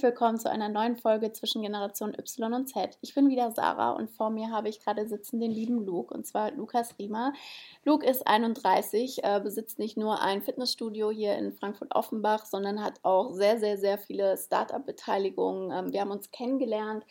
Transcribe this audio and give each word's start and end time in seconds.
Herzlich 0.00 0.14
willkommen 0.14 0.38
zu 0.38 0.50
einer 0.50 0.70
neuen 0.70 0.96
Folge 0.96 1.30
zwischen 1.30 1.60
Generation 1.60 2.14
Y 2.18 2.54
und 2.54 2.68
Z. 2.68 2.96
Ich 3.02 3.12
bin 3.12 3.28
wieder 3.28 3.50
Sarah 3.50 3.90
und 3.90 4.08
vor 4.10 4.30
mir 4.30 4.50
habe 4.50 4.70
ich 4.70 4.82
gerade 4.82 5.06
sitzen 5.06 5.40
den 5.40 5.50
lieben 5.50 5.84
Luke 5.84 6.14
und 6.14 6.26
zwar 6.26 6.52
Lukas 6.52 6.98
Riemer. 6.98 7.34
Luke 7.84 8.06
ist 8.06 8.26
31, 8.26 9.22
äh, 9.24 9.40
besitzt 9.40 9.78
nicht 9.78 9.98
nur 9.98 10.22
ein 10.22 10.40
Fitnessstudio 10.40 11.10
hier 11.10 11.36
in 11.36 11.52
Frankfurt-Offenbach, 11.52 12.46
sondern 12.46 12.82
hat 12.82 13.00
auch 13.02 13.34
sehr, 13.34 13.58
sehr, 13.60 13.76
sehr 13.76 13.98
viele 13.98 14.38
Startup-Beteiligungen. 14.38 15.70
Ähm, 15.70 15.92
wir 15.92 16.00
haben 16.00 16.10
uns 16.10 16.30
kennengelernt. 16.30 17.04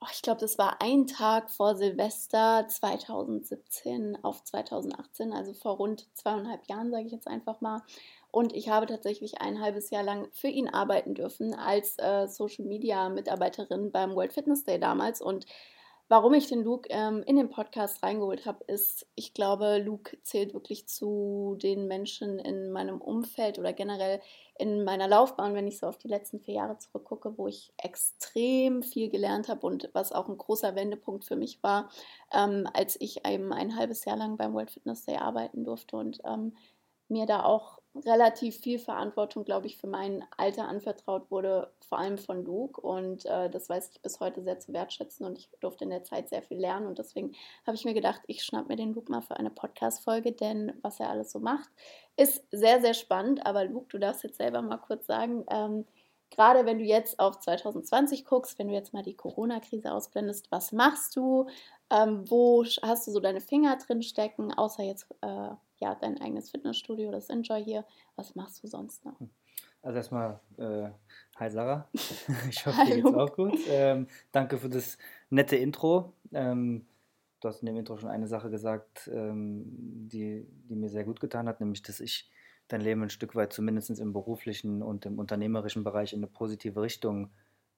Oh, 0.00 0.08
ich 0.12 0.22
glaube, 0.22 0.40
das 0.40 0.58
war 0.58 0.82
ein 0.82 1.06
Tag 1.06 1.48
vor 1.48 1.76
Silvester 1.76 2.66
2017 2.68 4.18
auf 4.24 4.42
2018, 4.42 5.32
also 5.32 5.54
vor 5.54 5.76
rund 5.76 6.08
zweieinhalb 6.14 6.68
Jahren, 6.68 6.90
sage 6.90 7.06
ich 7.06 7.12
jetzt 7.12 7.28
einfach 7.28 7.60
mal. 7.60 7.82
Und 8.36 8.54
ich 8.54 8.68
habe 8.68 8.84
tatsächlich 8.84 9.40
ein 9.40 9.62
halbes 9.62 9.88
Jahr 9.88 10.02
lang 10.02 10.28
für 10.30 10.48
ihn 10.48 10.68
arbeiten 10.68 11.14
dürfen 11.14 11.54
als 11.54 11.96
äh, 11.98 12.28
Social 12.28 12.66
Media 12.66 13.08
Mitarbeiterin 13.08 13.90
beim 13.90 14.14
World 14.14 14.34
Fitness 14.34 14.62
Day 14.62 14.78
damals. 14.78 15.22
Und 15.22 15.46
warum 16.08 16.34
ich 16.34 16.46
den 16.46 16.62
Luke 16.62 16.86
ähm, 16.92 17.22
in 17.24 17.36
den 17.36 17.48
Podcast 17.48 18.02
reingeholt 18.02 18.44
habe, 18.44 18.62
ist, 18.64 19.06
ich 19.14 19.32
glaube, 19.32 19.78
Luke 19.78 20.18
zählt 20.22 20.52
wirklich 20.52 20.86
zu 20.86 21.56
den 21.62 21.86
Menschen 21.86 22.38
in 22.38 22.72
meinem 22.72 23.00
Umfeld 23.00 23.58
oder 23.58 23.72
generell 23.72 24.20
in 24.58 24.84
meiner 24.84 25.08
Laufbahn, 25.08 25.54
wenn 25.54 25.66
ich 25.66 25.78
so 25.78 25.86
auf 25.86 25.96
die 25.96 26.08
letzten 26.08 26.38
vier 26.38 26.56
Jahre 26.56 26.76
zurückgucke, 26.76 27.38
wo 27.38 27.46
ich 27.48 27.72
extrem 27.78 28.82
viel 28.82 29.08
gelernt 29.08 29.48
habe 29.48 29.66
und 29.66 29.88
was 29.94 30.12
auch 30.12 30.28
ein 30.28 30.36
großer 30.36 30.74
Wendepunkt 30.74 31.24
für 31.24 31.36
mich 31.36 31.62
war, 31.62 31.88
ähm, 32.34 32.68
als 32.74 33.00
ich 33.00 33.26
eben 33.26 33.54
ein 33.54 33.76
halbes 33.76 34.04
Jahr 34.04 34.18
lang 34.18 34.36
beim 34.36 34.52
World 34.52 34.72
Fitness 34.72 35.06
Day 35.06 35.16
arbeiten 35.16 35.64
durfte 35.64 35.96
und 35.96 36.20
ähm, 36.26 36.54
mir 37.08 37.24
da 37.24 37.42
auch 37.44 37.78
relativ 38.04 38.58
viel 38.58 38.78
Verantwortung, 38.78 39.44
glaube 39.44 39.66
ich, 39.66 39.76
für 39.76 39.86
mein 39.86 40.24
Alter 40.36 40.68
anvertraut 40.68 41.30
wurde, 41.30 41.72
vor 41.88 41.98
allem 41.98 42.18
von 42.18 42.44
Luke. 42.44 42.80
Und 42.80 43.24
äh, 43.26 43.48
das 43.50 43.68
weiß 43.68 43.90
ich 43.92 44.02
bis 44.02 44.20
heute 44.20 44.42
sehr 44.42 44.58
zu 44.58 44.72
wertschätzen 44.72 45.24
und 45.26 45.38
ich 45.38 45.48
durfte 45.60 45.84
in 45.84 45.90
der 45.90 46.04
Zeit 46.04 46.28
sehr 46.28 46.42
viel 46.42 46.58
lernen. 46.58 46.86
Und 46.86 46.98
deswegen 46.98 47.32
habe 47.66 47.76
ich 47.76 47.84
mir 47.84 47.94
gedacht, 47.94 48.22
ich 48.26 48.44
schnapp 48.44 48.68
mir 48.68 48.76
den 48.76 48.94
Luke 48.94 49.10
mal 49.10 49.22
für 49.22 49.36
eine 49.36 49.50
Podcast-Folge, 49.50 50.32
denn 50.32 50.72
was 50.82 51.00
er 51.00 51.10
alles 51.10 51.32
so 51.32 51.38
macht, 51.38 51.70
ist 52.16 52.44
sehr, 52.50 52.80
sehr 52.80 52.94
spannend. 52.94 53.46
Aber 53.46 53.64
Luke, 53.64 53.86
du 53.88 53.98
darfst 53.98 54.22
jetzt 54.24 54.38
selber 54.38 54.62
mal 54.62 54.78
kurz 54.78 55.06
sagen, 55.06 55.44
ähm, 55.50 55.86
gerade 56.30 56.66
wenn 56.66 56.78
du 56.78 56.84
jetzt 56.84 57.18
auf 57.18 57.38
2020 57.38 58.24
guckst, 58.24 58.58
wenn 58.58 58.68
du 58.68 58.74
jetzt 58.74 58.92
mal 58.92 59.02
die 59.02 59.16
Corona-Krise 59.16 59.92
ausblendest, 59.92 60.50
was 60.50 60.72
machst 60.72 61.16
du? 61.16 61.46
Ähm, 61.90 62.28
wo 62.28 62.64
hast 62.82 63.06
du 63.06 63.12
so 63.12 63.20
deine 63.20 63.40
Finger 63.40 63.76
drin 63.76 64.02
stecken, 64.02 64.52
außer 64.52 64.82
jetzt 64.82 65.06
äh, 65.22 65.50
ja, 65.78 65.94
dein 65.94 66.20
eigenes 66.20 66.50
Fitnessstudio, 66.50 67.10
das 67.10 67.28
Enjoy 67.28 67.62
hier. 67.62 67.84
Was 68.16 68.34
machst 68.34 68.62
du 68.62 68.68
sonst 68.68 69.04
noch? 69.04 69.18
Also 69.82 69.98
erstmal, 69.98 70.40
äh, 70.58 70.88
hi 71.36 71.50
Sarah, 71.50 71.88
ich 72.50 72.66
hoffe, 72.66 72.84
dir 72.86 73.02
geht's 73.02 73.14
auch 73.14 73.34
gut. 73.34 73.58
Ähm, 73.68 74.08
danke 74.32 74.58
für 74.58 74.68
das 74.68 74.98
nette 75.30 75.56
Intro. 75.56 76.12
Ähm, 76.32 76.86
du 77.40 77.48
hast 77.48 77.60
in 77.60 77.66
dem 77.66 77.76
Intro 77.76 77.96
schon 77.96 78.10
eine 78.10 78.26
Sache 78.26 78.50
gesagt, 78.50 79.08
ähm, 79.12 79.64
die, 80.08 80.46
die 80.68 80.74
mir 80.74 80.88
sehr 80.88 81.04
gut 81.04 81.20
getan 81.20 81.48
hat, 81.48 81.60
nämlich, 81.60 81.82
dass 81.82 82.00
ich 82.00 82.28
dein 82.68 82.80
Leben 82.80 83.02
ein 83.02 83.10
Stück 83.10 83.36
weit 83.36 83.52
zumindest 83.52 83.90
im 84.00 84.12
beruflichen 84.12 84.82
und 84.82 85.06
im 85.06 85.18
unternehmerischen 85.18 85.84
Bereich 85.84 86.12
in 86.12 86.18
eine 86.18 86.26
positive 86.26 86.82
Richtung 86.82 87.30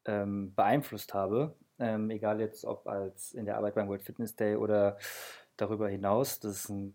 ähm, 0.07 0.55
beeinflusst 0.55 1.13
habe. 1.15 1.55
Ähm, 1.79 2.11
egal 2.11 2.41
jetzt, 2.41 2.65
ob 2.65 2.87
als 2.87 3.35
in 3.35 3.45
der 3.45 3.57
Arbeit 3.57 3.75
beim 3.75 3.89
World 3.89 4.03
Fitness 4.03 4.35
Day 4.35 4.57
oder 4.57 4.97
darüber 5.61 5.89
hinaus. 5.89 6.41
Das 6.41 6.65
ist 6.65 6.71
eine 6.71 6.93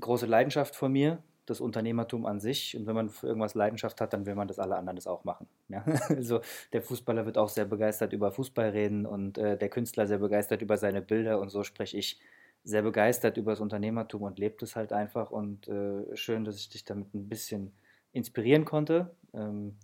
große 0.00 0.26
Leidenschaft 0.26 0.76
von 0.76 0.92
mir, 0.92 1.22
das 1.46 1.60
Unternehmertum 1.60 2.26
an 2.26 2.40
sich. 2.40 2.76
Und 2.76 2.86
wenn 2.86 2.94
man 2.94 3.08
für 3.08 3.26
irgendwas 3.26 3.54
Leidenschaft 3.54 4.00
hat, 4.00 4.12
dann 4.12 4.26
will 4.26 4.34
man, 4.34 4.48
dass 4.48 4.58
alle 4.58 4.76
anderen 4.76 4.96
das 4.96 5.06
auch 5.06 5.24
machen. 5.24 5.48
Ja? 5.68 5.84
Also 6.08 6.40
der 6.72 6.82
Fußballer 6.82 7.24
wird 7.26 7.38
auch 7.38 7.48
sehr 7.48 7.64
begeistert 7.64 8.12
über 8.12 8.30
Fußball 8.30 8.70
reden 8.70 9.06
und 9.06 9.38
äh, 9.38 9.56
der 9.56 9.68
Künstler 9.68 10.06
sehr 10.06 10.18
begeistert 10.18 10.60
über 10.62 10.76
seine 10.76 11.00
Bilder. 11.00 11.40
Und 11.40 11.48
so 11.48 11.64
spreche 11.64 11.96
ich 11.96 12.20
sehr 12.62 12.82
begeistert 12.82 13.36
über 13.36 13.52
das 13.52 13.60
Unternehmertum 13.60 14.22
und 14.22 14.38
lebt 14.38 14.62
es 14.62 14.76
halt 14.76 14.92
einfach. 14.92 15.30
Und 15.30 15.68
äh, 15.68 16.16
schön, 16.16 16.44
dass 16.44 16.56
ich 16.56 16.68
dich 16.68 16.84
damit 16.84 17.14
ein 17.14 17.28
bisschen 17.28 17.72
inspirieren 18.12 18.64
konnte. 18.64 19.14
Ähm, 19.32 19.76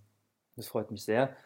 das 0.56 0.68
freut 0.68 0.90
mich 0.90 1.04
sehr. 1.04 1.36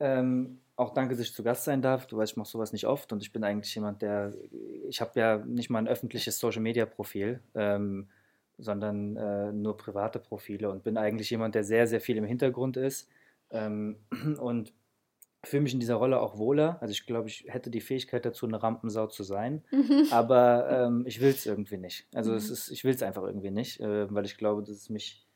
Ähm, 0.00 0.60
auch 0.82 0.92
danke, 0.92 1.14
dass 1.14 1.24
ich 1.24 1.34
zu 1.34 1.42
Gast 1.42 1.64
sein 1.64 1.82
darf. 1.82 2.06
Du 2.06 2.16
weißt, 2.16 2.32
ich 2.32 2.36
mache 2.36 2.48
sowas 2.48 2.72
nicht 2.72 2.86
oft 2.86 3.12
und 3.12 3.22
ich 3.22 3.32
bin 3.32 3.44
eigentlich 3.44 3.74
jemand, 3.74 4.02
der, 4.02 4.34
ich 4.88 5.00
habe 5.00 5.18
ja 5.18 5.38
nicht 5.38 5.70
mal 5.70 5.78
ein 5.78 5.88
öffentliches 5.88 6.38
Social-Media-Profil, 6.38 7.40
ähm, 7.54 8.08
sondern 8.58 9.16
äh, 9.16 9.52
nur 9.52 9.76
private 9.76 10.18
Profile 10.18 10.70
und 10.70 10.84
bin 10.84 10.96
eigentlich 10.96 11.30
jemand, 11.30 11.54
der 11.54 11.64
sehr, 11.64 11.86
sehr 11.86 12.00
viel 12.00 12.16
im 12.16 12.24
Hintergrund 12.24 12.76
ist 12.76 13.08
ähm, 13.50 13.96
und 14.40 14.72
fühle 15.44 15.62
mich 15.62 15.74
in 15.74 15.80
dieser 15.80 15.96
Rolle 15.96 16.20
auch 16.20 16.38
wohler. 16.38 16.78
Also 16.80 16.92
ich 16.92 17.06
glaube, 17.06 17.28
ich 17.28 17.46
hätte 17.48 17.70
die 17.70 17.80
Fähigkeit 17.80 18.24
dazu, 18.24 18.46
eine 18.46 18.62
Rampensau 18.62 19.08
zu 19.08 19.24
sein, 19.24 19.64
mhm. 19.72 20.06
aber 20.10 20.68
ähm, 20.70 21.04
ich 21.06 21.20
will 21.20 21.30
es 21.30 21.46
irgendwie 21.46 21.78
nicht. 21.78 22.06
Also 22.14 22.32
mhm. 22.32 22.38
ist, 22.38 22.70
ich 22.70 22.84
will 22.84 22.94
es 22.94 23.02
einfach 23.02 23.22
irgendwie 23.22 23.50
nicht, 23.50 23.80
äh, 23.80 24.12
weil 24.14 24.24
ich 24.24 24.36
glaube, 24.36 24.62
dass 24.62 24.76
es 24.76 24.90
mich 24.90 25.26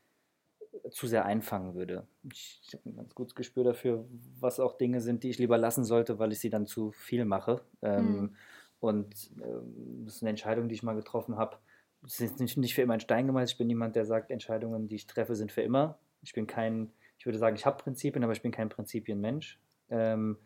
zu 0.90 1.06
sehr 1.06 1.24
einfangen 1.24 1.74
würde. 1.74 2.06
Ich, 2.32 2.60
ich 2.66 2.74
habe 2.74 2.88
ein 2.88 2.96
ganz 2.96 3.14
gutes 3.14 3.34
Gespür 3.34 3.64
dafür, 3.64 4.04
was 4.40 4.60
auch 4.60 4.76
Dinge 4.76 5.00
sind, 5.00 5.22
die 5.22 5.30
ich 5.30 5.38
lieber 5.38 5.58
lassen 5.58 5.84
sollte, 5.84 6.18
weil 6.18 6.32
ich 6.32 6.40
sie 6.40 6.50
dann 6.50 6.66
zu 6.66 6.92
viel 6.92 7.24
mache. 7.24 7.62
Ähm, 7.82 8.20
mhm. 8.20 8.36
Und 8.80 9.30
ähm, 9.42 10.04
das 10.04 10.16
ist 10.16 10.22
eine 10.22 10.30
Entscheidung, 10.30 10.68
die 10.68 10.74
ich 10.74 10.82
mal 10.82 10.94
getroffen 10.94 11.36
habe. 11.36 11.58
Das 12.02 12.20
ist 12.20 12.40
nicht, 12.40 12.56
nicht 12.56 12.74
für 12.74 12.82
immer 12.82 12.94
ein 12.94 13.00
Stein 13.00 13.26
gemeißelt. 13.26 13.52
Ich 13.52 13.58
bin 13.58 13.66
niemand, 13.66 13.96
der 13.96 14.04
sagt, 14.04 14.30
Entscheidungen, 14.30 14.88
die 14.88 14.96
ich 14.96 15.06
treffe, 15.06 15.34
sind 15.34 15.52
für 15.52 15.62
immer. 15.62 15.98
Ich 16.22 16.32
bin 16.32 16.46
kein, 16.46 16.92
ich 17.18 17.26
würde 17.26 17.38
sagen, 17.38 17.56
ich 17.56 17.66
habe 17.66 17.82
Prinzipien, 17.82 18.22
aber 18.22 18.32
ich 18.32 18.42
bin 18.42 18.52
kein 18.52 18.68
Prinzipienmensch. 18.68 19.58
Ähm, 19.88 20.36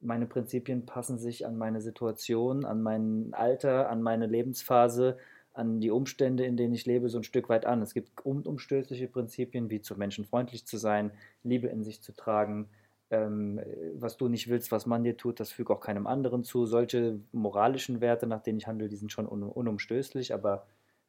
meine 0.00 0.26
Prinzipien 0.26 0.86
passen 0.86 1.18
sich 1.18 1.46
an 1.46 1.56
meine 1.56 1.80
Situation, 1.80 2.64
an 2.64 2.82
mein 2.82 3.30
Alter, 3.32 3.90
an 3.90 4.02
meine 4.02 4.26
Lebensphase 4.26 5.18
an 5.58 5.80
die 5.80 5.90
Umstände, 5.90 6.44
in 6.44 6.56
denen 6.56 6.72
ich 6.72 6.86
lebe, 6.86 7.08
so 7.08 7.18
ein 7.18 7.24
Stück 7.24 7.48
weit 7.48 7.66
an. 7.66 7.82
Es 7.82 7.92
gibt 7.92 8.24
unumstößliche 8.24 9.08
Prinzipien, 9.08 9.70
wie 9.70 9.80
zu 9.80 9.98
Menschen 9.98 10.24
freundlich 10.24 10.66
zu 10.66 10.76
sein, 10.76 11.10
Liebe 11.42 11.66
in 11.66 11.82
sich 11.82 12.00
zu 12.00 12.12
tragen, 12.12 12.68
ähm, 13.10 13.60
was 13.94 14.16
du 14.16 14.28
nicht 14.28 14.48
willst, 14.48 14.70
was 14.70 14.86
man 14.86 15.02
dir 15.02 15.16
tut, 15.16 15.40
das 15.40 15.50
füge 15.50 15.72
auch 15.72 15.80
keinem 15.80 16.06
anderen 16.06 16.44
zu. 16.44 16.64
Solche 16.66 17.18
moralischen 17.32 18.00
Werte, 18.00 18.26
nach 18.26 18.42
denen 18.42 18.58
ich 18.58 18.66
handle, 18.66 18.88
die 18.88 18.96
sind 18.96 19.10
schon 19.10 19.26
un 19.26 19.42
unumstößlich, 19.42 20.32
aber 20.32 20.66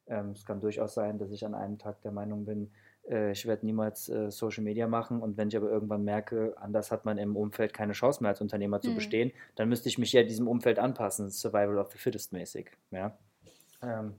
ähm, 0.08 0.30
es 0.30 0.44
kann 0.44 0.60
durchaus 0.60 0.94
sein, 0.94 1.18
dass 1.18 1.30
ich 1.30 1.46
an 1.46 1.54
einem 1.54 1.78
Tag 1.78 2.02
der 2.02 2.10
Meinung 2.10 2.44
bin, 2.44 2.70
äh, 3.08 3.30
ich 3.30 3.46
werde 3.46 3.64
niemals 3.64 4.08
äh, 4.08 4.32
Social 4.32 4.64
Media 4.64 4.88
machen 4.88 5.20
und 5.20 5.36
wenn 5.36 5.48
ich 5.48 5.56
aber 5.56 5.70
irgendwann 5.70 6.02
merke, 6.02 6.54
anders 6.58 6.90
hat 6.90 7.04
man 7.04 7.18
im 7.18 7.36
Umfeld 7.36 7.72
keine 7.72 7.92
Chance 7.92 8.22
mehr 8.22 8.30
als 8.30 8.40
Unternehmer 8.40 8.80
zu 8.80 8.90
mhm. 8.90 8.94
bestehen, 8.96 9.32
dann 9.54 9.68
müsste 9.68 9.88
ich 9.88 9.98
mich 9.98 10.12
ja 10.12 10.24
diesem 10.24 10.48
Umfeld 10.48 10.80
anpassen, 10.80 11.30
Survival 11.30 11.78
of 11.78 11.92
the 11.92 11.98
Fittest 11.98 12.32
mäßig. 12.32 12.70
Ja? 12.90 13.16
Ähm, 13.82 14.14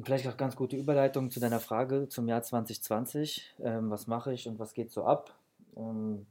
und 0.00 0.06
vielleicht 0.06 0.26
auch 0.28 0.38
ganz 0.38 0.56
gute 0.56 0.78
Überleitung 0.78 1.30
zu 1.30 1.40
deiner 1.40 1.60
Frage 1.60 2.08
zum 2.08 2.26
Jahr 2.26 2.42
2020. 2.42 3.54
Ähm, 3.62 3.90
was 3.90 4.06
mache 4.06 4.32
ich 4.32 4.48
und 4.48 4.58
was 4.58 4.72
geht 4.72 4.90
so 4.90 5.04
ab? 5.04 5.38
Ähm, 5.76 6.24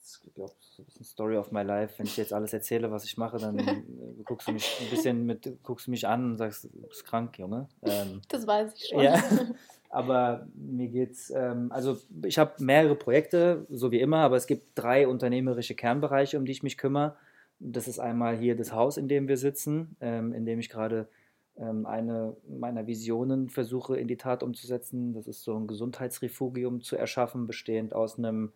ich 0.00 0.34
glaube, 0.34 0.52
das 0.60 0.86
ist 0.86 0.98
eine 0.98 1.04
Story 1.04 1.36
of 1.36 1.50
my 1.50 1.62
life. 1.62 1.98
Wenn 1.98 2.06
ich 2.06 2.16
jetzt 2.16 2.32
alles 2.32 2.52
erzähle, 2.52 2.92
was 2.92 3.06
ich 3.06 3.16
mache, 3.16 3.38
dann 3.38 3.58
äh, 3.58 3.82
guckst 4.24 4.46
du 4.46 4.52
mich 4.52 4.72
ein 4.80 4.88
bisschen 4.88 5.26
mit, 5.26 5.64
guckst 5.64 5.88
du 5.88 5.90
mich 5.90 6.06
an 6.06 6.24
und 6.26 6.36
sagst, 6.36 6.62
du 6.72 6.86
bist 6.86 7.04
krank, 7.04 7.36
Junge. 7.40 7.66
Ähm, 7.82 8.22
das 8.28 8.46
weiß 8.46 8.72
ich 8.76 8.86
schon. 8.86 9.00
Ja, 9.02 9.20
aber 9.90 10.46
mir 10.54 10.86
geht's, 10.86 11.30
ähm, 11.30 11.72
also 11.72 11.98
ich 12.22 12.38
habe 12.38 12.62
mehrere 12.62 12.94
Projekte, 12.94 13.66
so 13.68 13.90
wie 13.90 14.00
immer, 14.00 14.18
aber 14.18 14.36
es 14.36 14.46
gibt 14.46 14.68
drei 14.76 15.08
unternehmerische 15.08 15.74
Kernbereiche, 15.74 16.38
um 16.38 16.44
die 16.44 16.52
ich 16.52 16.62
mich 16.62 16.78
kümmere. 16.78 17.16
Das 17.58 17.88
ist 17.88 17.98
einmal 17.98 18.36
hier 18.36 18.54
das 18.54 18.72
Haus, 18.72 18.96
in 18.96 19.08
dem 19.08 19.26
wir 19.26 19.38
sitzen, 19.38 19.96
ähm, 20.00 20.32
in 20.32 20.46
dem 20.46 20.60
ich 20.60 20.68
gerade 20.68 21.08
eine 21.56 22.36
meiner 22.48 22.86
Visionen 22.86 23.48
versuche 23.48 23.96
in 23.96 24.08
die 24.08 24.16
Tat 24.16 24.42
umzusetzen. 24.42 25.12
Das 25.12 25.28
ist 25.28 25.44
so 25.44 25.56
ein 25.56 25.66
Gesundheitsrefugium 25.66 26.80
zu 26.80 26.96
erschaffen, 26.96 27.46
bestehend 27.46 27.94
aus 27.94 28.18
einem 28.18 28.52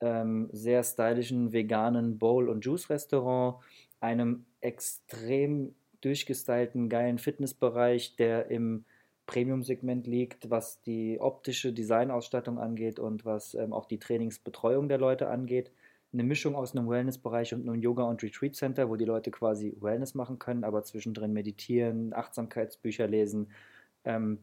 ähm, 0.00 0.48
sehr 0.52 0.82
stylischen 0.82 1.52
veganen 1.52 2.18
Bowl- 2.18 2.48
und 2.48 2.64
Juice-Restaurant, 2.64 3.62
einem 4.00 4.44
extrem 4.60 5.74
durchgestylten, 6.00 6.88
geilen 6.88 7.18
Fitnessbereich, 7.18 8.16
der 8.16 8.50
im 8.50 8.84
Premium-Segment 9.26 10.08
liegt, 10.08 10.50
was 10.50 10.80
die 10.80 11.20
optische 11.20 11.72
Designausstattung 11.72 12.58
angeht 12.58 12.98
und 12.98 13.24
was 13.24 13.54
ähm, 13.54 13.72
auch 13.72 13.86
die 13.86 13.98
Trainingsbetreuung 13.98 14.88
der 14.88 14.98
Leute 14.98 15.28
angeht 15.28 15.70
eine 16.12 16.24
Mischung 16.24 16.54
aus 16.54 16.76
einem 16.76 16.88
Wellness-Bereich 16.88 17.54
und 17.54 17.68
einem 17.68 17.80
Yoga- 17.80 18.04
und 18.04 18.22
Retreat-Center, 18.22 18.88
wo 18.88 18.96
die 18.96 19.04
Leute 19.04 19.30
quasi 19.30 19.74
Wellness 19.80 20.14
machen 20.14 20.38
können, 20.38 20.64
aber 20.64 20.82
zwischendrin 20.82 21.32
meditieren, 21.32 22.12
Achtsamkeitsbücher 22.12 23.06
lesen. 23.06 23.50
Ähm, 24.04 24.38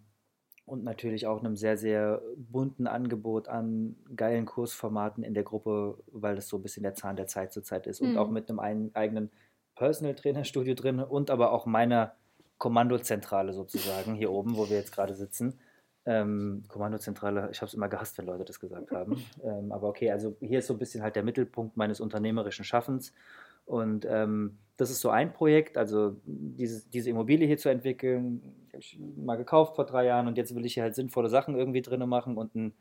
und 0.66 0.83
natürlich 0.83 1.25
auch 1.25 1.39
einem 1.39 1.56
sehr, 1.56 1.77
sehr 1.77 2.21
bunten 2.38 2.86
Angebot 2.86 3.48
an 3.48 3.95
geilen 4.16 4.45
Kursformaten 4.45 5.24
in 5.24 5.33
der 5.33 5.44
Gruppe, 5.44 5.98
weil 6.12 6.36
das 6.36 6.48
so 6.48 6.57
ein 6.57 6.62
bisschen 6.63 6.83
der 6.83 6.94
Zahn 6.94 7.16
der 7.16 7.25
Zeit 7.25 7.51
zurzeit 7.51 7.88
ist. 7.88 8.01
Und 8.01 8.12
Mhm. 8.12 8.18
auch 8.18 8.30
mit 8.30 8.50
einem 8.50 8.60
ein, 8.60 8.92
eigenen 8.94 9.31
Personal 9.75 10.13
Trainer 10.13 10.44
Studio 10.44 10.75
drin 10.75 11.00
und 11.00 11.31
aber 11.31 11.54
auch 11.54 11.65
meiner 11.65 12.13
Kommandozentrale 12.60 13.54
sozusagen 13.54 14.13
hier 14.13 14.31
oben, 14.31 14.57
wo 14.57 14.69
wir 14.69 14.77
jetzt 14.77 14.92
gerade 14.92 15.15
sitzen. 15.15 15.60
Ähm, 16.09 16.63
Kommandozentrale, 16.67 17.50
ich 17.51 17.61
habe 17.61 17.67
es 17.67 17.75
immer 17.75 17.88
gehasst, 17.88 18.17
wenn 18.17 18.25
Leute 18.25 18.44
das 18.44 18.59
gesagt 18.59 18.89
haben. 18.91 19.23
Ähm, 19.44 19.71
aber 19.71 19.88
okay, 19.88 20.09
also 20.11 20.35
hier 20.39 20.59
ist 20.59 20.67
so 20.67 20.73
ein 20.73 20.79
bisschen 20.79 21.03
halt 21.03 21.15
der 21.15 21.23
Mittelpunkt 21.23 21.77
meines 21.77 22.00
unternehmerischen 22.01 22.65
Schaffens. 22.65 23.13
Und 23.65 24.07
ähm, 24.09 24.57
das 24.77 24.89
ist 24.89 25.01
so 25.01 25.11
ein 25.11 25.33
Projekt, 25.33 25.77
also 25.77 26.15
dieses, 26.25 26.89
diese 26.89 27.11
Immobilie 27.11 27.45
hier 27.45 27.57
zu 27.57 27.69
entwickeln, 27.69 28.41
habe 28.69 28.79
ich 28.79 29.00
mal 29.17 29.35
gekauft 29.35 29.75
vor 29.75 29.85
drei 29.85 30.06
Jahren 30.06 30.27
und 30.27 30.38
jetzt 30.38 30.56
will 30.56 30.65
ich 30.65 30.73
hier 30.73 30.83
halt 30.83 30.95
sinnvolle 30.95 31.29
Sachen 31.29 31.56
irgendwie 31.56 31.83
drin 31.83 32.07
machen 32.09 32.38
und 32.38 32.55
ein 32.55 32.73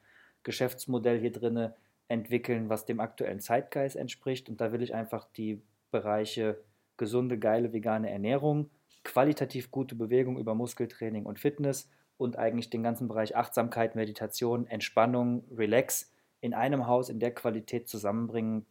Geschäftsmodell 0.42 1.20
hier 1.20 1.32
drin 1.32 1.70
entwickeln, 2.08 2.70
was 2.70 2.86
dem 2.86 2.98
aktuellen 2.98 3.40
Zeitgeist 3.40 3.96
entspricht. 3.96 4.48
Und 4.48 4.60
da 4.62 4.72
will 4.72 4.82
ich 4.82 4.94
einfach 4.94 5.28
die 5.36 5.60
Bereiche 5.90 6.58
gesunde, 6.96 7.38
geile, 7.38 7.74
vegane 7.74 8.10
Ernährung, 8.10 8.70
qualitativ 9.04 9.70
gute 9.70 9.94
Bewegung 9.94 10.38
über 10.38 10.54
Muskeltraining 10.54 11.26
und 11.26 11.38
Fitness 11.38 11.90
und 12.18 12.36
eigentlich 12.36 12.70
den 12.70 12.82
ganzen 12.82 13.08
Bereich 13.08 13.36
Achtsamkeit, 13.36 13.94
Meditation, 13.94 14.66
Entspannung, 14.66 15.44
Relax 15.56 16.12
in 16.40 16.54
einem 16.54 16.86
Haus 16.86 17.08
in 17.08 17.20
der 17.20 17.32
Qualität 17.34 17.88
zusammenbringen, 17.88 18.66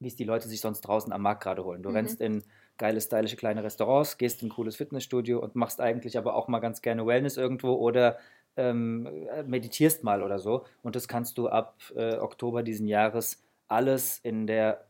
wie 0.00 0.08
es 0.08 0.16
die 0.16 0.24
Leute 0.24 0.48
sich 0.48 0.60
sonst 0.60 0.82
draußen 0.82 1.12
am 1.12 1.22
Markt 1.22 1.42
gerade 1.42 1.64
holen. 1.64 1.82
Du 1.82 1.90
Mhm. 1.90 1.96
rennst 1.96 2.20
in 2.20 2.44
geile, 2.78 3.00
stylische 3.00 3.36
kleine 3.36 3.64
Restaurants, 3.64 4.18
gehst 4.18 4.42
in 4.42 4.48
ein 4.48 4.52
cooles 4.52 4.76
Fitnessstudio 4.76 5.40
und 5.40 5.56
machst 5.56 5.80
eigentlich 5.80 6.16
aber 6.18 6.34
auch 6.34 6.48
mal 6.48 6.60
ganz 6.60 6.82
gerne 6.82 7.06
Wellness 7.06 7.36
irgendwo 7.36 7.74
oder 7.74 8.18
ähm, 8.56 9.06
äh, 9.32 9.42
meditierst 9.42 10.04
mal 10.04 10.22
oder 10.22 10.38
so. 10.38 10.64
Und 10.82 10.96
das 10.96 11.08
kannst 11.08 11.38
du 11.38 11.48
ab 11.48 11.76
äh, 11.96 12.16
Oktober 12.16 12.62
diesen 12.62 12.86
Jahres 12.86 13.42
alles 13.68 14.18
in 14.18 14.46
der 14.46 14.86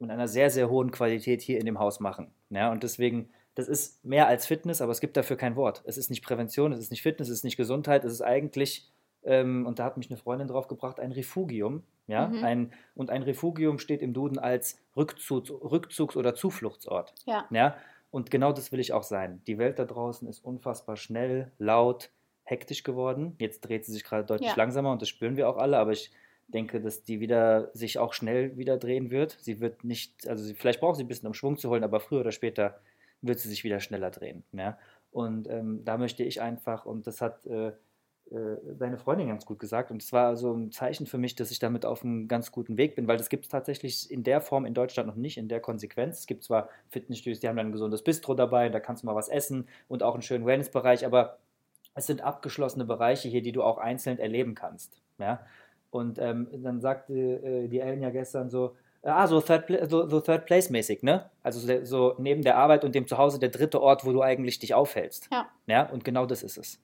in 0.00 0.10
einer 0.12 0.28
sehr, 0.28 0.50
sehr 0.50 0.70
hohen 0.70 0.92
Qualität 0.92 1.42
hier 1.42 1.58
in 1.58 1.66
dem 1.66 1.80
Haus 1.80 1.98
machen. 2.00 2.32
Ja, 2.50 2.70
und 2.70 2.84
deswegen, 2.84 3.30
das 3.58 3.66
ist 3.66 4.04
mehr 4.04 4.28
als 4.28 4.46
Fitness, 4.46 4.80
aber 4.80 4.92
es 4.92 5.00
gibt 5.00 5.16
dafür 5.16 5.36
kein 5.36 5.56
Wort. 5.56 5.82
Es 5.84 5.98
ist 5.98 6.10
nicht 6.10 6.22
Prävention, 6.24 6.70
es 6.72 6.78
ist 6.78 6.92
nicht 6.92 7.02
Fitness, 7.02 7.28
es 7.28 7.38
ist 7.38 7.44
nicht 7.44 7.56
Gesundheit, 7.56 8.04
es 8.04 8.12
ist 8.12 8.22
eigentlich, 8.22 8.88
ähm, 9.24 9.66
und 9.66 9.80
da 9.80 9.84
hat 9.84 9.96
mich 9.96 10.08
eine 10.10 10.16
Freundin 10.16 10.46
drauf 10.46 10.68
gebracht, 10.68 11.00
ein 11.00 11.10
Refugium. 11.10 11.82
Ja, 12.06 12.28
Mhm. 12.28 12.44
ein, 12.44 12.72
und 12.94 13.10
ein 13.10 13.22
Refugium 13.24 13.78
steht 13.80 14.00
im 14.00 14.14
Duden 14.14 14.38
als 14.38 14.78
Rückzugs-, 14.96 15.50
Rückzugs 15.50 16.14
oder 16.16 16.34
Zufluchtsort. 16.36 17.14
Ja. 17.26 17.46
Ja, 17.50 17.76
und 18.12 18.30
genau 18.30 18.52
das 18.52 18.70
will 18.70 18.78
ich 18.78 18.92
auch 18.92 19.02
sein. 19.02 19.42
Die 19.48 19.58
Welt 19.58 19.78
da 19.80 19.84
draußen 19.84 20.26
ist 20.28 20.42
unfassbar 20.44 20.96
schnell, 20.96 21.50
laut, 21.58 22.10
hektisch 22.44 22.84
geworden. 22.84 23.34
Jetzt 23.40 23.60
dreht 23.62 23.84
sie 23.84 23.92
sich 23.92 24.04
gerade 24.04 24.24
deutlich 24.24 24.50
Ja. 24.50 24.56
langsamer 24.56 24.92
und 24.92 25.02
das 25.02 25.08
spüren 25.08 25.36
wir 25.36 25.48
auch 25.48 25.56
alle, 25.58 25.78
aber 25.78 25.90
ich 25.92 26.12
denke, 26.46 26.80
dass 26.80 27.02
die 27.02 27.18
wieder 27.20 27.70
sich 27.74 27.98
auch 27.98 28.14
schnell 28.14 28.56
wieder 28.56 28.78
drehen 28.78 29.10
wird. 29.10 29.36
Sie 29.40 29.60
wird 29.60 29.82
nicht, 29.84 30.28
also 30.28 30.44
sie, 30.44 30.54
vielleicht 30.54 30.80
braucht 30.80 30.96
sie 30.96 31.04
ein 31.04 31.08
bisschen, 31.08 31.26
um 31.26 31.34
Schwung 31.34 31.58
zu 31.58 31.68
holen, 31.68 31.82
aber 31.84 31.98
früher 32.00 32.20
oder 32.20 32.32
später 32.32 32.80
wird 33.22 33.38
sie 33.38 33.48
sich 33.48 33.64
wieder 33.64 33.80
schneller 33.80 34.10
drehen. 34.10 34.44
Ja? 34.52 34.78
Und 35.10 35.48
ähm, 35.48 35.84
da 35.84 35.98
möchte 35.98 36.22
ich 36.22 36.40
einfach, 36.40 36.86
und 36.86 37.06
das 37.06 37.20
hat 37.20 37.46
äh, 37.46 37.72
äh, 38.30 38.56
deine 38.78 38.98
Freundin 38.98 39.28
ganz 39.28 39.46
gut 39.46 39.58
gesagt, 39.58 39.90
und 39.90 40.02
es 40.02 40.12
war 40.12 40.36
so 40.36 40.52
ein 40.52 40.70
Zeichen 40.70 41.06
für 41.06 41.18
mich, 41.18 41.34
dass 41.34 41.50
ich 41.50 41.58
damit 41.58 41.86
auf 41.86 42.04
einem 42.04 42.28
ganz 42.28 42.52
guten 42.52 42.76
Weg 42.76 42.94
bin, 42.94 43.08
weil 43.08 43.16
das 43.16 43.30
gibt 43.30 43.44
es 43.44 43.50
tatsächlich 43.50 44.10
in 44.10 44.22
der 44.22 44.40
Form 44.40 44.66
in 44.66 44.74
Deutschland 44.74 45.08
noch 45.08 45.16
nicht, 45.16 45.38
in 45.38 45.48
der 45.48 45.60
Konsequenz. 45.60 46.20
Es 46.20 46.26
gibt 46.26 46.44
zwar 46.44 46.68
Fitnessstudios, 46.90 47.40
die 47.40 47.48
haben 47.48 47.56
dann 47.56 47.68
ein 47.68 47.72
gesundes 47.72 48.02
Bistro 48.02 48.34
dabei, 48.34 48.68
da 48.68 48.80
kannst 48.80 49.02
du 49.02 49.06
mal 49.06 49.14
was 49.14 49.28
essen 49.28 49.66
und 49.88 50.02
auch 50.02 50.14
einen 50.14 50.22
schönen 50.22 50.44
Wellnessbereich, 50.44 51.06
aber 51.06 51.38
es 51.94 52.06
sind 52.06 52.20
abgeschlossene 52.20 52.84
Bereiche 52.84 53.28
hier, 53.28 53.42
die 53.42 53.52
du 53.52 53.62
auch 53.62 53.78
einzeln 53.78 54.18
erleben 54.18 54.54
kannst. 54.54 55.00
Ja? 55.18 55.40
Und 55.90 56.18
ähm, 56.18 56.48
dann 56.62 56.80
sagte 56.80 57.14
äh, 57.14 57.68
die 57.68 57.80
Ellen 57.80 58.02
ja 58.02 58.10
gestern 58.10 58.50
so, 58.50 58.76
ah, 59.16 59.26
so 59.26 59.40
Third, 59.40 59.64
so, 59.90 60.08
so 60.08 60.20
Third 60.20 60.46
Place 60.46 60.70
mäßig, 60.70 61.02
ne? 61.02 61.30
Also 61.42 61.60
so, 61.60 61.84
so 61.84 62.14
neben 62.18 62.42
der 62.42 62.56
Arbeit 62.56 62.84
und 62.84 62.94
dem 62.94 63.06
Zuhause 63.06 63.38
der 63.38 63.50
dritte 63.50 63.80
Ort, 63.80 64.04
wo 64.04 64.12
du 64.12 64.22
eigentlich 64.22 64.58
dich 64.58 64.74
aufhältst. 64.74 65.28
Ja. 65.32 65.48
Ja, 65.66 65.88
und 65.90 66.04
genau 66.04 66.26
das 66.26 66.42
ist 66.42 66.58
es. 66.58 66.80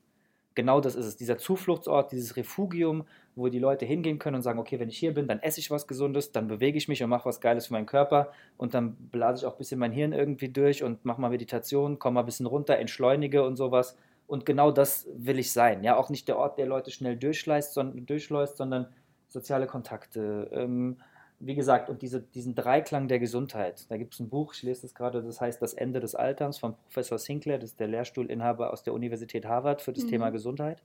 Genau 0.55 0.81
das 0.81 0.95
ist 0.95 1.07
es. 1.07 1.17
Dieser 1.17 1.37
Zufluchtsort, 1.37 2.13
dieses 2.13 2.37
Refugium, 2.37 3.05
wo 3.35 3.49
die 3.49 3.59
Leute 3.59 3.85
hingehen 3.85 4.21
können 4.21 4.37
und 4.37 4.43
sagen, 4.43 4.61
okay, 4.61 4.79
wenn 4.79 4.89
ich 4.89 4.99
hier 4.99 5.13
bin, 5.13 5.27
dann 5.27 5.41
esse 5.41 5.59
ich 5.59 5.71
was 5.71 5.89
Gesundes, 5.89 6.31
dann 6.31 6.47
bewege 6.47 6.79
ich 6.79 6.87
mich 6.87 7.03
und 7.03 7.11
mache 7.11 7.25
was 7.25 7.41
Geiles 7.41 7.67
für 7.67 7.73
meinen 7.73 7.87
Körper 7.87 8.31
und 8.57 8.75
dann 8.75 8.95
blase 8.95 9.41
ich 9.41 9.47
auch 9.47 9.55
ein 9.55 9.59
bisschen 9.59 9.81
mein 9.81 9.91
Hirn 9.91 10.13
irgendwie 10.13 10.49
durch 10.49 10.85
und 10.85 11.05
mache 11.05 11.21
mal 11.21 11.31
Meditation, 11.31 11.99
komme 11.99 12.15
mal 12.15 12.21
ein 12.21 12.27
bisschen 12.27 12.47
runter, 12.47 12.79
entschleunige 12.79 13.45
und 13.45 13.57
sowas. 13.57 13.97
Und 14.27 14.47
genau 14.47 14.71
das 14.71 15.09
will 15.15 15.39
ich 15.39 15.53
sein. 15.53 15.83
Ja, 15.83 15.97
auch 15.97 16.09
nicht 16.09 16.29
der 16.29 16.39
Ort, 16.39 16.59
der 16.59 16.67
Leute 16.67 16.91
schnell 16.93 17.17
durchschleust, 17.17 17.75
sondern, 17.75 18.07
durchschleust, 18.07 18.57
sondern 18.57 18.87
soziale 19.29 19.67
Kontakte. 19.67 20.49
Ähm, 20.53 20.99
wie 21.41 21.55
gesagt, 21.55 21.91
und 21.91 22.03
diese, 22.03 22.21
diesen 22.23 22.55
Dreiklang 22.55 23.09
der 23.09 23.19
Gesundheit. 23.19 23.91
Da 23.91 23.97
gibt 23.97 24.15
es 24.15 24.21
ein 24.21 24.29
Buch, 24.29 24.55
ich 24.55 24.63
lese 24.63 24.83
das 24.83 24.95
gerade, 24.95 25.23
das 25.23 25.41
heißt 25.41 25.61
Das 25.61 25.75
Ende 25.75 26.01
des 26.01 26.15
Alterns 26.15 26.59
von 26.59 26.75
Professor 26.77 27.19
Sinclair, 27.19 27.59
das 27.59 27.71
ist 27.71 27.81
der 27.81 27.89
Lehrstuhlinhaber 27.89 28.73
aus 28.73 28.83
der 28.83 28.95
Universität 28.95 29.47
Harvard 29.47 29.83
für 29.83 29.93
das 29.93 30.05
Mhm. 30.05 30.09
Thema 30.11 30.31
Gesundheit. 30.31 30.83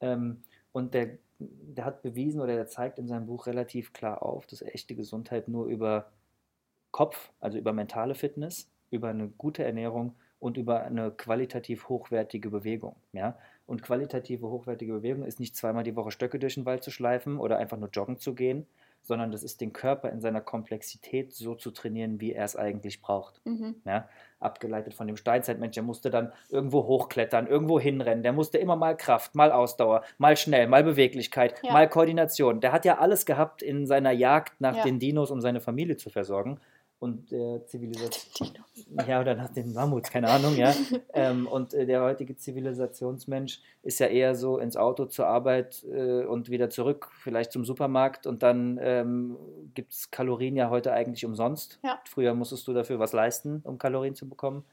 Ähm, 0.00 0.42
und 0.72 0.94
der, 0.94 1.18
der 1.38 1.84
hat 1.84 2.02
bewiesen 2.02 2.40
oder 2.40 2.54
der 2.54 2.66
zeigt 2.66 2.98
in 2.98 3.08
seinem 3.08 3.26
Buch 3.26 3.46
relativ 3.46 3.92
klar 3.92 4.22
auf, 4.22 4.46
dass 4.46 4.62
echte 4.62 4.94
Gesundheit 4.94 5.48
nur 5.48 5.66
über 5.66 6.10
Kopf, 6.90 7.32
also 7.40 7.58
über 7.58 7.72
mentale 7.72 8.14
Fitness, 8.14 8.70
über 8.90 9.08
eine 9.08 9.28
gute 9.28 9.64
Ernährung 9.64 10.14
und 10.38 10.56
über 10.56 10.82
eine 10.82 11.10
qualitativ 11.10 11.88
hochwertige 11.88 12.50
Bewegung. 12.50 12.96
Ja? 13.12 13.38
Und 13.66 13.82
qualitative 13.82 14.48
hochwertige 14.48 14.94
Bewegung 14.94 15.24
ist 15.24 15.38
nicht 15.40 15.54
zweimal 15.56 15.84
die 15.84 15.96
Woche 15.96 16.10
Stöcke 16.10 16.38
durch 16.38 16.54
den 16.54 16.64
Wald 16.64 16.82
zu 16.82 16.90
schleifen 16.90 17.38
oder 17.38 17.58
einfach 17.58 17.76
nur 17.78 17.90
joggen 17.90 18.18
zu 18.18 18.34
gehen, 18.34 18.66
sondern 19.02 19.32
das 19.32 19.42
ist 19.42 19.60
den 19.60 19.72
Körper 19.72 20.10
in 20.10 20.20
seiner 20.20 20.40
Komplexität 20.40 21.32
so 21.32 21.54
zu 21.54 21.70
trainieren, 21.70 22.20
wie 22.20 22.32
er 22.32 22.44
es 22.44 22.56
eigentlich 22.56 23.00
braucht. 23.00 23.40
Mhm. 23.44 23.76
Ja? 23.84 24.08
Abgeleitet 24.38 24.94
von 24.94 25.06
dem 25.06 25.16
Steinzeitmensch, 25.16 25.74
der 25.74 25.82
musste 25.82 26.10
dann 26.10 26.32
irgendwo 26.48 26.84
hochklettern, 26.86 27.46
irgendwo 27.46 27.78
hinrennen, 27.80 28.22
der 28.22 28.32
musste 28.32 28.58
immer 28.58 28.76
mal 28.76 28.96
Kraft, 28.96 29.34
mal 29.34 29.52
Ausdauer, 29.52 30.02
mal 30.18 30.36
schnell, 30.36 30.66
mal 30.66 30.84
Beweglichkeit, 30.84 31.54
Ja. 31.62 31.72
mal 31.72 31.88
Koordination. 31.88 32.60
Der 32.60 32.72
hat 32.72 32.84
ja 32.84 32.98
alles 32.98 33.26
gehabt 33.26 33.62
in 33.62 33.86
seiner 33.86 34.12
Jagd 34.12 34.60
nach 34.60 34.76
Ja. 34.76 34.82
den 34.84 34.98
Dinos, 34.98 35.30
um 35.30 35.40
seine 35.40 35.60
Familie 35.60 35.96
zu 35.96 36.10
versorgen. 36.10 36.60
Und 37.00 37.32
der 37.32 37.66
Zivilisation. 37.66 38.50
Ja, 39.08 39.22
oder 39.22 39.34
nach 39.34 39.48
den 39.48 39.72
Mammuts, 39.72 40.10
keine 40.10 40.28
Ahnung, 40.28 40.54
ja. 40.56 40.74
ähm, 41.14 41.46
und 41.46 41.72
äh, 41.72 41.86
der 41.86 42.02
heutige 42.02 42.36
Zivilisationsmensch 42.36 43.62
ist 43.82 44.00
ja 44.00 44.06
eher 44.06 44.34
so 44.34 44.58
ins 44.58 44.76
Auto 44.76 45.06
zur 45.06 45.26
Arbeit 45.26 45.82
äh, 45.84 46.24
und 46.24 46.50
wieder 46.50 46.68
zurück, 46.68 47.08
vielleicht 47.14 47.52
zum 47.52 47.64
Supermarkt 47.64 48.26
und 48.26 48.42
dann 48.42 48.78
ähm, 48.82 49.38
gibt 49.74 49.92
es 49.92 50.10
Kalorien 50.10 50.56
ja 50.56 50.68
heute 50.68 50.92
eigentlich 50.92 51.24
umsonst. 51.24 51.80
Ja. 51.82 51.98
Früher 52.04 52.34
musstest 52.34 52.68
du 52.68 52.74
dafür 52.74 52.98
was 52.98 53.14
leisten, 53.14 53.62
um 53.64 53.78
Kalorien 53.78 54.14
zu 54.14 54.28
bekommen. 54.28 54.64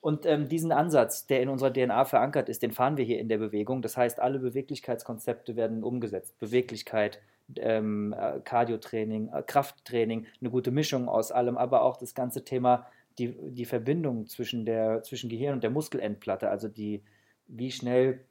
Und 0.00 0.26
ähm, 0.26 0.48
diesen 0.48 0.72
Ansatz, 0.72 1.26
der 1.26 1.42
in 1.42 1.48
unserer 1.48 1.72
DNA 1.72 2.04
verankert 2.04 2.48
ist, 2.48 2.62
den 2.62 2.72
fahren 2.72 2.96
wir 2.96 3.04
hier 3.04 3.18
in 3.18 3.28
der 3.28 3.38
Bewegung. 3.38 3.82
Das 3.82 3.96
heißt, 3.96 4.20
alle 4.20 4.38
Beweglichkeitskonzepte 4.38 5.56
werden 5.56 5.82
umgesetzt. 5.82 6.38
Beweglichkeit, 6.38 7.20
ähm, 7.56 8.14
äh, 8.18 8.40
Cardiotraining, 8.40 9.30
äh, 9.32 9.42
Krafttraining, 9.42 10.26
eine 10.40 10.50
gute 10.50 10.70
Mischung 10.70 11.08
aus 11.08 11.32
allem, 11.32 11.56
aber 11.56 11.82
auch 11.82 11.96
das 11.96 12.14
ganze 12.14 12.44
Thema, 12.44 12.86
die, 13.18 13.34
die 13.52 13.64
Verbindung 13.64 14.26
zwischen, 14.26 14.64
der, 14.64 15.02
zwischen 15.02 15.28
Gehirn 15.28 15.54
und 15.54 15.62
der 15.62 15.70
Muskelendplatte, 15.70 16.50
also 16.50 16.68
die, 16.68 17.02
wie 17.46 17.70
schnell 17.70 18.24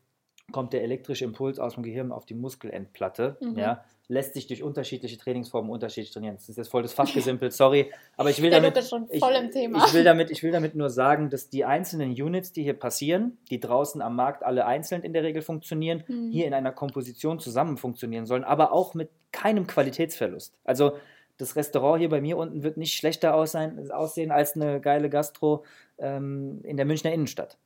kommt 0.52 0.74
der 0.74 0.82
elektrische 0.84 1.26
Impuls 1.26 1.60
aus 1.60 1.74
dem 1.76 1.84
Gehirn 1.84 2.12
auf 2.12 2.26
die 2.26 2.34
Muskelendplatte, 2.34 3.38
Mhm. 3.42 3.58
ja, 3.58 3.84
lässt 4.10 4.34
sich 4.36 4.48
durch 4.48 4.64
unterschiedliche 4.64 5.18
Trainingsformen 5.18 5.70
unterschiedlich 5.70 6.12
trainieren. 6.14 6.36
Das 6.36 6.48
ist 6.48 6.58
jetzt 6.58 6.70
voll 6.70 6.82
das 6.82 6.94
Fachgesimpelt, 6.94 7.52
sorry, 7.54 7.92
aber 8.16 8.30
ich 8.30 8.42
will 8.42 8.50
damit... 8.50 8.78
Ich- 9.10 9.20
voll 9.20 9.34
im 9.36 9.52
Thema. 9.52 9.84
Ich 9.86 9.94
will, 9.94 10.06
damit, 10.06 10.32
ich 10.32 10.42
will 10.44 10.52
damit 10.52 10.76
nur 10.76 10.90
sagen, 10.90 11.30
dass 11.30 11.50
die 11.50 11.66
einzelnen 11.66 12.12
Units, 12.12 12.54
die 12.54 12.64
hier 12.64 12.74
passieren, 12.80 13.38
die 13.50 13.60
draußen 13.60 14.02
am 14.02 14.16
Markt 14.16 14.44
alle 14.44 14.66
einzeln 14.66 15.04
in 15.04 15.12
der 15.12 15.24
Regel 15.24 15.42
funktionieren, 15.42 16.04
Mhm. 16.08 16.32
hier 16.32 16.48
in 16.48 16.54
einer 16.54 16.72
Komposition 16.72 17.40
zusammen 17.40 17.76
funktionieren 17.76 18.26
sollen, 18.26 18.46
aber 18.46 18.72
auch 18.72 18.94
mit 18.94 19.10
keinem 19.34 19.68
Qualitätsverlust. 19.68 20.54
Also 20.64 20.94
das 21.38 21.58
Restaurant 21.58 22.00
hier 22.00 22.10
bei 22.10 22.22
mir 22.22 22.38
unten 22.38 22.64
wird 22.64 22.78
nicht 22.78 22.94
schlechter 22.96 23.36
aussehen, 23.36 23.92
aussehen 23.92 24.32
als 24.32 24.56
eine 24.56 24.80
geile 24.80 25.10
Gastro 25.10 25.66
ähm, 26.00 26.62
in 26.64 26.78
der 26.78 26.86
Münchner 26.86 27.12
Innenstadt. 27.12 27.58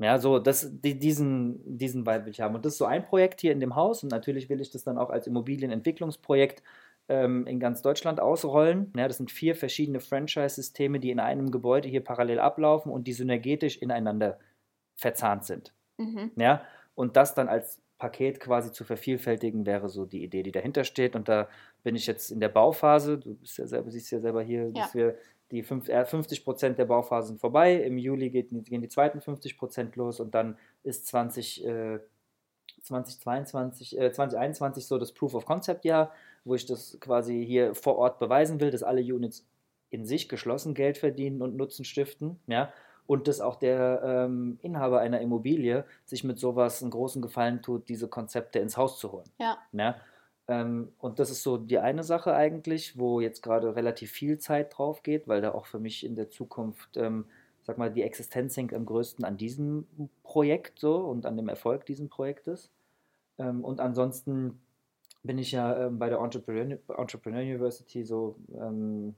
Ja, 0.00 0.18
so, 0.18 0.38
das, 0.38 0.70
die, 0.80 0.98
diesen, 0.98 1.76
diesen 1.76 2.06
Vibe 2.06 2.24
will 2.24 2.32
ich 2.32 2.40
haben. 2.40 2.54
Und 2.54 2.64
das 2.64 2.72
ist 2.72 2.78
so 2.78 2.86
ein 2.86 3.04
Projekt 3.04 3.42
hier 3.42 3.52
in 3.52 3.60
dem 3.60 3.76
Haus. 3.76 4.02
Und 4.02 4.10
natürlich 4.10 4.48
will 4.48 4.60
ich 4.60 4.70
das 4.70 4.82
dann 4.82 4.96
auch 4.96 5.10
als 5.10 5.26
Immobilienentwicklungsprojekt 5.26 6.62
ähm, 7.10 7.46
in 7.46 7.60
ganz 7.60 7.82
Deutschland 7.82 8.18
ausrollen. 8.18 8.92
Ja, 8.96 9.08
das 9.08 9.18
sind 9.18 9.30
vier 9.30 9.54
verschiedene 9.54 10.00
Franchise-Systeme, 10.00 11.00
die 11.00 11.10
in 11.10 11.20
einem 11.20 11.50
Gebäude 11.50 11.86
hier 11.86 12.02
parallel 12.02 12.38
ablaufen 12.38 12.90
und 12.90 13.06
die 13.06 13.12
synergetisch 13.12 13.76
ineinander 13.76 14.38
verzahnt 14.94 15.44
sind. 15.44 15.74
Mhm. 15.98 16.30
Ja, 16.36 16.62
und 16.94 17.16
das 17.16 17.34
dann 17.34 17.48
als 17.48 17.82
Paket 17.98 18.40
quasi 18.40 18.72
zu 18.72 18.84
vervielfältigen, 18.84 19.66
wäre 19.66 19.90
so 19.90 20.06
die 20.06 20.24
Idee, 20.24 20.42
die 20.42 20.52
dahinter 20.52 20.84
steht. 20.84 21.14
Und 21.14 21.28
da 21.28 21.48
bin 21.82 21.94
ich 21.94 22.06
jetzt 22.06 22.30
in 22.30 22.40
der 22.40 22.48
Bauphase. 22.48 23.18
Du 23.18 23.34
bist 23.34 23.58
ja 23.58 23.66
selber, 23.66 23.90
siehst 23.90 24.10
ja 24.10 24.20
selber 24.20 24.42
hier, 24.42 24.70
dass 24.72 24.94
wir 24.94 25.16
die 25.50 25.62
fünf, 25.62 25.88
äh, 25.88 26.04
50 26.04 26.44
Prozent 26.44 26.78
der 26.78 26.84
Bauphase 26.84 27.28
sind 27.28 27.40
vorbei. 27.40 27.74
Im 27.76 27.98
Juli 27.98 28.30
geht, 28.30 28.50
gehen 28.50 28.82
die 28.82 28.88
zweiten 28.88 29.20
50 29.20 29.58
Prozent 29.58 29.96
los 29.96 30.20
und 30.20 30.34
dann 30.34 30.56
ist 30.82 31.06
20, 31.06 31.64
äh, 31.66 32.00
2022, 32.82 33.98
äh, 33.98 34.12
2021 34.12 34.86
so 34.86 34.98
das 34.98 35.12
Proof 35.12 35.34
of 35.34 35.46
Concept 35.46 35.84
Jahr, 35.84 36.12
wo 36.44 36.54
ich 36.54 36.66
das 36.66 36.98
quasi 37.00 37.44
hier 37.44 37.74
vor 37.74 37.96
Ort 37.96 38.18
beweisen 38.18 38.60
will, 38.60 38.70
dass 38.70 38.82
alle 38.82 39.00
Units 39.00 39.46
in 39.90 40.06
sich 40.06 40.28
geschlossen 40.28 40.74
Geld 40.74 40.98
verdienen 40.98 41.42
und 41.42 41.56
Nutzen 41.56 41.84
stiften, 41.84 42.38
ja, 42.46 42.72
und 43.06 43.26
dass 43.26 43.40
auch 43.40 43.56
der 43.56 44.02
ähm, 44.04 44.58
Inhaber 44.62 45.00
einer 45.00 45.20
Immobilie 45.20 45.84
sich 46.04 46.22
mit 46.22 46.38
sowas 46.38 46.80
einen 46.80 46.92
großen 46.92 47.20
Gefallen 47.20 47.60
tut, 47.60 47.88
diese 47.88 48.06
Konzepte 48.06 48.60
ins 48.60 48.76
Haus 48.76 49.00
zu 49.00 49.10
holen. 49.10 49.28
Ja. 49.40 49.58
ja? 49.72 49.96
Ähm, 50.50 50.92
und 50.98 51.20
das 51.20 51.30
ist 51.30 51.44
so 51.44 51.56
die 51.56 51.78
eine 51.78 52.02
Sache 52.02 52.34
eigentlich, 52.34 52.98
wo 52.98 53.20
jetzt 53.20 53.40
gerade 53.40 53.76
relativ 53.76 54.10
viel 54.10 54.38
Zeit 54.38 54.76
drauf 54.76 55.04
geht, 55.04 55.28
weil 55.28 55.40
da 55.40 55.52
auch 55.52 55.66
für 55.66 55.78
mich 55.78 56.04
in 56.04 56.16
der 56.16 56.28
Zukunft, 56.28 56.96
ähm, 56.96 57.26
sag 57.62 57.78
mal, 57.78 57.92
die 57.92 58.02
Existenz 58.02 58.56
hängt 58.56 58.74
am 58.74 58.84
größten 58.84 59.24
an 59.24 59.36
diesem 59.36 59.86
Projekt 60.24 60.80
so 60.80 60.96
und 60.96 61.24
an 61.24 61.36
dem 61.36 61.48
Erfolg 61.48 61.86
dieses 61.86 62.08
Projektes. 62.08 62.72
Ähm, 63.38 63.64
und 63.64 63.78
ansonsten 63.78 64.60
bin 65.22 65.38
ich 65.38 65.52
ja 65.52 65.86
ähm, 65.86 66.00
bei 66.00 66.08
der 66.08 66.18
Entrepreneur, 66.18 66.78
Entrepreneur 66.98 67.42
University 67.42 68.04
so 68.04 68.36
ähm, 68.52 69.14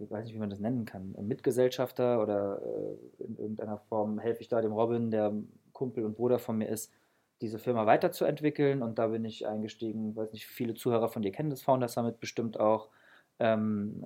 ich 0.00 0.10
weiß 0.10 0.24
nicht, 0.24 0.34
wie 0.34 0.38
man 0.38 0.50
das 0.50 0.60
nennen 0.60 0.84
kann, 0.84 1.14
Mitgesellschafter 1.20 2.22
oder 2.22 2.62
äh, 2.62 3.24
in 3.24 3.36
irgendeiner 3.36 3.78
Form 3.78 4.18
helfe 4.18 4.40
ich 4.40 4.48
da 4.48 4.62
dem 4.62 4.72
Robin, 4.72 5.10
der 5.10 5.34
Kumpel 5.72 6.04
und 6.04 6.16
Bruder 6.16 6.38
von 6.38 6.56
mir 6.56 6.68
ist, 6.68 6.92
diese 7.44 7.58
Firma 7.58 7.86
weiterzuentwickeln. 7.86 8.82
Und 8.82 8.98
da 8.98 9.08
bin 9.08 9.24
ich 9.24 9.46
eingestiegen, 9.46 10.16
weiß 10.16 10.32
nicht, 10.32 10.46
viele 10.46 10.74
Zuhörer 10.74 11.08
von 11.08 11.22
dir 11.22 11.30
kennen 11.30 11.50
das 11.50 11.62
Founder 11.62 11.88
Summit 11.88 12.18
bestimmt 12.18 12.58
auch. 12.58 12.88
Ähm, 13.40 14.02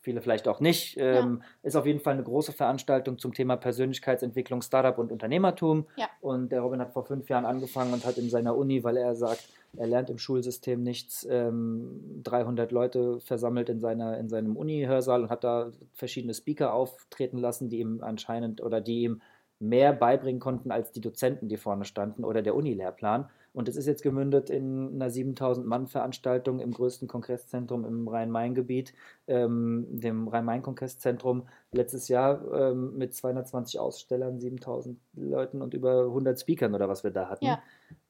viele 0.00 0.20
vielleicht 0.20 0.46
auch 0.46 0.60
nicht. 0.60 0.96
Ähm, 0.98 1.40
ja. 1.40 1.46
Ist 1.62 1.76
auf 1.76 1.86
jeden 1.86 2.00
Fall 2.00 2.14
eine 2.14 2.22
große 2.22 2.52
Veranstaltung 2.52 3.18
zum 3.18 3.34
Thema 3.34 3.56
Persönlichkeitsentwicklung, 3.56 4.62
Startup 4.62 4.96
und 4.98 5.10
Unternehmertum. 5.10 5.86
Ja. 5.96 6.08
Und 6.20 6.52
der 6.52 6.60
Robin 6.60 6.80
hat 6.80 6.92
vor 6.92 7.04
fünf 7.04 7.28
Jahren 7.28 7.46
angefangen 7.46 7.92
und 7.92 8.04
hat 8.04 8.18
in 8.18 8.30
seiner 8.30 8.56
Uni, 8.56 8.84
weil 8.84 8.96
er 8.96 9.14
sagt, 9.16 9.48
er 9.76 9.86
lernt 9.86 10.10
im 10.10 10.18
Schulsystem 10.18 10.82
nichts, 10.82 11.26
ähm, 11.28 12.20
300 12.22 12.70
Leute 12.70 13.20
versammelt 13.20 13.68
in, 13.68 13.80
seiner, 13.80 14.18
in 14.18 14.28
seinem 14.28 14.56
Uni-Hörsaal 14.56 15.22
und 15.22 15.30
hat 15.30 15.44
da 15.44 15.72
verschiedene 15.94 16.34
Speaker 16.34 16.72
auftreten 16.72 17.38
lassen, 17.38 17.68
die 17.70 17.80
ihm 17.80 18.02
anscheinend 18.02 18.62
oder 18.62 18.80
die 18.80 19.02
ihm 19.02 19.22
mehr 19.60 19.92
beibringen 19.92 20.40
konnten 20.40 20.70
als 20.70 20.92
die 20.92 21.00
Dozenten, 21.00 21.48
die 21.48 21.56
vorne 21.56 21.84
standen 21.84 22.24
oder 22.24 22.42
der 22.42 22.54
Unilehrplan. 22.54 23.28
Und 23.52 23.68
es 23.68 23.76
ist 23.76 23.86
jetzt 23.86 24.02
gemündet 24.02 24.50
in 24.50 24.94
einer 24.94 25.10
7000-Mann-Veranstaltung 25.10 26.60
im 26.60 26.72
größten 26.72 27.08
Kongresszentrum 27.08 27.84
im 27.84 28.06
Rhein-Main-Gebiet, 28.06 28.94
ähm, 29.26 29.86
dem 29.88 30.28
Rhein-Main-Kongresszentrum, 30.28 31.48
letztes 31.72 32.08
Jahr 32.08 32.40
ähm, 32.52 32.96
mit 32.96 33.14
220 33.14 33.80
Ausstellern, 33.80 34.38
7000 34.38 34.98
Leuten 35.14 35.60
und 35.60 35.74
über 35.74 36.02
100 36.02 36.38
Speakern 36.38 36.74
oder 36.74 36.88
was 36.88 37.02
wir 37.02 37.10
da 37.10 37.28
hatten. 37.28 37.46
Ja. 37.46 37.62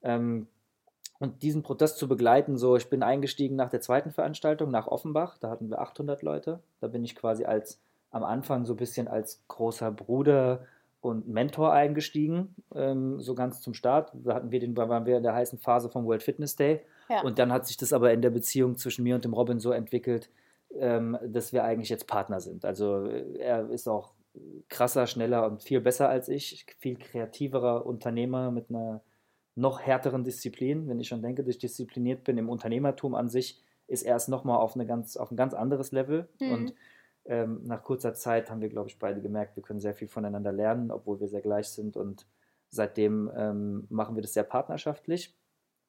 Ähm, 0.03 0.49
und 1.19 1.43
diesen 1.43 1.63
Protest 1.63 1.99
zu 1.99 2.09
begleiten, 2.09 2.57
so 2.57 2.77
ich 2.77 2.91
bin 2.91 3.03
eingestiegen 3.03 3.57
nach 3.57 3.71
der 3.71 3.81
zweiten 3.81 4.13
Veranstaltung 4.13 4.71
nach 4.71 4.87
Offenbach, 4.87 5.39
da 5.39 5.51
hatten 5.51 5.71
wir 5.71 5.81
800 5.81 6.23
Leute. 6.23 6.61
Da 6.81 6.89
bin 6.89 7.03
ich 7.05 7.17
quasi 7.17 7.45
als 7.45 7.81
am 8.11 8.23
Anfang 8.23 8.65
so 8.65 8.75
ein 8.75 8.77
bisschen 8.77 9.09
als 9.09 9.43
großer 9.49 9.91
Bruder 9.91 10.67
und 11.01 11.29
Mentor 11.29 11.73
eingestiegen, 11.73 12.55
ähm, 12.75 13.21
so 13.21 13.35
ganz 13.35 13.61
zum 13.61 13.75
Start. 13.75 14.13
Da 14.15 14.35
hatten 14.35 14.51
wir 14.51 14.59
den, 14.59 14.77
waren 14.77 15.07
wir 15.07 15.17
in 15.17 15.23
der 15.23 15.35
heißen 15.35 15.59
Phase 15.59 15.89
vom 15.89 16.07
World 16.07 16.23
Fitness 16.23 16.57
Day. 16.57 16.81
Ja. 17.09 17.23
Und 17.23 17.39
dann 17.39 17.53
hat 17.53 17.67
sich 17.67 17.77
das 17.77 17.93
aber 17.93 18.13
in 18.13 18.23
der 18.23 18.31
Beziehung 18.31 18.77
zwischen 18.77 19.05
mir 19.05 19.15
und 19.15 19.25
dem 19.25 19.33
Robin 19.33 19.61
so 19.61 19.71
entwickelt, 19.71 20.31
ähm, 20.75 21.17
dass 21.25 21.53
wir 21.53 21.65
eigentlich 21.65 21.89
jetzt 21.89 22.07
Partner 22.07 22.41
sind. 22.41 22.65
Also 22.65 23.07
äh, 23.07 23.39
er 23.39 23.71
ist 23.71 23.89
auch 23.89 24.13
krasser, 24.69 25.07
schneller 25.07 25.47
und 25.47 25.63
viel 25.63 25.81
besser 25.81 26.09
als 26.09 26.29
ich, 26.29 26.67
viel 26.79 26.97
kreativerer 26.97 27.87
Unternehmer 27.87 28.51
mit 28.51 28.71
einer 28.71 29.01
noch 29.55 29.81
härteren 29.81 30.25
Disziplin. 30.25 30.89
Wenn 30.89 31.01
ich 31.01 31.09
schon 31.09 31.23
denke, 31.23 31.43
dass 31.43 31.55
ich 31.55 31.59
diszipliniert 31.59 32.25
bin 32.25 32.39
im 32.39 32.49
Unternehmertum 32.49 33.15
an 33.15 33.29
sich, 33.29 33.63
ist 33.87 34.03
er 34.03 34.17
es 34.17 34.29
nochmal 34.29 34.59
auf, 34.59 34.77
auf 34.77 35.31
ein 35.31 35.37
ganz 35.37 35.55
anderes 35.55 35.93
Level. 35.93 36.29
Mhm. 36.41 36.53
Und 36.53 36.75
ähm, 37.29 37.61
nach 37.65 37.83
kurzer 37.85 38.15
Zeit 38.15 38.51
haben 38.51 38.61
wir, 38.61 38.69
glaube 38.69 38.89
ich, 38.89 38.99
beide 38.99 39.21
gemerkt, 39.21 39.55
wir 39.57 39.63
können 39.63 39.81
sehr 39.81 39.95
viel 39.95 40.09
voneinander 40.09 40.51
lernen, 40.53 40.91
obwohl 40.91 41.21
wir 41.21 41.29
sehr 41.29 41.43
gleich 41.43 41.69
sind. 41.69 41.97
Und 41.97 42.27
seitdem 42.71 43.31
ähm, 43.37 43.87
machen 43.91 44.15
wir 44.17 44.23
das 44.23 44.33
sehr 44.33 44.45
partnerschaftlich. 44.45 45.37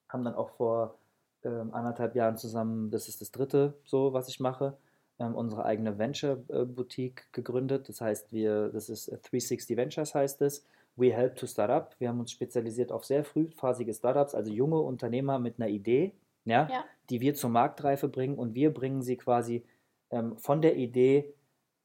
Haben 0.10 0.24
dann 0.24 0.36
auch 0.36 0.50
vor 0.52 1.00
ähm, 1.44 1.74
anderthalb 1.74 2.16
Jahren 2.16 2.38
zusammen, 2.38 2.92
das 2.92 3.08
ist 3.08 3.22
das 3.22 3.32
dritte 3.32 3.74
so, 3.86 4.14
was 4.14 4.28
ich 4.28 4.40
mache, 4.40 4.78
ähm, 5.20 5.34
unsere 5.36 5.66
eigene 5.66 5.98
Venture-Boutique 5.98 7.32
gegründet. 7.32 7.90
Das 7.90 8.02
heißt, 8.02 8.32
wir, 8.34 8.70
das 8.70 8.90
ist 8.90 9.08
360 9.10 9.78
Ventures 9.78 10.16
heißt 10.16 10.42
es. 10.42 10.66
We 10.96 11.14
Help 11.14 11.38
to 11.38 11.48
Startup. 11.48 11.96
Wir 12.00 12.10
haben 12.10 12.20
uns 12.20 12.32
spezialisiert 12.32 12.92
auf 12.92 13.06
sehr 13.06 13.24
frühphasige 13.24 13.94
Startups, 13.94 14.36
also 14.36 14.52
junge 14.52 14.80
Unternehmer 14.80 15.40
mit 15.40 15.58
einer 15.60 15.70
Idee, 15.70 16.14
ja, 16.44 16.68
Ja. 16.70 16.84
die 17.10 17.22
wir 17.22 17.34
zur 17.36 17.50
Marktreife 17.50 18.10
bringen 18.10 18.38
und 18.38 18.54
wir 18.54 18.74
bringen 18.74 19.02
sie 19.02 19.16
quasi 19.16 19.64
ähm, 20.12 20.38
von 20.38 20.62
der 20.62 20.76
Idee 20.76 21.34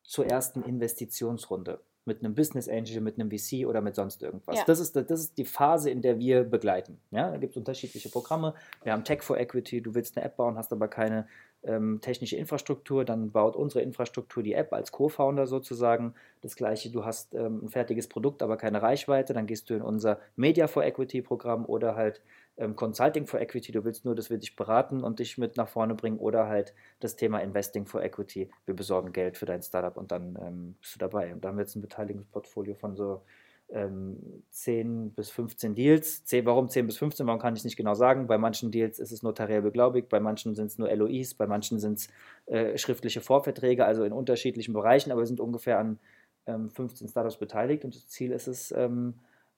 zur 0.02 0.26
ersten 0.26 0.62
Investitionsrunde 0.62 1.80
mit 2.06 2.22
einem 2.22 2.34
Business 2.34 2.68
Angel, 2.68 3.00
mit 3.00 3.18
einem 3.18 3.30
VC 3.30 3.66
oder 3.66 3.80
mit 3.80 3.94
sonst 3.94 4.22
irgendwas. 4.22 4.56
Ja. 4.56 4.64
Das, 4.66 4.78
ist, 4.78 4.94
das 4.94 5.20
ist 5.20 5.38
die 5.38 5.44
Phase, 5.44 5.90
in 5.90 6.02
der 6.02 6.18
wir 6.18 6.44
begleiten. 6.44 6.98
Ja, 7.10 7.30
da 7.30 7.38
gibt 7.38 7.52
es 7.52 7.56
unterschiedliche 7.56 8.10
Programme. 8.10 8.54
Wir 8.82 8.92
haben 8.92 9.04
Tech 9.04 9.22
for 9.22 9.38
Equity, 9.38 9.80
du 9.80 9.94
willst 9.94 10.16
eine 10.16 10.26
App 10.26 10.36
bauen, 10.36 10.58
hast 10.58 10.72
aber 10.72 10.88
keine 10.88 11.26
ähm, 11.62 12.00
technische 12.02 12.36
Infrastruktur, 12.36 13.06
dann 13.06 13.30
baut 13.30 13.56
unsere 13.56 13.82
Infrastruktur 13.82 14.42
die 14.42 14.52
App 14.52 14.74
als 14.74 14.92
Co-Founder 14.92 15.46
sozusagen. 15.46 16.14
Das 16.42 16.56
gleiche, 16.56 16.90
du 16.90 17.06
hast 17.06 17.34
ähm, 17.34 17.64
ein 17.64 17.68
fertiges 17.70 18.06
Produkt, 18.06 18.42
aber 18.42 18.58
keine 18.58 18.82
Reichweite, 18.82 19.32
dann 19.32 19.46
gehst 19.46 19.70
du 19.70 19.74
in 19.74 19.82
unser 19.82 20.20
Media 20.36 20.66
for 20.66 20.84
Equity 20.84 21.22
Programm 21.22 21.64
oder 21.64 21.96
halt 21.96 22.20
ähm, 22.56 22.76
Consulting 22.76 23.26
for 23.26 23.40
Equity, 23.40 23.72
du 23.72 23.84
willst 23.84 24.04
nur, 24.04 24.14
dass 24.14 24.30
wir 24.30 24.38
dich 24.38 24.56
beraten 24.56 25.02
und 25.02 25.18
dich 25.18 25.38
mit 25.38 25.56
nach 25.56 25.68
vorne 25.68 25.94
bringen 25.94 26.18
oder 26.18 26.46
halt 26.46 26.74
das 27.00 27.16
Thema 27.16 27.40
Investing 27.40 27.86
for 27.86 28.02
Equity, 28.02 28.50
wir 28.66 28.74
besorgen 28.74 29.12
Geld 29.12 29.36
für 29.36 29.46
dein 29.46 29.62
Startup 29.62 29.96
und 29.96 30.12
dann 30.12 30.38
ähm, 30.40 30.76
bist 30.80 30.94
du 30.94 30.98
dabei. 30.98 31.32
Und 31.32 31.44
da 31.44 31.48
haben 31.48 31.56
wir 31.56 31.62
jetzt 31.62 31.74
ein 31.74 31.82
Beteiligungsportfolio 31.82 32.74
von 32.74 32.94
so 32.94 33.22
ähm, 33.70 34.44
10 34.50 35.12
bis 35.14 35.30
15 35.30 35.74
Deals. 35.74 36.24
10, 36.24 36.46
warum 36.46 36.68
10 36.68 36.86
bis 36.86 36.98
15? 36.98 37.26
Warum 37.26 37.40
kann 37.40 37.56
ich 37.56 37.64
nicht 37.64 37.76
genau 37.76 37.94
sagen? 37.94 38.26
Bei 38.26 38.38
manchen 38.38 38.70
Deals 38.70 38.98
ist 38.98 39.10
es 39.10 39.22
notariell 39.22 39.62
beglaubigt, 39.62 40.08
bei 40.08 40.20
manchen 40.20 40.54
sind 40.54 40.66
es 40.66 40.78
nur 40.78 40.94
LOIs, 40.94 41.34
bei 41.34 41.46
manchen 41.46 41.80
sind 41.80 41.98
es 41.98 42.08
äh, 42.46 42.78
schriftliche 42.78 43.20
Vorverträge, 43.20 43.84
also 43.84 44.04
in 44.04 44.12
unterschiedlichen 44.12 44.74
Bereichen, 44.74 45.10
aber 45.10 45.22
wir 45.22 45.26
sind 45.26 45.40
ungefähr 45.40 45.78
an 45.78 45.98
ähm, 46.46 46.70
15 46.70 47.08
Startups 47.08 47.38
beteiligt 47.38 47.84
und 47.84 47.94
das 47.94 48.06
Ziel 48.08 48.32
ist 48.32 48.46
es, 48.46 48.70
ähm, 48.72 49.14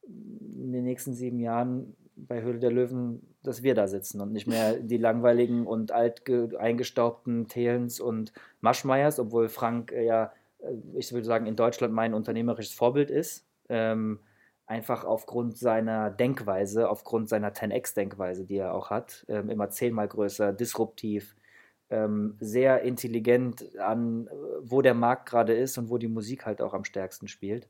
in 0.09 0.73
den 0.73 0.85
nächsten 0.85 1.15
sieben 1.15 1.41
Jahren 1.41 1.97
bei 2.17 2.43
Höhle 2.43 2.59
der 2.59 2.73
Löwen, 2.73 3.35
dass 3.43 3.63
wir 3.63 3.75
da 3.75 3.87
sitzen 3.87 4.21
und 4.21 4.33
nicht 4.33 4.47
mehr 4.47 4.75
die 4.75 4.97
langweiligen 4.97 5.67
und 5.67 5.93
alt 5.93 6.23
eingestaubten 6.59 7.47
Thelens 7.47 8.01
und 8.01 8.33
Maschmeyers, 8.61 9.19
obwohl 9.19 9.49
Frank 9.49 9.93
äh, 9.93 10.05
ja, 10.05 10.33
äh, 10.61 10.73
ich 10.95 11.13
würde 11.13 11.27
sagen, 11.27 11.47
in 11.47 11.57
Deutschland 11.57 11.93
mein 11.93 12.15
unternehmerisches 12.15 12.73
Vorbild 12.73 13.11
ist. 13.11 13.47
Ähm, 13.69 14.21
einfach 14.67 15.05
aufgrund 15.05 15.57
seiner 15.57 16.11
Denkweise, 16.11 16.89
aufgrund 16.89 17.29
seiner 17.29 17.53
10x-Denkweise, 17.53 18.45
die 18.45 18.57
er 18.57 18.75
auch 18.75 18.91
hat, 18.91 19.25
ähm, 19.29 19.49
immer 19.49 19.71
zehnmal 19.71 20.09
größer, 20.09 20.53
disruptiv, 20.53 21.37
ähm, 21.89 22.37
sehr 22.41 22.83
intelligent 22.83 23.79
an, 23.79 24.29
wo 24.61 24.83
der 24.83 24.95
Markt 24.95 25.29
gerade 25.29 25.55
ist 25.55 25.79
und 25.79 25.89
wo 25.89 25.99
die 25.99 26.09
Musik 26.09 26.47
halt 26.47 26.61
auch 26.61 26.75
am 26.75 26.85
stärksten 26.85 27.29
spielt. 27.29 27.69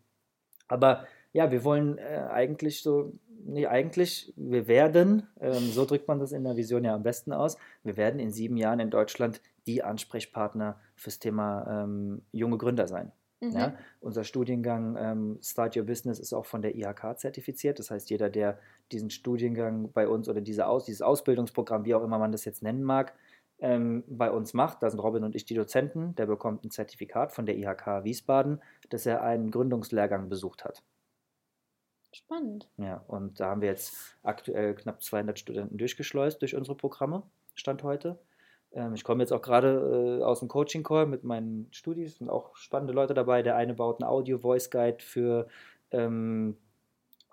Aber 0.69 1.07
ja, 1.37 1.51
wir 1.51 1.65
wollen 1.65 1.99
äh, 1.99 2.27
eigentlich 2.31 2.83
so, 2.83 3.13
nicht 3.45 3.69
eigentlich, 3.69 4.33
wir 4.37 4.69
werden, 4.69 5.29
ähm, 5.39 5.71
so 5.71 5.85
drückt 5.85 6.09
man 6.09 6.19
das 6.19 6.33
in 6.33 6.45
der 6.45 6.57
Vision 6.57 6.83
ja 6.83 6.95
am 6.95 7.03
besten 7.03 7.35
aus, 7.35 7.59
wir 7.85 7.99
werden 7.99 8.19
in 8.19 8.31
sieben 8.31 8.57
Jahren 8.57 8.81
in 8.81 8.89
Deutschland 8.89 9.43
die 9.67 9.83
Ansprechpartner 9.83 10.81
fürs 10.95 11.19
Thema 11.19 11.85
ähm, 11.85 12.23
junge 12.33 12.57
Gründer 12.57 12.89
sein. 12.89 13.13
Mhm. 13.41 13.51
Ja, 13.51 13.75
unser 14.01 14.25
Studiengang 14.25 14.97
ähm, 14.99 15.39
Start 15.43 15.77
Your 15.77 15.85
Business 15.85 16.19
ist 16.19 16.33
auch 16.33 16.47
von 16.47 16.63
der 16.63 16.75
IHK 16.75 17.19
zertifiziert. 17.19 17.79
Das 17.79 17.91
heißt, 17.91 18.09
jeder, 18.09 18.31
der 18.31 18.59
diesen 18.91 19.11
Studiengang 19.11 19.93
bei 19.93 20.09
uns 20.09 20.31
oder 20.31 20.41
diese 20.41 20.67
Aus, 20.67 20.87
dieses 20.87 21.03
Ausbildungsprogramm, 21.03 21.85
wie 21.85 21.95
auch 21.95 22.03
immer 22.03 22.19
man 22.19 22.33
das 22.33 22.47
jetzt 22.47 22.63
nennen 22.63 22.83
mag, 22.83 23.13
ähm, 23.59 24.05
bei 24.09 24.31
uns 24.31 24.55
macht, 24.55 24.83
da 24.83 24.89
sind 24.89 25.01
Robin 25.01 25.23
und 25.23 25.35
ich 25.35 25.45
die 25.45 25.55
Dozenten, 25.55 26.15
der 26.15 26.25
bekommt 26.25 26.65
ein 26.65 26.71
Zertifikat 26.71 27.33
von 27.33 27.45
der 27.45 27.59
IHK 27.59 28.05
Wiesbaden, 28.05 28.63
dass 28.89 29.05
er 29.05 29.23
einen 29.23 29.51
Gründungslehrgang 29.51 30.31
besucht 30.31 30.65
hat. 30.65 30.83
Spannend. 32.17 32.67
Ja, 32.79 33.05
und 33.09 33.41
da 33.41 33.51
haben 33.51 33.61
wir 33.61 33.69
jetzt 33.69 34.17
aktuell 34.23 34.75
knapp 34.75 35.03
200 35.03 35.39
Studenten 35.39 35.77
durchgeschleust 35.77 36.41
durch 36.41 36.57
unsere 36.57 36.75
Programme, 36.75 37.23
Stand 37.55 37.83
heute. 37.83 38.19
Ähm, 38.73 38.95
ich 38.95 39.05
komme 39.05 39.23
jetzt 39.23 39.33
auch 39.33 39.43
gerade 39.43 40.21
äh, 40.21 40.25
aus 40.25 40.41
dem 40.41 40.49
Coaching-Call 40.49 41.05
mit 41.05 41.25
meinen 41.25 41.69
Studis, 41.73 42.17
sind 42.17 42.31
auch 42.31 42.57
spannende 42.57 42.95
Leute 42.95 43.13
dabei. 43.13 43.43
Der 43.43 43.57
eine 43.57 43.75
baut 43.75 44.01
einen 44.01 44.09
Audio-Voice-Guide 44.09 45.03
für, 45.03 45.47
ähm, 45.91 46.57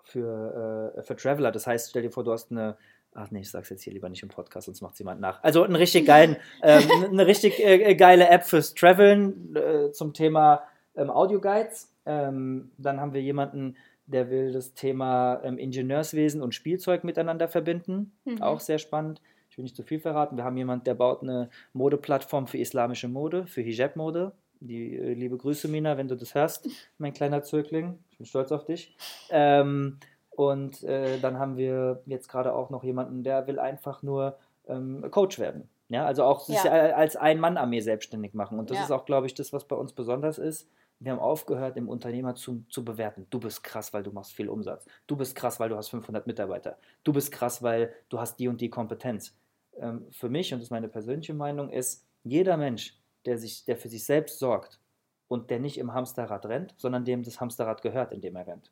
für, 0.02 0.94
äh, 0.98 1.02
für 1.02 1.16
Traveler. 1.16 1.50
Das 1.50 1.66
heißt, 1.66 1.88
stell 1.88 2.02
dir 2.02 2.10
vor, 2.10 2.24
du 2.24 2.32
hast 2.32 2.50
eine 2.50 2.76
Ach 3.16 3.30
nee, 3.30 3.42
ich 3.42 3.50
sag's 3.50 3.70
jetzt 3.70 3.84
hier 3.84 3.92
lieber 3.92 4.08
nicht 4.08 4.24
im 4.24 4.28
Podcast, 4.28 4.66
sonst 4.66 4.80
macht 4.80 4.98
jemand 4.98 5.20
nach. 5.20 5.40
Also 5.44 5.62
einen 5.62 5.76
richtig 5.76 6.04
geilen, 6.04 6.36
ähm, 6.64 6.82
eine 7.10 7.26
richtig 7.28 7.64
äh, 7.64 7.94
geile 7.94 8.28
App 8.28 8.42
fürs 8.42 8.74
Traveln 8.74 9.54
äh, 9.54 9.92
zum 9.92 10.12
Thema 10.14 10.64
ähm, 10.96 11.10
Audio 11.10 11.40
Guides. 11.40 11.92
Ähm, 12.06 12.72
dann 12.76 13.00
haben 13.00 13.14
wir 13.14 13.22
jemanden, 13.22 13.76
der 14.06 14.30
will 14.30 14.52
das 14.52 14.74
Thema 14.74 15.40
ähm, 15.42 15.58
Ingenieurswesen 15.58 16.42
und 16.42 16.54
Spielzeug 16.54 17.04
miteinander 17.04 17.48
verbinden. 17.48 18.12
Mhm. 18.24 18.42
Auch 18.42 18.60
sehr 18.60 18.78
spannend. 18.78 19.20
Ich 19.48 19.56
will 19.56 19.62
nicht 19.62 19.76
zu 19.76 19.82
viel 19.82 20.00
verraten. 20.00 20.36
Wir 20.36 20.44
haben 20.44 20.56
jemanden, 20.56 20.84
der 20.84 20.94
baut 20.94 21.22
eine 21.22 21.48
Modeplattform 21.72 22.46
für 22.46 22.58
islamische 22.58 23.08
Mode, 23.08 23.46
für 23.46 23.62
Hijab-Mode. 23.62 24.32
Die 24.60 24.96
äh, 24.96 25.14
liebe 25.14 25.36
Grüße, 25.36 25.68
Mina, 25.68 25.96
wenn 25.96 26.08
du 26.08 26.16
das 26.16 26.34
hörst, 26.34 26.68
mein 26.98 27.12
kleiner 27.12 27.42
Zögling. 27.42 27.98
Ich 28.10 28.18
bin 28.18 28.26
stolz 28.26 28.52
auf 28.52 28.64
dich. 28.64 28.96
Ähm, 29.30 29.98
und 30.30 30.82
äh, 30.82 31.18
dann 31.20 31.38
haben 31.38 31.56
wir 31.56 32.02
jetzt 32.06 32.28
gerade 32.28 32.52
auch 32.52 32.70
noch 32.70 32.82
jemanden, 32.82 33.22
der 33.22 33.46
will 33.46 33.58
einfach 33.58 34.02
nur 34.02 34.36
ähm, 34.66 35.06
Coach 35.10 35.38
werden. 35.38 35.68
Ja, 35.88 36.06
also 36.06 36.24
auch 36.24 36.40
sich 36.40 36.62
ja. 36.64 36.72
als 36.72 37.14
Ein-Mann-Armee 37.14 37.80
selbstständig 37.80 38.34
machen. 38.34 38.58
Und 38.58 38.70
das 38.70 38.78
ja. 38.78 38.84
ist 38.84 38.90
auch, 38.90 39.04
glaube 39.04 39.26
ich, 39.26 39.34
das, 39.34 39.52
was 39.52 39.68
bei 39.68 39.76
uns 39.76 39.92
besonders 39.92 40.38
ist. 40.38 40.68
Wir 41.00 41.12
haben 41.12 41.18
aufgehört, 41.18 41.76
im 41.76 41.88
Unternehmer 41.88 42.34
zu, 42.34 42.64
zu 42.68 42.84
bewerten. 42.84 43.26
Du 43.30 43.40
bist 43.40 43.62
krass, 43.62 43.92
weil 43.92 44.02
du 44.02 44.12
machst 44.12 44.32
viel 44.32 44.48
Umsatz. 44.48 44.86
Du 45.06 45.16
bist 45.16 45.34
krass, 45.34 45.60
weil 45.60 45.68
du 45.68 45.76
hast 45.76 45.88
500 45.88 46.26
Mitarbeiter. 46.26 46.78
Du 47.02 47.12
bist 47.12 47.32
krass, 47.32 47.62
weil 47.62 47.92
du 48.08 48.20
hast 48.20 48.36
die 48.36 48.48
und 48.48 48.60
die 48.60 48.70
Kompetenz. 48.70 49.36
Ähm, 49.76 50.06
für 50.10 50.28
mich, 50.28 50.52
und 50.52 50.60
das 50.60 50.66
ist 50.66 50.70
meine 50.70 50.88
persönliche 50.88 51.34
Meinung, 51.34 51.70
ist, 51.70 52.06
jeder 52.22 52.56
Mensch, 52.56 52.96
der, 53.24 53.38
sich, 53.38 53.64
der 53.64 53.76
für 53.76 53.88
sich 53.88 54.04
selbst 54.04 54.38
sorgt 54.38 54.80
und 55.28 55.50
der 55.50 55.58
nicht 55.58 55.78
im 55.78 55.92
Hamsterrad 55.92 56.46
rennt, 56.46 56.74
sondern 56.78 57.04
dem 57.04 57.22
das 57.22 57.40
Hamsterrad 57.40 57.82
gehört, 57.82 58.12
in 58.12 58.20
dem 58.20 58.36
er 58.36 58.46
rennt. 58.46 58.70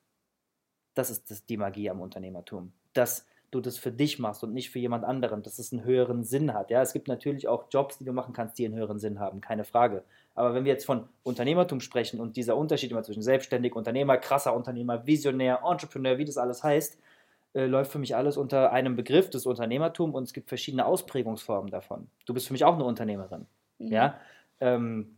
Das 0.95 1.11
ist 1.11 1.31
das, 1.31 1.45
die 1.47 1.57
Magie 1.57 1.91
am 1.91 2.00
Unternehmertum. 2.00 2.73
Dass 2.93 3.26
du 3.52 3.61
das 3.61 3.76
für 3.76 3.92
dich 3.92 4.18
machst 4.18 4.42
und 4.42 4.52
nicht 4.52 4.71
für 4.71 4.78
jemand 4.78 5.04
anderen, 5.04 5.42
dass 5.42 5.59
es 5.59 5.73
einen 5.73 5.85
höheren 5.85 6.25
Sinn 6.25 6.54
hat. 6.54 6.71
Ja, 6.71 6.82
es 6.82 6.92
gibt 6.92 7.06
natürlich 7.06 7.47
auch 7.47 7.66
Jobs, 7.71 7.99
die 7.99 8.04
du 8.04 8.12
machen 8.12 8.32
kannst, 8.32 8.59
die 8.59 8.64
einen 8.64 8.75
höheren 8.75 8.99
Sinn 8.99 9.21
haben, 9.21 9.40
keine 9.40 9.64
Frage. 9.64 10.02
Aber 10.35 10.54
wenn 10.54 10.64
wir 10.64 10.73
jetzt 10.73 10.87
von 10.87 11.06
Unternehmertum 11.23 11.80
sprechen 11.80 12.18
und 12.18 12.37
dieser 12.37 12.56
Unterschied 12.56 12.90
immer 12.90 13.02
zwischen 13.02 13.23
selbstständig, 13.23 13.76
Unternehmer, 13.76 14.16
krasser 14.16 14.56
Unternehmer, 14.56 15.06
Visionär, 15.06 15.61
Entrepreneur, 15.64 16.16
wie 16.16 16.25
das 16.25 16.38
alles 16.38 16.64
heißt, 16.64 16.99
äh, 17.54 17.66
läuft 17.66 17.92
für 17.92 17.99
mich 17.99 18.16
alles 18.16 18.38
unter 18.38 18.73
einem 18.73 18.97
Begriff 18.97 19.28
des 19.28 19.44
Unternehmertum 19.44 20.14
und 20.14 20.23
es 20.23 20.32
gibt 20.32 20.49
verschiedene 20.49 20.87
Ausprägungsformen 20.87 21.71
davon. 21.71 22.09
Du 22.25 22.32
bist 22.32 22.47
für 22.47 22.54
mich 22.54 22.64
auch 22.64 22.75
eine 22.75 22.85
Unternehmerin. 22.85 23.47
Mhm. 23.78 23.92
Ja. 23.92 24.18
Ähm, 24.61 25.16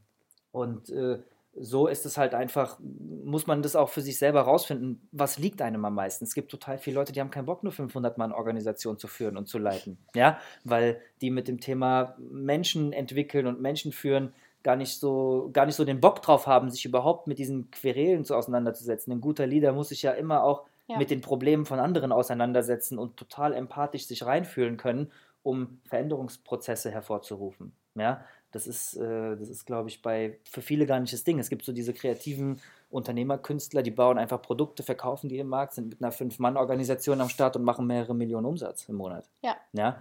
und 0.51 0.91
äh, 0.91 1.19
so 1.57 1.87
ist 1.87 2.07
es 2.07 2.19
halt 2.19 2.35
einfach, 2.35 2.79
muss 2.81 3.47
man 3.47 3.63
das 3.63 3.77
auch 3.77 3.89
für 3.89 4.01
sich 4.01 4.19
selber 4.19 4.43
rausfinden, 4.43 5.07
was 5.13 5.39
liegt 5.39 5.63
einem 5.63 5.85
am 5.85 5.95
meisten. 5.95 6.25
Es 6.25 6.35
gibt 6.35 6.51
total 6.51 6.79
viele 6.79 6.97
Leute, 6.97 7.13
die 7.13 7.21
haben 7.21 7.31
keinen 7.31 7.47
Bock, 7.47 7.63
nur 7.63 7.73
500 7.73 8.19
Mann 8.19 8.33
Organisation 8.33 8.99
zu 8.99 9.07
führen 9.07 9.37
und 9.37 9.49
zu 9.49 9.59
leiten, 9.59 9.99
ja, 10.15 10.39
weil 10.65 11.01
die 11.21 11.31
mit 11.31 11.49
dem 11.49 11.61
Thema 11.61 12.17
Menschen 12.19 12.93
entwickeln 12.93 13.47
und 13.47 13.61
Menschen 13.61 13.93
führen 13.93 14.33
gar 14.63 14.77
nicht 14.77 14.99
so, 14.99 15.51
gar 15.53 15.67
nicht 15.67 15.77
so 15.77 15.85
den 15.85 16.01
Bock 16.01 16.23
drauf 16.23 16.47
haben, 16.47 16.71
sich 16.71 16.85
überhaupt 16.85 17.27
mit 17.27 17.39
diesen 17.39 17.71
Querelen 17.71 18.25
zu 18.25 18.35
auseinanderzusetzen. 18.35 19.13
Ein 19.13 19.21
guter 19.21 19.47
Leader 19.47 19.73
muss 19.73 19.91
sich 19.91 20.03
ja 20.03 20.13
immer 20.13 20.43
auch 20.43 20.65
ja. 20.89 20.99
mit 20.99 21.11
den 21.11 21.21
Problemen 21.21 21.67
von 21.67 21.79
anderen 21.79 22.13
auseinandersetzen 22.13 22.99
und 22.99 23.17
total 23.17 23.53
empathisch 23.53 24.07
sich 24.07 24.25
reinfühlen 24.25 24.77
können, 24.77 25.13
um 25.43 25.81
Veränderungsprozesse 25.85 26.91
hervorzurufen. 26.91 27.73
Ja, 27.95 28.25
das 28.55 28.69
ist, 28.69 28.97
äh, 28.97 29.37
das 29.37 29.49
ist, 29.49 29.67
glaube 29.67 29.89
ich, 29.89 30.01
bei 30.01 30.39
für 30.45 30.63
viele 30.63 30.87
gar 30.87 31.01
nicht 31.01 31.13
das 31.13 31.25
Ding. 31.25 31.41
Es 31.41 31.49
gibt 31.49 31.65
so 31.65 31.73
diese 31.73 31.93
kreativen 31.93 32.61
Unternehmerkünstler, 32.91 33.83
die 33.83 33.91
bauen 33.91 34.17
einfach 34.17 34.41
Produkte, 34.41 34.85
verkaufen 34.85 35.29
die 35.29 35.39
im 35.39 35.49
Markt, 35.49 35.75
sind 35.75 35.91
mit 35.91 36.01
einer 36.01 36.13
Fünf-Mann-Organisation 36.13 37.21
am 37.21 37.29
Start 37.29 37.57
und 37.57 37.65
machen 37.65 37.87
mehrere 37.87 38.15
Millionen 38.15 38.47
Umsatz 38.47 38.89
im 38.89 38.95
Monat. 38.95 39.29
Ja. 39.43 39.57
ja? 39.73 39.97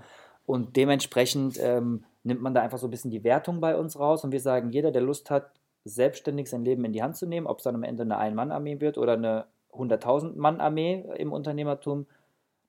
Und 0.45 0.75
dementsprechend 0.75 1.57
ähm, 1.60 2.03
nimmt 2.24 2.41
man 2.41 2.53
da 2.53 2.62
einfach 2.62 2.77
so 2.77 2.88
ein 2.88 2.91
bisschen 2.91 3.10
die 3.10 3.24
Wertung 3.24 3.60
bei 3.60 3.75
uns 3.75 3.98
raus 3.98 4.24
und 4.24 4.31
wir 4.31 4.39
sagen, 4.39 4.69
jeder, 4.69 4.91
der 4.91 5.01
Lust 5.01 5.31
hat, 5.31 5.51
selbstständig 5.86 6.50
sein 6.50 6.63
Leben 6.63 6.86
in 6.86 6.93
die 6.93 7.03
Hand 7.03 7.17
zu 7.17 7.25
nehmen, 7.25 7.48
ob 7.48 7.57
es 7.57 7.63
dann 7.63 7.75
am 7.75 7.83
Ende 7.83 8.03
eine 8.03 8.17
Ein-Mann-Armee 8.17 8.79
wird 8.79 8.98
oder 8.98 9.13
eine 9.13 9.48
100.000-Mann-Armee 9.74 11.05
im 11.17 11.33
Unternehmertum, 11.33 12.05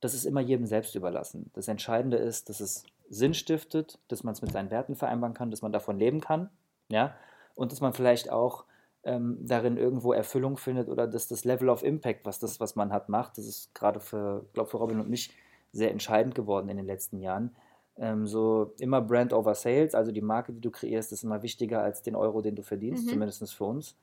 das 0.00 0.14
ist 0.14 0.24
immer 0.24 0.40
jedem 0.40 0.66
selbst 0.66 0.94
überlassen. 0.94 1.50
Das 1.54 1.68
Entscheidende 1.68 2.16
ist, 2.16 2.48
dass 2.48 2.60
es 2.60 2.84
Sinn 3.08 3.34
stiftet, 3.34 3.98
dass 4.08 4.24
man 4.24 4.32
es 4.32 4.42
mit 4.42 4.52
seinen 4.52 4.70
Werten 4.70 4.96
vereinbaren 4.96 5.34
kann, 5.34 5.50
dass 5.50 5.62
man 5.62 5.72
davon 5.72 5.98
leben 5.98 6.20
kann, 6.20 6.50
ja, 6.88 7.14
und 7.54 7.72
dass 7.72 7.80
man 7.80 7.92
vielleicht 7.92 8.30
auch 8.30 8.64
ähm, 9.04 9.38
darin 9.40 9.76
irgendwo 9.76 10.12
Erfüllung 10.12 10.56
findet 10.56 10.88
oder 10.88 11.06
dass 11.06 11.28
das 11.28 11.44
Level 11.44 11.68
of 11.68 11.82
Impact, 11.82 12.24
was 12.24 12.38
das, 12.38 12.60
was 12.60 12.74
man 12.76 12.92
hat, 12.92 13.08
macht, 13.08 13.38
das 13.38 13.46
ist 13.46 13.74
gerade 13.74 14.00
für, 14.00 14.46
glaube 14.52 14.70
für 14.70 14.78
Robin 14.78 15.00
und 15.00 15.10
mich 15.10 15.34
sehr 15.72 15.90
entscheidend 15.90 16.34
geworden 16.34 16.68
in 16.68 16.76
den 16.76 16.86
letzten 16.86 17.20
Jahren. 17.20 17.54
Ähm, 17.96 18.26
so 18.26 18.72
immer 18.80 19.00
Brand 19.00 19.32
over 19.32 19.54
Sales, 19.54 19.94
also 19.94 20.10
die 20.10 20.20
Marke, 20.20 20.52
die 20.52 20.60
du 20.60 20.70
kreierst, 20.70 21.12
ist 21.12 21.22
immer 21.22 21.42
wichtiger 21.42 21.82
als 21.82 22.02
den 22.02 22.16
Euro, 22.16 22.40
den 22.40 22.56
du 22.56 22.62
verdienst, 22.62 23.06
mhm. 23.06 23.10
zumindest 23.10 23.54
für 23.54 23.64
uns. 23.64 23.96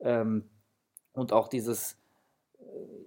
Ähm, 0.00 0.48
und 1.12 1.32
auch 1.32 1.48
dieses, 1.48 1.96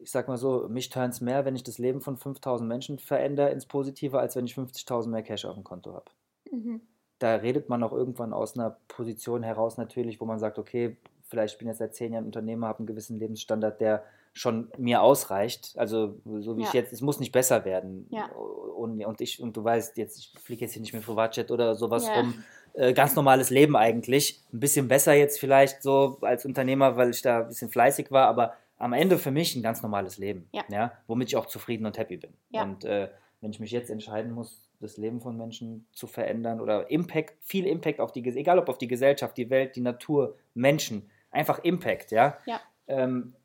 ich 0.02 0.12
sag 0.12 0.28
mal 0.28 0.38
so, 0.38 0.68
mich 0.70 0.90
turnt 0.90 1.14
es 1.14 1.22
mehr, 1.22 1.46
wenn 1.46 1.56
ich 1.56 1.64
das 1.64 1.78
Leben 1.78 2.02
von 2.02 2.18
5000 2.18 2.68
Menschen 2.68 3.00
verändere 3.00 3.50
ins 3.52 3.66
Positive, 3.66 4.20
als 4.20 4.36
wenn 4.36 4.46
ich 4.46 4.56
50.000 4.56 5.10
mehr 5.10 5.24
Cash 5.24 5.46
auf 5.46 5.56
dem 5.56 5.64
Konto 5.64 5.94
habe. 5.94 6.12
Mhm. 6.52 6.82
Da 7.20 7.36
redet 7.36 7.70
man 7.70 7.84
auch 7.84 7.92
irgendwann 7.92 8.34
aus 8.34 8.58
einer 8.58 8.78
Position 8.88 9.44
heraus 9.44 9.78
natürlich, 9.78 10.22
wo 10.22 10.26
man 10.26 10.40
sagt, 10.40 10.58
okay, 10.58 10.98
vielleicht 11.24 11.60
bin 11.60 11.68
ich 11.68 11.72
jetzt 11.72 11.80
seit 11.80 11.96
zehn 11.96 12.14
Jahren 12.14 12.26
Unternehmer, 12.26 12.68
habe 12.68 12.80
einen 12.80 12.88
gewissen 12.88 13.20
Lebensstandard, 13.20 13.82
der 13.82 14.04
schon 14.34 14.72
mir 14.78 15.02
ausreicht. 15.02 15.74
Also 15.76 16.16
so 16.26 16.58
wie 16.58 16.62
ja. 16.62 16.68
ich 16.68 16.74
jetzt, 16.74 16.94
es 16.94 17.02
muss 17.02 17.20
nicht 17.20 17.32
besser 17.32 17.66
werden. 17.66 18.08
Ja. 18.10 18.28
Und, 18.28 19.04
und 19.04 19.22
ich, 19.22 19.42
und 19.42 19.58
du 19.58 19.64
weißt, 19.64 19.98
jetzt, 19.98 20.18
ich 20.18 20.34
fliege 20.42 20.62
jetzt 20.62 20.74
hier 20.74 20.82
nicht 20.82 20.94
mit 20.94 21.06
Privatjet 21.06 21.52
oder 21.52 21.76
sowas 21.76 22.08
ja. 22.08 22.16
rum. 22.16 22.44
Äh, 22.74 22.94
ganz 22.94 23.16
normales 23.16 23.50
Leben 23.50 23.76
eigentlich. 23.76 24.42
Ein 24.54 24.60
bisschen 24.60 24.88
besser 24.88 25.14
jetzt 25.14 25.40
vielleicht 25.40 25.84
so 25.84 26.18
als 26.22 26.46
Unternehmer, 26.46 26.96
weil 26.96 27.10
ich 27.10 27.22
da 27.22 27.42
ein 27.42 27.48
bisschen 27.48 27.70
fleißig 27.70 28.12
war, 28.12 28.28
aber 28.28 28.54
am 28.80 28.94
Ende 28.94 29.20
für 29.20 29.32
mich 29.32 29.56
ein 29.56 29.62
ganz 29.62 29.84
normales 29.84 30.18
Leben, 30.18 30.50
ja. 30.52 30.64
ja 30.70 30.92
womit 31.06 31.28
ich 31.28 31.36
auch 31.36 31.46
zufrieden 31.46 31.86
und 31.86 31.98
happy 31.98 32.18
bin. 32.18 32.34
Ja. 32.50 32.64
Und 32.64 32.86
äh, 32.86 33.10
wenn 33.42 33.52
ich 33.52 33.60
mich 33.60 33.72
jetzt 33.72 33.90
entscheiden 33.90 34.32
muss, 34.32 34.70
das 34.80 34.98
Leben 34.98 35.20
von 35.20 35.38
Menschen 35.38 35.86
zu 35.92 36.08
verändern 36.08 36.62
oder 36.62 36.90
Impact, 36.90 37.36
viel 37.42 37.68
Impact 37.68 38.00
auf 38.00 38.14
die, 38.14 38.26
egal 38.26 38.58
ob 38.58 38.70
auf 38.70 38.78
die 38.78 38.88
Gesellschaft, 38.88 39.38
die 39.38 39.50
Welt, 39.50 39.76
die 39.76 39.82
Natur, 39.82 40.36
Menschen, 40.54 41.10
einfach 41.30 41.60
Impact, 41.60 42.12
ja. 42.12 42.38
ja. 42.46 42.62
Ähm, 42.88 43.36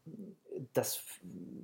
das 0.73 1.03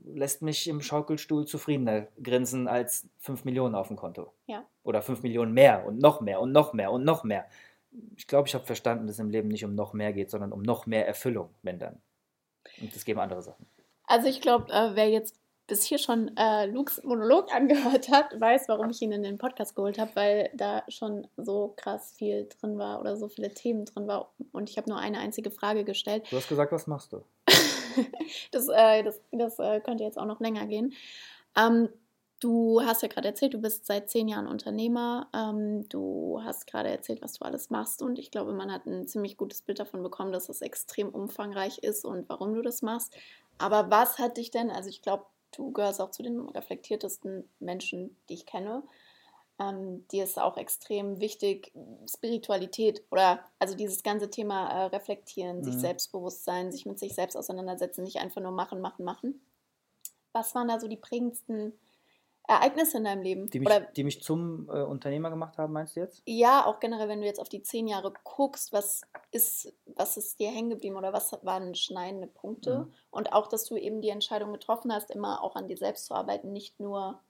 lässt 0.05 0.43
mich 0.43 0.67
im 0.67 0.83
Schaukelstuhl 0.83 1.47
zufriedener 1.47 2.09
grinsen 2.21 2.67
als 2.67 3.09
5 3.19 3.45
Millionen 3.45 3.77
auf 3.77 3.87
dem 3.87 3.97
Konto. 3.97 4.33
Ja. 4.47 4.65
Oder 4.83 5.03
5 5.03 5.23
Millionen 5.23 5.53
mehr 5.55 5.87
und 5.87 5.99
noch 5.99 6.21
mehr 6.21 6.41
und 6.41 6.51
noch 6.51 6.73
mehr 6.73 6.91
und 6.91 7.05
noch 7.05 7.23
mehr. 7.23 7.47
Ich 8.17 8.27
glaube, 8.27 8.49
ich 8.49 8.55
habe 8.55 8.67
verstanden, 8.67 9.07
dass 9.07 9.17
es 9.17 9.21
im 9.21 9.31
Leben 9.31 9.49
nicht 9.49 9.65
um 9.65 9.77
noch 9.77 9.93
mehr 9.93 10.13
geht, 10.13 10.31
sondern 10.31 10.53
um 10.53 10.63
noch 10.63 10.87
mehr 10.87 11.07
Erfüllung, 11.07 11.51
wenn 11.63 11.79
dann. 11.79 12.01
Und 12.81 12.95
das 12.95 13.05
geben 13.05 13.21
andere 13.21 13.43
Sachen. 13.43 13.67
Also 14.05 14.29
ich 14.29 14.41
glaube, 14.41 14.73
äh, 14.73 14.95
wer 14.95 15.09
jetzt 15.09 15.37
bis 15.71 15.85
hier 15.85 15.99
schon 15.99 16.37
äh, 16.37 16.67
Lukes 16.67 17.03
Monolog 17.05 17.51
angehört 17.55 18.11
hat, 18.11 18.39
weiß, 18.39 18.69
warum 18.69 18.91
ich 18.91 19.01
ihn 19.01 19.13
in 19.13 19.23
den 19.23 19.39
Podcast 19.39 19.77
geholt 19.77 19.99
habe, 19.99 20.11
weil 20.15 20.51
da 20.55 20.83
schon 20.89 21.29
so 21.37 21.75
krass 21.77 22.13
viel 22.13 22.49
drin 22.49 22.77
war 22.77 23.01
oder 23.01 23.17
so 23.17 23.29
viele 23.29 23.55
Themen 23.55 23.85
drin 23.85 24.09
war. 24.09 24.33
Und 24.53 24.69
ich 24.69 24.77
habe 24.77 24.91
nur 24.91 24.99
eine 24.99 25.21
einzige 25.21 25.51
Frage 25.51 25.85
gestellt. 25.85 26.27
Du 26.31 26.37
hast 26.37 26.49
gesagt, 26.49 26.73
was 26.73 26.87
machst 26.89 27.13
du? 27.13 27.23
das 28.51 28.69
äh, 28.69 29.05
das, 29.05 29.21
das 29.31 29.59
äh, 29.59 29.81
könnte 29.81 30.03
jetzt 30.03 30.19
auch 30.19 30.27
noch 30.27 30.41
länger 30.41 30.67
gehen. 30.67 30.93
Ähm, 31.57 31.89
Du 32.41 32.81
hast 32.83 33.03
ja 33.03 33.09
gerade 33.09 33.29
erzählt, 33.29 33.53
du 33.53 33.59
bist 33.59 33.85
seit 33.85 34.09
zehn 34.09 34.27
Jahren 34.27 34.47
Unternehmer. 34.47 35.29
Ähm, 35.35 35.87
du 35.91 36.41
hast 36.43 36.67
gerade 36.67 36.89
erzählt, 36.89 37.21
was 37.21 37.35
du 37.35 37.45
alles 37.45 37.69
machst. 37.69 38.01
Und 38.01 38.19
ich 38.19 38.31
glaube, 38.31 38.55
man 38.55 38.73
hat 38.73 38.87
ein 38.87 39.07
ziemlich 39.07 39.37
gutes 39.37 39.61
Bild 39.61 39.79
davon 39.79 40.03
bekommen, 40.03 40.33
dass 40.33 40.49
es 40.49 40.63
extrem 40.63 41.11
umfangreich 41.11 41.79
ist 41.79 42.07
und 42.07 42.29
warum 42.31 42.55
du 42.55 42.63
das 42.63 42.81
machst. 42.81 43.15
Aber 43.59 43.91
was 43.91 44.19
hat 44.19 44.39
dich 44.39 44.51
denn, 44.51 44.71
also 44.71 44.89
ich 44.89 45.03
glaube, 45.03 45.27
du 45.55 45.71
gehörst 45.71 46.01
auch 46.01 46.11
zu 46.11 46.23
den 46.23 46.49
reflektiertesten 46.49 47.47
Menschen, 47.59 48.17
die 48.31 48.35
ich 48.35 48.47
kenne. 48.47 48.85
Ähm, 49.59 50.07
dir 50.09 50.25
ist 50.25 50.39
auch 50.39 50.57
extrem 50.57 51.21
wichtig, 51.21 51.73
Spiritualität 52.09 53.03
oder 53.11 53.41
also 53.59 53.75
dieses 53.75 54.03
ganze 54.03 54.31
Thema 54.31 54.71
äh, 54.71 54.87
Reflektieren, 54.87 55.59
mhm. 55.59 55.65
sich 55.65 55.75
selbstbewusst 55.75 56.45
sein, 56.45 56.73
sich 56.73 56.87
mit 56.87 56.99
sich 56.99 57.15
selbst 57.15 57.37
auseinandersetzen, 57.37 58.05
nicht 58.05 58.19
einfach 58.19 58.41
nur 58.41 58.53
machen, 58.53 58.81
machen, 58.81 59.05
machen. 59.05 59.43
Was 60.33 60.55
waren 60.55 60.69
da 60.69 60.81
so 60.81 60.89
die 60.89 60.97
prägendsten 60.97 61.75
Ereignisse 62.51 62.99
in 62.99 63.05
deinem 63.05 63.23
Leben. 63.23 63.49
Die 63.49 63.61
mich, 63.61 63.69
Oder, 63.69 63.81
die 63.81 64.03
mich 64.03 64.23
zum 64.23 64.69
äh, 64.69 64.83
Unternehmer 64.83 65.31
gemacht 65.31 65.57
haben, 65.57 65.73
meinst 65.73 65.95
du 65.95 66.01
jetzt? 66.01 66.21
Ja, 66.27 66.67
auch 66.67 66.81
generell, 66.81 67.09
wenn 67.09 67.21
du 67.21 67.27
jetzt 67.27 67.41
auf 67.41 67.49
die 67.49 67.63
zehn 67.63 67.87
Jahre 67.87 68.13
guckst, 68.25 68.73
was 68.73 69.03
ist, 69.31 69.73
was 69.87 70.17
ist 70.17 70.41
dir 70.41 70.51
hängen 70.51 70.71
geblieben 70.71 70.97
oder 70.97 71.13
was 71.13 71.33
waren 71.43 71.75
schneidende 71.77 72.27
Punkte? 72.27 72.81
Mhm. 72.81 72.93
Und 73.11 73.33
auch, 73.33 73.47
dass 73.47 73.67
du 73.67 73.77
eben 73.77 74.01
die 74.01 74.09
Entscheidung 74.09 74.53
getroffen 74.53 74.93
hast, 74.93 75.11
immer 75.11 75.43
auch 75.43 75.55
an 75.55 75.69
dir 75.69 75.77
selbst 75.77 76.07
zu 76.07 76.15
arbeiten, 76.15 76.53
nicht 76.53 76.81
nur 76.81 77.21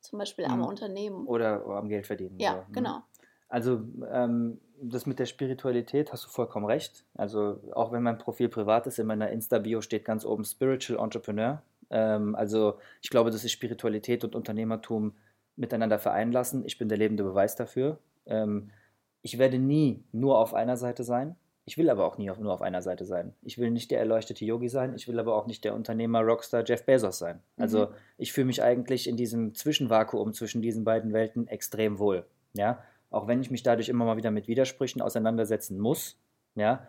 zum 0.00 0.18
Beispiel 0.18 0.44
am 0.44 0.58
mhm. 0.58 0.66
Unternehmen. 0.66 1.26
Oder, 1.26 1.64
oder, 1.64 1.76
am 1.76 1.88
Geld 1.88 2.06
verdienen. 2.06 2.38
Ja, 2.40 2.52
so. 2.52 2.58
Mhm. 2.68 2.72
genau. 2.72 3.02
Also 3.48 3.80
ähm, 4.10 4.60
das 4.82 5.06
mit 5.06 5.20
der 5.20 5.26
Spiritualität 5.26 6.12
hast 6.12 6.24
du 6.24 6.28
vollkommen 6.28 6.66
recht. 6.66 7.04
Also 7.14 7.60
auch 7.72 7.92
wenn 7.92 8.02
mein 8.02 8.18
Profil 8.18 8.48
privat 8.48 8.86
ist, 8.88 8.98
in 8.98 9.06
meiner 9.06 9.30
Insta-Bio 9.30 9.80
steht 9.80 10.04
ganz 10.04 10.24
oben 10.24 10.44
Spiritual 10.44 11.02
Entrepreneur. 11.02 11.62
Ähm, 11.90 12.34
also 12.34 12.78
ich 13.02 13.10
glaube, 13.10 13.30
dass 13.30 13.42
sich 13.42 13.52
Spiritualität 13.52 14.24
und 14.24 14.34
Unternehmertum 14.34 15.14
miteinander 15.56 15.98
vereinen 15.98 16.32
lassen. 16.32 16.64
Ich 16.66 16.78
bin 16.78 16.88
der 16.88 16.98
lebende 16.98 17.24
Beweis 17.24 17.56
dafür. 17.56 17.98
Ähm, 18.26 18.70
ich 19.22 19.38
werde 19.38 19.58
nie 19.58 20.04
nur 20.12 20.38
auf 20.38 20.54
einer 20.54 20.76
Seite 20.76 21.02
sein. 21.04 21.36
Ich 21.64 21.76
will 21.76 21.90
aber 21.90 22.06
auch 22.06 22.16
nie 22.16 22.30
auf, 22.30 22.38
nur 22.38 22.52
auf 22.52 22.62
einer 22.62 22.80
Seite 22.80 23.04
sein. 23.04 23.34
Ich 23.42 23.58
will 23.58 23.72
nicht 23.72 23.90
der 23.90 23.98
erleuchtete 23.98 24.44
Yogi 24.44 24.68
sein, 24.68 24.94
ich 24.94 25.08
will 25.08 25.18
aber 25.18 25.34
auch 25.34 25.48
nicht 25.48 25.64
der 25.64 25.74
Unternehmer 25.74 26.20
Rockstar 26.20 26.62
Jeff 26.64 26.86
Bezos 26.86 27.18
sein. 27.18 27.40
Also 27.56 27.86
mhm. 27.86 27.94
ich 28.18 28.32
fühle 28.32 28.46
mich 28.46 28.62
eigentlich 28.62 29.08
in 29.08 29.16
diesem 29.16 29.52
Zwischenvakuum 29.52 30.32
zwischen 30.32 30.62
diesen 30.62 30.84
beiden 30.84 31.12
Welten 31.12 31.48
extrem 31.48 31.98
wohl. 31.98 32.24
Ja, 32.54 32.84
auch 33.10 33.26
wenn 33.26 33.40
ich 33.40 33.50
mich 33.50 33.64
dadurch 33.64 33.88
immer 33.88 34.04
mal 34.04 34.16
wieder 34.16 34.30
mit 34.30 34.46
Widersprüchen 34.46 35.02
auseinandersetzen 35.02 35.80
muss, 35.80 36.16
ja, 36.54 36.86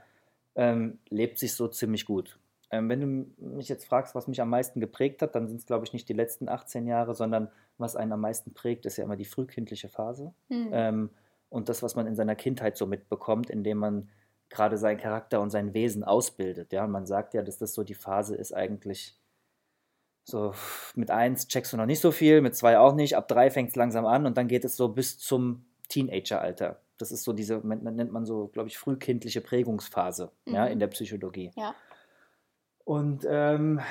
ähm, 0.55 0.99
lebt 1.09 1.39
sich 1.39 1.55
so 1.55 1.67
ziemlich 1.67 2.05
gut. 2.05 2.37
Ähm, 2.69 2.89
wenn 2.89 2.99
du 3.01 3.45
mich 3.55 3.69
jetzt 3.69 3.85
fragst, 3.85 4.13
was 4.13 4.27
mich 4.27 4.41
am 4.41 4.49
meisten 4.49 4.79
geprägt 4.79 5.21
hat, 5.21 5.35
dann 5.35 5.47
sind 5.47 5.57
es, 5.57 5.65
glaube 5.65 5.85
ich, 5.85 5.93
nicht 5.93 6.09
die 6.09 6.13
letzten 6.13 6.49
18 6.49 6.85
Jahre, 6.85 7.15
sondern 7.15 7.49
was 7.77 7.95
einen 7.95 8.11
am 8.11 8.21
meisten 8.21 8.53
prägt, 8.53 8.85
ist 8.85 8.97
ja 8.97 9.03
immer 9.05 9.15
die 9.15 9.25
frühkindliche 9.25 9.87
Phase. 9.87 10.33
Mhm. 10.49 10.69
Ähm, 10.71 11.09
und 11.49 11.69
das, 11.69 11.81
was 11.81 11.95
man 11.95 12.07
in 12.07 12.15
seiner 12.15 12.35
Kindheit 12.35 12.75
so 12.77 12.85
mitbekommt, 12.85 13.49
indem 13.49 13.77
man 13.77 14.09
gerade 14.49 14.77
seinen 14.77 14.97
Charakter 14.97 15.41
und 15.41 15.49
sein 15.49 15.73
Wesen 15.73 16.03
ausbildet. 16.03 16.73
Ja, 16.73 16.83
und 16.83 16.91
man 16.91 17.05
sagt 17.05 17.33
ja, 17.33 17.41
dass 17.41 17.57
das 17.57 17.73
so 17.73 17.83
die 17.83 17.95
Phase 17.95 18.35
ist 18.35 18.53
eigentlich. 18.53 19.17
So, 20.23 20.53
mit 20.95 21.09
eins 21.09 21.47
checkst 21.47 21.71
du 21.71 21.77
noch 21.77 21.85
nicht 21.85 22.01
so 22.01 22.11
viel, 22.11 22.41
mit 22.41 22.53
zwei 22.55 22.77
auch 22.79 22.95
nicht, 22.95 23.15
ab 23.15 23.29
drei 23.29 23.49
fängt 23.49 23.69
es 23.69 23.77
langsam 23.77 24.05
an 24.05 24.25
und 24.25 24.35
dann 24.35 24.49
geht 24.49 24.65
es 24.65 24.75
so 24.75 24.89
bis 24.89 25.17
zum 25.17 25.65
Teenageralter. 25.87 26.81
Das 26.97 27.13
ist 27.13 27.23
so 27.23 27.31
diese, 27.31 27.59
nennt 27.65 28.11
man 28.11 28.25
so, 28.25 28.47
glaube 28.47 28.67
ich, 28.67 28.77
frühkindliche 28.77 29.39
Prägungsphase 29.39 30.31
mhm. 30.45 30.53
ja, 30.53 30.65
in 30.65 30.79
der 30.79 30.87
Psychologie. 30.87 31.51
Ja. 31.55 31.75
Und 32.87 33.27
ähm, 33.29 33.81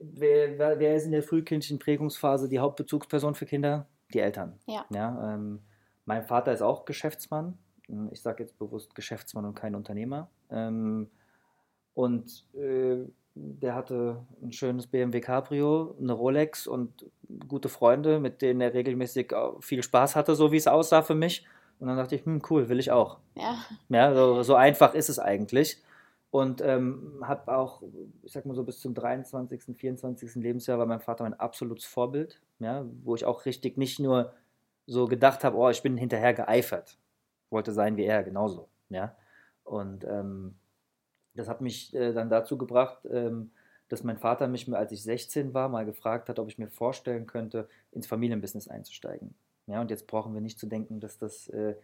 wer, 0.00 0.58
wer, 0.58 0.96
ist 0.96 1.04
in 1.04 1.12
der 1.12 1.22
frühkindlichen 1.22 1.78
Prägungsphase 1.78 2.48
die 2.48 2.58
Hauptbezugsperson 2.58 3.36
für 3.36 3.46
Kinder? 3.46 3.86
Die 4.12 4.18
Eltern. 4.18 4.58
Ja. 4.66 4.84
ja 4.92 5.34
ähm, 5.34 5.60
mein 6.04 6.24
Vater 6.24 6.52
ist 6.52 6.62
auch 6.62 6.84
Geschäftsmann. 6.84 7.56
Ich 8.10 8.22
sage 8.22 8.42
jetzt 8.42 8.58
bewusst 8.58 8.92
Geschäftsmann 8.96 9.44
und 9.44 9.54
kein 9.54 9.76
Unternehmer. 9.76 10.28
Ähm, 10.50 11.10
und 11.94 12.44
äh, 12.54 13.04
der 13.36 13.76
hatte 13.76 14.26
ein 14.42 14.50
schönes 14.50 14.88
BMW 14.88 15.20
Cabrio, 15.20 15.94
eine 16.00 16.14
Rolex 16.14 16.66
und 16.66 17.06
gute 17.46 17.68
Freunde, 17.68 18.18
mit 18.18 18.42
denen 18.42 18.60
er 18.60 18.74
regelmäßig 18.74 19.32
viel 19.60 19.84
Spaß 19.84 20.16
hatte, 20.16 20.34
so 20.34 20.50
wie 20.50 20.56
es 20.56 20.66
aussah 20.66 21.02
für 21.02 21.14
mich. 21.14 21.46
Und 21.78 21.86
dann 21.86 21.98
dachte 21.98 22.16
ich, 22.16 22.24
hm, 22.24 22.42
cool, 22.50 22.68
will 22.68 22.80
ich 22.80 22.90
auch. 22.90 23.20
Ja. 23.36 23.58
Ja, 23.90 24.12
so, 24.12 24.42
so 24.42 24.56
einfach 24.56 24.94
ist 24.94 25.08
es 25.08 25.20
eigentlich 25.20 25.80
und 26.30 26.60
ähm, 26.60 27.22
habe 27.22 27.56
auch, 27.56 27.82
ich 28.22 28.32
sag 28.32 28.44
mal 28.44 28.54
so, 28.54 28.64
bis 28.64 28.80
zum 28.80 28.94
23., 28.94 29.76
24. 29.76 30.34
Lebensjahr 30.36 30.78
war 30.78 30.86
mein 30.86 31.00
Vater 31.00 31.24
mein 31.24 31.34
absolutes 31.34 31.86
Vorbild, 31.86 32.40
ja, 32.58 32.84
wo 33.02 33.14
ich 33.14 33.24
auch 33.24 33.46
richtig 33.46 33.78
nicht 33.78 33.98
nur 33.98 34.34
so 34.86 35.06
gedacht 35.06 35.44
habe, 35.44 35.56
oh, 35.56 35.70
ich 35.70 35.82
bin 35.82 35.96
hinterher 35.96 36.34
geeifert, 36.34 36.98
wollte 37.50 37.72
sein 37.72 37.96
wie 37.96 38.04
er, 38.04 38.22
genauso, 38.22 38.68
ja. 38.90 39.16
Und 39.64 40.04
ähm, 40.04 40.54
das 41.34 41.48
hat 41.48 41.60
mich 41.60 41.94
äh, 41.94 42.12
dann 42.12 42.30
dazu 42.30 42.58
gebracht, 42.58 43.06
ähm, 43.10 43.50
dass 43.88 44.04
mein 44.04 44.18
Vater 44.18 44.48
mich, 44.48 44.72
als 44.74 44.92
ich 44.92 45.02
16 45.02 45.54
war, 45.54 45.68
mal 45.68 45.86
gefragt 45.86 46.28
hat, 46.28 46.38
ob 46.38 46.48
ich 46.48 46.58
mir 46.58 46.68
vorstellen 46.68 47.26
könnte, 47.26 47.68
ins 47.92 48.06
Familienbusiness 48.06 48.68
einzusteigen. 48.68 49.34
Ja, 49.66 49.80
und 49.80 49.90
jetzt 49.90 50.06
brauchen 50.06 50.34
wir 50.34 50.40
nicht 50.40 50.58
zu 50.58 50.66
denken, 50.66 51.00
dass 51.00 51.18
das 51.18 51.48
äh, 51.48 51.74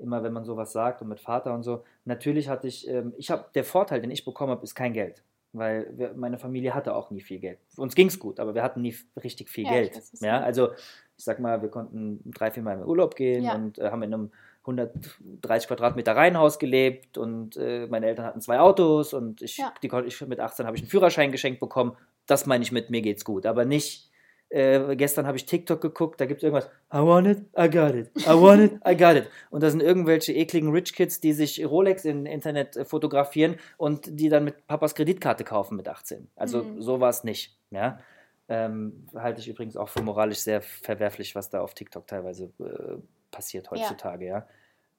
immer 0.00 0.22
wenn 0.22 0.32
man 0.32 0.44
sowas 0.44 0.72
sagt 0.72 1.02
und 1.02 1.08
mit 1.08 1.20
Vater 1.20 1.54
und 1.54 1.62
so. 1.62 1.84
Natürlich 2.04 2.48
hatte 2.48 2.66
ich, 2.68 2.88
ähm, 2.88 3.14
ich 3.16 3.30
habe, 3.30 3.46
der 3.54 3.64
Vorteil, 3.64 4.00
den 4.00 4.10
ich 4.10 4.24
bekommen 4.24 4.50
habe, 4.50 4.64
ist 4.64 4.74
kein 4.74 4.92
Geld. 4.92 5.22
Weil 5.52 5.90
wir, 5.96 6.14
meine 6.14 6.38
Familie 6.38 6.74
hatte 6.74 6.94
auch 6.94 7.10
nie 7.10 7.20
viel 7.20 7.40
Geld. 7.40 7.58
Uns 7.76 7.96
ging 7.96 8.06
es 8.06 8.20
gut, 8.20 8.38
aber 8.38 8.54
wir 8.54 8.62
hatten 8.62 8.82
nie 8.82 8.94
richtig 9.22 9.50
viel 9.50 9.64
ja, 9.64 9.72
Geld. 9.72 10.00
Ja, 10.20 10.40
also 10.40 10.70
ich 11.16 11.24
sag 11.24 11.40
mal, 11.40 11.60
wir 11.60 11.68
konnten 11.70 12.20
drei, 12.30 12.50
vier 12.50 12.62
Mal 12.62 12.78
in 12.78 12.84
Urlaub 12.84 13.16
gehen 13.16 13.44
ja. 13.44 13.54
und 13.54 13.78
äh, 13.78 13.90
haben 13.90 14.02
in 14.02 14.14
einem 14.14 14.30
130 14.60 15.68
Quadratmeter 15.68 16.14
Reihenhaus 16.14 16.58
gelebt 16.58 17.18
und 17.18 17.56
äh, 17.56 17.86
meine 17.88 18.06
Eltern 18.06 18.26
hatten 18.26 18.40
zwei 18.40 18.60
Autos 18.60 19.12
und 19.12 19.42
ich, 19.42 19.56
ja. 19.56 19.72
die, 19.82 19.90
ich 20.06 20.20
mit 20.26 20.38
18 20.38 20.66
habe 20.66 20.76
ich 20.76 20.82
einen 20.82 20.90
Führerschein 20.90 21.32
geschenkt 21.32 21.60
bekommen. 21.60 21.96
Das 22.26 22.46
meine 22.46 22.62
ich 22.62 22.70
mit 22.70 22.90
mir 22.90 23.00
geht's 23.00 23.24
gut, 23.24 23.46
aber 23.46 23.64
nicht 23.64 24.09
äh, 24.50 24.96
gestern 24.96 25.26
habe 25.26 25.36
ich 25.36 25.46
TikTok 25.46 25.80
geguckt, 25.80 26.20
da 26.20 26.26
gibt 26.26 26.38
es 26.38 26.44
irgendwas, 26.44 26.68
I 26.92 26.98
want 26.98 27.26
it, 27.28 27.38
I 27.56 27.70
got 27.70 27.94
it, 27.94 28.10
I 28.26 28.30
want 28.30 28.60
it, 28.60 28.72
I 28.86 28.96
got 28.96 29.16
it. 29.16 29.28
Und 29.50 29.62
da 29.62 29.70
sind 29.70 29.80
irgendwelche 29.80 30.32
ekligen 30.32 30.70
Rich 30.70 30.92
Kids, 30.94 31.20
die 31.20 31.32
sich 31.32 31.64
Rolex 31.64 32.04
im 32.04 32.26
Internet 32.26 32.76
äh, 32.76 32.84
fotografieren 32.84 33.56
und 33.76 34.18
die 34.18 34.28
dann 34.28 34.44
mit 34.44 34.66
Papas 34.66 34.94
Kreditkarte 34.94 35.44
kaufen 35.44 35.76
mit 35.76 35.88
18. 35.88 36.28
Also 36.34 36.64
mhm. 36.64 36.82
so 36.82 37.00
war 37.00 37.10
es 37.10 37.22
nicht. 37.22 37.56
Ja? 37.70 38.00
Ähm, 38.48 39.06
halte 39.14 39.40
ich 39.40 39.48
übrigens 39.48 39.76
auch 39.76 39.88
für 39.88 40.02
moralisch 40.02 40.40
sehr 40.40 40.60
verwerflich, 40.60 41.36
was 41.36 41.48
da 41.50 41.60
auf 41.60 41.74
TikTok 41.74 42.08
teilweise 42.08 42.52
äh, 42.58 42.96
passiert 43.30 43.70
heutzutage. 43.70 44.26
Ja. 44.26 44.46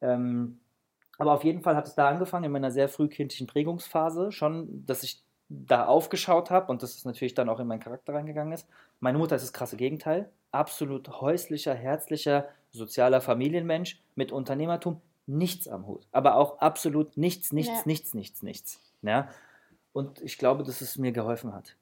ja? 0.01 0.13
Ähm, 0.13 0.59
aber 1.17 1.33
auf 1.33 1.43
jeden 1.43 1.61
Fall 1.61 1.75
hat 1.75 1.87
es 1.87 1.93
da 1.93 2.07
angefangen, 2.07 2.45
in 2.45 2.51
meiner 2.51 2.71
sehr 2.71 2.87
frühkindlichen 2.87 3.47
Prägungsphase 3.47 4.31
schon, 4.31 4.85
dass 4.85 5.03
ich 5.03 5.21
da 5.67 5.85
aufgeschaut 5.85 6.49
habe 6.49 6.71
und 6.71 6.81
das 6.81 6.95
ist 6.95 7.05
natürlich 7.05 7.33
dann 7.33 7.49
auch 7.49 7.59
in 7.59 7.67
meinen 7.67 7.81
Charakter 7.81 8.13
reingegangen 8.13 8.53
ist. 8.53 8.67
Meine 8.99 9.17
Mutter 9.17 9.35
ist 9.35 9.43
das 9.43 9.53
krasse 9.53 9.75
Gegenteil. 9.75 10.29
Absolut 10.51 11.21
häuslicher, 11.21 11.73
herzlicher, 11.73 12.47
sozialer 12.71 13.19
Familienmensch 13.19 14.01
mit 14.15 14.31
Unternehmertum, 14.31 15.01
nichts 15.27 15.67
am 15.67 15.87
Hut. 15.87 16.07
Aber 16.11 16.35
auch 16.35 16.59
absolut 16.59 17.17
nichts, 17.17 17.51
nichts, 17.51 17.79
ja. 17.79 17.81
nichts, 17.85 18.13
nichts, 18.13 18.43
nichts. 18.43 18.79
Ja? 19.01 19.27
Und 19.91 20.21
ich 20.21 20.37
glaube, 20.37 20.63
dass 20.63 20.81
es 20.81 20.97
mir 20.97 21.11
geholfen 21.11 21.53
hat. 21.53 21.75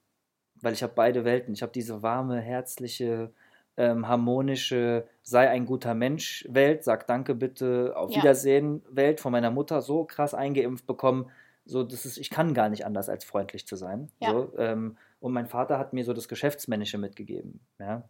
Weil 0.62 0.74
ich 0.74 0.82
habe 0.82 0.94
beide 0.96 1.24
Welten. 1.24 1.54
Ich 1.54 1.62
habe 1.62 1.72
diese 1.72 2.02
warme, 2.02 2.42
herzliche, 2.42 3.32
ähm, 3.78 4.08
harmonische, 4.08 5.08
sei 5.22 5.50
ein 5.50 5.66
guter 5.66 5.94
Mensch 5.94 6.46
Welt, 6.50 6.84
sag 6.84 7.08
danke 7.08 7.36
bitte, 7.36 7.94
auf 7.96 8.12
ja. 8.12 8.18
Wiedersehen 8.18 8.82
Welt 8.90 9.22
von 9.22 9.32
meiner 9.32 9.52
Mutter 9.52 9.82
so 9.82 10.04
krass 10.04 10.34
eingeimpft 10.34 10.86
bekommen, 10.86 11.30
so, 11.70 11.84
das 11.84 12.06
ist, 12.06 12.18
ich 12.18 12.30
kann 12.30 12.54
gar 12.54 12.70
nicht 12.70 12.86
anders, 12.86 13.10
als 13.10 13.24
freundlich 13.24 13.68
zu 13.68 13.76
sein. 13.76 14.12
Ja. 14.20 14.32
So, 14.32 14.54
ähm, 14.58 14.98
und 15.20 15.34
mein 15.34 15.46
Vater 15.46 15.78
hat 15.78 15.94
mir 15.94 16.04
so 16.04 16.14
das 16.14 16.28
Geschäftsmännische 16.28 16.98
mitgegeben. 16.98 17.60
Ja? 17.78 18.10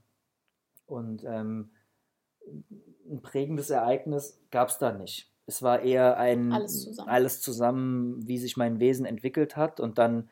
Und 0.86 1.24
ähm, 1.26 1.72
ein 3.10 3.22
prägendes 3.22 3.70
Ereignis 3.70 4.40
gab 4.50 4.70
es 4.70 4.78
da 4.78 4.94
nicht. 4.94 5.32
Es 5.46 5.62
war 5.62 5.82
eher 5.82 6.18
ein 6.18 6.54
alles 6.54 6.84
zusammen. 6.84 7.10
alles 7.10 7.42
zusammen, 7.42 8.28
wie 8.28 8.38
sich 8.38 8.56
mein 8.56 8.80
Wesen 8.80 9.06
entwickelt 9.06 9.58
hat. 9.58 9.80
Und 9.80 9.98
dann 9.98 10.30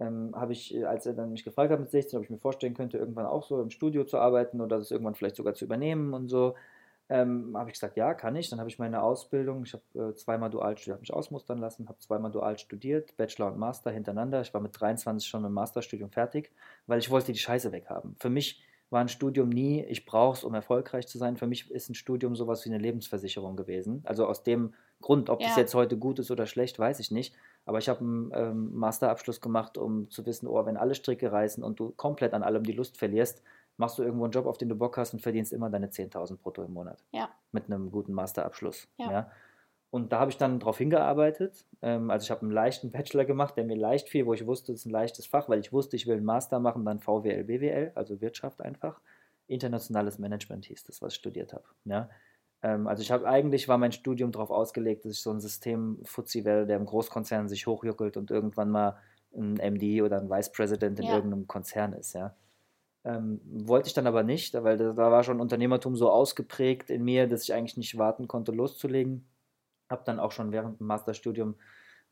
ähm, 0.00 0.32
habe 0.34 0.52
ich, 0.52 0.86
als 0.86 1.06
er 1.06 1.14
dann 1.14 1.30
mich 1.30 1.44
gefragt 1.44 1.70
hat 1.70 1.80
mit 1.80 1.90
16, 1.90 2.18
ob 2.18 2.24
ich 2.24 2.30
mir 2.30 2.38
vorstellen 2.38 2.74
könnte, 2.74 2.98
irgendwann 2.98 3.26
auch 3.26 3.44
so 3.44 3.60
im 3.60 3.70
Studio 3.70 4.04
zu 4.04 4.18
arbeiten 4.18 4.60
oder 4.60 4.78
das 4.78 4.90
irgendwann 4.90 5.14
vielleicht 5.14 5.36
sogar 5.36 5.54
zu 5.54 5.64
übernehmen 5.64 6.12
und 6.12 6.28
so, 6.28 6.54
ähm, 7.08 7.56
habe 7.56 7.70
ich 7.70 7.74
gesagt, 7.74 7.96
ja, 7.96 8.14
kann 8.14 8.34
ich. 8.36 8.48
Dann 8.50 8.58
habe 8.58 8.70
ich 8.70 8.78
meine 8.78 9.02
Ausbildung, 9.02 9.64
ich 9.64 9.74
habe 9.74 10.10
äh, 10.10 10.14
zweimal 10.14 10.50
dual 10.50 10.76
studiert, 10.76 10.94
habe 10.94 11.00
mich 11.00 11.12
ausmustern 11.12 11.58
lassen, 11.58 11.88
habe 11.88 11.98
zweimal 11.98 12.30
dual 12.30 12.58
studiert, 12.58 13.16
Bachelor 13.16 13.48
und 13.52 13.58
Master 13.58 13.90
hintereinander. 13.90 14.40
Ich 14.40 14.54
war 14.54 14.60
mit 14.60 14.78
23 14.78 15.28
schon 15.28 15.42
mit 15.42 15.50
dem 15.50 15.54
Masterstudium 15.54 16.10
fertig, 16.10 16.50
weil 16.86 16.98
ich 16.98 17.10
wollte 17.10 17.32
die 17.32 17.38
Scheiße 17.38 17.72
weghaben. 17.72 18.16
Für 18.18 18.30
mich 18.30 18.62
war 18.90 19.00
ein 19.00 19.08
Studium 19.08 19.48
nie, 19.48 19.82
ich 19.84 20.06
brauche 20.06 20.38
es, 20.38 20.44
um 20.44 20.54
erfolgreich 20.54 21.06
zu 21.06 21.18
sein. 21.18 21.36
Für 21.36 21.46
mich 21.46 21.70
ist 21.70 21.90
ein 21.90 21.94
Studium 21.94 22.36
sowas 22.36 22.64
wie 22.64 22.70
eine 22.70 22.78
Lebensversicherung 22.78 23.56
gewesen. 23.56 24.02
Also 24.04 24.26
aus 24.26 24.42
dem 24.42 24.72
Grund, 25.00 25.28
ob 25.30 25.40
ja. 25.40 25.48
das 25.48 25.56
jetzt 25.56 25.74
heute 25.74 25.98
gut 25.98 26.18
ist 26.18 26.30
oder 26.30 26.46
schlecht, 26.46 26.78
weiß 26.78 27.00
ich 27.00 27.10
nicht. 27.10 27.34
Aber 27.66 27.78
ich 27.78 27.88
habe 27.88 28.00
einen 28.00 28.30
ähm, 28.34 28.74
Masterabschluss 28.74 29.40
gemacht, 29.40 29.76
um 29.78 30.10
zu 30.10 30.24
wissen, 30.26 30.46
oh, 30.46 30.64
wenn 30.64 30.76
alle 30.76 30.94
Stricke 30.94 31.32
reißen 31.32 31.64
und 31.64 31.80
du 31.80 31.90
komplett 31.90 32.34
an 32.34 32.42
allem 32.42 32.62
die 32.62 32.72
Lust 32.72 32.96
verlierst, 32.96 33.42
machst 33.76 33.98
du 33.98 34.02
irgendwo 34.02 34.24
einen 34.24 34.32
Job, 34.32 34.46
auf 34.46 34.58
den 34.58 34.68
du 34.68 34.74
Bock 34.74 34.96
hast 34.96 35.14
und 35.14 35.20
verdienst 35.20 35.52
immer 35.52 35.70
deine 35.70 35.88
10.000 35.88 36.38
brutto 36.38 36.62
im 36.62 36.72
Monat. 36.72 37.02
Ja. 37.12 37.30
Mit 37.52 37.66
einem 37.66 37.90
guten 37.90 38.12
Masterabschluss. 38.12 38.88
Ja. 38.98 39.10
ja? 39.10 39.30
Und 39.90 40.12
da 40.12 40.18
habe 40.18 40.30
ich 40.30 40.36
dann 40.36 40.58
darauf 40.58 40.78
hingearbeitet. 40.78 41.64
Ähm, 41.80 42.10
also 42.10 42.24
ich 42.24 42.30
habe 42.30 42.42
einen 42.42 42.50
leichten 42.50 42.90
Bachelor 42.90 43.24
gemacht, 43.24 43.56
der 43.56 43.64
mir 43.64 43.76
leicht 43.76 44.08
fiel, 44.08 44.26
wo 44.26 44.34
ich 44.34 44.46
wusste, 44.46 44.72
es 44.72 44.80
ist 44.80 44.86
ein 44.86 44.90
leichtes 44.90 45.26
Fach, 45.26 45.48
weil 45.48 45.60
ich 45.60 45.72
wusste, 45.72 45.96
ich 45.96 46.06
will 46.06 46.16
einen 46.16 46.24
Master 46.24 46.58
machen, 46.58 46.84
dann 46.84 46.98
VWL, 46.98 47.44
BWL, 47.44 47.92
also 47.94 48.20
Wirtschaft 48.20 48.60
einfach. 48.60 49.00
Internationales 49.46 50.18
Management 50.18 50.64
hieß 50.66 50.84
das, 50.84 51.02
was 51.02 51.12
ich 51.12 51.18
studiert 51.18 51.52
habe. 51.52 51.64
Ja? 51.84 52.08
Ähm, 52.62 52.88
also 52.88 53.02
ich 53.02 53.12
habe 53.12 53.28
eigentlich 53.28 53.68
war 53.68 53.78
mein 53.78 53.92
Studium 53.92 54.32
darauf 54.32 54.50
ausgelegt, 54.50 55.04
dass 55.04 55.12
ich 55.12 55.20
so 55.20 55.30
ein 55.30 55.40
System 55.40 55.98
Fuzzi 56.04 56.44
werde, 56.44 56.66
der 56.66 56.78
im 56.78 56.86
Großkonzern 56.86 57.48
sich 57.48 57.66
hochjuckelt 57.66 58.16
und 58.16 58.30
irgendwann 58.30 58.70
mal 58.70 58.96
ein 59.36 59.54
MD 59.54 60.02
oder 60.02 60.18
ein 60.18 60.30
Vice 60.30 60.50
President 60.50 60.98
in 60.98 61.06
ja. 61.06 61.14
irgendeinem 61.14 61.46
Konzern 61.46 61.92
ist, 61.92 62.14
ja. 62.14 62.34
Ähm, 63.04 63.40
wollte 63.44 63.88
ich 63.88 63.94
dann 63.94 64.06
aber 64.06 64.22
nicht, 64.22 64.54
weil 64.54 64.78
da, 64.78 64.92
da, 64.92 65.10
war 65.10 65.22
schon 65.24 65.40
Unternehmertum 65.40 65.94
so 65.94 66.10
ausgeprägt 66.10 66.88
in 66.88 67.04
mir, 67.04 67.26
dass 67.26 67.42
ich 67.42 67.52
eigentlich 67.52 67.76
nicht 67.76 67.98
warten 67.98 68.28
konnte, 68.28 68.52
loszulegen. 68.52 69.28
Habe 69.90 70.02
dann 70.06 70.18
auch 70.18 70.32
schon 70.32 70.52
während 70.52 70.80
dem 70.80 70.86
Masterstudium 70.86 71.56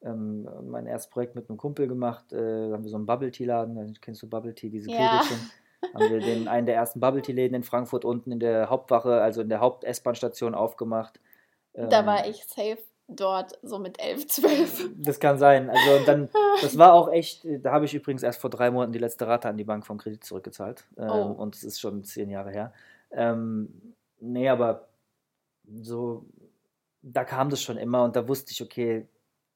ähm, 0.02 0.46
mein 0.68 0.86
erstes 0.86 1.10
Projekt 1.10 1.34
mit 1.34 1.48
einem 1.48 1.56
Kumpel 1.56 1.88
gemacht. 1.88 2.30
Äh, 2.32 2.68
da 2.68 2.74
haben 2.74 2.84
wir 2.84 2.90
so 2.90 2.96
einen 2.96 3.06
Bubble 3.06 3.30
Tea 3.30 3.46
Laden, 3.46 3.98
kennst 4.02 4.22
du 4.22 4.28
Bubble 4.28 4.54
Tea, 4.54 4.68
diese 4.68 4.90
ja. 4.90 5.20
Kügelchen? 5.20 5.50
haben 5.94 6.10
wir 6.10 6.20
den, 6.20 6.46
einen 6.46 6.66
der 6.66 6.76
ersten 6.76 7.00
Bubble 7.00 7.22
Tea 7.22 7.32
Läden 7.32 7.54
in 7.54 7.62
Frankfurt 7.62 8.04
unten 8.04 8.30
in 8.30 8.38
der 8.38 8.68
Hauptwache, 8.68 9.20
also 9.20 9.40
in 9.40 9.48
der 9.48 9.60
Haupt-S-Bahn-Station 9.60 10.54
aufgemacht. 10.54 11.20
da 11.72 12.00
ähm, 12.00 12.06
war 12.06 12.26
ich 12.28 12.44
safe 12.44 12.78
dort 13.16 13.58
so 13.62 13.78
mit 13.78 14.00
11, 14.00 14.26
12. 14.26 14.90
Das 14.96 15.20
kann 15.20 15.38
sein. 15.38 15.70
Also 15.70 16.04
dann, 16.06 16.28
das 16.60 16.76
war 16.78 16.92
auch 16.92 17.10
echt, 17.10 17.46
da 17.62 17.72
habe 17.72 17.84
ich 17.84 17.94
übrigens 17.94 18.22
erst 18.22 18.40
vor 18.40 18.50
drei 18.50 18.70
Monaten 18.70 18.92
die 18.92 18.98
letzte 18.98 19.26
Rate 19.26 19.48
an 19.48 19.56
die 19.56 19.64
Bank 19.64 19.86
vom 19.86 19.98
Kredit 19.98 20.24
zurückgezahlt. 20.24 20.84
Ähm, 20.96 21.10
oh. 21.10 21.32
Und 21.32 21.54
es 21.54 21.64
ist 21.64 21.80
schon 21.80 22.04
zehn 22.04 22.30
Jahre 22.30 22.50
her. 22.50 22.72
Ähm, 23.10 23.94
nee, 24.20 24.48
aber 24.48 24.88
so, 25.80 26.24
da 27.02 27.24
kam 27.24 27.50
das 27.50 27.62
schon 27.62 27.76
immer 27.76 28.04
und 28.04 28.16
da 28.16 28.26
wusste 28.28 28.52
ich, 28.52 28.62
okay, 28.62 29.06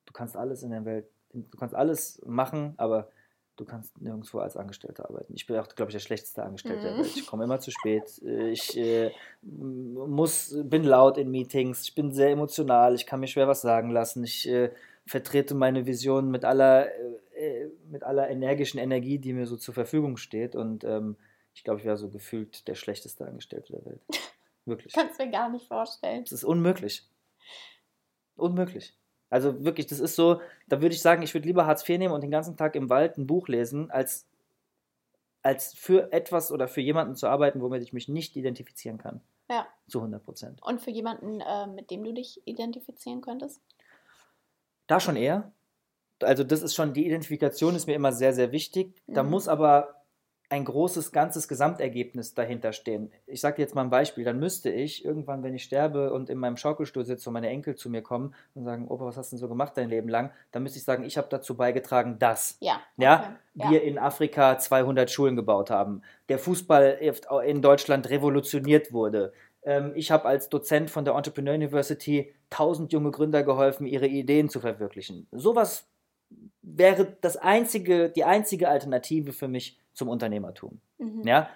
du 0.04 0.12
kannst 0.12 0.36
alles 0.36 0.62
in 0.62 0.70
der 0.70 0.84
Welt, 0.84 1.06
du 1.32 1.58
kannst 1.58 1.74
alles 1.74 2.20
machen, 2.26 2.74
aber 2.76 3.08
du 3.56 3.64
kannst 3.64 4.00
nirgendwo 4.00 4.38
als 4.38 4.56
Angestellter 4.56 5.08
arbeiten. 5.08 5.32
Ich 5.34 5.46
bin 5.46 5.56
auch, 5.56 5.66
glaube 5.68 5.90
ich, 5.90 5.94
der 5.94 6.00
schlechteste 6.00 6.42
Angestellte 6.42 6.82
der 6.82 6.92
Mhm. 6.92 6.98
Welt. 6.98 7.16
Ich 7.16 7.26
komme 7.26 7.44
immer 7.44 7.58
zu 7.58 7.70
spät. 7.70 8.20
Ich 8.22 8.76
äh, 8.76 9.10
muss, 9.42 10.54
bin 10.64 10.84
laut 10.84 11.18
in 11.18 11.30
Meetings. 11.30 11.82
Ich 11.82 11.94
bin 11.94 12.12
sehr 12.12 12.30
emotional. 12.30 12.94
Ich 12.94 13.06
kann 13.06 13.20
mir 13.20 13.26
schwer 13.28 13.48
was 13.48 13.62
sagen 13.62 13.90
lassen. 13.90 14.24
Ich 14.24 14.48
äh, 14.48 14.70
vertrete 15.06 15.54
meine 15.54 15.86
Vision 15.86 16.30
mit 16.30 16.44
aller, 16.44 16.88
äh, 17.34 17.64
äh, 17.64 17.70
mit 17.90 18.02
aller 18.02 18.28
energischen 18.28 18.78
Energie, 18.78 19.18
die 19.18 19.32
mir 19.32 19.46
so 19.46 19.56
zur 19.56 19.74
Verfügung 19.74 20.16
steht. 20.16 20.54
Und 20.54 20.84
ähm, 20.84 21.16
ich 21.54 21.64
glaube, 21.64 21.80
ich 21.80 21.86
wäre 21.86 21.96
so 21.96 22.10
gefühlt 22.10 22.68
der 22.68 22.74
schlechteste 22.74 23.26
Angestellte 23.26 23.72
der 23.72 23.84
Welt. 23.86 24.00
Wirklich. 24.66 24.88
Ich 24.88 24.92
kann 25.00 25.08
es 25.10 25.18
mir 25.18 25.30
gar 25.30 25.48
nicht 25.48 25.66
vorstellen. 25.68 26.24
Das 26.24 26.32
ist 26.32 26.44
unmöglich. 26.44 27.08
Unmöglich. 28.36 28.94
Also 29.36 29.64
wirklich, 29.64 29.86
das 29.86 30.00
ist 30.00 30.16
so, 30.16 30.40
da 30.68 30.80
würde 30.80 30.94
ich 30.94 31.02
sagen, 31.02 31.22
ich 31.22 31.34
würde 31.34 31.46
lieber 31.46 31.66
Hartz 31.66 31.86
IV 31.88 31.98
nehmen 31.98 32.14
und 32.14 32.22
den 32.22 32.30
ganzen 32.30 32.56
Tag 32.56 32.74
im 32.74 32.88
Wald 32.88 33.18
ein 33.18 33.26
Buch 33.26 33.48
lesen, 33.48 33.90
als, 33.90 34.26
als 35.42 35.74
für 35.74 36.12
etwas 36.12 36.50
oder 36.50 36.68
für 36.68 36.80
jemanden 36.80 37.14
zu 37.14 37.28
arbeiten, 37.28 37.60
womit 37.60 37.82
ich 37.82 37.92
mich 37.92 38.08
nicht 38.08 38.34
identifizieren 38.36 38.98
kann. 38.98 39.20
Ja. 39.50 39.66
Zu 39.88 39.98
100 40.00 40.24
Prozent. 40.24 40.62
Und 40.62 40.80
für 40.80 40.90
jemanden, 40.90 41.40
äh, 41.40 41.66
mit 41.66 41.90
dem 41.90 42.02
du 42.02 42.12
dich 42.12 42.40
identifizieren 42.46 43.20
könntest? 43.20 43.60
Da 44.86 44.98
schon 45.00 45.16
eher. 45.16 45.52
Also 46.22 46.44
das 46.44 46.62
ist 46.62 46.74
schon, 46.74 46.94
die 46.94 47.06
Identifikation 47.06 47.74
ist 47.74 47.86
mir 47.86 47.94
immer 47.94 48.12
sehr, 48.12 48.32
sehr 48.32 48.50
wichtig. 48.52 48.94
Da 49.06 49.22
Mhm. 49.22 49.30
muss 49.30 49.48
aber 49.48 49.95
ein 50.48 50.64
großes, 50.64 51.12
ganzes 51.12 51.48
Gesamtergebnis 51.48 52.34
dahinter 52.34 52.72
stehen. 52.72 53.10
Ich 53.26 53.40
sage 53.40 53.60
jetzt 53.60 53.74
mal 53.74 53.82
ein 53.82 53.90
Beispiel. 53.90 54.24
Dann 54.24 54.38
müsste 54.38 54.70
ich 54.70 55.04
irgendwann, 55.04 55.42
wenn 55.42 55.54
ich 55.54 55.64
sterbe 55.64 56.12
und 56.12 56.30
in 56.30 56.38
meinem 56.38 56.56
Schaukelstuhl 56.56 57.04
sitze 57.04 57.28
und 57.28 57.34
meine 57.34 57.48
Enkel 57.48 57.74
zu 57.74 57.90
mir 57.90 58.02
kommen 58.02 58.34
und 58.54 58.64
sagen, 58.64 58.86
Opa, 58.88 59.04
was 59.06 59.16
hast 59.16 59.32
du 59.32 59.36
denn 59.36 59.40
so 59.40 59.48
gemacht 59.48 59.72
dein 59.76 59.88
Leben 59.88 60.08
lang? 60.08 60.30
Dann 60.52 60.62
müsste 60.62 60.78
ich 60.78 60.84
sagen, 60.84 61.04
ich 61.04 61.18
habe 61.18 61.28
dazu 61.30 61.56
beigetragen, 61.56 62.18
dass 62.18 62.56
Ja. 62.60 62.80
Ja, 62.96 63.36
okay. 63.58 63.70
wir 63.70 63.82
in 63.82 63.98
Afrika 63.98 64.58
200 64.58 65.10
Schulen 65.10 65.36
gebaut 65.36 65.70
haben. 65.70 66.02
Der 66.28 66.38
Fußball 66.38 66.98
in 67.44 67.62
Deutschland 67.62 68.08
revolutioniert 68.08 68.92
wurde. 68.92 69.32
Ähm, 69.62 69.92
Ich 69.96 70.10
habe 70.10 70.26
als 70.26 70.48
Dozent 70.48 70.90
von 70.90 71.04
der 71.04 71.14
Entrepreneur 71.14 71.54
University 71.54 72.32
1000 72.50 72.92
junge 72.92 73.10
Gründer 73.10 73.42
geholfen, 73.42 73.86
ihre 73.86 74.06
Ideen 74.06 74.48
zu 74.48 74.60
verwirklichen. 74.60 75.26
Sowas 75.32 75.88
wäre 76.62 77.16
das 77.20 77.36
einzige, 77.36 78.10
die 78.10 78.24
einzige 78.24 78.68
Alternative 78.68 79.32
für 79.32 79.48
mich 79.48 79.78
zum 79.96 80.08
Unternehmertum. 80.08 80.80
Mhm. 80.98 81.22
Ja? 81.26 81.48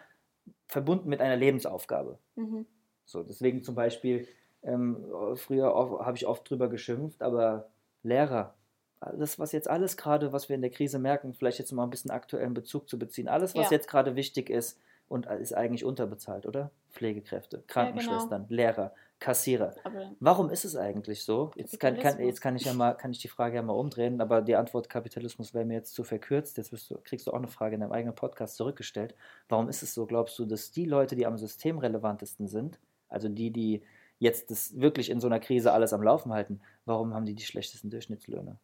Verbunden 0.67 1.09
mit 1.09 1.21
einer 1.21 1.37
Lebensaufgabe. 1.37 2.19
Mhm. 2.37 2.67
So, 3.05 3.23
deswegen 3.23 3.63
zum 3.63 3.75
Beispiel, 3.75 4.27
ähm, 4.63 5.05
früher 5.35 5.75
habe 5.75 6.17
ich 6.17 6.27
oft 6.27 6.49
drüber 6.49 6.69
geschimpft, 6.69 7.23
aber 7.23 7.69
Lehrer, 8.03 8.55
das, 9.01 9.39
was 9.39 9.53
jetzt 9.53 9.69
alles 9.69 9.97
gerade, 9.97 10.33
was 10.33 10.49
wir 10.49 10.57
in 10.57 10.63
der 10.63 10.71
Krise 10.71 10.99
merken, 10.99 11.35
vielleicht 11.35 11.59
jetzt 11.59 11.73
mal 11.73 11.85
ein 11.85 11.91
bisschen 11.91 12.11
aktuellen 12.11 12.55
Bezug 12.55 12.89
zu 12.89 12.99
beziehen, 12.99 13.29
alles, 13.29 13.55
was 13.55 13.71
Ja. 13.71 13.77
jetzt 13.77 13.89
gerade 13.89 14.17
wichtig 14.17 14.49
ist 14.51 14.81
und 15.09 15.27
ist 15.27 15.55
eigentlich 15.55 15.85
unterbezahlt, 15.85 16.47
oder? 16.47 16.71
Pflegekräfte, 16.91 17.63
Krankenschwestern, 17.67 18.47
Lehrer, 18.49 18.93
Kassierer. 19.19 19.75
Aber 19.85 20.13
Warum 20.19 20.51
ist 20.51 20.65
es 20.65 20.77
eigentlich 20.77 21.23
so? 21.25 21.53
Jetzt 21.55 21.79
kann, 21.79 21.99
kann, 21.99 22.19
jetzt 22.21 22.41
kann 22.41 22.57
ich 22.57 22.65
ja 22.65 22.73
mal, 22.73 22.95
kann 22.95 23.13
ich 23.13 23.19
die 23.19 23.29
Frage 23.29 23.57
ja 23.57 23.63
mal 23.63 23.75
umdrehen, 23.75 24.21
aber 24.21 24.41
die 24.41 24.57
Antwort 24.57 24.89
Kapitalismus 24.89 25.53
wäre 25.53 25.65
mir 25.65 25.75
jetzt 25.75 25.95
zu 25.95 26.05
verkürzt. 26.05 26.57
Jetzt 26.57 26.73
du, 26.73 26.99
kriegst 27.05 27.27
du 27.27 27.33
auch 27.33 27.37
eine 27.37 27.49
Frage 27.49 27.75
in 27.75 27.83
deinem 27.83 27.93
eigenen 27.93 28.15
Podcast 28.15 28.57
zurückgestellt. 28.57 29.15
Warum 29.49 29.69
ist 29.69 29.83
es 29.83 29.95
so, 29.95 30.07
glaubst 30.07 30.39
du, 30.39 30.47
dass 30.47 30.73
die 30.73 30.87
Leute, 30.87 31.17
die 31.17 31.27
am 31.27 31.37
systemrelevantesten 31.37 32.49
sind, 32.49 32.79
also 33.09 33.29
die, 33.29 33.51
die 33.51 33.83
jetzt 34.19 34.51
das 34.51 34.81
wirklich 34.81 35.11
in 35.11 35.21
so 35.21 35.27
einer 35.27 35.41
Krise 35.41 35.73
alles 35.73 35.93
am 35.93 36.03
Laufen 36.03 36.33
halten, 36.33 36.61
warum 36.85 37.15
haben 37.15 37.27
die 37.27 37.35
die 37.35 37.45
schlechtesten 37.45 37.91
Durchschnittslöhne? 37.91 38.59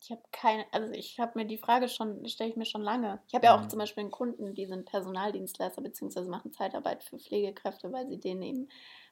Ich 0.00 0.10
habe 0.10 0.22
keine, 0.32 0.64
also 0.72 0.92
ich 0.92 1.18
habe 1.18 1.32
mir 1.38 1.46
die 1.46 1.58
Frage 1.58 1.88
schon, 1.88 2.26
stelle 2.28 2.50
ich 2.50 2.56
mir 2.56 2.66
schon 2.66 2.82
lange. 2.82 3.20
Ich 3.28 3.34
habe 3.34 3.46
ja 3.46 3.56
auch 3.56 3.62
Mhm. 3.62 3.70
zum 3.70 3.78
Beispiel 3.78 4.02
einen 4.02 4.10
Kunden, 4.10 4.54
die 4.54 4.66
sind 4.66 4.86
Personaldienstleister 4.86 5.82
beziehungsweise 5.82 6.28
machen 6.30 6.52
Zeitarbeit 6.52 7.02
für 7.04 7.18
Pflegekräfte, 7.18 7.92
weil 7.92 8.06
sie 8.08 8.18
denen 8.18 8.42
eben 8.42 8.68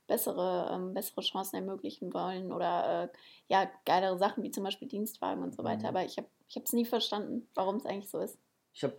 bessere, 0.06 0.70
ähm, 0.72 0.94
bessere 0.94 1.22
Chancen 1.22 1.56
ermöglichen 1.56 2.12
wollen 2.12 2.52
oder 2.52 3.04
äh, 3.04 3.08
ja, 3.48 3.70
geilere 3.86 4.18
Sachen 4.18 4.42
wie 4.42 4.50
zum 4.50 4.64
Beispiel 4.64 4.88
Dienstwagen 4.88 5.42
und 5.42 5.54
so 5.54 5.64
weiter. 5.64 5.82
Mhm. 5.90 5.96
Aber 5.96 6.04
ich 6.04 6.18
habe 6.18 6.28
ich 6.46 6.56
es 6.56 6.72
nie 6.72 6.84
verstanden, 6.84 7.48
warum 7.54 7.76
es 7.76 7.86
eigentlich 7.86 8.10
so 8.10 8.18
ist. 8.18 8.38
Ich 8.72 8.84
habe 8.84 8.98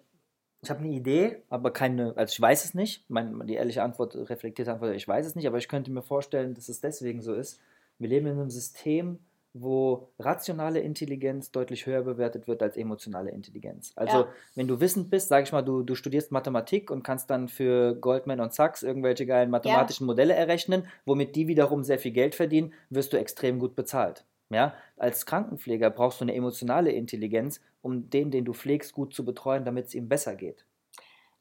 ich 0.61 0.69
hab 0.71 0.79
eine 0.79 0.89
Idee, 0.89 1.43
aber 1.49 1.71
keine, 1.71 2.17
also 2.17 2.31
ich 2.31 2.41
weiß 2.41 2.65
es 2.65 2.73
nicht. 2.73 3.07
Mein, 3.07 3.45
die 3.45 3.53
ehrliche 3.53 3.83
Antwort, 3.83 4.15
reflektierte 4.15 4.71
Antwort, 4.73 4.95
ich 4.95 5.07
weiß 5.07 5.27
es 5.27 5.35
nicht, 5.35 5.45
aber 5.45 5.59
ich 5.59 5.67
könnte 5.67 5.91
mir 5.91 6.01
vorstellen, 6.01 6.55
dass 6.55 6.69
es 6.69 6.81
deswegen 6.81 7.21
so 7.21 7.35
ist. 7.35 7.61
Wir 7.99 8.09
leben 8.09 8.25
in 8.25 8.39
einem 8.39 8.49
System, 8.49 9.19
wo 9.57 10.09
rationale 10.19 10.81
Intelligenz 10.81 11.49
deutlich 11.49 11.85
höher 11.85 12.01
bewertet 12.01 12.45
wird 12.47 12.61
als 12.61 12.75
emotionale 12.75 13.31
Intelligenz. 13.31 13.93
Also, 13.95 14.17
Ja. 14.17 14.27
wenn 14.55 14.67
du 14.67 14.81
wissend 14.81 15.09
bist, 15.09 15.29
sag 15.29 15.43
ich 15.45 15.51
mal, 15.53 15.61
du, 15.61 15.81
du 15.81 15.95
studierst 15.95 16.31
Mathematik 16.33 16.91
und 16.91 17.03
kannst 17.03 17.29
dann 17.29 17.47
für 17.47 17.95
Goldman 17.95 18.41
und 18.41 18.53
Sachs 18.53 18.83
irgendwelche 18.83 19.25
geilen 19.25 19.49
mathematischen 19.49 20.05
Modelle 20.05 20.33
errechnen, 20.33 20.87
womit 21.05 21.35
die 21.37 21.47
wiederum 21.47 21.83
sehr 21.85 21.99
viel 21.99 22.11
Geld 22.11 22.35
verdienen, 22.35 22.73
wirst 22.89 23.13
du 23.13 23.17
extrem 23.17 23.59
gut 23.59 23.75
bezahlt. 23.77 24.25
Ja? 24.49 24.73
Als 24.97 25.25
Krankenpfleger 25.25 25.89
brauchst 25.89 26.19
du 26.19 26.25
eine 26.25 26.35
emotionale 26.35 26.91
Intelligenz, 26.91 27.61
um 27.81 28.09
den, 28.09 28.31
den 28.31 28.43
du 28.43 28.53
pflegst, 28.53 28.91
gut 28.93 29.13
zu 29.13 29.23
betreuen, 29.23 29.63
damit 29.63 29.85
es 29.87 29.95
ihm 29.95 30.09
besser 30.09 30.35
geht. 30.35 30.65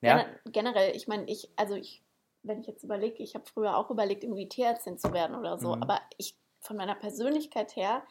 Ja? 0.03 0.19
Gener 0.19 0.29
generell, 0.53 0.95
ich 0.97 1.09
meine, 1.09 1.25
ich, 1.29 1.49
also 1.57 1.75
ich, 1.75 2.03
wenn 2.45 2.61
ich 2.61 2.67
jetzt 2.69 2.85
überlege, 2.85 3.23
ich 3.23 3.35
habe 3.35 3.45
früher 3.53 3.77
auch 3.77 3.91
überlegt, 3.91 4.23
irgendwie 4.23 4.49
Tierärztin 4.49 4.99
zu 4.99 5.13
werden 5.13 5.35
oder 5.35 5.59
so, 5.59 5.75
Mhm. 5.75 5.83
aber 5.83 6.01
ich 6.17 6.37
von 6.65 6.77
meiner 6.77 6.95
Persönlichkeit 6.95 7.77
her, 7.77 8.03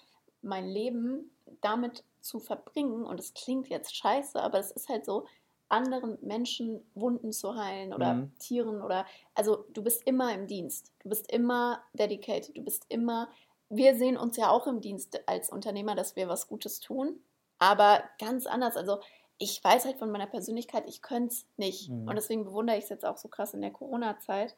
mein 0.42 0.68
Leben 0.68 1.32
damit 1.62 2.04
zu 2.22 2.40
verbringen, 2.40 3.06
und 3.06 3.20
es 3.20 3.34
klingt 3.34 3.68
jetzt 3.68 3.96
scheiße, 3.96 4.42
aber 4.42 4.60
es 4.60 4.72
ist 4.72 4.90
halt 4.90 5.06
so, 5.06 5.26
anderen 5.70 6.20
Menschen 6.22 6.86
Wunden 6.94 7.32
zu 7.32 7.56
heilen 7.56 7.94
oder 7.94 8.14
Mhm. 8.14 8.38
Tieren 8.38 8.82
oder, 8.82 9.06
also 9.34 9.66
du 9.74 9.82
bist 9.82 10.06
immer 10.06 10.32
im 10.34 10.46
Dienst, 10.46 10.92
du 11.00 11.10
bist 11.10 11.32
immer 11.32 11.82
dedicated, 11.94 12.56
du 12.56 12.62
bist 12.62 12.86
immer, 12.90 13.28
wir 13.70 13.96
sehen 13.96 14.18
uns 14.18 14.38
ja 14.38 14.52
auch 14.52 14.68
im 14.68 14.82
Dienst 14.82 15.28
als 15.28 15.50
Unternehmer, 15.50 15.96
dass 15.96 16.16
wir 16.16 16.28
was 16.28 16.48
Gutes 16.48 16.80
tun, 16.80 17.20
aber 17.58 18.04
ganz 18.20 18.46
anders, 18.46 18.78
also 18.78 19.00
ich 19.40 19.64
weiß 19.64 19.86
halt 19.86 19.98
von 19.98 20.12
meiner 20.12 20.28
Persönlichkeit, 20.28 20.88
ich 20.88 21.02
könnte 21.02 21.34
es 21.34 21.48
nicht. 21.58 21.90
Mhm. 21.90 22.08
Und 22.08 22.16
deswegen 22.16 22.46
bewundere 22.46 22.78
ich 22.78 22.84
es 22.84 22.90
jetzt 22.90 23.06
auch 23.06 23.18
so 23.18 23.28
krass 23.28 23.54
in 23.56 23.62
der 23.62 23.72
Corona-Zeit. 23.72 24.56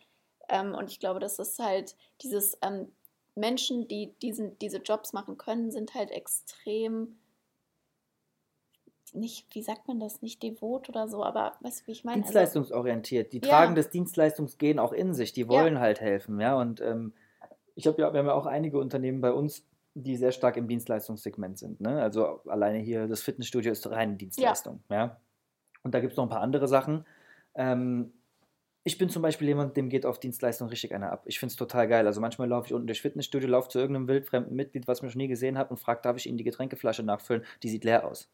Ähm, 0.50 0.76
und 0.76 0.92
ich 0.92 1.00
glaube, 1.00 1.20
das 1.20 1.40
ist 1.40 1.58
halt 1.60 1.96
dieses 2.22 2.58
ähm, 2.62 2.92
Menschen, 3.36 3.88
die 3.88 4.14
diesen, 4.22 4.58
diese 4.60 4.78
Jobs 4.78 5.14
machen 5.14 5.38
können, 5.38 5.72
sind 5.72 5.94
halt 5.94 6.12
extrem 6.12 7.18
nicht, 9.14 9.54
wie 9.56 9.62
sagt 9.62 9.88
man 9.88 10.00
das, 10.00 10.22
nicht 10.22 10.44
devot 10.44 10.90
oder 10.90 11.08
so, 11.08 11.24
aber 11.24 11.54
weißt 11.62 11.82
du, 11.82 11.88
wie 11.88 11.92
ich 11.92 12.04
meine? 12.04 12.18
Also, 12.18 12.24
Dienstleistungsorientiert. 12.24 13.34
Die 13.34 13.40
Ja. 13.40 13.50
tragen 13.50 13.76
das 13.76 13.90
Dienstleistungsgehen 13.90 14.80
auch 14.80 14.92
in 14.92 15.14
sich. 15.14 15.32
Die 15.34 15.48
wollen 15.48 15.80
halt 15.80 16.02
helfen, 16.02 16.40
ja. 16.40 16.60
Und 16.60 16.82
ähm, 16.82 17.14
ich 17.76 17.88
habe 17.88 18.02
ja, 18.02 18.12
wir 18.14 18.20
haben 18.20 18.28
ja 18.28 18.34
auch 18.34 18.46
einige 18.46 18.78
Unternehmen 18.78 19.22
bei 19.22 19.32
uns, 19.32 19.66
die 19.94 20.18
sehr 20.18 20.32
stark 20.32 20.58
im 20.58 20.68
Dienstleistungssegment 20.68 21.58
sind. 21.58 21.80
Ne? 21.80 22.02
Also 22.02 22.42
alleine 22.46 22.80
hier 22.80 23.08
das 23.08 23.22
Fitnessstudio 23.22 23.72
ist 23.72 23.90
reine 23.90 24.16
Dienstleistung, 24.16 24.84
ja. 24.90 25.22
Und 25.84 25.94
da 25.94 26.00
gibt 26.00 26.14
es 26.14 26.18
noch 26.18 26.26
ein 26.26 26.30
paar 26.30 26.42
andere 26.42 26.68
Sachen. 26.68 27.06
Ähm, 27.54 28.12
ich 28.88 29.00
bin 29.00 29.10
zum 29.10 29.24
Beispiel 29.24 29.48
jemand, 29.48 29.76
dem 29.78 29.90
geht 29.90 30.06
auf 30.06 30.20
Dienstleistung 30.20 30.70
richtig 30.70 30.94
einer 30.94 31.12
ab. 31.12 31.24
Ich 31.26 31.40
finde 31.40 31.52
es 31.52 31.56
total 31.56 31.88
geil. 31.88 32.06
Also 32.06 32.22
manchmal 32.22 32.48
laufe 32.48 32.68
ich 32.68 32.74
unten 32.74 32.86
durchs 32.86 33.02
Fitnessstudio, 33.02 33.50
laufe 33.50 33.68
zu 33.68 33.80
irgendeinem 33.80 34.08
wildfremden 34.08 34.56
Mitglied, 34.56 34.88
was 34.88 35.00
ich 35.00 35.04
noch 35.04 35.16
nie 35.16 35.28
gesehen 35.28 35.58
habe, 35.58 35.72
und 35.72 35.78
frage, 35.78 36.02
darf 36.04 36.18
ich 36.18 36.28
Ihnen 36.28 36.38
die 36.38 36.44
Getränkeflasche 36.44 37.02
nachfüllen? 37.02 37.44
Die 37.64 37.70
sieht 37.70 37.84
leer 37.84 38.08
aus. 38.08 38.30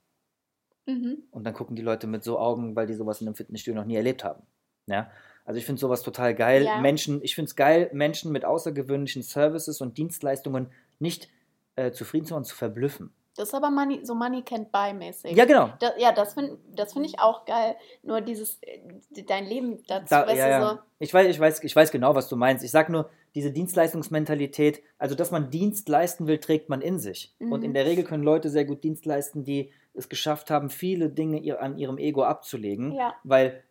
Mhm. 0.87 1.23
Und 1.31 1.45
dann 1.45 1.53
gucken 1.53 1.77
die 1.77 1.81
Leute 1.81 2.05
mit 2.05 2.25
so 2.25 2.37
Augen, 2.37 2.75
weil 2.75 2.85
die 2.85 2.95
sowas 2.95 3.21
in 3.21 3.27
einem 3.27 3.35
Fitnessstudio 3.35 3.79
noch 3.79 3.87
nie 3.87 3.95
erlebt 3.95 4.25
haben. 4.25 4.43
Ja? 4.87 5.09
Also 5.45 5.57
ich 5.57 5.65
finde 5.65 5.79
sowas 5.79 6.03
total 6.03 6.35
geil. 6.35 6.65
Ja. 6.65 6.81
Menschen, 6.81 7.23
ich 7.23 7.33
finde 7.33 7.47
es 7.47 7.55
geil, 7.55 7.89
Menschen 7.93 8.33
mit 8.33 8.43
außergewöhnlichen 8.43 9.23
Services 9.23 9.79
und 9.79 9.97
Dienstleistungen 9.97 10.67
nicht 10.99 11.29
äh, 11.77 11.91
zufrieden 11.91 12.25
zu 12.25 12.33
machen, 12.33 12.43
zu 12.43 12.57
verblüffen. 12.57 13.13
Das 13.41 13.49
ist 13.49 13.55
aber 13.55 13.71
Money, 13.71 14.01
so 14.03 14.13
Money 14.13 14.43
Can't 14.43 14.67
Buy 14.71 14.93
mäßig. 14.93 15.35
Ja, 15.35 15.45
genau. 15.45 15.71
Da, 15.79 15.93
ja, 15.97 16.11
das 16.11 16.35
finde 16.35 16.59
das 16.75 16.93
find 16.93 17.07
ich 17.07 17.19
auch 17.19 17.43
geil. 17.45 17.75
Nur 18.03 18.21
dieses, 18.21 18.59
äh, 18.61 19.23
dein 19.23 19.47
Leben 19.47 19.79
dazu, 19.87 20.05
Da, 20.11 20.27
weißt 20.27 20.37
ja, 20.37 20.45
du, 20.45 20.51
ja. 20.51 20.69
so, 20.73 20.79
Ich, 20.99 21.11
weiß, 21.11 21.27
ich, 21.27 21.39
weiß, 21.39 21.63
ich 21.63 21.75
weiß 21.75 21.89
genau, 21.89 22.13
was 22.13 22.29
du 22.29 22.35
meinst. 22.35 22.63
Ich 22.63 22.69
sage 22.69 22.91
nur, 22.91 23.09
diese 23.33 23.49
Dienstleistungsmentalität, 23.49 24.83
also 24.99 25.15
dass 25.15 25.31
man 25.31 25.49
Dienst 25.49 25.89
leisten 25.89 26.27
will, 26.27 26.37
trägt 26.37 26.69
man 26.69 26.81
in 26.81 26.99
sich. 26.99 27.33
Mhm. 27.39 27.51
Und 27.51 27.63
in 27.63 27.73
der 27.73 27.87
Regel 27.87 28.03
können 28.03 28.23
Leute 28.23 28.51
sehr 28.51 28.65
gut 28.65 28.83
Dienst 28.83 29.07
leisten, 29.07 29.43
die 29.43 29.71
es 29.95 30.07
geschafft 30.07 30.51
haben, 30.51 30.69
viele 30.69 31.09
Dinge 31.09 31.39
ihr, 31.39 31.63
an 31.63 31.79
ihrem 31.79 31.97
Ego 31.97 32.21
abzulegen. 32.21 32.91
ja. 32.91 33.15
Weil, 33.23 33.63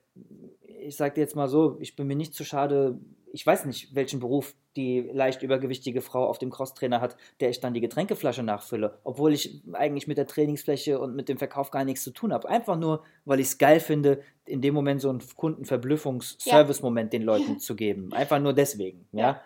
ich 0.65 0.97
sage 0.97 1.15
dir 1.15 1.21
jetzt 1.21 1.37
mal 1.37 1.47
so, 1.47 1.77
ich 1.79 1.95
bin 1.95 2.09
mir 2.09 2.17
nicht 2.17 2.35
zu 2.35 2.43
schade, 2.45 2.99
ich 3.33 3.47
weiß 3.47 3.65
nicht, 3.65 3.95
welchen 3.95 4.21
Beruf 4.21 4.55
die 4.77 5.01
leicht 5.13 5.43
übergewichtige 5.43 6.01
Frau 6.01 6.27
auf 6.27 6.39
dem 6.39 6.51
Crosstrainer 6.51 7.01
hat, 7.01 7.17
der 7.41 7.51
ich 7.51 7.61
dann 7.61 7.75
die 7.75 7.81
Getränkeflasche 7.81 8.43
nachfülle, 8.43 8.99
obwohl 9.05 9.33
ich 9.33 9.63
eigentlich 9.73 10.07
mit 10.07 10.19
der 10.19 10.27
Trainingsfläche 10.27 10.99
und 10.99 11.15
mit 11.15 11.29
dem 11.29 11.39
Verkauf 11.39 11.71
gar 11.71 11.85
nichts 11.85 12.03
zu 12.05 12.11
tun 12.11 12.33
habe. 12.33 12.49
Einfach 12.49 12.77
nur, 12.77 13.05
weil 13.25 13.41
ich 13.41 13.47
es 13.49 13.59
geil 13.59 13.81
finde, 13.81 14.23
in 14.47 14.61
dem 14.61 14.75
Moment 14.75 15.01
so 15.01 15.11
einen 15.11 15.23
Kundenverblüffungs-Service-Moment 15.37 17.13
den 17.13 17.23
Leuten 17.23 17.59
zu 17.59 17.77
geben. 17.77 18.13
Einfach 18.13 18.41
nur 18.41 18.53
deswegen, 18.53 19.07
ja. 19.13 19.41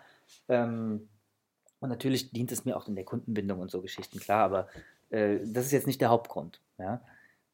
Ähm, 0.49 1.09
Und 1.81 1.91
natürlich 1.91 2.31
dient 2.31 2.51
es 2.53 2.65
mir 2.65 2.77
auch 2.77 2.89
in 2.89 2.95
der 2.95 3.05
Kundenbindung 3.05 3.61
und 3.61 3.71
so 3.71 3.83
Geschichten, 3.83 4.19
klar, 4.19 4.45
aber 4.45 4.69
äh, 5.11 5.41
das 5.45 5.67
ist 5.67 5.73
jetzt 5.73 5.87
nicht 5.87 6.01
der 6.01 6.09
Hauptgrund. 6.09 6.61
Ja? 6.79 7.03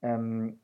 Ähm, 0.02 0.60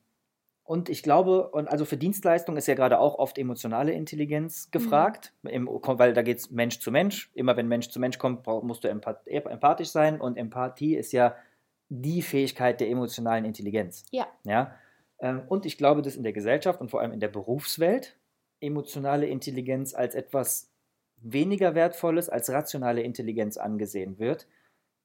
und 0.67 0.89
ich 0.89 1.05
glaube, 1.05 1.49
und 1.51 1.69
also 1.69 1.85
für 1.85 1.97
Dienstleistung 1.97 2.57
ist 2.57 2.67
ja 2.67 2.75
gerade 2.75 2.99
auch 2.99 3.19
oft 3.19 3.39
emotionale 3.39 3.93
Intelligenz 3.93 4.69
gefragt, 4.73 5.33
mhm. 5.43 5.51
im, 5.51 5.69
weil 5.69 6.13
da 6.13 6.23
geht 6.23 6.39
es 6.39 6.51
Mensch 6.51 6.81
zu 6.81 6.91
Mensch. 6.91 7.31
Immer 7.35 7.57
wenn 7.57 7.69
Mensch 7.69 7.89
zu 7.89 8.01
Mensch 8.01 8.19
kommt, 8.19 8.45
musst 8.47 8.83
du 8.83 8.89
empath 8.89 9.27
empathisch 9.29 9.91
sein. 9.91 10.21
Und 10.21 10.37
Empathie 10.37 10.97
ist 10.97 11.13
ja 11.13 11.37
die 11.89 12.21
Fähigkeit 12.21 12.81
der 12.81 12.89
emotionalen 12.91 13.45
Intelligenz. 13.45 14.05
Ja. 14.11 14.27
ja? 14.43 14.75
Ähm, 15.21 15.43
und 15.47 15.67
ich 15.67 15.79
glaube, 15.79 16.03
dass 16.03 16.17
in 16.17 16.25
der 16.25 16.33
Gesellschaft 16.33 16.81
und 16.81 16.91
vor 16.91 17.01
allem 17.01 17.13
in 17.13 17.21
der 17.21 17.29
Berufswelt 17.29 18.19
emotionale 18.61 19.27
Intelligenz 19.27 19.95
als 19.95 20.17
etwas 20.17 20.73
weniger 21.19 21.77
Wertvolles 21.77 22.29
als 22.29 22.51
rationale 22.51 23.03
Intelligenz 23.03 23.57
angesehen 23.57 24.19
wird 24.19 24.49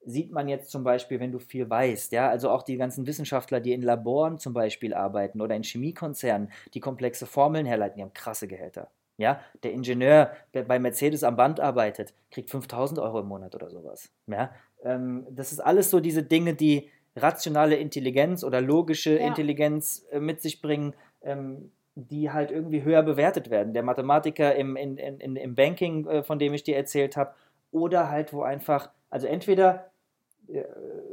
sieht 0.05 0.31
man 0.31 0.47
jetzt 0.47 0.71
zum 0.71 0.83
Beispiel, 0.83 1.19
wenn 1.19 1.31
du 1.31 1.39
viel 1.39 1.69
weißt, 1.69 2.11
ja, 2.11 2.29
also 2.29 2.49
auch 2.49 2.63
die 2.63 2.77
ganzen 2.77 3.05
Wissenschaftler, 3.05 3.59
die 3.59 3.73
in 3.73 3.81
Laboren 3.81 4.39
zum 4.39 4.53
Beispiel 4.53 4.93
arbeiten 4.93 5.41
oder 5.41 5.55
in 5.55 5.63
Chemiekonzernen, 5.63 6.51
die 6.73 6.79
komplexe 6.79 7.25
Formeln 7.25 7.65
herleiten, 7.65 7.97
die 7.97 8.03
haben 8.03 8.13
krasse 8.13 8.47
Gehälter. 8.47 8.89
Ja, 9.17 9.39
der 9.61 9.73
Ingenieur, 9.73 10.31
der 10.55 10.63
bei 10.63 10.79
Mercedes 10.79 11.23
am 11.23 11.35
Band 11.35 11.59
arbeitet, 11.59 12.13
kriegt 12.31 12.49
5000 12.49 12.99
Euro 12.99 13.19
im 13.19 13.27
Monat 13.27 13.53
oder 13.53 13.69
sowas. 13.69 14.09
Ja, 14.25 14.51
ähm, 14.83 15.27
das 15.29 15.51
ist 15.51 15.59
alles 15.59 15.91
so 15.91 15.99
diese 15.99 16.23
Dinge, 16.23 16.55
die 16.55 16.89
rationale 17.15 17.75
Intelligenz 17.75 18.43
oder 18.43 18.61
logische 18.61 19.19
ja. 19.19 19.27
Intelligenz 19.27 20.05
äh, 20.11 20.19
mit 20.19 20.41
sich 20.41 20.61
bringen, 20.61 20.95
ähm, 21.21 21.71
die 21.95 22.31
halt 22.31 22.51
irgendwie 22.51 22.83
höher 22.83 23.03
bewertet 23.03 23.49
werden. 23.49 23.73
Der 23.73 23.83
Mathematiker 23.83 24.55
im, 24.55 24.75
in, 24.75 24.97
in, 24.97 25.35
im 25.35 25.55
Banking, 25.55 26.07
äh, 26.07 26.23
von 26.23 26.39
dem 26.39 26.53
ich 26.53 26.63
dir 26.63 26.77
erzählt 26.77 27.17
habe, 27.17 27.33
oder 27.71 28.09
halt, 28.09 28.33
wo 28.33 28.41
einfach, 28.41 28.89
also 29.09 29.27
entweder 29.27 29.90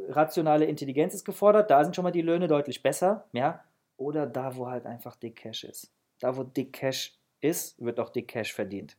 rationale 0.09 0.65
Intelligenz 0.65 1.15
ist 1.15 1.25
gefordert, 1.25 1.71
da 1.71 1.85
sind 1.85 1.95
schon 1.95 2.03
mal 2.03 2.11
die 2.11 2.23
Löhne 2.23 2.49
deutlich 2.49 2.83
besser, 2.83 3.29
ja, 3.33 3.65
oder 3.97 4.27
da, 4.27 4.57
wo 4.57 4.69
halt 4.69 4.87
einfach 4.87 5.17
Dick 5.17 5.37
Cash 5.37 5.65
ist. 5.65 5.93
Da, 6.21 6.37
wo 6.37 6.45
Dick 6.45 6.73
Cash 6.73 7.19
ist, 7.41 7.81
wird 7.81 8.01
auch 8.01 8.11
Dick 8.11 8.29
Cash 8.29 8.53
verdient. 8.53 8.97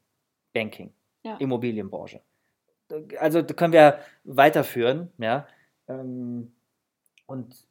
Banking, 0.53 0.93
ja. 1.23 1.37
Immobilienbranche. 1.37 2.21
Also 3.19 3.41
da 3.41 3.53
können 3.53 3.73
wir 3.73 3.99
weiterführen, 4.23 5.11
ja. 5.17 5.47
Ähm, 5.87 6.53
und 7.25 7.67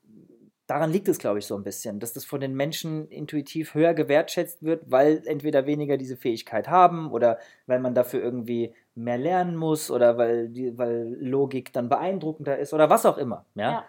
daran 0.69 0.93
liegt 0.93 1.09
es, 1.09 1.19
glaube 1.19 1.39
ich, 1.41 1.47
so 1.47 1.57
ein 1.57 1.65
bisschen, 1.65 1.99
dass 1.99 2.13
das 2.13 2.25
von 2.25 2.41
den 2.41 2.55
Menschen 2.55 3.09
intuitiv 3.09 3.75
höher 3.75 3.95
gewertschätzt 3.95 4.63
wird, 4.63 4.91
weil 4.91 5.23
entweder 5.27 5.67
weniger 5.67 5.97
diese 5.97 6.17
Fähigkeit 6.17 6.69
haben 6.69 7.11
oder 7.11 7.39
weil 7.67 7.81
man 7.81 7.95
dafür 7.95 8.23
irgendwie 8.23 8.75
mehr 8.99 9.19
lernen 9.19 9.57
muss 9.57 9.91
oder 9.91 10.19
weil, 10.19 10.49
die, 10.49 10.77
weil 10.77 11.17
Logik 11.21 11.73
dann 11.73 11.89
beeindruckender 11.89 12.59
ist 12.59 12.75
oder 12.75 12.91
was 12.91 13.07
auch 13.07 13.19
immer. 13.19 13.45
Ja. 13.55 13.71
ja. 13.71 13.85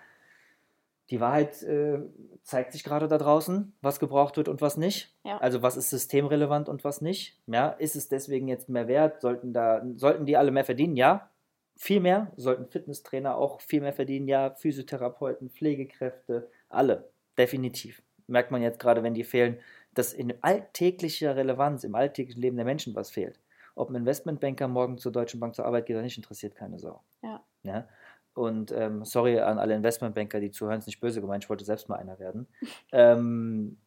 Die 1.10 1.20
Wahrheit 1.20 1.64
äh, 1.64 2.00
zeigt 2.44 2.72
sich 2.72 2.84
gerade 2.84 3.08
da 3.08 3.18
draußen, 3.18 3.74
was 3.82 4.00
gebraucht 4.00 4.38
wird 4.38 4.48
und 4.48 4.62
was 4.62 4.78
nicht. 4.78 5.16
Ja. 5.24 5.40
Also 5.40 5.64
was 5.64 5.76
ist 5.76 5.90
systemrelevant 5.90 6.70
und 6.70 6.84
was 6.84 7.02
nicht. 7.02 7.40
Ja. 7.48 7.70
Ist 7.70 7.96
es 7.96 8.08
deswegen 8.08 8.48
jetzt 8.48 8.70
mehr 8.70 8.88
wert? 8.88 9.22
Sollten, 9.22 9.52
da, 9.52 9.84
sollten 9.96 10.28
die 10.28 10.38
alle 10.38 10.52
mehr 10.52 10.66
verdienen? 10.66 10.96
Ja. 10.96 11.30
Viel 11.76 12.00
mehr. 12.00 12.32
Sollten 12.36 12.68
Fitnesstrainer 12.68 13.36
auch 13.36 13.62
viel 13.62 13.82
mehr 13.82 13.94
verdienen? 13.94 14.28
Ja. 14.28 14.52
Physiotherapeuten, 14.52 15.50
Pflegekräfte, 15.50 16.48
alle. 16.70 17.10
Definitiv. 17.38 18.04
Merkt 18.28 18.52
man 18.52 18.62
jetzt 18.62 18.80
gerade, 18.80 19.02
wenn 19.02 19.16
die 19.16 19.24
fehlen, 19.24 19.58
dass 19.96 20.14
in 20.14 20.36
alltäglicher 20.42 21.36
Relevanz, 21.36 21.84
im 21.84 21.96
alltäglichen 21.96 22.42
Leben 22.42 22.58
der 22.58 22.66
Menschen 22.66 22.94
was 22.94 23.10
fehlt 23.10 23.40
ob 23.80 23.90
ein 23.90 23.96
Investmentbanker 23.96 24.68
morgen 24.68 24.98
zur 24.98 25.12
Deutschen 25.12 25.40
Bank 25.40 25.56
zur 25.56 25.66
Arbeit 25.66 25.86
geht 25.86 25.96
oder 25.96 26.04
nicht, 26.04 26.18
interessiert 26.18 26.56
keine 26.56 26.80
Sau. 26.80 27.02
Ja. 27.24 27.42
ja? 27.64 27.88
Und 28.34 28.72
ähm, 28.72 29.06
sorry 29.06 29.40
an 29.40 29.58
alle 29.58 29.74
Investmentbanker, 29.74 30.40
die 30.40 30.52
zuhören, 30.52 30.80
ist 30.80 30.88
nicht 30.88 31.00
böse 31.00 31.22
gemeint, 31.22 31.46
ich 31.46 31.50
wollte 31.50 31.66
selbst 31.66 31.88
mal 31.88 31.96
einer 31.96 32.20
werden. 32.20 32.48
ähm, 32.92 33.78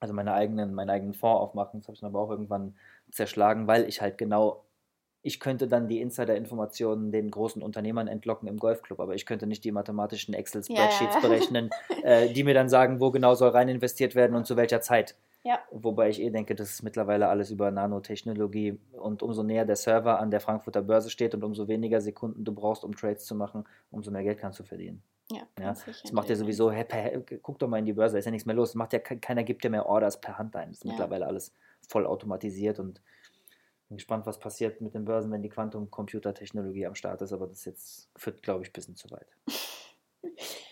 also 0.00 0.14
meine 0.14 0.32
eigenen, 0.32 0.74
meinen 0.74 0.90
eigenen 0.90 1.14
Fonds 1.14 1.40
aufmachen, 1.40 1.80
das 1.80 1.88
habe 1.88 1.94
ich 1.94 2.00
dann 2.00 2.10
aber 2.10 2.20
auch 2.20 2.30
irgendwann 2.30 2.76
zerschlagen, 3.10 3.66
weil 3.66 3.88
ich 3.88 4.00
halt 4.00 4.18
genau, 4.18 4.64
ich 5.22 5.38
könnte 5.38 5.68
dann 5.68 5.88
die 5.88 6.00
Insider-Informationen 6.00 7.12
den 7.12 7.30
großen 7.30 7.62
Unternehmern 7.62 8.08
entlocken 8.08 8.48
im 8.48 8.58
Golfclub, 8.58 9.00
aber 9.00 9.14
ich 9.14 9.26
könnte 9.26 9.46
nicht 9.46 9.64
die 9.64 9.72
mathematischen 9.72 10.34
Excel-Spreadsheets 10.34 11.14
ja. 11.14 11.20
berechnen, 11.20 11.70
äh, 12.02 12.32
die 12.32 12.44
mir 12.44 12.54
dann 12.54 12.68
sagen, 12.68 13.00
wo 13.00 13.10
genau 13.10 13.34
soll 13.34 13.50
rein 13.50 13.68
investiert 13.68 14.14
werden 14.14 14.36
und 14.36 14.46
zu 14.46 14.56
welcher 14.56 14.80
Zeit. 14.80 15.14
Ja. 15.46 15.60
Wobei 15.70 16.08
ich 16.08 16.20
eh 16.20 16.30
denke, 16.30 16.56
das 16.56 16.70
ist 16.72 16.82
mittlerweile 16.82 17.28
alles 17.28 17.52
über 17.52 17.70
Nanotechnologie 17.70 18.80
und 18.90 19.22
umso 19.22 19.44
näher 19.44 19.64
der 19.64 19.76
Server 19.76 20.18
an 20.18 20.32
der 20.32 20.40
Frankfurter 20.40 20.82
Börse 20.82 21.08
steht 21.08 21.36
und 21.36 21.44
umso 21.44 21.68
weniger 21.68 22.00
Sekunden 22.00 22.42
du 22.42 22.52
brauchst, 22.52 22.82
um 22.82 22.96
Trades 22.96 23.24
zu 23.24 23.36
machen, 23.36 23.62
umso 23.92 24.10
mehr 24.10 24.24
Geld 24.24 24.40
kannst 24.40 24.58
du 24.58 24.64
verdienen. 24.64 25.04
Ja, 25.30 25.42
ja. 25.56 25.76
Das 25.86 26.12
macht 26.12 26.30
ja 26.30 26.34
sowieso, 26.34 26.72
hey, 26.72 26.82
per, 26.84 27.20
guck 27.42 27.60
doch 27.60 27.68
mal 27.68 27.78
in 27.78 27.84
die 27.84 27.92
Börse, 27.92 28.18
ist 28.18 28.24
ja 28.24 28.32
nichts 28.32 28.44
mehr 28.44 28.56
los. 28.56 28.74
macht 28.74 28.92
ja, 28.92 28.98
keiner 28.98 29.44
gibt 29.44 29.62
ja 29.62 29.70
mehr 29.70 29.86
Orders 29.86 30.20
per 30.20 30.36
Hand 30.36 30.56
ein. 30.56 30.70
Das 30.70 30.78
ist 30.78 30.84
ja. 30.84 30.90
mittlerweile 30.90 31.28
alles 31.28 31.54
voll 31.86 32.06
automatisiert 32.06 32.80
und 32.80 33.00
bin 33.88 33.98
gespannt, 33.98 34.26
was 34.26 34.40
passiert 34.40 34.80
mit 34.80 34.94
den 34.94 35.04
Börsen, 35.04 35.30
wenn 35.30 35.42
die 35.42 35.48
Quantum-Computertechnologie 35.48 36.86
am 36.86 36.96
Start 36.96 37.22
ist, 37.22 37.32
aber 37.32 37.46
das 37.46 37.64
jetzt 37.64 38.10
führt, 38.16 38.42
glaube 38.42 38.64
ich, 38.64 38.70
ein 38.70 38.72
bisschen 38.72 38.96
zu 38.96 39.08
weit. 39.12 39.28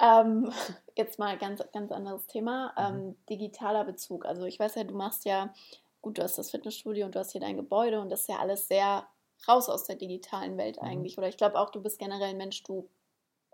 Ähm, 0.00 0.52
jetzt 0.96 1.18
mal 1.18 1.36
ganz, 1.38 1.62
ganz 1.72 1.92
anderes 1.92 2.26
Thema. 2.26 2.72
Mhm. 2.76 2.96
Ähm, 2.96 3.16
digitaler 3.28 3.84
Bezug. 3.84 4.24
Also 4.24 4.44
ich 4.44 4.58
weiß 4.58 4.74
ja, 4.76 4.84
du 4.84 4.94
machst 4.94 5.24
ja, 5.24 5.52
gut, 6.02 6.18
du 6.18 6.22
hast 6.22 6.38
das 6.38 6.50
Fitnessstudio 6.50 7.06
und 7.06 7.14
du 7.14 7.18
hast 7.18 7.32
hier 7.32 7.40
dein 7.40 7.56
Gebäude 7.56 8.00
und 8.00 8.10
das 8.10 8.22
ist 8.22 8.28
ja 8.28 8.38
alles 8.38 8.68
sehr 8.68 9.06
raus 9.48 9.68
aus 9.68 9.84
der 9.84 9.96
digitalen 9.96 10.56
Welt 10.56 10.80
mhm. 10.80 10.88
eigentlich. 10.88 11.18
Oder 11.18 11.28
ich 11.28 11.36
glaube 11.36 11.58
auch, 11.58 11.70
du 11.70 11.82
bist 11.82 11.98
generell 11.98 12.30
ein 12.30 12.36
Mensch, 12.36 12.62
du 12.62 12.88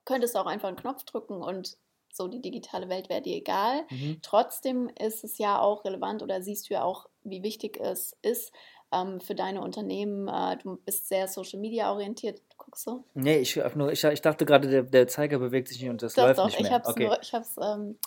könntest 0.04 0.36
auch 0.36 0.46
einfach 0.46 0.68
einen 0.68 0.76
Knopf 0.76 1.04
drücken 1.04 1.42
und 1.42 1.76
so 2.12 2.28
die 2.28 2.42
digitale 2.42 2.88
Welt 2.88 3.08
wäre 3.08 3.22
dir 3.22 3.36
egal. 3.36 3.84
Mhm. 3.90 4.18
Trotzdem 4.22 4.90
ist 4.98 5.24
es 5.24 5.38
ja 5.38 5.60
auch 5.60 5.84
relevant 5.84 6.22
oder 6.22 6.42
siehst 6.42 6.68
du 6.68 6.74
ja 6.74 6.84
auch, 6.84 7.08
wie 7.24 7.42
wichtig 7.42 7.80
es 7.80 8.16
ist, 8.20 8.52
ähm, 8.92 9.20
für 9.20 9.34
deine 9.34 9.62
Unternehmen. 9.62 10.28
Äh, 10.28 10.58
du 10.58 10.76
bist 10.84 11.08
sehr 11.08 11.26
Social 11.26 11.58
Media 11.58 11.90
orientiert. 11.90 12.42
Du? 12.86 13.04
Nee, 13.14 13.38
ich, 13.38 13.56
nur, 13.74 13.92
ich, 13.92 14.02
ich 14.02 14.20
dachte 14.22 14.46
gerade, 14.46 14.68
der, 14.68 14.82
der 14.82 15.06
Zeiger 15.06 15.38
bewegt 15.38 15.68
sich 15.68 15.80
nicht 15.80 15.90
und 15.90 16.02
das 16.02 16.14
doch, 16.14 16.24
läuft 16.24 16.38
doch, 16.38 16.46
nicht 16.46 16.60
mehr. 16.60 16.68
Ich 16.68 16.72
hab's 16.72 16.88
okay. 16.88 17.06
nur, 17.06 17.22
ich 17.22 17.32
hab's, 17.34 17.56
ähm, 17.62 17.98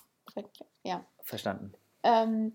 ja. 0.83 1.05
Verstanden. 1.23 1.73
Ähm, 2.03 2.53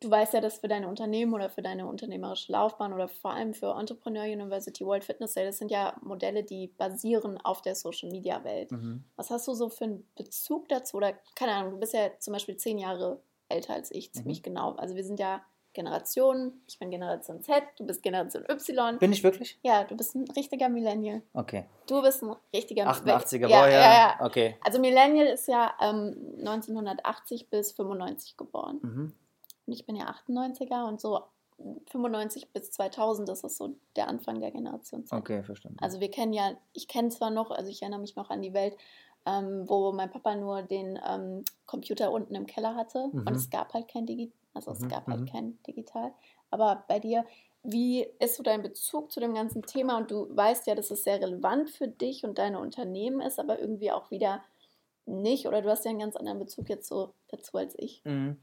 du 0.00 0.10
weißt 0.10 0.34
ja, 0.34 0.40
dass 0.40 0.58
für 0.58 0.68
deine 0.68 0.88
Unternehmen 0.88 1.32
oder 1.34 1.50
für 1.50 1.62
deine 1.62 1.86
unternehmerische 1.86 2.52
Laufbahn 2.52 2.92
oder 2.92 3.08
vor 3.08 3.32
allem 3.32 3.54
für 3.54 3.78
Entrepreneur 3.78 4.24
University 4.24 4.84
World 4.84 5.04
Fitness 5.04 5.34
Day, 5.34 5.44
das 5.44 5.58
sind 5.58 5.70
ja 5.70 5.96
Modelle, 6.02 6.42
die 6.44 6.68
basieren 6.68 7.38
auf 7.38 7.62
der 7.62 7.74
Social 7.74 8.10
Media 8.10 8.42
Welt. 8.44 8.72
Mhm. 8.72 9.04
Was 9.16 9.30
hast 9.30 9.48
du 9.48 9.54
so 9.54 9.68
für 9.68 9.84
einen 9.84 10.08
Bezug 10.16 10.68
dazu? 10.68 10.96
Oder 10.96 11.14
keine 11.34 11.52
Ahnung, 11.52 11.72
du 11.72 11.78
bist 11.78 11.94
ja 11.94 12.10
zum 12.18 12.32
Beispiel 12.32 12.56
zehn 12.56 12.78
Jahre 12.78 13.20
älter 13.48 13.74
als 13.74 13.90
ich, 13.90 14.12
ziemlich 14.12 14.40
mhm. 14.40 14.44
genau. 14.44 14.72
Also 14.76 14.94
wir 14.94 15.04
sind 15.04 15.20
ja 15.20 15.42
Generationen. 15.72 16.62
Ich 16.66 16.78
bin 16.78 16.90
Generation 16.90 17.42
Z, 17.42 17.62
du 17.78 17.86
bist 17.86 18.02
Generation 18.02 18.44
Y. 18.50 18.98
Bin 18.98 19.12
ich 19.12 19.22
wirklich? 19.22 19.58
Ja, 19.62 19.84
du 19.84 19.96
bist 19.96 20.14
ein 20.14 20.28
richtiger 20.30 20.68
Millennial. 20.68 21.22
Okay. 21.32 21.64
Du 21.86 22.02
bist 22.02 22.22
ein 22.22 22.34
richtiger 22.52 22.88
88er 22.90 23.48
ja, 23.48 23.68
ja, 23.68 23.80
ja, 23.80 24.18
Okay. 24.20 24.56
Also 24.64 24.80
Millennial 24.80 25.26
ist 25.26 25.46
ja 25.48 25.72
ähm, 25.80 26.16
1980 26.38 27.50
bis 27.50 27.72
95 27.72 28.36
geboren. 28.36 28.80
Mhm. 28.82 29.14
Und 29.66 29.72
ich 29.72 29.86
bin 29.86 29.96
ja 29.96 30.12
98er 30.26 30.88
und 30.88 31.00
so 31.00 31.20
95 31.90 32.52
bis 32.52 32.70
2000, 32.70 33.28
das 33.28 33.44
ist 33.44 33.56
so 33.56 33.76
der 33.96 34.08
Anfang 34.08 34.40
der 34.40 34.50
Generation 34.50 35.04
Z. 35.04 35.18
Okay, 35.18 35.42
verstanden. 35.42 35.78
Also 35.80 36.00
wir 36.00 36.10
kennen 36.10 36.32
ja, 36.32 36.52
ich 36.72 36.88
kenne 36.88 37.10
zwar 37.10 37.30
noch, 37.30 37.50
also 37.50 37.70
ich 37.70 37.82
erinnere 37.82 38.00
mich 38.00 38.16
noch 38.16 38.30
an 38.30 38.42
die 38.42 38.54
Welt, 38.54 38.76
ähm, 39.26 39.68
wo 39.68 39.92
mein 39.92 40.10
Papa 40.10 40.34
nur 40.34 40.62
den 40.62 40.98
ähm, 41.06 41.44
Computer 41.66 42.10
unten 42.10 42.34
im 42.34 42.46
Keller 42.46 42.74
hatte 42.74 43.10
mhm. 43.12 43.26
und 43.26 43.36
es 43.36 43.50
gab 43.50 43.74
halt 43.74 43.88
kein 43.88 44.06
Digi 44.06 44.32
also 44.54 44.72
es 44.72 44.80
mhm. 44.80 44.88
gab 44.88 45.06
halt 45.06 45.20
mhm. 45.20 45.26
kein 45.26 45.62
Digital. 45.66 46.12
Aber 46.50 46.84
bei 46.88 46.98
dir, 46.98 47.24
wie 47.62 48.06
ist 48.18 48.36
so 48.36 48.42
dein 48.42 48.62
Bezug 48.62 49.12
zu 49.12 49.20
dem 49.20 49.34
ganzen 49.34 49.62
Thema? 49.62 49.98
Und 49.98 50.10
du 50.10 50.34
weißt 50.34 50.66
ja, 50.66 50.74
dass 50.74 50.90
es 50.90 51.04
sehr 51.04 51.20
relevant 51.20 51.70
für 51.70 51.88
dich 51.88 52.24
und 52.24 52.38
deine 52.38 52.58
Unternehmen 52.58 53.20
ist, 53.20 53.38
aber 53.38 53.58
irgendwie 53.58 53.92
auch 53.92 54.10
wieder 54.10 54.42
nicht. 55.06 55.46
Oder 55.46 55.62
du 55.62 55.70
hast 55.70 55.84
ja 55.84 55.90
einen 55.90 56.00
ganz 56.00 56.16
anderen 56.16 56.38
Bezug 56.38 56.68
jetzt 56.68 56.88
so 56.88 57.14
dazu 57.28 57.56
als 57.58 57.74
ich. 57.78 58.02
Mhm. 58.04 58.36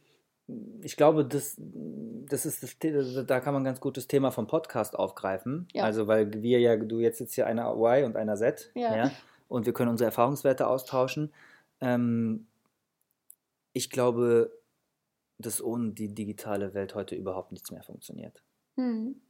Ich 0.82 0.96
glaube, 0.96 1.26
das, 1.26 1.58
das 1.60 2.46
ist 2.46 2.64
das, 2.64 3.26
da 3.26 3.40
kann 3.42 3.54
man 3.54 3.64
ein 3.64 3.66
ganz 3.66 3.82
gutes 3.82 4.08
Thema 4.08 4.32
vom 4.32 4.48
Podcast 4.48 4.98
aufgreifen. 4.98 5.68
Ja. 5.74 5.84
Also, 5.84 6.08
weil 6.08 6.42
wir 6.42 6.62
ja, 6.62 6.78
du 6.78 7.00
jetzt 7.00 7.18
sitzt 7.18 7.36
hier 7.36 7.48
einer 7.48 7.74
Y 7.74 8.06
und 8.06 8.16
einer 8.16 8.38
Z. 8.38 8.72
Ja. 8.74 8.96
ja 8.96 9.12
und 9.50 9.66
wir 9.66 9.74
können 9.74 9.92
unsere 9.92 10.06
Erfahrungswerte 10.06 10.68
austauschen. 10.68 11.34
Ähm, 11.82 12.48
ich 13.74 13.90
glaube, 13.90 14.52
dass 15.40 15.62
ohne 15.62 15.92
die 15.92 16.14
digitale 16.14 16.74
Welt 16.74 16.96
heute 16.96 17.16
überhaupt 17.16 17.52
nichts 17.52 17.72
mehr 17.72 17.84
funktioniert. 17.84 18.42
Mhm. 18.76 19.22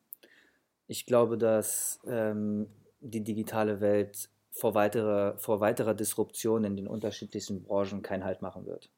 Ich 0.87 1.05
glaube, 1.05 1.37
dass 1.37 1.99
ähm, 2.07 2.67
die 3.01 3.23
digitale 3.23 3.81
Welt 3.81 4.29
vor 4.51 4.73
weiterer, 4.73 5.37
vor 5.37 5.59
weiterer 5.59 5.93
Disruption 5.93 6.63
in 6.63 6.75
den 6.75 6.87
unterschiedlichsten 6.87 7.63
Branchen 7.63 8.01
keinen 8.01 8.23
Halt 8.23 8.41
machen 8.41 8.65
wird. 8.65 8.89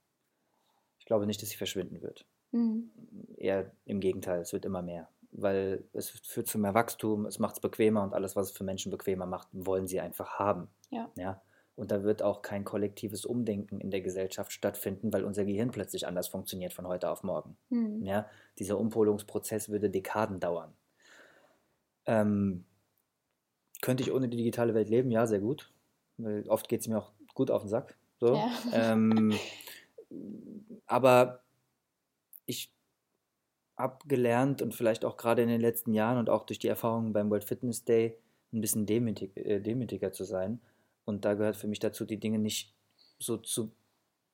Ich 0.99 1.05
glaube 1.05 1.25
nicht, 1.25 1.41
dass 1.41 1.49
sie 1.49 1.57
verschwinden 1.57 2.01
wird. 2.01 2.25
Mhm. 2.51 2.91
Eher 3.37 3.71
im 3.85 3.99
Gegenteil, 3.99 4.41
es 4.41 4.53
wird 4.53 4.65
immer 4.65 4.81
mehr. 4.81 5.09
weil 5.31 5.83
es 5.93 6.09
führt 6.09 6.47
zu 6.47 6.57
mehr 6.57 6.73
Wachstum, 6.73 7.25
es 7.27 7.37
macht 7.37 7.55
es 7.55 7.61
bequemer 7.61 8.03
und 8.03 8.13
alles, 8.13 8.35
was 8.35 8.47
es 8.47 8.57
für 8.57 8.63
Menschen 8.63 8.91
bequemer 8.91 9.27
macht, 9.27 9.47
wollen 9.51 9.87
sie 9.87 9.99
einfach 9.99 10.39
haben. 10.39 10.69
Ja. 10.89 11.11
ja. 11.15 11.41
Und 11.79 11.91
da 11.91 12.03
wird 12.03 12.21
auch 12.21 12.41
kein 12.41 12.65
kollektives 12.65 13.25
Umdenken 13.25 13.79
in 13.79 13.89
der 13.89 14.01
Gesellschaft 14.01 14.51
stattfinden, 14.51 15.13
weil 15.13 15.23
unser 15.23 15.45
Gehirn 15.45 15.71
plötzlich 15.71 16.05
anders 16.05 16.27
funktioniert 16.27 16.73
von 16.73 16.85
heute 16.85 17.09
auf 17.09 17.23
morgen. 17.23 17.55
Hm. 17.69 18.03
Ja, 18.03 18.27
dieser 18.57 18.77
Umpolungsprozess 18.77 19.69
würde 19.69 19.89
Dekaden 19.89 20.41
dauern. 20.41 20.73
Ähm, 22.05 22.65
könnte 23.81 24.03
ich 24.03 24.11
ohne 24.11 24.27
die 24.27 24.35
digitale 24.35 24.73
Welt 24.73 24.89
leben? 24.89 25.09
Ja, 25.09 25.25
sehr 25.25 25.39
gut. 25.39 25.71
Weil 26.17 26.43
oft 26.49 26.67
geht 26.67 26.81
es 26.81 26.89
mir 26.89 26.97
auch 26.97 27.13
gut 27.33 27.49
auf 27.49 27.61
den 27.61 27.69
Sack. 27.69 27.97
So. 28.19 28.35
Ja. 28.35 28.51
Ähm, 28.73 29.33
aber 30.85 31.43
ich 32.45 32.73
habe 33.77 34.05
gelernt 34.05 34.61
und 34.61 34.75
vielleicht 34.75 35.05
auch 35.05 35.15
gerade 35.15 35.43
in 35.43 35.47
den 35.47 35.61
letzten 35.61 35.93
Jahren 35.93 36.17
und 36.17 36.29
auch 36.29 36.45
durch 36.45 36.59
die 36.59 36.67
Erfahrungen 36.67 37.13
beim 37.13 37.29
World 37.29 37.45
Fitness 37.45 37.85
Day 37.85 38.17
ein 38.51 38.59
bisschen 38.59 38.85
demütig, 38.85 39.37
äh, 39.37 39.61
demütiger 39.61 40.11
zu 40.11 40.25
sein. 40.25 40.59
Und 41.09 41.25
da 41.25 41.33
gehört 41.33 41.55
für 41.57 41.67
mich 41.67 41.79
dazu, 41.79 42.05
die 42.05 42.19
Dinge 42.19 42.39
nicht 42.39 42.73
so 43.17 43.37
zu, 43.37 43.71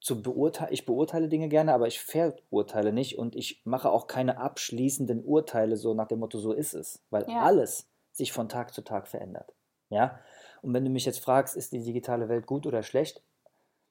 zu 0.02 0.22
beurteilen. 0.22 0.74
Ich 0.74 0.86
beurteile 0.86 1.30
Dinge 1.30 1.50
gerne, 1.50 1.74
aber 1.74 1.88
ich 1.88 2.00
verurteile 2.00 2.94
nicht 2.94 3.18
und 3.18 3.36
ich 3.36 3.62
mache 3.66 3.90
auch 3.90 4.08
keine 4.08 4.38
abschließenden 4.38 5.24
Urteile 5.24 5.78
so 5.78 5.94
nach 5.94 6.08
dem 6.08 6.20
Motto, 6.20 6.38
so 6.38 6.54
ist 6.54 6.74
es. 6.74 7.02
Weil 7.10 7.26
Ja. 7.30 7.42
alles 7.42 7.88
sich 8.12 8.32
von 8.32 8.50
Tag 8.50 8.74
zu 8.74 8.84
Tag 8.84 9.08
verändert. 9.08 9.54
Ja? 9.90 10.20
Und 10.62 10.74
wenn 10.74 10.84
du 10.86 10.92
mich 10.92 11.06
jetzt 11.06 11.20
fragst, 11.20 11.56
ist 11.56 11.74
die 11.74 11.82
digitale 11.82 12.30
Welt 12.30 12.46
gut 12.46 12.68
oder 12.68 12.84
schlecht? 12.84 13.24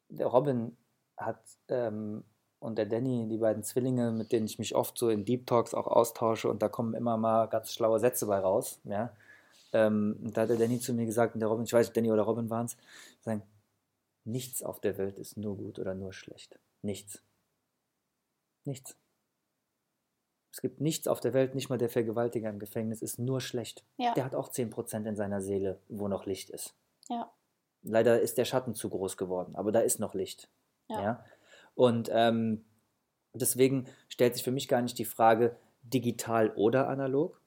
Der 0.09 0.27
Robin 0.27 0.77
hat 1.17 1.41
ähm, 1.69 2.25
und 2.59 2.79
der 2.79 2.87
Danny, 2.87 3.29
die 3.29 3.39
beiden 3.39 3.63
Zwillinge, 3.63 4.13
mit 4.13 4.33
denen 4.33 4.47
ich 4.47 4.59
mich 4.59 4.75
oft 4.75 4.97
so 4.97 5.09
in 5.09 5.25
Deep 5.25 5.47
Talks 5.47 5.75
auch 5.75 5.87
austausche 5.87 6.49
und 6.49 6.63
da 6.63 6.69
kommen 6.69 6.95
immer 6.95 7.17
mal 7.17 7.47
ganz 7.47 7.73
schlaue 7.73 7.99
Sätze 7.99 8.27
bei 8.27 8.39
raus. 8.39 8.81
Ja? 8.85 9.11
Ähm, 9.75 10.17
da 10.21 10.43
hat 10.43 10.51
der 10.51 10.57
Danny 10.57 10.79
zu 10.79 10.95
mir 10.95 11.05
gesagt, 11.05 11.35
und 11.35 11.41
der 11.41 11.49
Robin, 11.49 11.65
ich 11.65 11.73
weiß 11.73 11.89
nicht, 11.89 11.97
Danny 11.97 12.11
oder 12.11 12.23
Robin 12.23 12.49
waren 12.49 12.67
es, 12.67 12.77
sagen, 13.21 13.43
nichts 14.25 14.63
auf 14.63 14.81
der 14.81 14.97
Welt 14.99 15.19
ist 15.19 15.37
nur 15.37 15.57
gut 15.57 15.81
oder 15.81 15.95
nur 15.95 16.13
schlecht. 16.13 16.59
Nichts. 16.81 17.21
Nichts. 18.65 18.97
Es 20.53 20.61
gibt 20.61 20.81
nichts 20.81 21.09
auf 21.09 21.19
der 21.19 21.35
Welt, 21.35 21.57
nicht 21.57 21.69
mal 21.69 21.79
der 21.79 21.89
Vergewaltiger 21.89 22.49
im 22.49 22.61
Gefängnis 22.61 23.03
ist 23.03 23.19
nur 23.19 23.41
schlecht. 23.41 23.85
Ja. 23.97 24.15
Der 24.15 24.25
hat 24.25 24.37
auch 24.37 24.49
10% 24.49 25.09
in 25.09 25.17
seiner 25.17 25.41
Seele, 25.41 25.81
wo 25.89 26.07
noch 26.07 26.25
Licht 26.25 26.51
ist. 26.51 26.77
Ja. 27.09 27.33
Leider 27.83 28.21
ist 28.21 28.39
der 28.39 28.45
Schatten 28.45 28.75
zu 28.75 28.89
groß 28.89 29.17
geworden, 29.17 29.57
aber 29.57 29.73
da 29.73 29.81
ist 29.81 29.99
noch 29.99 30.15
Licht. 30.15 30.49
Ja. 30.89 31.03
Ja. 31.03 31.25
Und 31.75 32.09
ähm, 32.13 32.65
deswegen 33.33 33.89
stellt 34.09 34.35
sich 34.35 34.45
für 34.45 34.53
mich 34.53 34.69
gar 34.69 34.81
nicht 34.81 34.97
die 34.99 35.05
Frage 35.05 35.57
digital 35.83 36.51
oder 36.51 36.89
analog, 36.89 37.41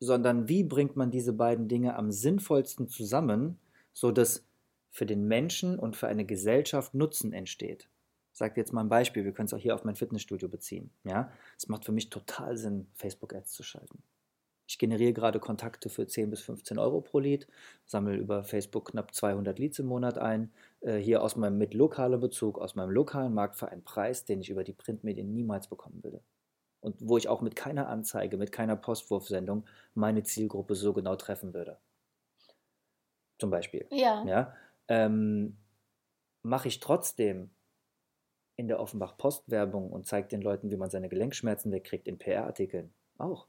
sondern 0.00 0.48
wie 0.48 0.64
bringt 0.64 0.96
man 0.96 1.10
diese 1.10 1.32
beiden 1.32 1.68
Dinge 1.68 1.94
am 1.94 2.10
sinnvollsten 2.10 2.88
zusammen, 2.88 3.58
sodass 3.92 4.46
für 4.90 5.06
den 5.06 5.28
Menschen 5.28 5.78
und 5.78 5.94
für 5.94 6.08
eine 6.08 6.24
Gesellschaft 6.24 6.94
Nutzen 6.94 7.32
entsteht. 7.32 7.88
Ich 8.32 8.38
sage 8.38 8.54
jetzt 8.56 8.72
mal 8.72 8.80
ein 8.80 8.88
Beispiel, 8.88 9.24
wir 9.24 9.32
können 9.32 9.46
es 9.46 9.54
auch 9.54 9.58
hier 9.58 9.74
auf 9.74 9.84
mein 9.84 9.96
Fitnessstudio 9.96 10.48
beziehen. 10.48 10.90
Ja? 11.04 11.30
Es 11.56 11.68
macht 11.68 11.84
für 11.84 11.92
mich 11.92 12.10
total 12.10 12.56
Sinn, 12.56 12.88
Facebook-Ads 12.94 13.52
zu 13.52 13.62
schalten. 13.62 14.02
Ich 14.66 14.78
generiere 14.78 15.12
gerade 15.12 15.40
Kontakte 15.40 15.88
für 15.88 16.06
10 16.06 16.30
bis 16.30 16.40
15 16.42 16.78
Euro 16.78 17.00
pro 17.00 17.18
Lead, 17.18 17.48
sammle 17.86 18.16
über 18.16 18.44
Facebook 18.44 18.92
knapp 18.92 19.12
200 19.12 19.58
Leads 19.58 19.80
im 19.80 19.86
Monat 19.86 20.16
ein, 20.16 20.52
äh, 20.80 20.96
hier 20.96 21.22
aus 21.22 21.34
meinem 21.34 21.58
mit 21.58 21.74
lokalem 21.74 22.20
Bezug, 22.20 22.56
aus 22.56 22.76
meinem 22.76 22.90
lokalen 22.90 23.34
Markt 23.34 23.56
für 23.56 23.68
einen 23.68 23.82
Preis, 23.82 24.24
den 24.24 24.40
ich 24.40 24.48
über 24.48 24.62
die 24.62 24.72
Printmedien 24.72 25.32
niemals 25.32 25.66
bekommen 25.66 26.04
würde. 26.04 26.22
Und 26.80 26.96
wo 27.00 27.18
ich 27.18 27.28
auch 27.28 27.42
mit 27.42 27.56
keiner 27.56 27.88
Anzeige, 27.88 28.36
mit 28.38 28.52
keiner 28.52 28.76
Postwurfsendung 28.76 29.66
meine 29.94 30.22
Zielgruppe 30.22 30.74
so 30.74 30.92
genau 30.92 31.16
treffen 31.16 31.52
würde. 31.52 31.78
Zum 33.38 33.50
Beispiel. 33.50 33.86
Ja. 33.90 34.24
Ja, 34.26 34.54
ähm, 34.88 35.56
mache 36.42 36.68
ich 36.68 36.80
trotzdem 36.80 37.50
in 38.56 38.68
der 38.68 38.80
Offenbach 38.80 39.16
Postwerbung 39.16 39.90
und 39.90 40.06
zeige 40.06 40.28
den 40.28 40.42
Leuten, 40.42 40.70
wie 40.70 40.76
man 40.76 40.90
seine 40.90 41.08
Gelenkschmerzen 41.08 41.72
wegkriegt 41.72 42.06
in 42.06 42.18
PR-Artikeln. 42.18 42.92
Auch. 43.18 43.46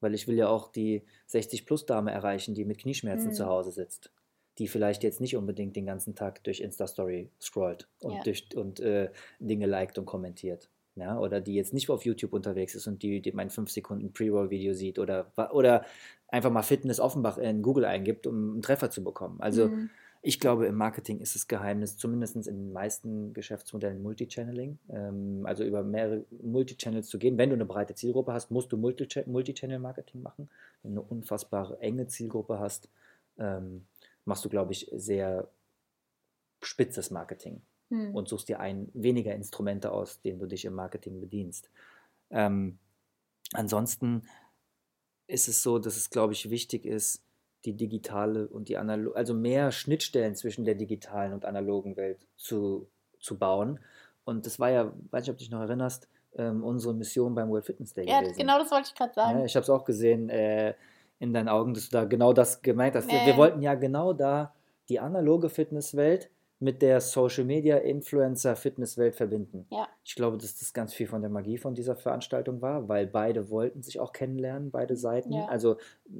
Weil 0.00 0.14
ich 0.14 0.26
will 0.28 0.36
ja 0.36 0.48
auch 0.48 0.68
die 0.72 1.04
60-Plus-Dame 1.28 2.10
erreichen, 2.10 2.54
die 2.54 2.64
mit 2.64 2.78
Knieschmerzen 2.78 3.28
Mhm. 3.28 3.34
zu 3.34 3.46
Hause 3.46 3.72
sitzt. 3.72 4.12
Die 4.58 4.68
vielleicht 4.68 5.02
jetzt 5.02 5.20
nicht 5.20 5.36
unbedingt 5.36 5.74
den 5.76 5.86
ganzen 5.86 6.14
Tag 6.14 6.44
durch 6.44 6.60
Insta-Story 6.60 7.30
scrollt 7.40 7.88
und, 8.00 8.12
Ja. 8.12 8.22
durch, 8.22 8.48
und 8.56 8.80
äh, 8.80 9.10
Dinge 9.38 9.66
liked 9.66 9.98
und 9.98 10.06
kommentiert. 10.06 10.70
Ja, 10.96 11.18
oder 11.18 11.40
die 11.40 11.54
jetzt 11.54 11.74
nicht 11.74 11.90
auf 11.90 12.04
YouTube 12.04 12.32
unterwegs 12.32 12.74
ist 12.76 12.86
und 12.86 13.02
die, 13.02 13.20
die 13.20 13.32
mein 13.32 13.50
5 13.50 13.68
Sekunden 13.70 14.12
Pre-Roll-Video 14.12 14.74
sieht 14.74 15.00
oder, 15.00 15.32
oder 15.52 15.84
einfach 16.28 16.52
mal 16.52 16.62
Fitness 16.62 17.00
Offenbach 17.00 17.36
in 17.38 17.62
Google 17.62 17.84
eingibt, 17.84 18.28
um 18.28 18.52
einen 18.52 18.62
Treffer 18.62 18.90
zu 18.90 19.02
bekommen. 19.02 19.40
Also 19.40 19.66
Mhm. 19.68 19.90
ich 20.22 20.38
glaube, 20.38 20.66
im 20.66 20.76
Marketing 20.76 21.18
ist 21.18 21.34
das 21.34 21.48
Geheimnis, 21.48 21.96
zumindest 21.96 22.36
in 22.36 22.44
den 22.44 22.72
meisten 22.72 23.32
Geschäftsmodellen, 23.34 24.02
Multichanneling. 24.02 24.78
Ähm, 24.88 25.42
also 25.46 25.64
über 25.64 25.82
mehrere 25.82 26.24
Multichannels 26.42 27.08
zu 27.08 27.18
gehen. 27.18 27.38
Wenn 27.38 27.50
du 27.50 27.56
eine 27.56 27.66
breite 27.66 27.96
Zielgruppe 27.96 28.32
hast, 28.32 28.52
musst 28.52 28.70
du 28.70 28.76
Multicha- 28.76 29.28
Multichannel-Marketing 29.28 30.22
machen. 30.22 30.48
Wenn 30.84 30.94
du 30.94 31.00
eine 31.00 31.10
unfassbar 31.10 31.76
enge 31.80 32.06
Zielgruppe 32.06 32.60
hast, 32.60 32.88
ähm, 33.36 33.84
machst 34.24 34.44
du, 34.44 34.48
glaube 34.48 34.72
ich, 34.72 34.88
sehr 34.94 35.48
spitzes 36.62 37.10
Marketing 37.10 37.60
Hm. 37.90 38.14
und 38.14 38.28
suchst 38.28 38.48
dir 38.48 38.60
ein, 38.60 38.88
weniger 38.94 39.34
Instrumente 39.34 39.92
aus, 39.92 40.20
denen 40.20 40.38
du 40.38 40.46
dich 40.46 40.64
im 40.64 40.74
Marketing 40.74 41.20
bedienst. 41.20 41.70
Ähm, 42.30 42.78
ansonsten 43.52 44.22
ist 45.26 45.48
es 45.48 45.62
so, 45.62 45.78
dass 45.78 45.96
es, 45.96 46.10
glaube 46.10 46.32
ich, 46.32 46.50
wichtig 46.50 46.86
ist, 46.86 47.22
die 47.64 47.74
digitale 47.74 48.46
und 48.48 48.68
die 48.68 48.76
analoge, 48.76 49.16
also 49.16 49.34
mehr 49.34 49.72
Schnittstellen 49.72 50.34
zwischen 50.34 50.64
der 50.64 50.74
digitalen 50.74 51.32
und 51.32 51.44
analogen 51.44 51.96
Welt 51.96 52.26
zu, 52.36 52.88
zu 53.20 53.38
bauen. 53.38 53.80
Und 54.24 54.46
das 54.46 54.58
war 54.58 54.70
ja, 54.70 54.92
weiß 55.10 55.22
nicht, 55.22 55.30
ob 55.30 55.36
du 55.36 55.44
dich 55.44 55.50
noch 55.50 55.60
erinnerst, 55.60 56.08
ähm, 56.36 56.64
unsere 56.64 56.94
Mission 56.94 57.34
beim 57.34 57.48
World 57.50 57.64
Fitness 57.64 57.94
Day 57.94 58.08
Ja, 58.08 58.20
gewesen. 58.20 58.38
genau 58.38 58.58
das 58.58 58.70
wollte 58.70 58.88
ich 58.88 58.94
gerade 58.94 59.14
sagen. 59.14 59.38
Ja, 59.38 59.44
ich 59.44 59.56
habe 59.56 59.62
es 59.62 59.70
auch 59.70 59.84
gesehen 59.84 60.28
äh, 60.28 60.74
in 61.18 61.32
deinen 61.32 61.48
Augen, 61.48 61.74
dass 61.74 61.88
du 61.88 61.90
da 61.90 62.04
genau 62.04 62.32
das 62.32 62.60
gemeint 62.60 62.96
hast. 62.96 63.06
Nee. 63.06 63.24
Wir 63.24 63.36
wollten 63.36 63.62
ja 63.62 63.74
genau 63.74 64.12
da 64.12 64.54
die 64.88 65.00
analoge 65.00 65.48
Fitnesswelt 65.48 66.30
mit 66.60 66.82
der 66.82 67.00
Social 67.00 67.44
Media 67.44 67.76
Influencer 67.76 68.56
Fitnesswelt 68.56 69.16
verbinden. 69.16 69.66
Ja. 69.70 69.88
Ich 70.04 70.14
glaube, 70.14 70.38
dass 70.38 70.58
das 70.58 70.72
ganz 70.72 70.94
viel 70.94 71.06
von 71.06 71.20
der 71.20 71.30
Magie 71.30 71.58
von 71.58 71.74
dieser 71.74 71.96
Veranstaltung 71.96 72.62
war, 72.62 72.88
weil 72.88 73.06
beide 73.06 73.50
wollten 73.50 73.82
sich 73.82 74.00
auch 74.00 74.12
kennenlernen, 74.12 74.70
beide 74.70 74.96
Seiten. 74.96 75.32
Ja. 75.32 75.46
Also 75.46 75.76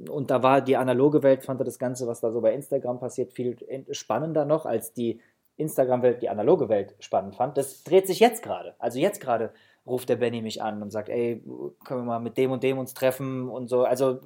und 0.09 0.29
da 0.31 0.43
war 0.43 0.61
die 0.61 0.77
analoge 0.77 1.23
Welt 1.23 1.43
fand 1.43 1.59
das 1.65 1.79
Ganze, 1.79 2.05
was 2.07 2.19
da 2.19 2.31
so 2.31 2.41
bei 2.41 2.53
Instagram 2.53 2.99
passiert, 2.99 3.33
viel 3.33 3.55
spannender 3.91 4.45
noch 4.45 4.65
als 4.65 4.93
die 4.93 5.19
Instagram-Welt, 5.57 6.21
die 6.21 6.29
analoge 6.29 6.69
Welt 6.69 6.95
spannend 6.99 7.35
fand. 7.35 7.57
Das 7.57 7.83
dreht 7.83 8.07
sich 8.07 8.19
jetzt 8.19 8.43
gerade. 8.43 8.75
Also 8.77 8.99
jetzt 8.99 9.21
gerade 9.21 9.51
ruft 9.87 10.09
der 10.09 10.15
Benny 10.15 10.41
mich 10.41 10.61
an 10.61 10.81
und 10.81 10.91
sagt, 10.91 11.09
ey, 11.09 11.43
können 11.83 12.01
wir 12.01 12.05
mal 12.05 12.19
mit 12.19 12.37
dem 12.37 12.51
und 12.51 12.63
dem 12.63 12.77
uns 12.77 12.93
treffen 12.93 13.49
und 13.49 13.67
so. 13.67 13.83
Also, 13.83 14.19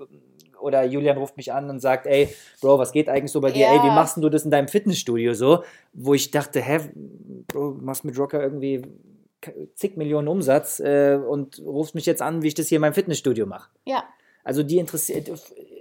oder 0.62 0.84
Julian 0.84 1.18
ruft 1.18 1.38
mich 1.38 1.54
an 1.54 1.70
und 1.70 1.80
sagt, 1.80 2.08
ey, 2.08 2.34
Bro, 2.62 2.80
was 2.80 2.92
geht 2.92 3.10
eigentlich 3.10 3.32
so 3.32 3.42
bei 3.42 3.52
dir? 3.52 3.68
Ja. 3.68 3.74
Ey, 3.74 3.84
wie 3.84 3.96
machst 3.96 4.18
du 4.18 4.30
das 4.30 4.46
in 4.46 4.52
deinem 4.52 4.68
Fitnessstudio 4.68 5.34
so? 5.34 5.64
Wo 5.94 6.14
ich 6.14 6.32
dachte, 6.32 6.62
hä, 6.62 6.80
Bro, 7.48 7.74
du 7.74 7.86
machst 7.86 8.06
mit 8.06 8.18
Rocker 8.18 8.42
irgendwie 8.42 8.82
zig 9.76 9.96
Millionen 9.96 10.28
Umsatz 10.28 10.80
äh, 10.80 11.16
und 11.16 11.62
rufst 11.66 11.96
mich 11.96 12.06
jetzt 12.06 12.22
an, 12.22 12.42
wie 12.42 12.48
ich 12.48 12.56
das 12.56 12.68
hier 12.68 12.76
in 12.76 12.82
meinem 12.82 12.94
Fitnessstudio 12.94 13.46
mache. 13.46 13.70
Ja, 13.86 14.04
Also 14.44 14.64
die 14.64 14.80
interessiert, 14.80 15.32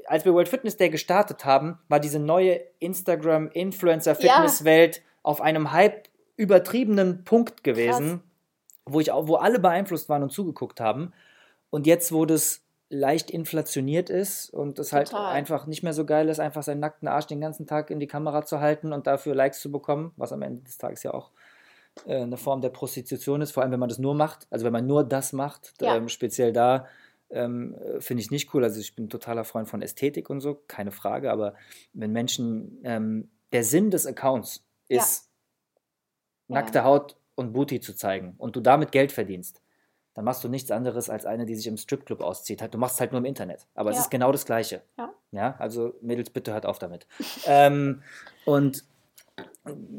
als 0.06 0.24
wir 0.24 0.32
World 0.32 0.48
Fitness 0.48 0.76
Day 0.76 0.90
gestartet 0.90 1.44
haben, 1.44 1.78
war 1.88 1.98
diese 1.98 2.20
neue 2.20 2.60
Instagram-Influencer-Fitnesswelt 2.78 5.02
auf 5.22 5.40
einem 5.40 5.72
halb 5.72 6.08
übertriebenen 6.36 7.24
Punkt 7.24 7.64
gewesen, 7.64 8.22
wo 8.86 9.00
ich 9.00 9.10
auch, 9.10 9.26
wo 9.26 9.36
alle 9.36 9.58
beeinflusst 9.58 10.08
waren 10.08 10.22
und 10.22 10.30
zugeguckt 10.30 10.80
haben. 10.80 11.12
Und 11.70 11.86
jetzt, 11.86 12.12
wo 12.12 12.24
das 12.24 12.62
leicht 12.90 13.30
inflationiert 13.30 14.08
ist 14.08 14.50
und 14.50 14.78
es 14.78 14.92
halt 14.92 15.12
einfach 15.14 15.66
nicht 15.66 15.82
mehr 15.82 15.92
so 15.92 16.06
geil 16.06 16.28
ist, 16.28 16.40
einfach 16.40 16.62
seinen 16.62 16.80
nackten 16.80 17.06
Arsch 17.08 17.26
den 17.26 17.40
ganzen 17.40 17.66
Tag 17.66 17.90
in 17.90 18.00
die 18.00 18.06
Kamera 18.06 18.44
zu 18.44 18.60
halten 18.60 18.92
und 18.92 19.06
dafür 19.06 19.34
Likes 19.34 19.60
zu 19.60 19.70
bekommen, 19.70 20.12
was 20.16 20.32
am 20.32 20.42
Ende 20.42 20.62
des 20.62 20.78
Tages 20.78 21.02
ja 21.02 21.12
auch 21.12 21.30
äh, 22.06 22.22
eine 22.22 22.36
Form 22.38 22.60
der 22.62 22.70
Prostitution 22.70 23.42
ist, 23.42 23.52
vor 23.52 23.62
allem 23.62 23.72
wenn 23.72 23.80
man 23.80 23.90
das 23.90 23.98
nur 23.98 24.14
macht, 24.14 24.46
also 24.50 24.64
wenn 24.64 24.72
man 24.72 24.86
nur 24.86 25.04
das 25.04 25.32
macht, 25.32 25.74
Ja. 25.80 25.96
ähm, 25.96 26.08
speziell 26.08 26.52
da, 26.52 26.86
ähm, 27.30 27.74
äh, 27.74 28.00
finde 28.00 28.22
ich 28.22 28.30
nicht 28.30 28.54
cool. 28.54 28.64
Also 28.64 28.80
ich 28.80 28.94
bin 28.96 29.10
totaler 29.10 29.44
Freund 29.44 29.68
von 29.68 29.82
Ästhetik 29.82 30.30
und 30.30 30.40
so, 30.40 30.62
keine 30.66 30.90
Frage, 30.90 31.30
aber 31.30 31.54
wenn 31.92 32.12
Menschen, 32.12 32.78
ähm, 32.84 33.30
der 33.52 33.64
Sinn 33.64 33.90
des 33.90 34.06
Accounts 34.06 34.64
Ja. 34.88 35.02
ist, 35.02 35.28
nackte 36.48 36.84
Haut 36.84 37.16
und 37.34 37.52
Booty 37.52 37.80
zu 37.80 37.94
zeigen 37.94 38.34
und 38.38 38.56
du 38.56 38.60
damit 38.60 38.92
Geld 38.92 39.12
verdienst, 39.12 39.60
dann 40.18 40.24
machst 40.24 40.42
du 40.42 40.48
nichts 40.48 40.72
anderes 40.72 41.08
als 41.10 41.26
eine, 41.26 41.46
die 41.46 41.54
sich 41.54 41.68
im 41.68 41.76
Stripclub 41.76 42.22
auszieht. 42.22 42.60
Halt, 42.60 42.74
Du 42.74 42.78
machst 42.78 42.96
es 42.96 43.00
halt 43.00 43.12
nur 43.12 43.20
im 43.20 43.24
Internet. 43.24 43.68
Aber 43.76 43.90
es 43.90 43.96
Ja. 43.98 44.02
ist 44.02 44.10
genau 44.10 44.32
das 44.32 44.44
Gleiche. 44.46 44.82
Ja. 44.98 45.12
Ja, 45.30 45.54
also 45.60 45.94
Mädels, 46.00 46.30
bitte 46.30 46.52
hört 46.52 46.66
auf 46.66 46.80
damit. 46.80 47.06
ähm, 47.46 48.02
und 48.44 48.82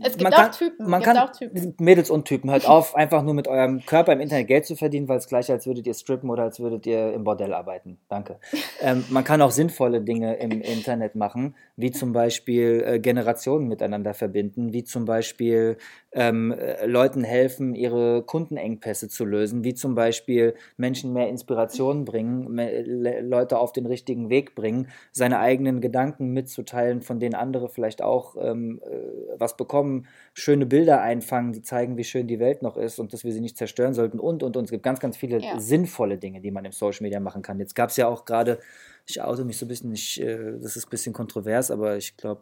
Es 0.02 0.18
gibt 0.18 0.24
man 0.24 0.34
auch 0.34 0.38
kann, 0.38 0.52
Typen. 0.52 0.90
Man 0.90 1.02
gibt 1.02 1.14
kann 1.16 1.18
auch 1.18 1.32
Typen. 1.32 1.76
Mädels 1.80 2.10
und 2.10 2.26
Typen, 2.26 2.50
hört 2.52 2.66
auf, 2.70 2.96
einfach 2.96 3.24
nur 3.24 3.34
mit 3.34 3.48
eurem 3.48 3.86
Körper 3.86 4.14
im 4.14 4.20
Internet 4.20 4.48
Geld 4.48 4.66
zu 4.66 4.76
verdienen, 4.76 5.08
weil 5.08 5.18
es 5.18 5.28
gleich 5.28 5.52
als 5.52 5.68
würdet 5.68 5.88
ihr 5.88 5.94
strippen 5.94 6.30
oder 6.30 6.44
als 6.44 6.60
würdet 6.60 6.86
ihr 6.86 7.14
im 7.14 7.24
Bordell 7.24 7.54
arbeiten. 7.54 7.98
Danke. 8.08 8.40
ähm, 8.82 9.04
man 9.10 9.24
kann 9.24 9.42
auch 9.42 9.52
sinnvolle 9.52 10.02
Dinge 10.02 10.36
im 10.38 10.62
Internet 10.62 11.16
machen, 11.16 11.56
wie 11.76 11.92
zum 11.92 12.14
Beispiel 12.14 12.84
äh, 12.86 13.00
Generationen 13.00 13.68
miteinander 13.68 14.14
verbinden, 14.14 14.74
wie 14.74 14.84
zum 14.84 15.06
Beispiel 15.06 15.78
ähm, 16.12 16.52
äh, 16.52 16.86
Leuten 16.86 17.24
helfen, 17.24 17.76
ihre 17.76 18.24
Kundenengpässe 18.24 19.10
zu 19.10 19.26
lösen, 19.26 19.64
wie 19.64 19.74
zum 19.74 19.96
Beispiel 19.96 20.56
Menschen 20.78 21.14
mehr 21.14 21.30
Inspiration 21.30 22.06
bringen, 22.06 22.52
mehr, 22.52 22.82
le- 22.84 23.22
Leute 23.22 23.60
auf 23.60 23.72
den 23.74 23.86
richtigen 23.86 24.30
Weg 24.30 24.56
bringen, 24.56 24.88
seine 25.12 25.40
eigenen 25.40 25.82
Gedanken 25.82 26.34
mitzuteilen, 26.34 27.02
von 27.02 27.20
denen 27.20 27.36
andere 27.36 27.70
vielleicht 27.70 28.02
auch 28.02 28.36
ähm, 28.40 28.82
äh, 28.84 29.36
was 29.38 29.56
bekommen, 29.60 30.07
schöne 30.34 30.66
Bilder 30.66 31.01
einfangen, 31.01 31.53
die 31.53 31.62
zeigen, 31.62 31.95
wie 31.97 32.03
schön 32.03 32.26
die 32.28 32.39
Welt 32.39 32.64
noch 32.64 32.76
ist 32.78 32.97
und 32.99 33.14
dass 33.14 33.24
wir 33.24 33.32
sie 33.32 33.41
nicht 33.41 33.57
zerstören 33.57 33.93
sollten 33.93 34.20
und, 34.20 34.41
und, 34.41 34.57
und. 34.57 34.64
Es 34.64 34.72
gibt 34.72 34.82
ganz, 34.84 34.99
ganz 34.99 35.16
viele 35.18 35.39
Ja. 35.39 35.60
sinnvolle 35.60 36.18
Dinge, 36.18 36.41
die 36.41 36.49
man 36.51 36.66
im 36.66 36.72
Social 36.72 37.03
Media 37.03 37.20
machen 37.20 37.41
kann. 37.43 37.60
Jetzt 37.60 37.76
gab 37.76 37.89
es 37.91 37.97
ja 37.97 38.07
auch 38.07 38.26
gerade, 38.26 38.60
ich 39.07 39.22
oute 39.22 39.45
mich 39.45 39.57
so 39.57 39.66
ein 39.66 39.70
bisschen, 39.70 39.93
ich, 39.93 40.20
äh, 40.20 40.53
das 40.60 40.76
ist 40.76 40.88
ein 40.88 40.89
bisschen 40.89 41.14
kontrovers, 41.14 41.70
aber 41.70 41.97
ich 41.97 42.18
glaube, 42.18 42.41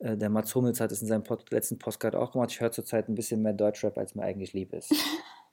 äh, 0.00 0.16
der 0.16 0.28
Mats 0.30 0.54
Hummels 0.54 0.80
hat 0.80 0.92
es 0.92 1.00
in 1.02 1.08
seinem 1.08 1.24
Pod 1.24 1.50
letzten 1.50 1.78
Postcard 1.78 2.14
auch 2.14 2.32
gemacht. 2.32 2.50
Ich 2.52 2.60
höre 2.60 2.70
zurzeit 2.72 3.08
ein 3.08 3.14
bisschen 3.14 3.40
mehr 3.42 3.54
Deutschrap, 3.54 3.96
als 3.96 4.14
mir 4.14 4.22
eigentlich 4.24 4.52
lieb 4.52 4.72
ist. 4.74 4.92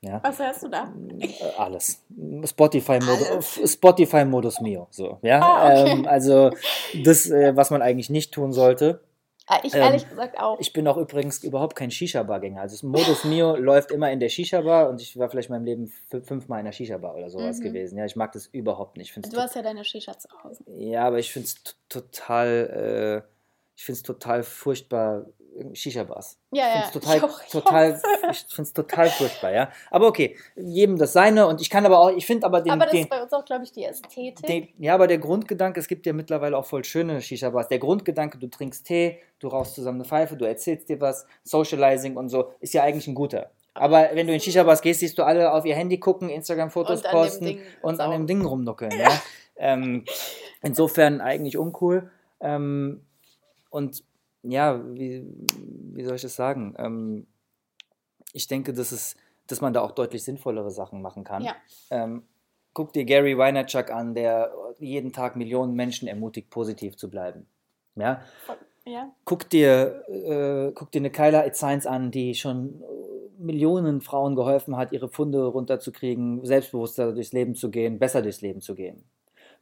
Ja. 0.01 0.19
Was 0.23 0.37
hörst 0.37 0.61
du 0.61 0.67
da? 0.67 0.93
Äh, 1.19 1.29
Alles. 1.57 2.03
Spotify-Modus? 2.43 3.71
Spotify 3.73 4.17
-Modus 4.17 4.61
Mio. 4.61 4.87
So, 4.91 5.17
ja? 5.23 5.39
Ah, 5.41 5.81
okay. 5.81 5.91
ähm, 5.91 6.05
also 6.07 6.51
das, 7.03 7.27
äh, 7.29 7.55
was 7.55 7.71
man 7.71 7.81
eigentlich 7.81 8.09
nicht 8.11 8.31
tun 8.33 8.51
sollte. 8.51 8.99
Ah, 9.47 9.59
Ich 9.63 9.73
Ähm, 9.75 9.81
ehrlich 9.83 10.09
gesagt 10.09 10.39
auch. 10.39 10.59
Ich 10.59 10.73
bin 10.73 10.87
auch 10.87 10.97
übrigens 10.97 11.43
überhaupt 11.43 11.75
kein 11.75 11.91
Shisha-Bar-Gänger. 11.91 12.61
Also 12.61 12.75
das 12.75 12.83
Modus 12.83 13.23
Mio 13.25 13.55
läuft 13.57 13.91
immer 13.91 14.11
in 14.11 14.19
der 14.19 14.29
Shisha-Bar 14.29 14.89
und 14.89 15.01
ich 15.01 15.17
war 15.19 15.29
vielleicht 15.29 15.49
in 15.49 15.55
meinem 15.55 15.65
Leben 15.65 15.91
fü- 16.11 16.21
fünfmal 16.23 16.59
in 16.59 16.65
der 16.65 16.71
Shisha-Bar 16.71 17.15
oder 17.15 17.29
sowas 17.29 17.59
Mhm. 17.59 17.63
gewesen. 17.63 17.97
Ja, 17.99 18.05
ich 18.05 18.15
mag 18.15 18.31
das 18.31 18.47
überhaupt 18.47 18.97
nicht. 18.97 19.15
Du 19.15 19.37
hast 19.39 19.55
ja 19.55 19.61
deine 19.61 19.85
Shisha 19.85 20.17
zu 20.17 20.27
Hause. 20.43 20.63
ja, 20.67 21.05
aber 21.05 21.19
ich 21.19 21.31
finde 21.31 21.47
es 21.47 21.63
total, 21.89 23.23
äh, 23.23 23.29
ich 23.75 23.83
finde 23.85 23.97
es 23.97 24.03
total 24.03 24.41
furchtbar, 24.43 25.25
Shisha-Bars. 25.73 26.37
Ja, 26.51 26.67
Ich 26.67 26.73
ja. 26.75 26.81
finde 26.81 26.85
es 26.85 26.91
total, 26.91 27.17
ich 27.17 27.23
auch, 27.23 27.41
ich 27.43 27.51
total, 27.51 28.01
ich 28.31 28.45
find's 28.49 28.73
total 28.73 29.09
furchtbar, 29.09 29.51
ja. 29.51 29.69
Aber 29.91 30.07
okay, 30.07 30.35
jedem 30.55 30.97
das 30.97 31.13
seine 31.13 31.47
und 31.47 31.61
ich 31.61 31.69
kann 31.69 31.85
aber 31.85 31.99
auch, 31.99 32.09
ich 32.11 32.25
finde 32.25 32.45
aber 32.45 32.61
den, 32.61 32.71
Aber 32.71 32.85
das 32.85 32.91
den, 32.91 33.03
ist 33.03 33.09
bei 33.09 33.21
uns 33.21 33.33
auch, 33.33 33.45
glaube 33.45 33.63
ich, 33.63 33.71
die 33.71 33.83
Ästhetik. 33.83 34.45
den, 34.45 34.67
ja, 34.77 34.93
aber 34.93 35.07
der 35.07 35.17
Grundgedanke, 35.17 35.79
es 35.79 35.87
gibt 35.87 36.05
ja 36.05 36.13
mittlerweile 36.13 36.57
auch 36.57 36.65
voll 36.65 36.83
schöne 36.83 37.21
Shisha-Bars. 37.21 37.67
Der 37.67 37.79
Grundgedanke, 37.79 38.37
du 38.37 38.47
trinkst 38.47 38.85
Tee, 38.85 39.19
du 39.39 39.47
rauchst 39.47 39.75
zusammen 39.75 39.99
eine 39.99 40.05
Pfeife, 40.05 40.35
du 40.35 40.45
erzählst 40.45 40.89
dir 40.89 40.99
was, 40.99 41.25
Socializing 41.43 42.17
und 42.17 42.29
so, 42.29 42.51
ist 42.59 42.73
ja 42.73 42.83
eigentlich 42.83 43.07
ein 43.07 43.15
guter. 43.15 43.51
Aber 43.73 44.09
wenn 44.13 44.25
du 44.25 44.33
in 44.33 44.39
Shisha-Bars 44.39 44.81
gehst, 44.81 45.01
siehst 45.01 45.17
du 45.17 45.23
alle 45.23 45.51
auf 45.51 45.65
ihr 45.65 45.75
Handy 45.75 45.99
gucken, 45.99 46.29
Instagram-Fotos 46.29 47.03
posten 47.03 47.45
Ding 47.45 47.59
und 47.81 47.99
an 47.99 48.11
dem 48.11 48.21
saugen. 48.21 48.27
Ding 48.27 48.45
rumnuckeln. 48.45 48.91
Ja? 48.97 49.09
ähm, 49.57 50.05
insofern 50.61 51.21
eigentlich 51.21 51.57
uncool. 51.57 52.09
Ähm, 52.41 53.01
und 53.69 54.03
ja, 54.47 54.81
wie, 54.93 55.25
wie 55.93 56.03
soll 56.03 56.15
ich 56.15 56.21
das 56.21 56.35
sagen? 56.35 56.75
Ähm, 56.77 57.27
ich 58.33 58.47
denke, 58.47 58.73
dass, 58.73 58.91
es, 58.91 59.15
dass 59.47 59.61
man 59.61 59.73
da 59.73 59.81
auch 59.81 59.91
deutlich 59.91 60.23
sinnvollere 60.23 60.71
Sachen 60.71 61.01
machen 61.01 61.23
kann. 61.23 61.43
Ja. 61.43 61.55
Ähm, 61.89 62.23
guck 62.73 62.93
dir 62.93 63.05
Gary 63.05 63.37
Vaynerchuk 63.37 63.89
an, 63.91 64.13
der 64.13 64.53
jeden 64.79 65.13
Tag 65.13 65.35
Millionen 65.35 65.73
Menschen 65.73 66.07
ermutigt, 66.07 66.49
positiv 66.49 66.97
zu 66.97 67.09
bleiben. 67.09 67.47
Ja? 67.95 68.21
Ja. 68.85 69.11
Guck 69.23 69.49
dir, 69.49 70.03
äh, 70.09 70.71
guck 70.73 70.91
dir 70.91 70.99
eine 70.99 71.09
Kyla 71.09 71.51
Science 71.53 71.87
an, 71.87 72.11
die 72.11 72.35
schon 72.35 72.83
Millionen 73.37 74.01
Frauen 74.01 74.35
geholfen 74.35 74.77
hat, 74.77 74.91
ihre 74.91 75.09
Pfunde 75.09 75.45
runterzukriegen, 75.45 76.45
selbstbewusster 76.45 77.13
durchs 77.13 77.33
Leben 77.33 77.55
zu 77.55 77.69
gehen, 77.69 77.99
besser 77.99 78.21
durchs 78.21 78.41
Leben 78.41 78.61
zu 78.61 78.75
gehen. 78.75 79.03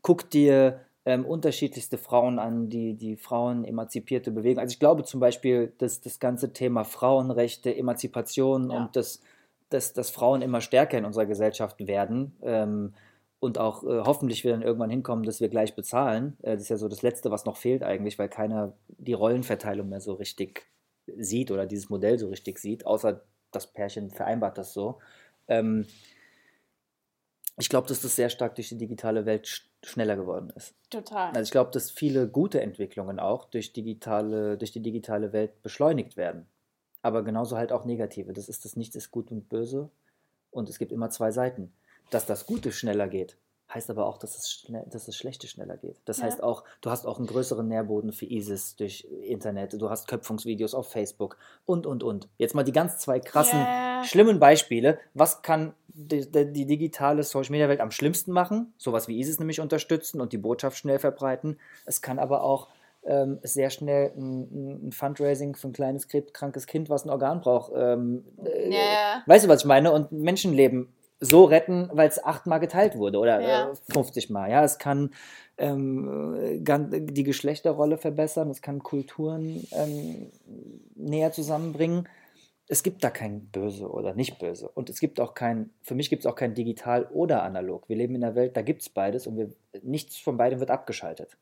Guck 0.01 0.29
dir 0.29 0.81
ähm, 1.05 1.25
unterschiedlichste 1.25 1.97
Frauen 1.97 2.39
an, 2.39 2.69
die 2.69 2.93
die 2.95 3.17
Frauen 3.17 3.65
emanzipierte 3.65 4.31
Bewegung. 4.31 4.61
Also 4.61 4.73
ich 4.73 4.79
glaube 4.79 5.03
zum 5.03 5.19
Beispiel, 5.19 5.73
dass 5.77 6.01
das 6.01 6.19
ganze 6.19 6.53
Thema 6.53 6.83
Frauenrechte, 6.85 7.75
Emanzipation 7.75 8.71
Ja. 8.71 8.77
und 8.77 8.95
dass, 8.95 9.21
dass, 9.69 9.93
dass 9.93 10.09
Frauen 10.11 10.41
immer 10.41 10.61
stärker 10.61 10.97
in 10.97 11.05
unserer 11.05 11.25
Gesellschaft 11.25 11.85
werden 11.87 12.37
ähm, 12.41 12.93
und 13.39 13.57
auch 13.57 13.83
äh, 13.83 14.03
hoffentlich 14.05 14.45
wir 14.45 14.51
dann 14.51 14.61
irgendwann 14.61 14.89
hinkommen, 14.89 15.25
dass 15.25 15.41
wir 15.41 15.49
gleich 15.49 15.75
bezahlen. 15.75 16.37
Äh, 16.41 16.53
das 16.53 16.63
ist 16.63 16.69
ja 16.69 16.77
so 16.77 16.87
das 16.87 17.01
Letzte, 17.01 17.31
was 17.31 17.43
noch 17.43 17.57
fehlt 17.57 17.83
eigentlich, 17.83 18.17
weil 18.17 18.29
keiner 18.29 18.73
die 18.87 19.13
Rollenverteilung 19.13 19.89
mehr 19.89 19.99
so 19.99 20.13
richtig 20.13 20.67
sieht 21.17 21.51
oder 21.51 21.65
dieses 21.65 21.89
Modell 21.89 22.17
so 22.17 22.29
richtig 22.29 22.59
sieht, 22.59 22.85
außer 22.85 23.21
das 23.51 23.67
Pärchen 23.67 24.09
vereinbart 24.09 24.57
das 24.57 24.71
so. 24.73 24.99
Ähm, 25.49 25.85
ich 27.57 27.67
glaube, 27.67 27.87
dass 27.87 28.01
das 28.01 28.15
sehr 28.15 28.29
stark 28.29 28.55
durch 28.55 28.69
die 28.69 28.77
digitale 28.77 29.25
Welt 29.25 29.47
schneller 29.85 30.15
geworden 30.15 30.51
ist. 30.55 30.73
Total. 30.89 31.29
Also 31.29 31.41
ich 31.41 31.51
glaube, 31.51 31.71
dass 31.71 31.91
viele 31.91 32.27
gute 32.27 32.61
Entwicklungen 32.61 33.19
auch 33.19 33.45
durch, 33.45 33.73
digitale, 33.73 34.57
durch 34.57 34.71
die 34.71 34.81
digitale 34.81 35.33
Welt 35.33 35.61
beschleunigt 35.61 36.17
werden. 36.17 36.47
Aber 37.01 37.23
genauso 37.23 37.57
halt 37.57 37.71
auch 37.71 37.83
negative. 37.85 38.33
Das 38.33 38.47
ist 38.47 38.63
das 38.65 38.75
Nichts 38.75 38.95
ist 38.95 39.11
gut 39.11 39.31
und 39.31 39.49
böse. 39.49 39.89
Und 40.51 40.69
es 40.69 40.79
gibt 40.79 40.91
immer 40.91 41.09
zwei 41.09 41.31
Seiten. 41.31 41.73
Dass 42.11 42.25
das 42.25 42.45
Gute 42.45 42.71
schneller 42.71 43.07
geht, 43.07 43.37
heißt 43.73 43.89
aber 43.89 44.05
auch, 44.05 44.17
dass 44.17 44.37
es, 44.37 44.51
schnell, 44.51 44.85
dass 44.89 45.05
das 45.05 45.15
Schlechte 45.17 45.47
schneller 45.47 45.77
geht. 45.77 45.97
Das 46.05 46.19
Ja. 46.19 46.25
heißt 46.25 46.43
auch, 46.43 46.63
du 46.81 46.89
hast 46.91 47.05
auch 47.05 47.17
einen 47.17 47.27
größeren 47.27 47.67
Nährboden 47.67 48.11
für 48.13 48.25
ISIS 48.25 48.75
durch 48.75 49.05
Internet. 49.23 49.73
Du 49.81 49.89
hast 49.89 50.07
Köpfungsvideos 50.07 50.75
auf 50.75 50.91
Facebook 50.91 51.37
und, 51.65 51.85
und, 51.87 52.03
und. 52.03 52.29
Jetzt 52.37 52.53
mal 52.55 52.63
die 52.63 52.71
ganz 52.71 52.99
zwei 52.99 53.19
krassen, 53.19 53.59
Ja. 54.03 54.09
schlimmen 54.09 54.39
Beispiele. 54.39 54.99
Was 55.13 55.41
kann 55.41 55.73
die, 55.87 56.25
die, 56.31 56.65
digitale 56.65 57.23
Social-Media-Welt 57.23 57.79
am 57.81 57.91
schlimmsten 57.91 58.31
machen? 58.31 58.73
Sowas 58.77 59.07
wie 59.07 59.19
ISIS 59.19 59.39
nämlich 59.39 59.59
unterstützen 59.59 60.21
und 60.21 60.33
die 60.33 60.37
Botschaft 60.37 60.77
schnell 60.77 60.99
verbreiten. 60.99 61.59
Es 61.85 62.01
kann 62.01 62.19
aber 62.19 62.43
auch 62.43 62.69
ähm, 63.05 63.39
sehr 63.43 63.69
schnell 63.69 64.11
ein, 64.15 64.87
ein 64.87 64.91
Fundraising 64.91 65.55
für 65.55 65.67
ein 65.67 65.73
kleines 65.73 66.07
krebskrankes 66.07 66.67
Kind, 66.67 66.89
was 66.89 67.05
ein 67.05 67.09
Organ 67.09 67.41
braucht. 67.41 67.71
Ähm, 67.75 68.23
äh, 68.43 68.69
Ja, 68.69 68.77
ja. 68.79 69.23
Weißt 69.25 69.45
du, 69.45 69.49
was 69.49 69.61
ich 69.61 69.65
meine? 69.65 69.91
Und 69.91 70.11
Menschenleben 70.11 70.93
so 71.19 71.45
retten, 71.45 71.89
weil 71.93 72.09
es 72.09 72.23
achtmal 72.23 72.59
geteilt 72.59 72.97
wurde 72.97 73.17
oder 73.19 73.41
Ja. 73.41 73.71
äh, 73.71 73.75
50 73.93 74.29
Mal. 74.29 74.49
Ja, 74.49 74.63
es 74.63 74.77
kann 74.77 75.11
ähm, 75.57 76.35
äh, 76.65 76.99
die 77.01 77.23
Geschlechterrolle 77.23 77.97
verbessern, 77.97 78.49
es 78.49 78.61
kann 78.61 78.81
Kulturen 78.81 79.65
ähm, 79.71 80.31
näher 80.95 81.31
zusammenbringen. 81.31 82.07
Es 82.73 82.81
gibt 82.81 83.03
da 83.03 83.11
kein 83.11 83.45
Böse 83.51 83.87
oder 83.87 84.15
nicht 84.15 84.39
Böse. 84.39 84.67
Und 84.67 84.89
es 84.89 84.99
gibt 84.99 85.19
auch 85.19 85.35
kein, 85.35 85.69
für 85.83 85.93
mich 85.93 86.09
gibt 86.09 86.23
es 86.23 86.25
auch 86.25 86.33
kein 86.33 86.55
digital 86.55 87.05
oder 87.11 87.43
analog. 87.43 87.87
Wir 87.87 87.95
leben 87.95 88.15
in 88.15 88.23
einer 88.23 88.33
Welt, 88.33 88.57
da 88.57 88.63
gibt 88.63 88.81
es 88.81 88.89
beides 88.89 89.27
und 89.27 89.37
wir, 89.37 89.51
nichts 89.83 90.17
von 90.17 90.37
beidem 90.37 90.59
wird 90.59 90.71
abgeschaltet. 90.71 91.37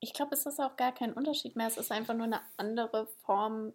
Ich 0.00 0.12
glaube, 0.12 0.34
es 0.34 0.44
ist 0.44 0.58
auch 0.58 0.76
gar 0.76 0.92
kein 0.92 1.12
Unterschied 1.12 1.54
mehr. 1.54 1.68
Es 1.68 1.76
ist 1.76 1.92
einfach 1.92 2.14
nur 2.14 2.24
eine 2.26 2.40
andere 2.56 3.06
Form, 3.24 3.74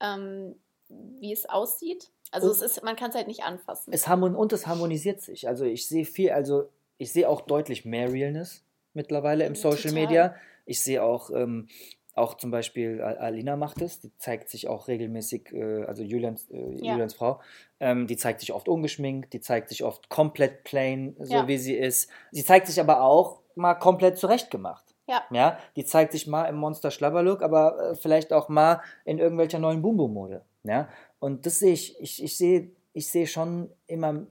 ähm, 0.00 0.54
wie 0.88 1.34
es 1.34 1.46
aussieht. 1.46 2.10
Also 2.30 2.46
Und- 2.46 2.54
es 2.54 2.62
ist, 2.62 2.82
man 2.82 2.96
kann 2.96 3.10
es 3.10 3.14
halt 3.16 3.26
nicht 3.28 3.42
anfassen. 3.42 3.92
Es 3.92 4.08
harmon 4.08 4.34
und 4.34 4.54
es 4.54 4.66
harmonisiert 4.66 5.20
sich. 5.20 5.46
Also 5.48 5.66
ich 5.66 5.86
sehe 5.86 6.06
viel, 6.06 6.30
also 6.30 6.70
ich 6.96 7.12
sehe 7.12 7.28
auch 7.28 7.42
deutlich 7.42 7.84
mehr 7.84 8.10
Realness 8.10 8.64
mittlerweile 8.94 9.44
im 9.44 9.54
Social 9.54 9.90
total. 9.90 9.92
Media. 9.92 10.34
Ich 10.64 10.80
sehe 10.80 11.02
auch, 11.02 11.28
ähm, 11.30 11.68
auch 12.14 12.34
zum 12.36 12.50
Beispiel 12.50 13.00
Al- 13.00 13.16
Alina 13.18 13.56
macht 13.56 13.80
es, 13.80 14.00
die 14.00 14.14
zeigt 14.18 14.48
sich 14.50 14.68
auch 14.68 14.88
regelmäßig, 14.88 15.52
äh, 15.52 15.84
also 15.84 16.02
Julians, 16.02 16.50
äh, 16.50 16.56
Ja. 16.76 16.92
Julians 16.92 17.14
Frau, 17.14 17.40
ähm, 17.80 18.06
die 18.06 18.16
zeigt 18.16 18.40
sich 18.40 18.52
oft 18.52 18.68
ungeschminkt, 18.68 19.32
die 19.32 19.40
zeigt 19.40 19.68
sich 19.70 19.82
oft 19.84 20.08
komplett 20.08 20.64
plain, 20.64 21.16
so 21.18 21.34
Ja. 21.34 21.48
wie 21.48 21.58
sie 21.58 21.74
ist. 21.74 22.10
Sie 22.30 22.44
zeigt 22.44 22.66
sich 22.66 22.80
aber 22.80 23.02
auch 23.02 23.40
mal 23.54 23.74
komplett 23.74 24.18
zurechtgemacht. 24.18 24.84
Ja. 25.08 25.22
Ja, 25.30 25.58
die 25.76 25.84
zeigt 25.84 26.12
sich 26.12 26.26
mal 26.26 26.44
im 26.44 26.56
Monster 26.56 26.90
Schlabberlook, 26.90 27.42
aber 27.42 27.90
äh, 27.90 27.94
vielleicht 27.96 28.32
auch 28.32 28.48
mal 28.48 28.80
in 29.04 29.18
irgendwelcher 29.18 29.58
neuen 29.58 29.82
Boom-Boom-Mode. 29.82 30.42
Ja, 30.64 30.88
und 31.18 31.44
das 31.44 31.58
sehe 31.58 31.72
ich, 31.72 32.00
ich, 32.00 32.22
ich 32.22 32.36
sehe, 32.36 32.70
ich 32.92 33.08
sehe 33.10 33.26
schon 33.26 33.68
immer, 33.88 34.26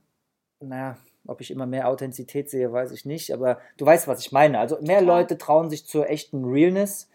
naja, 0.61 0.97
ob 1.27 1.41
ich 1.41 1.51
immer 1.51 1.65
mehr 1.65 1.87
Authentizität 1.89 2.49
sehe, 2.49 2.71
weiß 2.71 2.91
ich 2.91 3.05
nicht, 3.05 3.31
aber 3.33 3.59
du 3.77 3.85
weißt, 3.85 4.07
was 4.07 4.21
ich 4.21 4.31
meine. 4.31 4.59
Also 4.59 4.79
mehr. 4.81 5.01
Leute 5.01 5.37
trauen 5.37 5.69
sich 5.69 5.85
zur 5.85 6.09
echten 6.09 6.45
Realness 6.45 7.09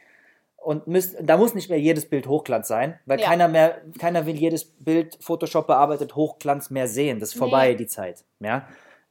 und 0.67 0.89
müsst, 0.89 1.17
da 1.23 1.37
muss 1.37 1.55
nicht 1.55 1.71
mehr 1.71 1.79
jedes 1.79 2.07
Bild 2.09 2.27
Hochglanz 2.27 2.67
sein, 2.67 2.99
weil 3.07 3.21
Ja. 3.21 3.27
keiner 3.29 3.47
mehr, 3.47 3.83
keiner 4.01 4.27
will 4.27 4.35
jedes 4.35 4.65
Bild 4.65 5.17
Photoshop 5.21 5.69
bearbeitet 5.69 6.17
Hochglanz 6.17 6.71
mehr 6.71 6.89
sehen. 6.89 7.21
Das 7.21 7.29
ist 7.31 7.39
vorbei, 7.39 7.69
Nee. 7.71 7.77
die 7.77 7.87
Zeit. 7.87 8.25
Ja. 8.41 8.67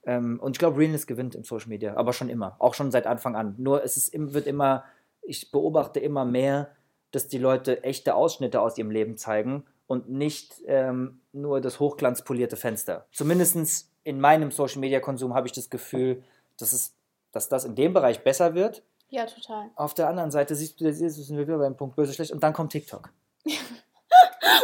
Ähm, 0.05 0.37
und 0.41 0.51
ich 0.51 0.59
glaube, 0.59 0.77
Realness 0.77 1.07
gewinnt 1.07 1.33
im 1.33 1.45
Social 1.45 1.69
Media, 1.69 1.95
aber 1.95 2.11
schon 2.11 2.27
immer, 2.27 2.57
auch 2.59 2.73
schon 2.73 2.91
seit 2.91 3.07
Anfang 3.07 3.37
an. 3.37 3.55
Nur 3.57 3.85
es 3.85 3.95
ist, 3.95 4.11
wird 4.13 4.47
immer, 4.47 4.83
ich 5.21 5.49
beobachte 5.51 6.01
immer 6.01 6.25
mehr, 6.25 6.71
dass 7.11 7.29
die 7.29 7.37
Leute 7.37 7.85
echte 7.85 8.15
Ausschnitte 8.15 8.59
aus 8.59 8.77
ihrem 8.77 8.91
Leben 8.91 9.15
zeigen 9.15 9.63
und 9.87 10.09
nicht 10.09 10.55
ähm, 10.67 11.21
nur 11.31 11.61
das 11.61 11.79
hochglanzpolierte 11.79 12.57
Fenster. 12.57 13.05
Zumindest 13.13 13.89
in 14.03 14.19
meinem 14.19 14.51
Social 14.51 14.81
Media 14.81 14.99
Konsum 14.99 15.33
habe 15.33 15.47
ich 15.47 15.53
das 15.53 15.69
Gefühl, 15.69 16.21
dass, 16.59 16.73
es, 16.73 16.93
dass 17.31 17.47
das 17.47 17.63
in 17.63 17.75
dem 17.75 17.93
Bereich 17.93 18.25
besser 18.25 18.55
wird. 18.55 18.83
Ja, 19.09 19.25
total. 19.25 19.69
Auf 19.75 19.93
der 19.93 20.07
anderen 20.09 20.31
Seite 20.31 20.55
siehst 20.55 20.79
du, 20.81 20.91
sind 20.93 21.37
wir 21.37 21.47
wieder 21.47 21.57
beim 21.57 21.75
Punkt 21.77 21.95
böse 21.95 22.13
schlecht 22.13 22.31
und 22.31 22.41
dann 22.43 22.53
kommt 22.53 22.71
TikTok. 22.71 23.11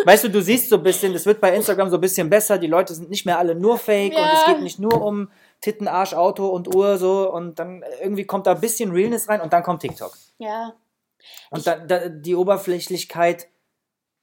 weißt 0.06 0.24
du, 0.26 0.30
du 0.30 0.42
siehst 0.42 0.70
so 0.70 0.78
ein 0.78 0.84
bisschen, 0.84 1.14
es 1.14 1.26
wird 1.26 1.42
bei 1.42 1.56
Instagram 1.56 1.90
so 1.90 1.98
ein 1.98 2.02
bisschen 2.02 2.30
besser, 2.30 2.58
die 2.58 2.68
Leute 2.68 2.94
sind 2.94 3.10
nicht 3.10 3.26
mehr 3.26 3.38
alle 3.38 3.56
nur 3.56 3.78
fake 3.78 4.14
Ja. 4.14 4.20
und 4.24 4.38
es 4.38 4.46
geht 4.46 4.62
nicht 4.62 4.80
nur 4.80 5.02
um 5.02 5.32
Titten, 5.62 5.88
Arsch, 5.88 6.14
Auto 6.14 6.48
und 6.48 6.74
Uhr 6.74 6.98
so 6.98 7.32
und 7.32 7.60
dann 7.60 7.84
irgendwie 8.02 8.26
kommt 8.26 8.48
da 8.48 8.54
ein 8.54 8.62
bisschen 8.62 8.92
Realness 8.92 9.30
rein 9.30 9.42
und 9.42 9.54
dann 9.54 9.64
kommt 9.64 9.82
TikTok. 9.82 10.18
Ja, 10.40 10.74
Und 11.52 11.68
da, 11.68 11.78
da, 11.78 12.10
die 12.10 12.36
Oberflächlichkeit 12.36 13.48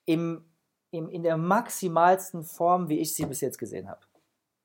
im, 0.05 0.45
im, 0.91 1.09
in 1.09 1.23
der 1.23 1.37
maximalsten 1.37 2.43
Form, 2.43 2.89
wie 2.89 2.99
ich 2.99 3.14
sie 3.14 3.27
bis 3.27 3.41
jetzt 3.41 3.59
gesehen 3.59 3.89
habe. 3.89 4.01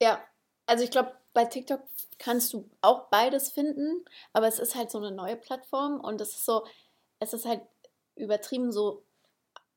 ja. 0.02 0.20
Also 0.66 0.86
ich 0.86 0.92
glaube, 0.92 1.12
bei 1.34 1.46
TikTok 1.46 1.82
kannst 2.20 2.54
du 2.54 2.70
auch 2.82 3.10
beides 3.10 3.52
finden, 3.52 4.06
aber 4.34 4.48
es 4.48 4.60
ist 4.60 4.76
halt 4.76 4.92
so 4.92 4.98
eine 5.00 5.12
neue 5.12 5.36
Plattform 5.36 6.00
und 6.00 6.22
es 6.22 6.30
ist 6.36 6.46
so, 6.46 6.64
es 7.20 7.34
ist 7.34 7.46
halt 7.46 7.62
übertrieben 8.16 8.72
so 8.72 9.04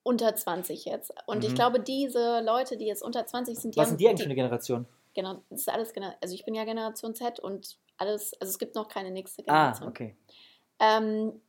unter 0.02 0.34
20 0.36 0.84
jetzt. 0.84 1.12
Und 1.26 1.42
ich 1.42 1.50
Mhm. 1.50 1.54
glaube, 1.54 1.80
diese 1.80 2.40
Leute, 2.40 2.76
die 2.76 2.84
jetzt 2.86 3.02
unter 3.02 3.26
20 3.26 3.58
sind, 3.58 3.74
die 3.74 3.78
Was 3.78 3.84
haben 3.86 3.90
sind 3.92 4.00
die 4.00 4.08
eigentlich 4.08 4.20
für 4.20 4.26
eine 4.26 4.34
Generation? 4.36 4.86
Genau, 5.14 5.42
das 5.50 5.60
ist 5.62 5.68
alles, 5.70 5.94
Gener- 5.94 6.14
also 6.20 6.34
ich 6.34 6.44
bin 6.44 6.54
ja 6.54 6.64
Generation 6.64 7.14
Z 7.14 7.40
und 7.40 7.78
alles, 7.96 8.34
also 8.40 8.50
es 8.50 8.58
gibt 8.58 8.74
noch 8.74 8.86
keine 8.88 9.10
nächste 9.10 9.42
Ah, 9.48 9.72
Generation. 9.72 9.88
okay. 9.88 10.16
Ähm, 10.78 11.40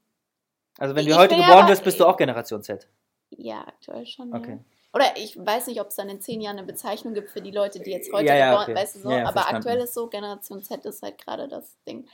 Also 0.80 0.96
wenn 0.96 1.06
Ich 1.06 1.12
du 1.14 1.18
heute 1.20 1.36
ja 1.36 1.42
geboren 1.42 1.60
aber- 1.64 1.70
wirst, 1.72 1.84
bist 1.84 2.00
du 2.00 2.06
auch 2.06 2.16
Generation 2.18 2.64
Z. 2.64 2.88
ja, 3.32 3.62
aktuell 3.68 4.06
schon. 4.06 4.34
Okay. 4.34 4.52
Ja. 4.54 4.77
Oder 4.94 5.18
ich 5.18 5.38
weiß 5.38 5.68
nicht, 5.68 5.82
ob 5.82 5.88
es 5.88 5.96
dann 5.96 6.10
in 6.10 6.22
zehn 6.22 6.42
Jahren 6.42 6.58
eine 6.58 6.66
Bezeichnung 6.66 7.14
gibt 7.14 7.30
für 7.30 7.42
die 7.42 7.52
Leute, 7.52 7.80
die 7.80 7.92
jetzt 7.92 8.12
heute 8.12 8.28
Ja, 8.28 8.36
ja, 8.36 8.50
geboren, 8.52 8.72
okay. 8.72 8.82
weißt 8.82 8.96
du 8.96 9.00
so, 9.00 9.12
ja, 9.12 9.24
aber 9.24 9.34
verstanden. 9.34 9.56
aktuell 9.58 9.78
ist 9.80 9.94
so, 9.94 10.08
Generation 10.08 10.64
Z 10.64 10.86
ist 10.86 11.04
halt 11.04 11.18
gerade 11.18 11.48
das 11.48 11.78
Ding. 11.86 12.08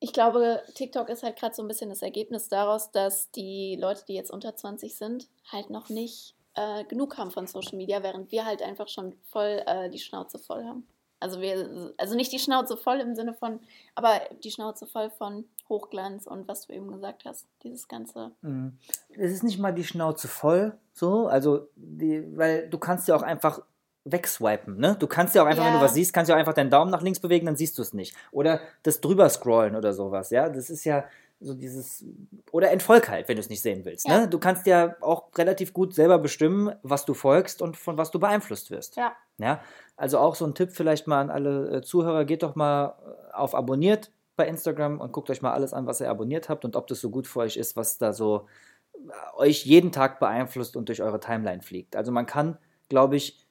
Ich 0.00 0.12
glaube, 0.12 0.62
TikTok 0.74 1.08
ist 1.08 1.22
halt 1.22 1.36
gerade 1.36 1.54
so 1.54 1.62
ein 1.62 1.68
bisschen 1.68 1.90
das 1.90 2.02
Ergebnis 2.02 2.48
daraus, 2.48 2.90
dass 2.90 3.30
die 3.32 3.76
Leute, 3.80 4.04
die 4.06 4.14
jetzt 4.14 4.30
unter 4.30 4.54
20 4.54 4.96
sind, 4.96 5.28
halt 5.50 5.70
noch 5.70 5.88
nicht 5.88 6.36
äh, 6.54 6.84
genug 6.84 7.18
haben 7.18 7.30
von 7.30 7.46
Social 7.46 7.76
Media, 7.76 8.02
während 8.02 8.32
wir 8.32 8.44
halt 8.44 8.62
einfach 8.62 8.88
schon 8.88 9.16
voll 9.24 9.62
äh, 9.66 9.90
die 9.90 9.98
Schnauze 9.98 10.38
voll 10.38 10.64
haben. 10.64 10.86
Also 11.20 11.40
wir, 11.40 11.92
also 11.96 12.14
nicht 12.14 12.32
die 12.32 12.38
Schnauze 12.38 12.76
voll 12.76 13.00
im 13.00 13.14
Sinne 13.14 13.34
von, 13.34 13.60
aber 13.94 14.20
die 14.44 14.50
Schnauze 14.50 14.86
voll 14.86 15.10
von 15.10 15.44
Hochglanz 15.68 16.26
und 16.26 16.46
was 16.48 16.66
du 16.66 16.72
eben 16.72 16.90
gesagt 16.92 17.24
hast, 17.24 17.46
dieses 17.62 17.88
ganze. 17.88 18.30
Mhm. 18.42 18.78
Es 19.10 19.32
ist 19.32 19.42
nicht 19.42 19.58
mal 19.58 19.72
die 19.72 19.84
Schnauze 19.84 20.28
voll, 20.28 20.74
so, 20.92 21.26
also, 21.26 21.68
die, 21.76 22.24
weil 22.36 22.68
du 22.68 22.78
kannst 22.78 23.08
ja 23.08 23.16
auch 23.16 23.22
einfach 23.22 23.60
wegswipen, 24.04 24.78
ne? 24.78 24.96
Du 24.98 25.06
kannst 25.06 25.34
ja 25.34 25.42
auch 25.42 25.46
einfach, 25.46 25.64
wenn 25.64 25.72
Ja. 25.74 25.78
du 25.80 25.84
was 25.84 25.94
siehst, 25.94 26.12
kannst 26.14 26.30
du 26.30 26.34
auch 26.34 26.38
einfach 26.38 26.54
deinen 26.54 26.70
Daumen 26.70 26.90
nach 26.90 27.02
links 27.02 27.20
bewegen, 27.20 27.46
dann 27.46 27.56
siehst 27.56 27.76
du 27.76 27.82
es 27.82 27.92
nicht. 27.92 28.16
Oder 28.30 28.60
das 28.82 29.00
drüber 29.00 29.28
scrollen 29.28 29.76
oder 29.76 29.92
sowas, 29.92 30.30
ja? 30.30 30.48
Das 30.48 30.70
ist 30.70 30.84
ja 30.84 31.04
so 31.40 31.54
dieses, 31.54 32.04
oder 32.50 32.70
entfolg 32.72 33.08
halt, 33.08 33.28
wenn 33.28 33.36
du 33.36 33.40
es 33.40 33.48
nicht 33.48 33.60
sehen 33.62 33.84
willst, 33.84 34.08
Ja. 34.08 34.20
ne? 34.20 34.28
Du 34.28 34.38
kannst 34.38 34.66
ja 34.66 34.96
auch 35.02 35.28
relativ 35.36 35.72
gut 35.74 35.94
selber 35.94 36.18
bestimmen, 36.18 36.74
was 36.82 37.04
du 37.04 37.12
folgst 37.14 37.60
und 37.60 37.76
von 37.76 37.98
was 37.98 38.10
du 38.10 38.18
beeinflusst 38.18 38.70
wirst. 38.70 38.96
Ja. 38.96 39.12
Ja, 39.40 39.60
also 39.98 40.18
auch 40.18 40.36
so 40.36 40.46
ein 40.46 40.54
Tipp 40.54 40.70
vielleicht 40.72 41.06
mal 41.06 41.20
an 41.20 41.28
alle 41.28 41.78
äh, 41.78 41.82
Zuhörer, 41.82 42.24
geht 42.24 42.42
doch 42.42 42.54
mal 42.54 42.94
äh, 43.04 43.34
auf 43.34 43.54
abonniert 43.54 44.10
bei 44.36 44.46
Instagram 44.46 45.00
und 45.00 45.12
guckt 45.12 45.28
euch 45.28 45.42
mal 45.42 45.52
alles 45.52 45.74
an, 45.74 45.86
was 45.86 46.00
ihr 46.00 46.08
abonniert 46.08 46.48
habt 46.48 46.64
und 46.64 46.76
ob 46.76 46.86
das 46.86 47.00
so 47.00 47.10
gut 47.10 47.26
für 47.26 47.40
euch 47.40 47.56
ist, 47.56 47.76
was 47.76 47.98
da 47.98 48.12
so 48.12 48.46
äh, 48.94 49.36
euch 49.36 49.66
jeden 49.66 49.90
Tag 49.90 50.20
beeinflusst 50.20 50.76
und 50.76 50.88
durch 50.88 51.02
eure 51.02 51.18
Timeline 51.18 51.62
fliegt. 51.62 51.96
Also 51.96 52.12
man 52.12 52.26
kann, 52.26 52.56
glaube 52.88 53.16
ich, 53.16 53.44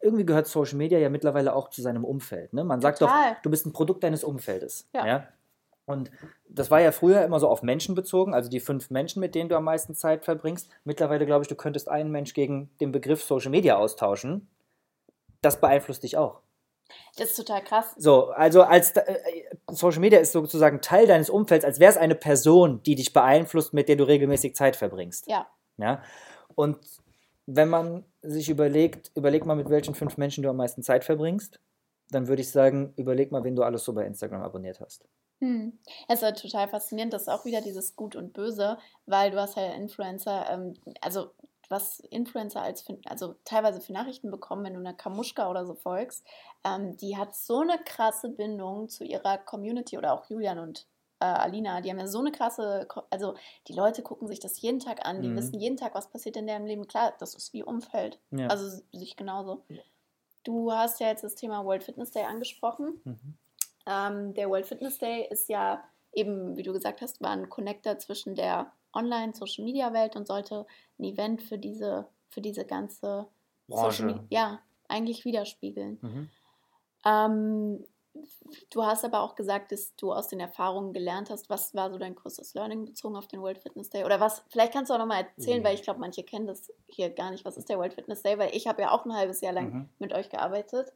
irgendwie 0.00 0.24
gehört 0.24 0.46
Social 0.46 0.78
Media 0.78 0.98
ja 0.98 1.10
mittlerweile 1.10 1.54
auch 1.54 1.70
zu 1.70 1.82
seinem 1.82 2.04
Umfeld. 2.04 2.52
Ne? 2.52 2.64
Man 2.64 2.80
sagt 2.80 2.98
Total. 2.98 3.34
doch, 3.34 3.42
du 3.42 3.50
bist 3.50 3.66
ein 3.66 3.72
Produkt 3.72 4.02
deines 4.02 4.24
Umfeldes. 4.24 4.88
Ja. 4.94 5.06
Ja? 5.06 5.28
Und 5.86 6.10
das 6.48 6.70
war 6.70 6.80
ja 6.80 6.92
früher 6.92 7.24
immer 7.24 7.40
so 7.40 7.48
auf 7.48 7.62
Menschen 7.62 7.94
bezogen, 7.94 8.34
also 8.34 8.50
die 8.50 8.60
fünf 8.60 8.90
Menschen, 8.90 9.20
mit 9.20 9.34
denen 9.34 9.48
du 9.48 9.56
am 9.56 9.64
meisten 9.64 9.94
Zeit 9.94 10.24
verbringst. 10.24 10.68
Mittlerweile 10.84 11.24
glaube 11.24 11.42
ich, 11.42 11.48
du 11.48 11.54
könntest 11.54 11.88
einen 11.88 12.10
Mensch 12.10 12.34
gegen 12.34 12.70
den 12.80 12.92
Begriff 12.92 13.22
Social 13.22 13.50
Media 13.50 13.76
austauschen. 13.76 14.48
Das 15.42 15.60
beeinflusst 15.60 16.02
dich 16.02 16.16
auch. 16.16 16.40
Das 17.16 17.30
ist 17.30 17.36
total 17.36 17.62
krass. 17.62 17.94
So, 17.96 18.28
also 18.28 18.62
als 18.62 18.92
äh, 18.92 19.18
Social 19.70 20.00
Media 20.00 20.18
ist 20.18 20.32
sozusagen 20.32 20.80
Teil 20.80 21.06
deines 21.06 21.30
Umfelds, 21.30 21.64
als 21.64 21.80
wäre 21.80 21.90
es 21.90 21.98
eine 21.98 22.14
Person, 22.14 22.82
die 22.82 22.94
dich 22.94 23.12
beeinflusst, 23.12 23.74
mit 23.74 23.88
der 23.88 23.96
du 23.96 24.04
regelmäßig 24.04 24.54
Zeit 24.54 24.76
verbringst. 24.76 25.26
Ja. 25.28 25.46
Ja. 25.76 26.02
Und 26.54 26.78
wenn 27.46 27.68
man 27.68 28.04
sich 28.22 28.48
überlegt, 28.48 29.10
überleg 29.14 29.46
mal, 29.46 29.56
mit 29.56 29.70
welchen 29.70 29.94
fünf 29.94 30.16
Menschen 30.16 30.42
du 30.42 30.50
am 30.50 30.56
meisten 30.56 30.82
Zeit 30.82 31.04
verbringst, 31.04 31.60
dann 32.10 32.26
würde 32.26 32.42
ich 32.42 32.50
sagen, 32.50 32.94
überleg 32.96 33.32
mal, 33.32 33.44
wen 33.44 33.56
du 33.56 33.62
alles 33.62 33.84
so 33.84 33.92
bei 33.92 34.06
Instagram 34.06 34.42
abonniert 34.42 34.80
hast. 34.80 35.06
Hm. 35.40 35.78
Es 36.08 36.22
ist 36.22 36.42
total 36.42 36.68
faszinierend, 36.68 37.12
das 37.12 37.22
ist 37.22 37.28
auch 37.28 37.44
wieder 37.44 37.60
dieses 37.60 37.94
Gut 37.94 38.16
und 38.16 38.32
Böse, 38.32 38.78
weil 39.06 39.30
du 39.30 39.40
hast 39.40 39.56
ja 39.56 39.72
Influencer, 39.74 40.46
ähm, 40.50 40.74
also 41.00 41.30
was 41.68 42.00
Influencer 42.00 42.62
als 42.62 42.82
für, 42.82 42.98
also 43.06 43.34
teilweise 43.44 43.80
für 43.80 43.92
Nachrichten 43.92 44.30
bekommen, 44.30 44.64
wenn 44.64 44.74
du 44.74 44.80
einer 44.80 44.94
Kamuschka 44.94 45.50
oder 45.50 45.66
so 45.66 45.74
folgst, 45.74 46.24
ähm, 46.64 46.96
die 46.96 47.16
hat 47.16 47.34
so 47.34 47.60
eine 47.60 47.78
krasse 47.78 48.30
Bindung 48.30 48.88
zu 48.88 49.04
ihrer 49.04 49.38
Community 49.38 49.98
oder 49.98 50.12
auch 50.12 50.28
Julian 50.30 50.58
und 50.58 50.86
äh, 51.20 51.24
Alina, 51.24 51.80
die 51.80 51.90
haben 51.90 51.98
ja 51.98 52.06
so 52.06 52.20
eine 52.20 52.30
krasse, 52.30 52.86
also 53.10 53.34
die 53.66 53.72
Leute 53.72 54.02
gucken 54.02 54.28
sich 54.28 54.38
das 54.38 54.60
jeden 54.60 54.78
Tag 54.78 55.04
an, 55.04 55.20
die 55.20 55.28
Mhm. 55.28 55.36
wissen 55.36 55.58
jeden 55.58 55.76
Tag, 55.76 55.94
was 55.94 56.08
passiert 56.08 56.36
in 56.36 56.46
deren 56.46 56.64
Leben. 56.64 56.86
Klar, 56.86 57.12
das 57.18 57.34
ist 57.34 57.52
wie 57.52 57.64
Umfeld, 57.64 58.20
Ja. 58.30 58.46
also 58.46 58.80
sich 58.92 59.16
genauso. 59.16 59.64
Du 60.44 60.72
hast 60.72 61.00
ja 61.00 61.08
jetzt 61.08 61.24
das 61.24 61.34
Thema 61.34 61.64
World 61.64 61.82
Fitness 61.82 62.12
Day 62.12 62.22
angesprochen. 62.24 63.00
Mhm. 63.04 63.38
Ähm, 63.86 64.34
der 64.34 64.48
World 64.48 64.66
Fitness 64.66 64.98
Day 64.98 65.26
ist 65.28 65.48
ja 65.48 65.82
eben, 66.12 66.56
wie 66.56 66.62
du 66.62 66.72
gesagt 66.72 67.02
hast, 67.02 67.20
war 67.20 67.30
ein 67.30 67.48
Connector 67.48 67.98
zwischen 67.98 68.34
der 68.34 68.72
Online-Social-Media-Welt 68.98 70.16
und 70.16 70.26
sollte 70.26 70.66
ein 70.98 71.04
Event 71.04 71.42
für 71.42 71.58
diese, 71.58 72.08
für 72.30 72.40
diese 72.40 72.64
ganze 72.64 73.26
Branche. 73.68 74.24
Ja, 74.30 74.60
eigentlich 74.88 75.24
widerspiegeln. 75.24 75.98
Mhm. 76.02 76.30
Ähm, 77.04 77.84
du 78.70 78.84
hast 78.84 79.04
aber 79.04 79.20
auch 79.20 79.34
gesagt, 79.36 79.70
dass 79.72 79.94
du 79.96 80.12
aus 80.12 80.28
den 80.28 80.40
Erfahrungen 80.40 80.92
gelernt 80.92 81.30
hast. 81.30 81.48
Was 81.50 81.74
war 81.74 81.90
so 81.90 81.98
dein 81.98 82.14
größtes 82.14 82.54
Learning 82.54 82.84
bezogen 82.84 83.16
auf 83.16 83.28
den 83.28 83.40
World 83.40 83.58
Fitness 83.58 83.90
Day? 83.90 84.04
Oder 84.04 84.18
was, 84.20 84.42
vielleicht 84.48 84.72
kannst 84.72 84.90
du 84.90 84.94
auch 84.94 84.98
nochmal 84.98 85.22
erzählen, 85.24 85.60
Mhm. 85.60 85.64
weil 85.64 85.74
ich 85.74 85.82
glaube, 85.82 86.00
manche 86.00 86.24
kennen 86.24 86.46
das 86.46 86.72
hier 86.88 87.10
gar 87.10 87.30
nicht. 87.30 87.44
Was 87.44 87.56
ist 87.56 87.68
der 87.68 87.78
World 87.78 87.94
Fitness 87.94 88.22
Day? 88.22 88.38
Weil 88.38 88.54
ich 88.56 88.66
habe 88.66 88.82
ja 88.82 88.90
auch 88.90 89.04
ein 89.04 89.12
halbes 89.14 89.40
Jahr 89.40 89.52
lang 89.52 89.72
Mhm. 89.72 89.88
mit 89.98 90.12
euch 90.12 90.28
gearbeitet 90.30 90.92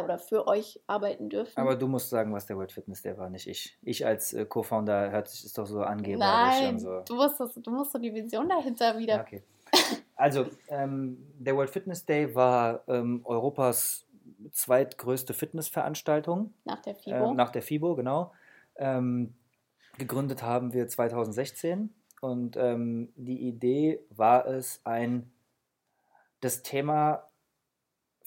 äh, 0.00 0.04
oder 0.04 0.18
für 0.18 0.46
euch 0.46 0.80
arbeiten 0.86 1.28
dürfen. 1.28 1.58
Aber 1.58 1.76
du 1.76 1.88
musst 1.88 2.10
sagen, 2.10 2.32
was 2.32 2.46
der 2.46 2.56
World 2.56 2.72
Fitness 2.72 3.02
Day 3.02 3.16
war, 3.16 3.30
nicht 3.30 3.46
ich. 3.46 3.78
Ich 3.82 4.06
als 4.06 4.32
äh, 4.32 4.44
Co-Founder 4.46 5.10
hört 5.10 5.28
sich 5.28 5.44
ist 5.44 5.56
doch 5.58 5.66
so 5.66 5.82
angeberisch 5.82 6.18
Nein, 6.18 6.74
und 6.74 6.78
so. 6.80 7.00
du, 7.00 7.14
musst 7.14 7.40
das, 7.40 7.54
du 7.54 7.70
musst 7.70 7.92
so 7.92 7.98
die 7.98 8.12
Vision 8.12 8.48
dahinter 8.48 8.98
wieder. 8.98 9.20
Okay. 9.20 9.42
Also, 10.16 10.46
ähm, 10.68 11.18
der 11.38 11.56
World 11.56 11.70
Fitness 11.70 12.04
Day 12.06 12.34
war 12.34 12.82
ähm, 12.86 13.22
Europas 13.24 14.06
zweitgrößte 14.52 15.34
Fitnessveranstaltung. 15.34 16.54
Nach 16.64 16.80
der 16.80 16.94
FIBO. 16.94 17.30
Ähm, 17.30 17.36
nach 17.36 17.50
der 17.50 17.62
FIBO, 17.62 17.96
genau. 17.96 18.32
Ähm, 18.76 19.34
gegründet 19.98 20.42
haben 20.42 20.72
wir 20.72 20.88
2016 20.88 21.92
und 22.20 22.56
ähm, 22.56 23.12
die 23.16 23.48
Idee 23.48 24.00
war 24.10 24.46
es, 24.46 24.80
ein 24.84 25.30
das 26.40 26.62
Thema 26.62 27.24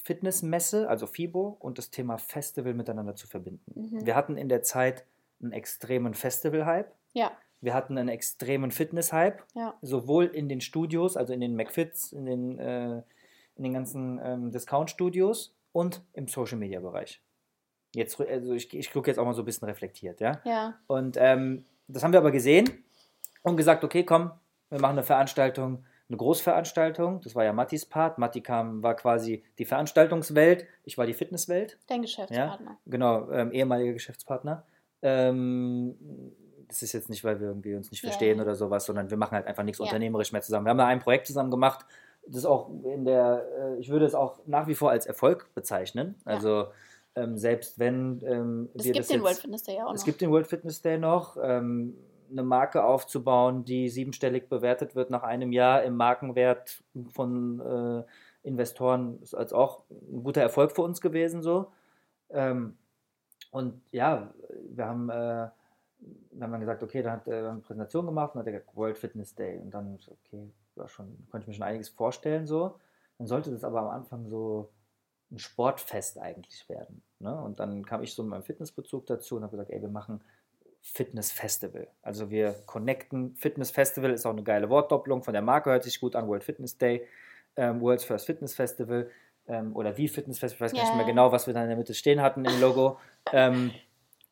Fitnessmesse, 0.07 0.87
also 0.87 1.05
FIBO, 1.05 1.57
und 1.59 1.77
das 1.77 1.89
Thema 1.89 2.17
Festival 2.17 2.73
miteinander 2.73 3.15
zu 3.15 3.27
verbinden. 3.27 3.73
Mhm. 3.75 4.05
Wir 4.05 4.15
hatten 4.15 4.37
in 4.37 4.47
der 4.47 4.63
Zeit 4.63 5.05
einen 5.41 5.51
extremen 5.51 6.13
Festival-Hype. 6.13 6.89
ja, 7.11 7.33
Wir 7.59 7.73
hatten 7.73 7.97
einen 7.97 8.07
extremen 8.07 8.71
Fitness-Hype, 8.71 9.43
ja. 9.53 9.77
sowohl 9.81 10.25
in 10.27 10.47
den 10.47 10.61
Studios, 10.61 11.17
also 11.17 11.33
in 11.33 11.41
den 11.41 11.57
McFits, 11.57 12.13
in 12.13 12.25
den, 12.25 12.57
äh, 12.57 13.01
in 13.57 13.63
den 13.63 13.73
ganzen 13.73 14.17
ähm, 14.23 14.49
Discount-Studios 14.51 15.53
und 15.73 16.01
im 16.13 16.29
Social-Media-Bereich. 16.29 17.21
Jetzt, 17.93 18.21
also 18.21 18.53
ich, 18.53 18.73
ich 18.73 18.91
gucke 18.93 19.09
jetzt 19.11 19.17
auch 19.17 19.25
mal 19.25 19.33
so 19.33 19.41
ein 19.41 19.45
bisschen 19.45 19.67
reflektiert, 19.67 20.21
ja. 20.21 20.39
Ja, 20.45 20.79
Und 20.87 21.17
ähm, 21.19 21.65
das 21.89 22.01
haben 22.01 22.13
wir 22.13 22.19
aber 22.19 22.31
gesehen 22.31 22.85
und 23.43 23.57
gesagt, 23.57 23.83
okay, 23.83 24.05
komm, 24.05 24.31
wir 24.69 24.79
machen 24.79 24.93
eine 24.93 25.03
Veranstaltung, 25.03 25.83
eine 26.09 26.17
Großveranstaltung. 26.17 27.21
Das 27.21 27.35
war 27.35 27.43
ja 27.43 27.53
Mattis 27.53 27.85
Part. 27.85 28.17
Matti 28.17 28.41
kam, 28.41 28.81
war 28.83 28.95
quasi 28.95 29.43
die 29.59 29.65
Veranstaltungswelt, 29.65 30.65
ich 30.83 30.97
war 30.97 31.05
die 31.05 31.13
Fitnesswelt. 31.13 31.77
dein 31.87 32.01
Geschäftspartner. 32.01 32.77
Genau, 32.85 33.29
ähm, 33.31 33.51
ehemaliger 33.51 33.93
Geschäftspartner. 33.93 34.63
Ähm, 35.01 35.95
das 36.67 36.81
ist 36.81 36.93
jetzt 36.93 37.09
nicht, 37.09 37.23
weil 37.23 37.39
wir 37.39 37.47
irgendwie 37.47 37.75
uns 37.75 37.91
nicht 37.91 38.03
Ja, 38.03 38.09
verstehen 38.09 38.37
ja. 38.37 38.43
oder 38.43 38.55
sowas, 38.55 38.85
sondern 38.85 39.09
wir 39.09 39.17
machen 39.17 39.33
halt 39.35 39.47
einfach 39.47 39.63
nichts 39.63 39.79
Ja. 39.79 39.85
unternehmerisch 39.85 40.31
mehr 40.31 40.41
zusammen. 40.41 40.65
Wir 40.65 40.71
haben 40.71 40.79
ja 40.79 40.87
ein 40.87 40.99
Projekt 40.99 41.27
zusammen 41.27 41.51
gemacht, 41.51 41.85
das 42.27 42.45
auch 42.45 42.69
in 42.83 43.05
der, 43.05 43.45
äh, 43.57 43.79
ich 43.79 43.89
würde 43.89 44.05
es 44.05 44.13
auch 44.15 44.39
nach 44.45 44.67
wie 44.67 44.75
vor 44.75 44.89
als 44.91 45.05
Erfolg 45.05 45.53
bezeichnen. 45.55 46.15
Ja. 46.25 46.33
Also 46.33 46.67
ähm, 47.15 47.37
selbst 47.37 47.79
wenn 47.79 48.21
ähm, 48.25 48.69
Es 48.75 48.83
gibt 48.83 48.95
den 48.97 49.01
jetzt, 49.01 49.21
World 49.23 49.37
Fitness 49.37 49.63
Day 49.63 49.75
ja 49.77 49.85
auch 49.85 49.93
es 49.93 50.01
noch. 50.01 50.05
gibt 50.05 50.21
den 50.21 50.29
World 50.31 50.47
Fitness 50.47 50.81
Day 50.81 50.97
noch, 50.97 51.37
ähm, 51.41 51.95
eine 52.29 52.43
Marke 52.43 52.83
aufzubauen, 52.83 53.63
die 53.63 53.89
siebenstellig 53.89 54.49
bewertet 54.49 54.95
wird 54.95 55.09
nach 55.09 55.23
einem 55.23 55.51
Jahr 55.51 55.83
im 55.83 55.95
Markenwert 55.95 56.83
von 57.13 57.59
äh, 57.59 58.47
Investoren, 58.47 59.21
ist 59.21 59.35
als 59.35 59.53
auch 59.53 59.83
ein 59.89 60.23
guter 60.23 60.41
Erfolg 60.41 60.71
für 60.71 60.81
uns 60.81 61.01
gewesen 61.01 61.41
so. 61.41 61.71
Ähm, 62.29 62.77
und 63.51 63.81
ja, 63.91 64.33
wir 64.69 64.85
haben, 64.85 65.09
äh, 65.09 65.49
wir 66.31 66.43
haben 66.43 66.51
dann 66.51 66.59
gesagt, 66.59 66.83
okay, 66.83 67.01
dann 67.01 67.13
hat 67.13 67.27
er 67.27 67.49
eine 67.49 67.59
Präsentation 67.59 68.05
gemacht 68.05 68.35
und 68.35 68.39
hat 68.39 68.47
er 68.47 68.53
gesagt, 68.53 68.75
World 68.75 68.97
Fitness 68.97 69.35
Day. 69.35 69.59
Und 69.59 69.71
dann, 69.71 69.99
okay, 70.07 70.49
war 70.75 70.87
schon, 70.87 71.27
konnte 71.29 71.43
ich 71.43 71.47
mir 71.47 71.53
schon 71.53 71.63
einiges 71.63 71.89
vorstellen 71.89 72.45
so. 72.45 72.75
Dann 73.17 73.27
sollte 73.27 73.51
das 73.51 73.63
aber 73.63 73.81
am 73.81 73.89
Anfang 73.89 74.27
so 74.29 74.69
ein 75.31 75.39
Sportfest 75.39 76.19
eigentlich 76.19 76.67
werden. 76.69 77.01
Ne? 77.19 77.35
Und 77.41 77.59
dann 77.59 77.85
kam 77.85 78.03
ich 78.03 78.13
so 78.13 78.23
mit 78.23 78.29
meinem 78.29 78.43
Fitnessbezug 78.43 79.05
dazu 79.07 79.35
und 79.35 79.43
habe 79.43 79.51
gesagt, 79.51 79.71
ey, 79.71 79.81
wir 79.81 79.89
machen 79.89 80.21
Fitness 80.93 81.31
Festival. 81.31 81.87
Also 82.01 82.29
wir 82.29 82.53
connecten. 82.65 83.35
Fitness 83.35 83.71
Festival 83.71 84.11
ist 84.11 84.25
auch 84.25 84.31
eine 84.31 84.43
geile 84.43 84.69
Wortdoppelung 84.69 85.23
von 85.23 85.33
der 85.33 85.41
Marke, 85.41 85.69
hört 85.69 85.83
sich 85.83 85.99
gut 85.99 86.15
an, 86.15 86.27
World 86.27 86.43
Fitness 86.43 86.77
Day, 86.77 87.05
ähm, 87.55 87.81
World's 87.81 88.03
First 88.03 88.25
Fitness 88.25 88.55
Festival 88.55 89.09
ähm, 89.47 89.75
oder 89.75 89.97
wie 89.97 90.07
Fitness 90.07 90.39
Festival, 90.39 90.67
ich 90.67 90.73
weiß 90.73 90.79
yeah. 90.79 90.87
nicht 90.87 90.97
mehr 90.97 91.05
genau, 91.05 91.31
was 91.31 91.47
wir 91.47 91.53
da 91.53 91.61
in 91.61 91.69
der 91.69 91.77
Mitte 91.77 91.93
stehen 91.93 92.21
hatten 92.21 92.45
im 92.45 92.59
Logo. 92.61 92.99
ähm, 93.33 93.71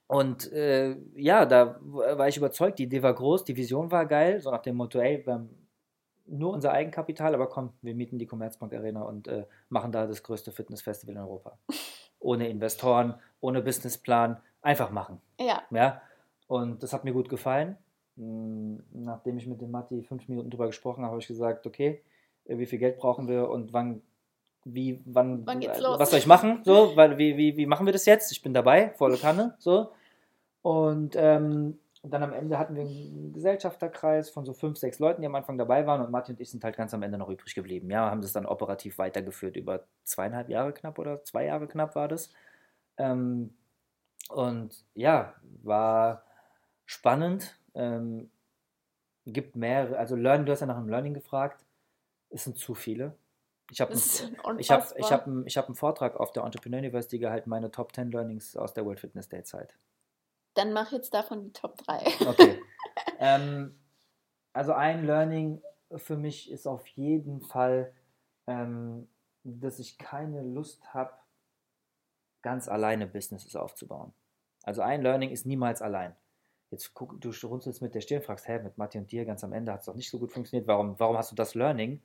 und 0.08 0.52
äh, 0.54 0.96
ja, 1.16 1.46
da 1.46 1.80
war 1.82 2.28
ich 2.28 2.38
überzeugt, 2.38 2.78
die 2.78 2.84
Idee 2.84 3.02
war 3.02 3.14
groß, 3.14 3.44
die 3.44 3.58
Vision 3.58 3.92
war 3.92 4.06
geil, 4.06 4.40
so 4.40 4.52
nach 4.52 4.62
dem 4.62 4.76
Motto, 4.76 5.00
ey, 5.00 5.26
wir 5.26 5.34
haben 5.34 5.50
nur 6.28 6.54
unser 6.54 6.72
Eigenkapital, 6.74 7.34
aber 7.34 7.48
komm, 7.48 7.74
wir 7.82 7.96
mieten 7.96 8.18
die 8.18 8.28
Commerzbank 8.28 8.74
Arena 8.74 9.02
und 9.04 9.28
äh, 9.28 9.46
machen 9.70 9.92
da 9.92 10.06
das 10.06 10.24
größte 10.24 10.52
Fitnessfestival 10.52 11.16
in 11.16 11.22
Europa. 11.22 11.58
Ohne 12.20 12.50
Investoren, 12.50 13.20
ohne 13.40 13.62
Businessplan, 13.62 14.42
einfach 14.64 14.90
machen. 14.90 15.22
Ja. 15.40 15.62
ja? 15.70 16.02
Und 16.48 16.84
das 16.84 16.94
hat 16.94 17.04
mir 17.04 17.14
gut 17.14 17.30
gefallen. 17.30 17.78
Hm, 18.18 18.84
nachdem 18.92 19.38
ich 19.38 19.48
mit 19.48 19.62
dem 19.62 19.72
Matti 19.72 20.04
fünf 20.04 20.28
Minuten 20.28 20.50
drüber 20.50 20.68
gesprochen 20.68 21.04
habe, 21.04 21.12
habe 21.12 21.22
ich 21.22 21.28
gesagt, 21.28 21.66
okay, 21.66 22.02
äh, 22.46 22.58
wie 22.58 22.66
viel 22.66 22.80
Geld 22.80 22.98
brauchen 22.98 23.28
wir 23.28 23.50
und 23.50 23.74
wann, 23.74 24.02
wie, 24.64 25.02
wann, 25.06 25.46
wann 25.46 25.60
geht's 25.60 25.80
äh, 25.80 25.84
los? 25.84 26.00
was 26.00 26.10
soll 26.10 26.20
ich 26.20 26.28
machen? 26.28 26.62
So, 26.64 26.96
weil, 26.96 27.18
wie, 27.18 27.38
wie, 27.38 27.58
wie 27.58 27.66
machen 27.66 27.86
wir 27.86 27.94
das 27.94 28.06
jetzt? 28.06 28.32
Ich 28.32 28.42
bin 28.42 28.54
dabei, 28.54 28.92
volle 28.92 29.18
Kanne, 29.18 29.56
so. 29.60 29.92
Und 30.62 31.16
ähm, 31.18 31.78
dann 32.10 32.24
am 32.24 32.34
Ende 32.34 32.58
hatten 32.58 32.76
wir 32.76 32.84
einen 32.84 33.34
Gesellschafterkreis 33.34 34.30
von 34.30 34.46
so 34.46 34.54
fünf, 34.54 34.78
sechs 34.78 35.00
Leuten, 35.00 35.22
die 35.22 35.28
am 35.28 35.36
Anfang 35.36 35.58
dabei 35.58 35.86
waren 35.86 36.02
und 36.02 36.12
Matti 36.12 36.32
und 36.32 36.40
ich 36.40 36.50
sind 36.50 36.64
halt 36.64 36.78
ganz 36.78 36.94
am 36.94 37.04
Ende 37.04 37.18
noch 37.18 37.30
übrig 37.30 37.54
geblieben. 37.56 37.90
Ja, 37.90 38.10
haben 38.10 38.22
das 38.22 38.34
dann 38.34 38.46
operativ 38.46 38.98
weitergeführt 38.98 39.56
über 39.56 39.86
zweieinhalb 40.04 40.50
Jahre 40.50 40.74
knapp 40.74 41.00
oder 41.00 41.24
zwei 41.24 41.46
Jahre 41.46 41.68
knapp 41.68 41.96
war 41.96 42.08
das. 42.08 42.32
Ähm, 42.98 43.54
und 44.30 44.86
ja, 44.94 45.36
war 45.64 46.25
spannend. 46.86 47.58
Ähm, 47.74 48.30
gibt 49.26 49.56
mehrere, 49.56 49.98
also 49.98 50.16
Learning, 50.16 50.46
du 50.46 50.52
hast 50.52 50.60
ja 50.60 50.68
nach 50.68 50.78
einem 50.78 50.90
Learning 50.90 51.14
gefragt. 51.14 51.66
Es 52.30 52.44
sind 52.44 52.58
zu 52.58 52.76
viele. 52.76 53.16
Ich 53.72 53.82
habe 53.82 53.94
ich 54.60 54.72
hab, 54.72 54.98
ich 54.98 55.12
hab, 55.12 55.28
ich 55.46 55.58
hab 55.58 55.66
einen 55.66 55.76
Vortrag 55.76 56.16
auf 56.20 56.32
der 56.32 56.44
Entrepreneur 56.44 56.80
University 56.80 57.20
gehalten, 57.20 57.50
meine 57.50 57.72
Top 57.72 57.94
10 57.94 58.12
Learnings 58.12 58.56
aus 58.56 58.74
der 58.74 58.86
World 58.86 59.00
Fitness 59.00 59.30
Day 59.30 59.44
Zeit. 59.44 59.76
Dann 60.54 60.72
mach 60.72 60.92
jetzt 60.92 61.14
davon 61.14 61.44
die 61.44 61.52
Top 61.52 61.78
3. 61.78 62.28
Okay. 62.28 62.62
ähm, 63.20 63.78
also 64.54 64.74
ein 64.74 65.06
Learning 65.06 65.62
für 65.94 66.18
mich 66.18 66.52
ist 66.52 66.68
auf 66.68 66.88
jeden 66.88 67.42
Fall, 67.42 67.94
ähm, 68.48 69.08
dass 69.44 69.80
ich 69.80 69.98
keine 69.98 70.42
Lust 70.44 70.94
habe, 70.94 71.14
ganz 72.42 72.68
alleine 72.68 73.08
Businesses 73.08 73.56
aufzubauen. 73.56 74.14
Also 74.64 74.82
ein 74.82 75.02
Learning 75.02 75.32
ist 75.32 75.46
niemals 75.46 75.82
allein. 75.82 76.16
Jetzt 76.72 76.94
guck, 76.94 77.20
du 77.22 77.32
runzelst 77.44 77.82
mit 77.82 77.96
der 77.96 78.02
Stirn, 78.02 78.22
fragst, 78.22 78.48
hä, 78.48 78.60
mit 78.60 78.78
Matti 78.78 78.98
und 78.98 79.12
dir 79.12 79.26
ganz 79.26 79.44
am 79.44 79.54
Ende 79.54 79.72
hat 79.72 79.82
es 79.82 79.86
doch 79.86 79.96
nicht 79.96 80.10
so 80.10 80.20
gut 80.20 80.32
funktioniert. 80.32 80.68
Warum, 80.68 81.00
warum 81.00 81.18
hast 81.18 81.32
du 81.32 81.36
das 81.36 81.56
Learning? 81.56 82.02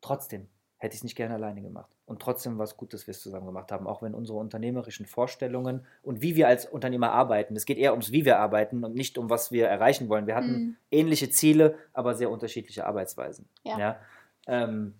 Trotzdem 0.00 0.48
hätte 0.80 0.94
ich 0.94 1.00
es 1.00 1.04
nicht 1.04 1.14
gerne 1.14 1.34
alleine 1.34 1.60
gemacht. 1.60 1.94
Und 2.06 2.22
trotzdem 2.22 2.58
was 2.58 2.76
Gutes 2.76 3.06
wir 3.06 3.12
es 3.12 3.20
zusammen 3.20 3.46
gemacht 3.46 3.70
haben, 3.70 3.86
auch 3.86 4.00
wenn 4.02 4.14
unsere 4.14 4.38
unternehmerischen 4.38 5.04
Vorstellungen 5.04 5.84
und 6.02 6.22
wie 6.22 6.36
wir 6.36 6.48
als 6.48 6.64
Unternehmer 6.64 7.12
arbeiten, 7.12 7.54
es 7.54 7.66
geht 7.66 7.76
eher 7.76 7.92
ums, 7.92 8.12
wie 8.12 8.24
wir 8.24 8.38
arbeiten 8.38 8.82
und 8.82 8.94
nicht 8.94 9.18
um, 9.18 9.28
was 9.28 9.52
wir 9.52 9.68
erreichen 9.68 10.08
wollen. 10.08 10.26
Wir 10.26 10.34
hatten 10.34 10.52
mhm. 10.52 10.76
ähnliche 10.90 11.28
Ziele, 11.30 11.76
aber 11.92 12.14
sehr 12.14 12.30
unterschiedliche 12.30 12.86
Arbeitsweisen. 12.86 13.46
Ja. 13.62 13.78
ja? 13.78 13.96
Ähm, 14.46 14.94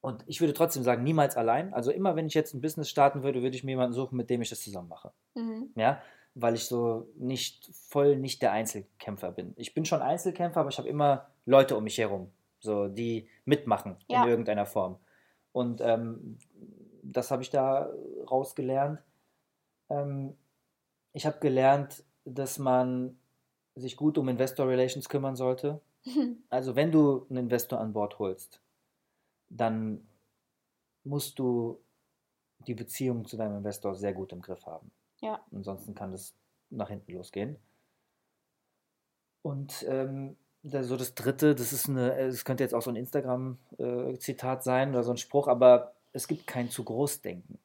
und 0.00 0.22
ich 0.28 0.40
würde 0.40 0.54
trotzdem 0.54 0.84
sagen, 0.84 1.02
niemals 1.02 1.36
allein. 1.36 1.74
Also 1.74 1.90
immer, 1.90 2.14
wenn 2.14 2.28
ich 2.28 2.34
jetzt 2.34 2.54
ein 2.54 2.60
Business 2.60 2.88
starten 2.88 3.24
würde, 3.24 3.42
würde 3.42 3.56
ich 3.56 3.64
mir 3.64 3.72
jemanden 3.72 3.94
suchen, 3.94 4.16
mit 4.16 4.30
dem 4.30 4.40
ich 4.40 4.50
das 4.50 4.62
zusammen 4.62 4.88
mache. 4.88 5.10
Mhm. 5.34 5.70
Ja, 5.74 6.00
weil 6.34 6.54
ich 6.54 6.66
so 6.66 7.08
nicht 7.16 7.70
voll 7.74 8.16
nicht 8.16 8.42
der 8.42 8.52
Einzelkämpfer 8.52 9.32
bin. 9.32 9.54
Ich 9.56 9.74
bin 9.74 9.84
schon 9.84 10.02
Einzelkämpfer, 10.02 10.60
aber 10.60 10.70
ich 10.70 10.78
habe 10.78 10.88
immer 10.88 11.28
Leute 11.46 11.76
um 11.76 11.84
mich 11.84 11.98
herum, 11.98 12.30
so 12.60 12.88
die 12.88 13.28
mitmachen 13.44 13.96
ja. 14.08 14.22
in 14.22 14.30
irgendeiner 14.30 14.66
Form. 14.66 14.98
Und 15.52 15.80
ähm, 15.80 16.38
das 17.02 17.30
habe 17.30 17.42
ich 17.42 17.50
da 17.50 17.90
rausgelernt. 18.30 19.00
Ähm, 19.88 20.36
ich 21.12 21.26
habe 21.26 21.38
gelernt, 21.40 22.04
dass 22.24 22.58
man 22.58 23.18
sich 23.74 23.96
gut 23.96 24.18
um 24.18 24.28
Investor 24.28 24.68
Relations 24.68 25.08
kümmern 25.08 25.36
sollte. 25.36 25.80
Also 26.48 26.76
wenn 26.76 26.90
du 26.90 27.26
einen 27.28 27.44
Investor 27.44 27.80
an 27.80 27.92
Bord 27.92 28.18
holst, 28.18 28.62
dann 29.50 30.06
musst 31.04 31.38
du 31.38 31.80
die 32.66 32.74
Beziehung 32.74 33.26
zu 33.26 33.36
deinem 33.36 33.58
Investor 33.58 33.94
sehr 33.94 34.14
gut 34.14 34.32
im 34.32 34.40
Griff 34.40 34.64
haben. 34.66 34.90
Ja. 35.20 35.40
Ansonsten 35.52 35.94
kann 35.94 36.12
das 36.12 36.34
nach 36.70 36.88
hinten 36.88 37.12
losgehen. 37.12 37.56
Und 39.42 39.84
ähm, 39.88 40.36
so 40.62 40.96
das 40.96 41.14
dritte, 41.14 41.54
das 41.54 41.72
ist 41.72 41.88
eine, 41.88 42.16
es 42.18 42.44
könnte 42.44 42.64
jetzt 42.64 42.74
auch 42.74 42.82
so 42.82 42.90
ein 42.90 42.96
Instagram-Zitat 42.96 44.64
sein 44.64 44.90
oder 44.90 45.04
so 45.04 45.12
ein 45.12 45.16
Spruch, 45.16 45.48
aber 45.48 45.92
es 46.12 46.28
gibt 46.28 46.46
kein 46.46 46.68
zu 46.70 46.84
groß 46.84 47.22
denken. 47.22 47.58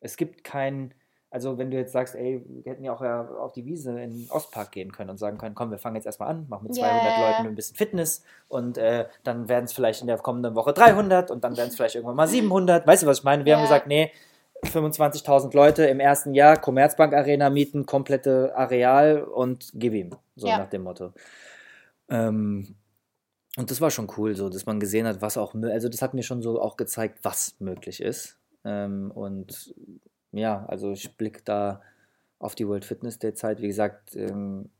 Es 0.00 0.16
gibt 0.16 0.44
kein, 0.44 0.94
also 1.30 1.58
wenn 1.58 1.70
du 1.70 1.76
jetzt 1.76 1.92
sagst, 1.92 2.14
ey, 2.14 2.42
wir 2.46 2.72
hätten 2.72 2.84
ja 2.84 2.92
auch 2.92 3.02
ja 3.02 3.28
auf 3.28 3.52
die 3.52 3.64
Wiese 3.64 4.00
in 4.00 4.10
den 4.10 4.30
Ostpark 4.30 4.70
gehen 4.70 4.92
können 4.92 5.10
und 5.10 5.18
sagen 5.18 5.38
können, 5.38 5.54
komm, 5.54 5.70
wir 5.70 5.78
fangen 5.78 5.96
jetzt 5.96 6.06
erstmal 6.06 6.28
an, 6.28 6.46
machen 6.48 6.68
mit 6.68 6.74
200 6.76 7.02
yeah. 7.02 7.30
Leuten 7.30 7.48
ein 7.48 7.54
bisschen 7.54 7.76
Fitness 7.76 8.22
und 8.48 8.78
äh, 8.78 9.08
dann 9.24 9.48
werden 9.48 9.64
es 9.64 9.72
vielleicht 9.72 10.00
in 10.00 10.06
der 10.06 10.18
kommenden 10.18 10.54
Woche 10.54 10.72
300 10.72 11.30
und 11.30 11.42
dann 11.42 11.56
werden 11.56 11.68
es 11.68 11.76
vielleicht 11.76 11.96
irgendwann 11.96 12.16
mal 12.16 12.28
700. 12.28 12.86
Weißt 12.86 13.02
du, 13.02 13.06
was 13.08 13.18
ich 13.18 13.24
meine? 13.24 13.44
Wir 13.44 13.50
yeah. 13.50 13.58
haben 13.58 13.64
gesagt, 13.64 13.88
nee, 13.88 14.12
25.000 14.64 15.54
Leute 15.54 15.86
im 15.86 16.00
ersten 16.00 16.34
Jahr, 16.34 16.56
Commerzbank 16.56 17.14
Arena 17.14 17.50
mieten, 17.50 17.86
komplette 17.86 18.56
Areal 18.56 19.22
und 19.22 19.70
gib 19.74 19.94
ihm. 19.94 20.10
So 20.36 20.48
ja. 20.48 20.58
nach 20.58 20.68
dem 20.68 20.82
Motto. 20.82 21.12
Ähm, 22.08 22.76
und 23.56 23.70
das 23.70 23.80
war 23.80 23.90
schon 23.90 24.08
cool, 24.16 24.36
so, 24.36 24.48
dass 24.48 24.66
man 24.66 24.80
gesehen 24.80 25.06
hat, 25.06 25.20
was 25.20 25.36
auch, 25.36 25.54
also 25.54 25.88
das 25.88 26.02
hat 26.02 26.14
mir 26.14 26.22
schon 26.22 26.42
so 26.42 26.60
auch 26.60 26.76
gezeigt, 26.76 27.20
was 27.22 27.56
möglich 27.58 28.00
ist. 28.00 28.38
Ähm, 28.64 29.10
und 29.10 29.74
ja, 30.32 30.64
also 30.66 30.92
ich 30.92 31.16
blicke 31.16 31.42
da 31.44 31.82
auf 32.38 32.54
die 32.54 32.68
World 32.68 32.84
Fitness 32.84 33.18
Day 33.18 33.34
Zeit. 33.34 33.60
Wie 33.60 33.66
gesagt, 33.66 34.14
ähm, 34.14 34.70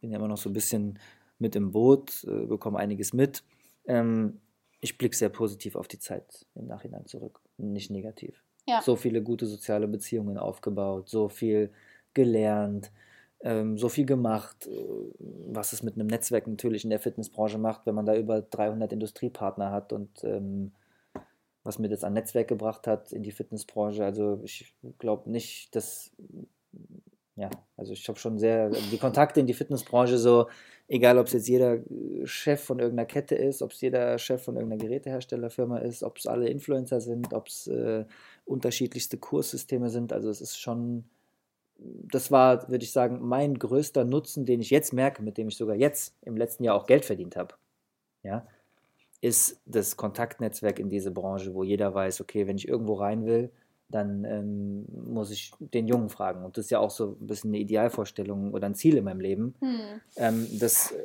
bin 0.00 0.10
ja 0.10 0.18
immer 0.18 0.28
noch 0.28 0.38
so 0.38 0.50
ein 0.50 0.52
bisschen 0.52 0.98
mit 1.38 1.56
im 1.56 1.72
Boot, 1.72 2.24
äh, 2.24 2.46
bekomme 2.46 2.78
einiges 2.78 3.12
mit. 3.12 3.42
Ähm, 3.86 4.40
ich 4.80 4.98
blicke 4.98 5.16
sehr 5.16 5.30
positiv 5.30 5.76
auf 5.76 5.88
die 5.88 5.98
Zeit 5.98 6.46
im 6.54 6.66
Nachhinein 6.66 7.06
zurück, 7.06 7.40
nicht 7.56 7.90
negativ. 7.90 8.42
Ja. 8.66 8.80
So 8.80 8.96
viele 8.96 9.22
gute 9.22 9.46
soziale 9.46 9.86
Beziehungen 9.86 10.38
aufgebaut, 10.38 11.08
so 11.08 11.28
viel 11.28 11.70
gelernt, 12.14 12.90
ähm, 13.42 13.76
so 13.76 13.88
viel 13.88 14.06
gemacht, 14.06 14.66
äh, 14.66 14.70
was 15.48 15.72
es 15.72 15.82
mit 15.82 15.94
einem 15.94 16.06
Netzwerk 16.06 16.46
natürlich 16.46 16.84
in 16.84 16.90
der 16.90 17.00
Fitnessbranche 17.00 17.58
macht, 17.58 17.84
wenn 17.84 17.94
man 17.94 18.06
da 18.06 18.16
über 18.16 18.40
300 18.40 18.92
Industriepartner 18.92 19.70
hat 19.70 19.92
und 19.92 20.24
ähm, 20.24 20.72
was 21.62 21.78
mir 21.78 21.88
das 21.88 22.04
an 22.04 22.12
Netzwerk 22.12 22.48
gebracht 22.48 22.86
hat 22.86 23.12
in 23.12 23.22
die 23.22 23.32
Fitnessbranche. 23.32 24.04
Also 24.04 24.40
ich 24.44 24.74
glaube 24.98 25.30
nicht, 25.30 25.74
dass, 25.74 26.12
ja, 27.36 27.50
also 27.76 27.92
ich 27.92 28.06
habe 28.08 28.18
schon 28.18 28.38
sehr, 28.38 28.70
die 28.70 28.98
Kontakte 28.98 29.40
in 29.40 29.46
die 29.46 29.54
Fitnessbranche 29.54 30.18
so, 30.18 30.48
egal 30.88 31.18
ob 31.18 31.26
es 31.26 31.32
jetzt 31.32 31.48
jeder 31.48 31.78
Chef 32.24 32.62
von 32.62 32.78
irgendeiner 32.78 33.06
Kette 33.06 33.34
ist, 33.34 33.62
ob 33.62 33.72
es 33.72 33.80
jeder 33.80 34.18
Chef 34.18 34.42
von 34.42 34.56
irgendeiner 34.56 34.82
Geräteherstellerfirma 34.82 35.78
ist, 35.78 36.02
ob 36.02 36.18
es 36.18 36.26
alle 36.26 36.48
Influencer 36.48 37.00
sind, 37.00 37.32
ob 37.32 37.48
es 37.48 37.66
äh, 37.66 38.04
unterschiedlichste 38.44 39.18
Kurssysteme 39.18 39.90
sind. 39.90 40.12
Also 40.12 40.30
es 40.30 40.40
ist 40.40 40.58
schon 40.58 41.04
das 41.76 42.30
war, 42.30 42.68
würde 42.68 42.84
ich 42.84 42.92
sagen, 42.92 43.18
mein 43.20 43.58
größter 43.58 44.04
Nutzen, 44.04 44.44
den 44.44 44.60
ich 44.60 44.70
jetzt 44.70 44.92
merke, 44.92 45.22
mit 45.22 45.38
dem 45.38 45.48
ich 45.48 45.56
sogar 45.56 45.76
jetzt 45.76 46.14
im 46.22 46.36
letzten 46.36 46.64
Jahr 46.64 46.76
auch 46.76 46.86
Geld 46.86 47.04
verdient 47.04 47.36
habe. 47.36 47.54
Ja, 48.22 48.46
ist 49.20 49.60
das 49.66 49.96
Kontaktnetzwerk 49.96 50.78
in 50.78 50.88
diese 50.88 51.10
Branche, 51.10 51.54
wo 51.54 51.62
jeder 51.62 51.94
weiß, 51.94 52.20
okay, 52.20 52.46
wenn 52.46 52.56
ich 52.56 52.68
irgendwo 52.68 52.94
rein 52.94 53.26
will, 53.26 53.50
dann 53.88 54.24
ähm, 54.24 54.86
muss 55.12 55.30
ich 55.30 55.52
den 55.58 55.86
Jungen 55.86 56.08
fragen. 56.08 56.44
Und 56.44 56.56
das 56.56 56.66
ist 56.66 56.70
ja 56.70 56.78
auch 56.78 56.90
so 56.90 57.16
ein 57.20 57.26
bisschen 57.26 57.50
eine 57.50 57.58
Idealvorstellung 57.58 58.52
oder 58.52 58.66
ein 58.66 58.74
Ziel 58.74 58.96
in 58.96 59.04
meinem 59.04 59.20
Leben, 59.20 59.54
hm. 59.60 59.80
ähm, 60.16 60.58
dass 60.58 60.92
äh, 60.92 60.96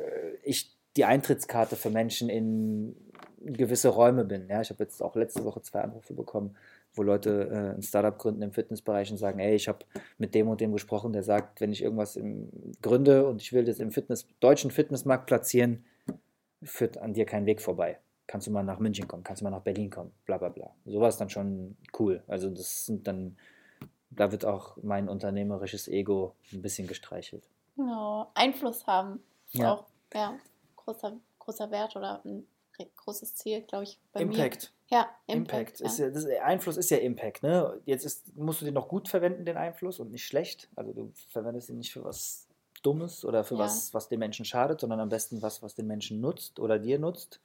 ich 0.44 0.76
die 0.98 1.06
Eintrittskarte 1.06 1.76
für 1.76 1.90
Menschen 1.90 2.30
in 2.30 2.96
gewisse 3.42 3.90
Räume 3.90 4.26
bin. 4.26 4.48
Ja, 4.50 4.62
ich 4.62 4.70
habe 4.70 4.84
jetzt 4.84 5.02
auch 5.02 5.16
letzte 5.16 5.46
Woche 5.46 5.62
zwei 5.62 5.82
Anrufe 5.82 6.14
bekommen 6.14 6.56
wo 6.94 7.04
Leute 7.04 7.50
äh, 7.52 7.76
ein 7.78 7.82
Startup 7.82 8.18
gründen 8.18 8.42
im 8.42 8.52
Fitnessbereich 8.52 9.12
und 9.12 9.18
sagen, 9.18 9.40
ey, 9.40 9.56
ich 9.56 9.68
habe 9.68 9.80
mit 10.18 10.34
dem 10.36 10.48
und 10.48 10.62
dem 10.62 10.72
gesprochen, 10.74 11.14
der 11.14 11.24
sagt, 11.24 11.62
wenn 11.62 11.72
ich 11.72 11.84
irgendwas 11.84 12.16
im, 12.16 12.50
gründe 12.82 13.28
und 13.28 13.42
ich 13.42 13.54
will 13.54 13.64
das 13.64 13.80
im 13.80 13.92
Fitness, 13.92 14.28
deutschen 14.40 14.72
Fitnessmarkt 14.72 15.26
platzieren, 15.28 15.86
führt 16.64 16.98
an 16.98 17.14
dir 17.14 17.26
kein 17.26 17.46
Weg 17.46 17.62
vorbei. 17.62 18.00
Kannst 18.30 18.46
du 18.46 18.52
mal 18.52 18.62
nach 18.62 18.78
München 18.78 19.08
kommen, 19.08 19.24
kannst 19.24 19.42
du 19.42 19.46
mal 19.46 19.50
nach 19.50 19.64
Berlin 19.64 19.90
kommen, 19.90 20.12
bla 20.28 20.38
bla 20.38 20.50
bla. 20.50 20.70
Sowas 20.86 21.18
dann 21.18 21.32
schon 21.32 21.76
cool. 21.98 22.24
Also 22.28 22.48
das 22.52 22.86
sind 22.86 23.08
dann, 23.08 23.36
da 24.12 24.32
wird 24.32 24.46
auch 24.46 24.78
mein 24.84 25.10
unternehmerisches 25.10 25.88
Ego 25.88 26.36
ein 26.54 26.62
bisschen 26.62 26.88
gestreichelt. 26.88 27.50
Genau, 27.76 28.30
Einfluss 28.36 28.86
haben. 28.86 29.24
Ja. 29.54 29.74
Auch 29.74 29.86
ja, 30.14 30.38
großer, 30.76 31.18
großer 31.40 31.72
Wert 31.72 31.96
oder 31.96 32.22
ein 32.24 32.46
großes 32.98 33.34
Ziel, 33.34 33.62
glaube 33.64 33.86
ich, 33.86 34.00
bei 34.14 34.22
Impact. 34.22 34.74
mir. 34.92 34.98
Ja, 34.98 35.10
Impact. 35.26 35.80
Impact. 35.80 35.82
Ist 35.82 35.98
ja, 35.98 36.12
das 36.12 36.28
Einfluss 36.44 36.78
ist 36.78 36.92
ja 36.92 36.98
Impact. 36.98 37.42
Ne? 37.42 37.82
Jetzt 37.86 38.06
ist, 38.06 38.38
musst 38.38 38.62
du 38.62 38.66
den 38.66 38.76
noch 38.76 38.90
gut 38.90 39.10
verwenden, 39.10 39.44
den 39.44 39.58
Einfluss, 39.58 40.00
und 40.00 40.12
nicht 40.12 40.28
schlecht. 40.28 40.70
Also 40.76 40.94
du 40.94 41.12
verwendest 41.30 41.72
ihn 41.72 41.80
nicht 41.80 41.92
für 41.92 42.04
was 42.04 42.48
Dummes 42.84 43.26
oder 43.26 43.44
für 43.44 43.56
ja. 43.56 43.62
was, 43.62 43.92
was 43.96 44.08
den 44.08 44.20
Menschen 44.20 44.46
schadet, 44.46 44.82
sondern 44.82 45.00
am 45.00 45.10
besten 45.10 45.42
was, 45.42 45.64
was 45.64 45.74
den 45.74 45.88
Menschen 45.88 46.22
nutzt 46.22 46.60
oder 46.60 46.78
dir 46.78 47.00
nutzt. 47.00 47.42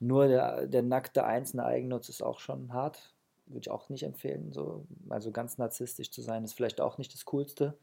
Nur 0.00 0.28
der, 0.28 0.66
der 0.66 0.82
nackte 0.82 1.24
einzelne 1.24 1.64
Eigennutz 1.64 2.08
ist 2.08 2.22
auch 2.22 2.40
schon 2.40 2.72
hart. 2.72 3.14
Würde 3.46 3.60
ich 3.60 3.70
auch 3.70 3.88
nicht 3.90 4.02
empfehlen. 4.02 4.52
So. 4.52 4.86
Also 5.08 5.30
ganz 5.30 5.58
narzisstisch 5.58 6.10
zu 6.10 6.22
sein, 6.22 6.42
ist 6.42 6.54
vielleicht 6.54 6.80
auch 6.80 6.98
nicht 6.98 7.12
das 7.12 7.26
Coolste. 7.26 7.76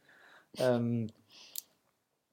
Ähm, 0.58 1.08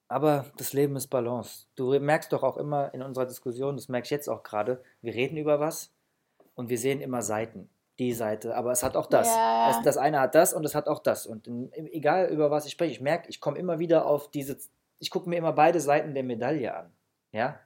aber 0.08 0.46
das 0.56 0.72
Leben 0.72 0.96
ist 0.96 1.08
Balance. 1.08 1.66
Du 1.74 1.98
merkst 1.98 2.32
doch 2.32 2.42
auch 2.42 2.56
immer 2.56 2.92
in 2.94 3.02
unserer 3.02 3.26
Diskussion, 3.26 3.76
das 3.76 3.88
merke 3.88 4.06
ich 4.06 4.10
jetzt 4.10 4.28
auch 4.28 4.42
gerade, 4.42 4.82
wir 5.02 5.14
reden 5.14 5.36
über 5.36 5.60
was 5.60 5.92
und 6.54 6.68
wir 6.68 6.78
sehen 6.78 7.00
immer 7.00 7.22
Seiten. 7.22 7.68
Die 8.00 8.12
Seite, 8.12 8.56
aber 8.56 8.72
es 8.72 8.82
hat 8.82 8.96
auch 8.96 9.06
das. 9.06 9.28
Ja. 9.28 9.70
Es, 9.70 9.82
das 9.82 9.96
eine 9.98 10.18
hat 10.18 10.34
das 10.34 10.52
und 10.52 10.64
es 10.64 10.74
hat 10.74 10.88
auch 10.88 10.98
das. 10.98 11.28
Und 11.28 11.46
in, 11.46 11.72
egal 11.72 12.28
über 12.28 12.50
was 12.50 12.66
ich 12.66 12.72
spreche, 12.72 12.90
ich 12.90 13.00
merke, 13.00 13.28
ich 13.28 13.40
komme 13.40 13.56
immer 13.56 13.78
wieder 13.78 14.06
auf 14.06 14.32
diese, 14.32 14.58
ich 14.98 15.10
gucke 15.10 15.28
mir 15.28 15.36
immer 15.36 15.52
beide 15.52 15.78
Seiten 15.78 16.12
der 16.12 16.24
Medaille 16.24 16.74
an. 16.74 16.90
Ja? 17.30 17.60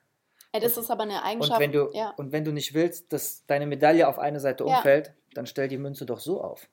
Ja 0.54 0.60
das 0.60 0.76
ist 0.76 0.90
aber 0.90 1.02
eine 1.02 1.22
Eigenschaft. 1.22 1.52
Und 1.52 1.60
wenn 1.60 1.72
du, 1.72 1.90
ja. 1.92 2.10
und 2.16 2.32
wenn 2.32 2.44
du 2.44 2.52
nicht 2.52 2.74
willst, 2.74 3.12
dass 3.12 3.44
deine 3.46 3.66
Medaille 3.66 4.08
auf 4.08 4.18
eine 4.18 4.40
Seite 4.40 4.64
umfällt, 4.64 5.14
dann 5.34 5.46
stell 5.46 5.68
die 5.68 5.78
Münze 5.78 6.06
doch 6.06 6.20
so 6.20 6.42
auf. 6.42 6.68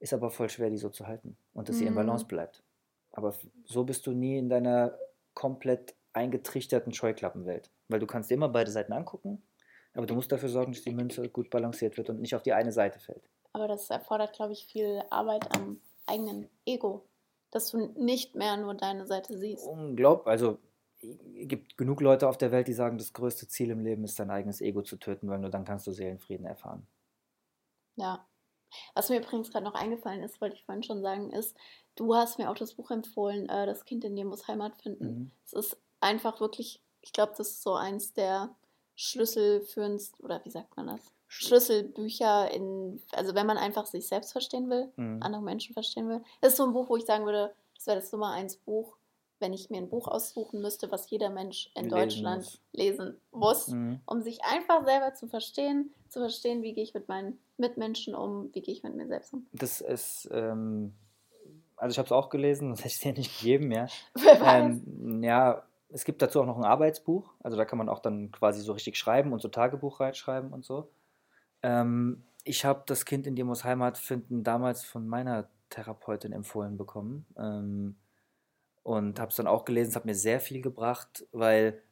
Ist 0.00 0.12
aber 0.12 0.30
voll 0.30 0.50
schwer, 0.50 0.70
die 0.70 0.76
so 0.76 0.90
zu 0.90 1.06
halten 1.06 1.36
und 1.52 1.68
dass 1.68 1.76
mhm. 1.76 1.80
sie 1.80 1.86
in 1.86 1.94
Balance 1.94 2.26
bleibt. 2.26 2.62
Aber 3.12 3.34
so 3.64 3.84
bist 3.84 4.06
du 4.06 4.12
nie 4.12 4.38
in 4.38 4.48
deiner 4.48 4.98
komplett 5.34 5.94
eingetrichterten 6.12 6.92
Scheuklappenwelt. 6.92 7.70
Weil 7.88 8.00
du 8.00 8.06
kannst 8.06 8.30
immer 8.30 8.48
beide 8.48 8.70
Seiten 8.70 8.92
angucken, 8.92 9.42
aber 9.94 10.06
du 10.06 10.14
musst 10.14 10.32
dafür 10.32 10.48
sorgen, 10.48 10.72
dass 10.72 10.82
die 10.82 10.92
Münze 10.92 11.28
gut 11.28 11.50
balanciert 11.50 11.96
wird 11.96 12.10
und 12.10 12.20
nicht 12.20 12.34
auf 12.34 12.42
die 12.42 12.52
eine 12.52 12.72
Seite 12.72 12.98
fällt. 12.98 13.28
Aber 13.52 13.68
das 13.68 13.90
erfordert, 13.90 14.32
glaube 14.32 14.52
ich, 14.52 14.66
viel 14.66 15.02
Arbeit 15.10 15.54
am 15.56 15.80
eigenen 16.06 16.48
Ego, 16.66 17.04
dass 17.50 17.70
du 17.70 17.92
nicht 17.96 18.34
mehr 18.34 18.56
nur 18.56 18.74
deine 18.74 19.06
Seite 19.06 19.38
siehst. 19.38 19.66
Unglaublich. 19.66 20.26
Also 20.26 20.58
gibt 21.46 21.76
genug 21.76 22.00
Leute 22.00 22.28
auf 22.28 22.38
der 22.38 22.52
Welt, 22.52 22.68
die 22.68 22.72
sagen, 22.72 22.98
das 22.98 23.12
größte 23.12 23.48
Ziel 23.48 23.70
im 23.70 23.84
Leben 23.84 24.04
ist, 24.04 24.18
dein 24.18 24.30
eigenes 24.30 24.60
Ego 24.60 24.82
zu 24.82 24.96
töten, 24.96 25.28
weil 25.28 25.38
nur 25.38 25.50
dann 25.50 25.64
kannst 25.64 25.86
du 25.86 25.92
Seelenfrieden 25.92 26.46
erfahren. 26.46 26.86
Ja. 27.96 28.26
Was 28.94 29.08
mir 29.08 29.20
übrigens 29.20 29.50
gerade 29.50 29.64
noch 29.64 29.74
eingefallen 29.74 30.22
ist, 30.22 30.40
wollte 30.40 30.56
ich 30.56 30.64
vorhin 30.64 30.82
schon 30.82 31.00
sagen, 31.00 31.30
ist, 31.30 31.56
du 31.94 32.14
hast 32.14 32.38
mir 32.38 32.50
auch 32.50 32.56
das 32.56 32.74
Buch 32.74 32.90
empfohlen, 32.90 33.48
äh, 33.48 33.66
Das 33.66 33.84
Kind 33.84 34.04
in 34.04 34.16
dir 34.16 34.24
muss 34.24 34.48
Heimat 34.48 34.76
finden. 34.82 35.06
Mhm. 35.06 35.30
Es 35.44 35.52
ist 35.52 35.76
einfach 36.00 36.40
wirklich, 36.40 36.80
ich 37.00 37.12
glaube, 37.12 37.34
das 37.36 37.50
ist 37.50 37.62
so 37.62 37.74
eins 37.74 38.12
der 38.12 38.54
Schlüsselführendst, 38.96 40.20
oder 40.20 40.44
wie 40.44 40.50
sagt 40.50 40.76
man 40.76 40.88
das? 40.88 41.12
Schlüsselbücher 41.28 42.50
in, 42.52 43.02
also 43.12 43.34
wenn 43.34 43.46
man 43.46 43.58
einfach 43.58 43.86
sich 43.86 44.06
selbst 44.06 44.32
verstehen 44.32 44.70
will, 44.70 44.92
mhm. 44.96 45.20
andere 45.22 45.42
Menschen 45.42 45.72
verstehen 45.72 46.08
will. 46.08 46.22
Das 46.40 46.52
ist 46.52 46.58
so 46.58 46.64
ein 46.64 46.72
Buch, 46.72 46.88
wo 46.88 46.96
ich 46.96 47.04
sagen 47.04 47.24
würde, 47.24 47.54
das 47.74 47.86
wäre 47.86 48.00
das 48.00 48.12
Nummer 48.12 48.30
eins 48.30 48.56
Buch, 48.56 48.96
wenn 49.44 49.52
ich 49.52 49.68
mir 49.68 49.76
ein 49.76 49.90
Buch 49.90 50.08
aussuchen 50.08 50.62
müsste, 50.62 50.90
was 50.90 51.10
jeder 51.10 51.28
Mensch 51.28 51.70
in 51.74 51.84
lesen 51.84 51.94
Deutschland 51.94 52.44
muss. 52.44 52.60
lesen 52.72 53.20
muss, 53.30 53.68
mhm. 53.68 54.00
um 54.06 54.22
sich 54.22 54.42
einfach 54.42 54.86
selber 54.86 55.12
zu 55.12 55.28
verstehen, 55.28 55.92
zu 56.08 56.20
verstehen, 56.20 56.62
wie 56.62 56.72
gehe 56.72 56.82
ich 56.82 56.94
mit 56.94 57.08
meinen 57.08 57.38
Mitmenschen 57.58 58.14
um, 58.14 58.48
wie 58.54 58.62
gehe 58.62 58.72
ich 58.72 58.82
mit 58.82 58.96
mir 58.96 59.06
selbst 59.06 59.34
um. 59.34 59.46
Das 59.52 59.82
ist, 59.82 60.30
ähm, 60.32 60.94
also 61.76 61.92
ich 61.92 61.98
habe 61.98 62.06
es 62.06 62.12
auch 62.12 62.30
gelesen, 62.30 62.70
das 62.70 62.80
hätte 62.80 62.88
ich 62.88 63.00
dir 63.00 63.12
nicht 63.12 63.38
gegeben, 63.38 63.70
ja. 63.70 63.86
Wer 64.14 64.40
weiß. 64.40 64.76
Ähm, 64.86 65.22
ja, 65.22 65.62
es 65.90 66.06
gibt 66.06 66.22
dazu 66.22 66.40
auch 66.40 66.46
noch 66.46 66.56
ein 66.56 66.64
Arbeitsbuch, 66.64 67.34
also 67.40 67.58
da 67.58 67.66
kann 67.66 67.76
man 67.76 67.90
auch 67.90 68.00
dann 68.00 68.32
quasi 68.32 68.62
so 68.62 68.72
richtig 68.72 68.96
schreiben 68.96 69.34
und 69.34 69.42
so 69.42 69.48
Tagebuch 69.48 70.00
reinschreiben 70.00 70.54
und 70.54 70.64
so. 70.64 70.88
Ähm, 71.62 72.24
ich 72.44 72.64
habe 72.64 72.82
das 72.86 73.04
Kind 73.04 73.26
in 73.26 73.36
dir 73.36 73.44
muss 73.44 73.62
Heimat 73.62 73.98
finden 73.98 74.42
damals 74.42 74.84
von 74.84 75.06
meiner 75.06 75.50
Therapeutin 75.68 76.32
empfohlen 76.32 76.78
bekommen 76.78 77.26
ähm, 77.36 77.96
und 78.84 79.18
habe 79.18 79.30
es 79.30 79.36
dann 79.36 79.48
auch 79.48 79.64
gelesen. 79.64 79.90
Es 79.90 79.96
hat 79.96 80.04
mir 80.04 80.14
sehr 80.14 80.38
viel 80.38 80.62
gebracht, 80.62 81.26
weil 81.32 81.82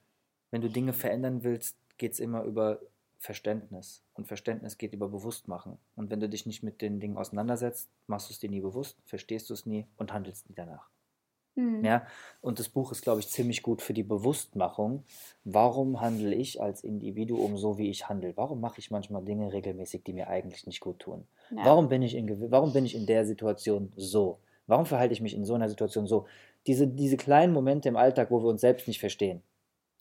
wenn 0.53 0.61
du 0.61 0.69
Dinge 0.69 0.93
verändern 0.93 1.43
willst, 1.43 1.77
geht 1.99 2.13
es 2.13 2.21
immer 2.21 2.45
über 2.45 2.79
Verständnis. 3.19 4.05
Und 4.15 4.29
Verständnis 4.29 4.79
geht 4.79 4.95
über 4.95 5.09
Bewusstmachen. 5.09 5.79
Und 5.97 6.11
wenn 6.11 6.21
du 6.21 6.29
dich 6.29 6.47
nicht 6.47 6.63
mit 6.63 6.83
den 6.83 7.01
Dingen 7.01 7.17
auseinandersetzt, 7.17 7.89
machst 8.07 8.29
du 8.29 8.33
es 8.33 8.39
dir 8.39 8.51
nie 8.51 8.61
bewusst, 8.61 8.99
verstehst 9.07 9.49
du 9.51 9.55
es 9.55 9.67
nie 9.67 9.87
und 9.97 10.13
handelst 10.13 10.49
nie 10.49 10.55
danach. 10.55 10.89
Mhm. 11.55 11.85
Ja, 11.85 12.07
und 12.41 12.59
das 12.59 12.69
Buch 12.69 12.93
ist, 12.93 13.03
glaube 13.03 13.21
ich, 13.21 13.29
ziemlich 13.29 13.63
gut 13.63 13.83
für 13.83 13.93
die 13.93 14.03
Bewusstmachung. 14.03 15.05
Warum 15.45 16.01
handle 16.01 16.35
ich 16.35 16.63
als 16.63 16.83
Individuum 16.83 17.57
so, 17.59 17.79
wie 17.79 17.91
ich 17.91 18.09
handle? 18.09 18.37
Warum 18.37 18.61
mache 18.61 18.79
ich 18.79 18.91
manchmal 18.91 19.23
Dinge 19.25 19.53
regelmäßig, 19.53 20.03
die 20.03 20.15
mir 20.15 20.29
eigentlich 20.29 20.67
nicht 20.67 20.81
gut 20.81 20.99
tun? 20.99 21.25
Ja. 21.51 21.65
Warum, 21.65 21.89
bin 21.89 22.03
ich 22.03 22.15
in, 22.15 22.51
warum 22.51 22.73
bin 22.73 22.85
ich 22.85 22.95
in 22.95 23.07
der 23.07 23.25
Situation 23.25 23.93
so? 23.97 24.39
Warum 24.67 24.87
verhalte 24.87 25.13
ich 25.13 25.21
mich 25.21 25.35
in 25.35 25.45
so 25.45 25.55
einer 25.55 25.69
Situation 25.69 26.07
so? 26.07 26.27
Diese, 26.67 26.87
diese 26.87 27.17
kleinen 27.17 27.53
Momente 27.53 27.89
im 27.89 27.97
Alltag, 27.97 28.31
wo 28.31 28.43
wir 28.43 28.49
uns 28.49 28.61
selbst 28.61 28.87
nicht 28.87 29.01
verstehen. 29.01 29.43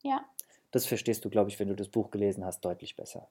Ja. 0.03 0.25
Das 0.71 0.85
verstehst 0.85 1.25
du, 1.25 1.29
glaube 1.29 1.49
ich, 1.49 1.59
wenn 1.59 1.67
du 1.67 1.75
das 1.75 1.89
Buch 1.89 2.11
gelesen 2.11 2.45
hast, 2.45 2.61
deutlich 2.61 2.95
besser. 2.95 3.27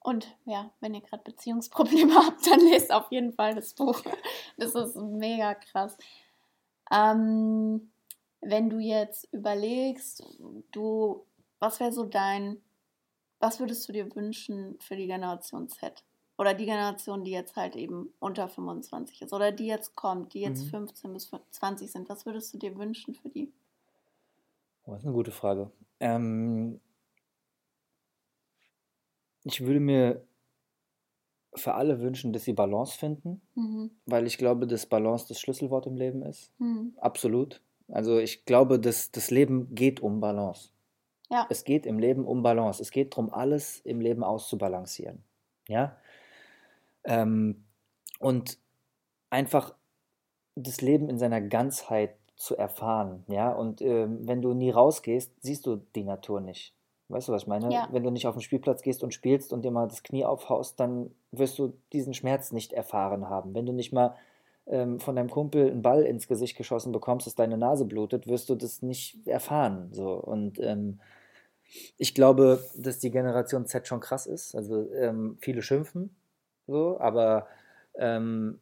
Und 0.00 0.36
ja, 0.44 0.70
wenn 0.80 0.94
ihr 0.94 1.00
gerade 1.00 1.22
Beziehungsprobleme 1.22 2.14
habt, 2.26 2.46
dann 2.46 2.60
lest 2.60 2.92
auf 2.92 3.10
jeden 3.10 3.32
Fall 3.32 3.54
das 3.54 3.74
Buch. 3.74 4.02
Das 4.56 4.74
ist 4.74 4.96
mega 4.96 5.54
krass. 5.54 5.96
Ähm, 6.90 7.90
wenn 8.40 8.68
du 8.68 8.78
jetzt 8.78 9.28
überlegst, 9.32 10.24
du, 10.72 11.24
was 11.60 11.80
wäre 11.80 11.92
so 11.92 12.04
dein, 12.04 12.60
was 13.38 13.60
würdest 13.60 13.88
du 13.88 13.92
dir 13.92 14.14
wünschen 14.14 14.78
für 14.80 14.96
die 14.96 15.06
Generation 15.06 15.68
Z? 15.68 16.04
Oder 16.42 16.54
die 16.54 16.64
Generation, 16.64 17.22
die 17.22 17.30
jetzt 17.30 17.54
halt 17.54 17.76
eben 17.76 18.12
unter 18.18 18.48
25 18.48 19.22
ist 19.22 19.32
oder 19.32 19.52
die 19.52 19.68
jetzt 19.68 19.94
kommt, 19.94 20.34
die 20.34 20.40
jetzt 20.40 20.64
mhm. 20.64 20.88
15 20.88 21.12
bis 21.12 21.30
20 21.52 21.92
sind. 21.92 22.08
Was 22.08 22.26
würdest 22.26 22.52
du 22.52 22.58
dir 22.58 22.76
wünschen 22.76 23.14
für 23.14 23.28
die? 23.28 23.52
Oh, 24.84 24.90
das 24.90 25.02
ist 25.02 25.06
eine 25.06 25.14
gute 25.14 25.30
Frage. 25.30 25.70
Ähm, 26.00 26.80
ich 29.44 29.60
würde 29.60 29.78
mir 29.78 30.26
für 31.54 31.74
alle 31.74 32.00
wünschen, 32.00 32.32
dass 32.32 32.42
sie 32.42 32.54
Balance 32.54 32.98
finden, 32.98 33.40
mhm. 33.54 33.92
weil 34.06 34.26
ich 34.26 34.36
glaube, 34.36 34.66
dass 34.66 34.86
Balance 34.86 35.26
das 35.28 35.38
Schlüsselwort 35.38 35.86
im 35.86 35.94
Leben 35.94 36.24
ist. 36.24 36.50
Mhm. 36.58 36.94
Absolut. 36.96 37.62
Also 37.86 38.18
ich 38.18 38.46
glaube, 38.46 38.80
dass 38.80 39.12
das 39.12 39.30
Leben 39.30 39.72
geht 39.76 40.00
um 40.00 40.18
Balance. 40.18 40.70
Ja. 41.30 41.46
Es 41.50 41.62
geht 41.62 41.86
im 41.86 42.00
Leben 42.00 42.24
um 42.24 42.42
Balance. 42.42 42.82
Es 42.82 42.90
geht 42.90 43.12
darum, 43.12 43.32
alles 43.32 43.78
im 43.84 44.00
Leben 44.00 44.24
auszubalancieren. 44.24 45.22
Ja. 45.68 45.96
Ähm, 47.04 47.64
und 48.18 48.58
einfach 49.30 49.74
das 50.54 50.80
Leben 50.80 51.08
in 51.08 51.18
seiner 51.18 51.40
Ganzheit 51.40 52.16
zu 52.36 52.56
erfahren. 52.56 53.24
Ja. 53.28 53.52
Und 53.52 53.80
ähm, 53.82 54.26
wenn 54.26 54.42
du 54.42 54.54
nie 54.54 54.70
rausgehst, 54.70 55.32
siehst 55.40 55.66
du 55.66 55.76
die 55.94 56.04
Natur 56.04 56.40
nicht. 56.40 56.74
Weißt 57.08 57.28
du, 57.28 57.32
was 57.32 57.42
ich 57.42 57.48
meine? 57.48 57.70
Ja. 57.72 57.88
Wenn 57.92 58.02
du 58.02 58.10
nicht 58.10 58.26
auf 58.26 58.34
den 58.34 58.42
Spielplatz 58.42 58.82
gehst 58.82 59.02
und 59.02 59.12
spielst 59.12 59.52
und 59.52 59.64
dir 59.64 59.70
mal 59.70 59.86
das 59.86 60.02
Knie 60.02 60.24
aufhaust, 60.24 60.80
dann 60.80 61.10
wirst 61.30 61.58
du 61.58 61.74
diesen 61.92 62.14
Schmerz 62.14 62.52
nicht 62.52 62.72
erfahren 62.72 63.28
haben. 63.28 63.54
Wenn 63.54 63.66
du 63.66 63.72
nicht 63.72 63.92
mal 63.92 64.16
ähm, 64.66 64.98
von 64.98 65.16
deinem 65.16 65.30
Kumpel 65.30 65.70
einen 65.70 65.82
Ball 65.82 66.02
ins 66.02 66.26
Gesicht 66.26 66.56
geschossen 66.56 66.92
bekommst, 66.92 67.26
dass 67.26 67.34
deine 67.34 67.58
Nase 67.58 67.84
blutet, 67.84 68.26
wirst 68.26 68.48
du 68.48 68.54
das 68.54 68.82
nicht 68.82 69.26
erfahren. 69.26 69.88
So. 69.92 70.12
Und 70.14 70.58
ähm, 70.60 71.00
ich 71.98 72.14
glaube, 72.14 72.64
dass 72.76 72.98
die 72.98 73.10
Generation 73.10 73.66
Z 73.66 73.86
schon 73.86 74.00
krass 74.00 74.26
ist. 74.26 74.54
Also 74.54 74.90
ähm, 74.92 75.36
viele 75.40 75.62
schimpfen, 75.62 76.16
so, 76.66 76.98
aber 77.00 77.48
ähm, 77.94 78.60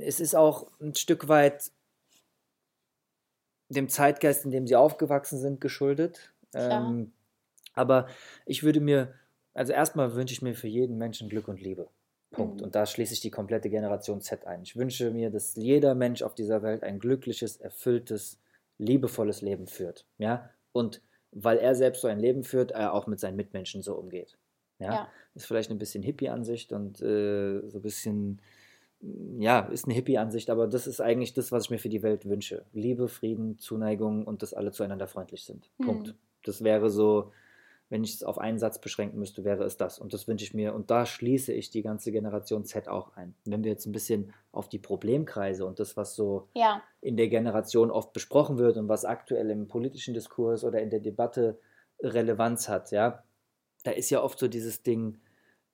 es 0.00 0.20
ist 0.20 0.34
auch 0.34 0.70
ein 0.80 0.94
Stück 0.94 1.28
weit 1.28 1.70
dem 3.68 3.88
Zeitgeist, 3.88 4.44
in 4.44 4.50
dem 4.50 4.66
sie 4.66 4.76
aufgewachsen 4.76 5.38
sind, 5.38 5.60
geschuldet. 5.60 6.32
Ähm, 6.54 7.12
aber 7.74 8.08
ich 8.46 8.62
würde 8.62 8.80
mir, 8.80 9.14
also 9.54 9.72
erstmal 9.72 10.14
wünsche 10.14 10.32
ich 10.32 10.42
mir 10.42 10.54
für 10.54 10.68
jeden 10.68 10.96
Menschen 10.96 11.28
Glück 11.28 11.48
und 11.48 11.60
Liebe. 11.60 11.88
Punkt. 12.30 12.60
Mhm. 12.60 12.66
Und 12.66 12.74
da 12.74 12.86
schließe 12.86 13.14
ich 13.14 13.20
die 13.20 13.30
komplette 13.30 13.70
Generation 13.70 14.20
Z 14.20 14.46
ein. 14.46 14.62
Ich 14.62 14.76
wünsche 14.76 15.10
mir, 15.10 15.30
dass 15.30 15.54
jeder 15.54 15.94
Mensch 15.94 16.22
auf 16.22 16.34
dieser 16.34 16.62
Welt 16.62 16.82
ein 16.82 16.98
glückliches, 16.98 17.56
erfülltes, 17.56 18.38
liebevolles 18.78 19.42
Leben 19.42 19.66
führt. 19.66 20.06
Ja? 20.18 20.50
Und 20.72 21.02
weil 21.30 21.58
er 21.58 21.74
selbst 21.74 22.02
so 22.02 22.08
ein 22.08 22.18
Leben 22.18 22.44
führt, 22.44 22.70
er 22.70 22.94
auch 22.94 23.06
mit 23.06 23.20
seinen 23.20 23.36
Mitmenschen 23.36 23.82
so 23.82 23.94
umgeht. 23.94 24.38
Ja? 24.78 24.92
ja. 24.92 25.08
Ist 25.34 25.46
vielleicht 25.46 25.70
ein 25.70 25.78
bisschen 25.78 26.02
Hippie-Ansicht 26.02 26.72
und 26.72 27.00
äh, 27.00 27.60
so 27.68 27.78
ein 27.78 27.82
bisschen, 27.82 28.40
ja, 29.38 29.60
ist 29.60 29.86
eine 29.86 29.94
Hippie-Ansicht, 29.94 30.50
aber 30.50 30.66
das 30.66 30.86
ist 30.86 31.00
eigentlich 31.00 31.34
das, 31.34 31.52
was 31.52 31.64
ich 31.64 31.70
mir 31.70 31.78
für 31.78 31.88
die 31.88 32.02
Welt 32.02 32.26
wünsche. 32.26 32.64
Liebe, 32.72 33.08
Frieden, 33.08 33.58
Zuneigung 33.58 34.26
und 34.26 34.42
dass 34.42 34.54
alle 34.54 34.72
zueinander 34.72 35.06
freundlich 35.06 35.44
sind. 35.44 35.70
Mhm. 35.78 35.84
Punkt. 35.84 36.14
Das 36.44 36.62
wäre 36.64 36.90
so 36.90 37.30
wenn 37.90 38.04
ich 38.04 38.14
es 38.14 38.22
auf 38.22 38.38
einen 38.38 38.58
Satz 38.58 38.78
beschränken 38.78 39.18
müsste, 39.18 39.44
wäre 39.44 39.64
es 39.64 39.76
das. 39.76 39.98
Und 39.98 40.12
das 40.12 40.28
wünsche 40.28 40.44
ich 40.44 40.52
mir. 40.52 40.74
Und 40.74 40.90
da 40.90 41.06
schließe 41.06 41.52
ich 41.52 41.70
die 41.70 41.82
ganze 41.82 42.12
Generation 42.12 42.64
Z 42.64 42.88
auch 42.88 43.16
ein. 43.16 43.34
Wenn 43.44 43.64
wir 43.64 43.70
jetzt 43.70 43.86
ein 43.86 43.92
bisschen 43.92 44.32
auf 44.52 44.68
die 44.68 44.78
Problemkreise 44.78 45.64
und 45.64 45.80
das, 45.80 45.96
was 45.96 46.14
so 46.14 46.48
ja. 46.54 46.82
in 47.00 47.16
der 47.16 47.28
Generation 47.28 47.90
oft 47.90 48.12
besprochen 48.12 48.58
wird 48.58 48.76
und 48.76 48.88
was 48.88 49.04
aktuell 49.04 49.50
im 49.50 49.68
politischen 49.68 50.12
Diskurs 50.12 50.64
oder 50.64 50.82
in 50.82 50.90
der 50.90 51.00
Debatte 51.00 51.58
Relevanz 52.00 52.68
hat, 52.68 52.90
ja, 52.90 53.24
da 53.84 53.90
ist 53.92 54.10
ja 54.10 54.22
oft 54.22 54.38
so 54.38 54.48
dieses 54.48 54.82
Ding, 54.82 55.18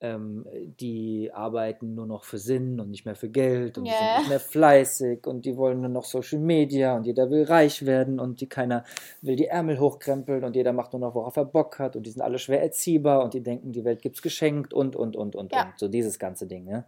ähm, 0.00 0.46
die 0.80 1.30
arbeiten 1.32 1.94
nur 1.94 2.06
noch 2.06 2.24
für 2.24 2.38
Sinn 2.38 2.78
und 2.78 2.90
nicht 2.90 3.06
mehr 3.06 3.14
für 3.14 3.30
Geld 3.30 3.78
und 3.78 3.86
yeah. 3.86 3.94
die 3.94 4.04
sind 4.04 4.18
nicht 4.18 4.28
mehr 4.28 4.40
fleißig 4.40 5.26
und 5.26 5.46
die 5.46 5.56
wollen 5.56 5.80
nur 5.80 5.88
noch 5.88 6.04
Social 6.04 6.40
Media 6.40 6.94
und 6.96 7.06
jeder 7.06 7.30
will 7.30 7.44
reich 7.44 7.86
werden 7.86 8.20
und 8.20 8.40
die 8.40 8.48
keiner 8.48 8.84
will 9.22 9.36
die 9.36 9.46
Ärmel 9.46 9.78
hochkrempeln 9.78 10.44
und 10.44 10.56
jeder 10.56 10.72
macht 10.72 10.92
nur 10.92 11.00
noch, 11.00 11.14
worauf 11.14 11.36
er 11.36 11.46
Bock 11.46 11.78
hat 11.78 11.96
und 11.96 12.04
die 12.04 12.10
sind 12.10 12.22
alle 12.22 12.38
schwer 12.38 12.62
erziehbar 12.62 13.24
und 13.24 13.34
die 13.34 13.42
denken, 13.42 13.72
die 13.72 13.84
Welt 13.84 14.02
gibt's 14.02 14.20
geschenkt 14.20 14.74
und 14.74 14.94
und 14.94 15.16
und 15.16 15.36
und 15.36 15.52
ja. 15.52 15.64
und 15.64 15.78
so 15.78 15.88
dieses 15.88 16.18
ganze 16.18 16.46
Ding. 16.46 16.68
Ja? 16.68 16.84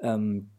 Ähm, 0.00 0.50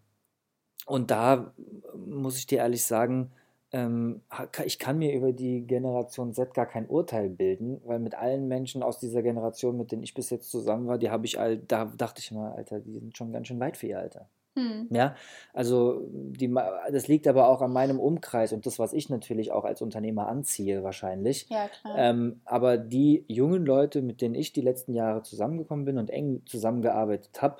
und 0.88 1.11
da 1.11 1.53
muss 1.95 2.38
ich 2.38 2.47
dir 2.47 2.59
ehrlich 2.59 2.83
sagen, 2.83 3.31
ähm, 3.76 4.21
ich 4.63 4.80
kann 4.80 4.97
mir 4.97 5.13
über 5.13 5.34
die 5.34 5.67
Generation 5.67 6.34
Z 6.34 6.53
gar 6.53 6.65
kein 6.65 6.88
Urteil 6.88 7.30
bilden, 7.30 7.82
weil 7.84 7.99
mit 7.99 8.15
allen 8.15 8.47
Menschen 8.47 8.82
aus 8.82 8.99
dieser 8.99 9.21
Generation, 9.21 9.76
mit 9.76 9.91
denen 9.91 10.03
ich 10.03 10.13
bis 10.13 10.30
jetzt 10.30 10.49
zusammen 10.49 10.88
war, 10.88 10.97
die 10.97 11.09
habe 11.09 11.26
ich 11.26 11.38
all, 11.39 11.57
da 11.57 11.91
dachte 11.97 12.21
ich 12.21 12.32
immer, 12.32 12.55
Alter, 12.55 12.80
die 12.80 12.93
sind 12.93 13.17
schon 13.17 13.34
ganz 13.34 13.47
schön 13.47 13.59
weit 13.59 13.76
für 13.76 13.88
ihr 13.88 13.99
Alter. 13.99 14.30
Hm. 14.57 14.88
Ja, 14.89 15.15
also 15.53 16.07
die, 16.09 16.55
das 16.89 17.09
liegt 17.09 17.28
aber 17.28 17.49
auch 17.49 17.61
an 17.61 17.73
meinem 17.73 17.99
Umkreis 17.99 18.53
und 18.53 18.65
das, 18.65 18.80
was 18.80 18.93
ich 18.93 19.09
natürlich 19.09 19.51
auch 19.51 19.65
als 19.65 19.82
Unternehmer 19.82 20.30
anziehe, 20.30 20.82
wahrscheinlich. 20.82 21.49
Ja, 21.49 21.67
klar. 21.67 21.97
Ähm, 21.97 22.39
aber 22.45 22.78
die 22.78 23.26
jungen 23.28 23.65
Leute, 23.65 24.01
mit 24.01 24.21
denen 24.21 24.36
ich 24.36 24.53
die 24.53 24.61
letzten 24.61 24.93
Jahre 24.93 25.23
zusammengekommen 25.23 25.84
bin 25.84 25.97
und 25.97 26.09
eng 26.09 26.41
zusammengearbeitet 26.45 27.41
habe, 27.41 27.57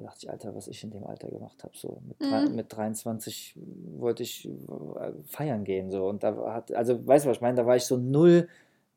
da 0.00 0.08
dachte 0.08 0.20
ich, 0.22 0.30
Alter, 0.30 0.54
was 0.54 0.68
ich 0.68 0.82
in 0.82 0.90
dem 0.90 1.04
Alter 1.04 1.28
gemacht 1.28 1.62
habe. 1.62 1.76
So 1.76 2.00
mit, 2.06 2.20
mhm. 2.20 2.54
mit 2.54 2.74
23 2.74 3.56
wollte 3.98 4.22
ich 4.22 4.48
äh, 4.48 5.12
feiern 5.26 5.64
gehen. 5.64 5.90
So. 5.90 6.08
Und 6.08 6.22
da 6.22 6.54
hat, 6.54 6.72
also 6.72 7.06
weißt 7.06 7.24
du, 7.24 7.30
was 7.30 7.36
ich 7.36 7.42
meine? 7.42 7.56
Da 7.56 7.66
war 7.66 7.76
ich 7.76 7.84
so 7.84 7.96
null 7.96 8.48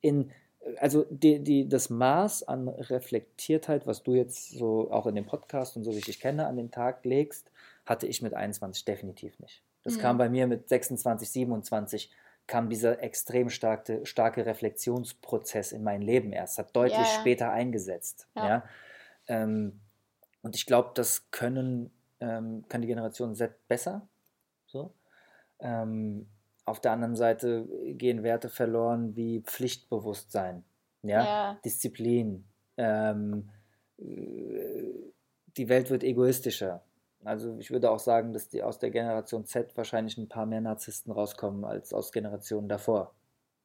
in, 0.01 0.32
also 0.78 1.06
die, 1.10 1.39
die, 1.39 1.68
das 1.68 1.89
Maß 1.89 2.43
an 2.43 2.70
Reflektiertheit, 2.70 3.86
was 3.86 4.04
du 4.04 4.14
jetzt 4.14 4.51
so 4.51 4.91
auch 4.91 5.06
in 5.08 5.16
dem 5.16 5.26
Podcast 5.26 5.76
und 5.76 5.84
so 5.84 5.91
wie 5.91 5.97
ich 5.97 6.06
dich 6.06 6.20
kenne, 6.20 6.47
an 6.47 6.58
den 6.58 6.72
Tag 6.72 7.04
legst, 7.06 7.51
hatte 7.86 8.08
ich 8.08 8.22
mit 8.22 8.34
21 8.34 8.86
definitiv 8.86 9.39
nicht. 9.39 9.62
Das 9.84 9.97
mhm. 9.97 9.99
kam 9.99 10.18
bei 10.18 10.30
mir 10.30 10.47
mit 10.47 10.70
26, 10.70 11.30
27 11.30 12.12
kam 12.47 12.70
dieser 12.70 13.01
extrem 13.01 13.49
starke, 13.49 14.06
starke 14.06 14.45
Reflexionsprozess 14.45 15.72
in 15.72 15.84
mein 15.84 16.01
Leben 16.01 16.34
erst, 16.34 16.58
hat 16.58 16.76
deutlich 16.76 16.97
ja, 16.97 17.04
ja. 17.04 17.20
später 17.20 17.51
eingesetzt. 17.51 18.28
Ja. 18.36 18.47
ja? 18.47 18.64
Ähm, 19.28 19.80
und 20.44 20.56
ich 20.56 20.66
glaube, 20.66 20.91
das 20.94 21.32
können, 21.32 21.89
ähm, 22.20 22.66
kann 22.70 22.82
die 22.82 22.88
Generation 22.88 23.34
Z 23.34 23.68
besser. 23.68 24.08
So. 24.68 24.94
Ähm, 25.60 26.28
auf 26.66 26.80
der 26.80 26.91
anderen 26.91 27.16
Seite 27.16 27.68
gehen 27.96 28.24
Werte 28.24 28.50
verloren 28.50 29.16
wie 29.16 29.41
Pflichtbewusstsein, 29.41 30.64
ja, 31.02 31.24
ja. 31.24 31.60
Disziplin. 31.66 32.46
Ähm, 32.78 33.50
äh, 33.98 34.94
die 35.58 35.70
Welt 35.70 35.89
wird 35.89 36.04
egoistischer. 36.04 36.84
Also 37.24 37.58
ich 37.58 37.72
würde 37.72 37.89
auch 37.89 38.00
sagen, 38.00 38.34
dass 38.34 38.50
die 38.50 38.64
aus 38.64 38.80
der 38.80 38.91
Generation 38.91 39.46
Z 39.46 39.76
wahrscheinlich 39.78 40.18
ein 40.18 40.28
paar 40.28 40.46
mehr 40.46 40.62
Narzissten 40.62 41.12
rauskommen 41.12 41.64
als 41.64 41.94
aus 41.94 42.12
Generationen 42.12 42.68
davor. 42.68 43.14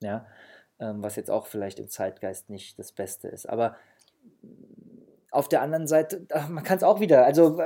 Ja, 0.00 0.26
ähm, 0.78 1.02
was 1.02 1.16
jetzt 1.16 1.30
auch 1.30 1.46
vielleicht 1.46 1.80
im 1.80 1.88
Zeitgeist 1.88 2.50
nicht 2.50 2.78
das 2.78 2.92
Beste 2.92 3.26
ist. 3.28 3.48
Aber 3.48 3.76
auf 5.30 5.48
der 5.48 5.62
anderen 5.62 5.86
Seite, 5.86 6.26
man 6.48 6.64
kann 6.64 6.78
es 6.78 6.82
auch 6.82 7.00
wieder, 7.00 7.24
also 7.24 7.60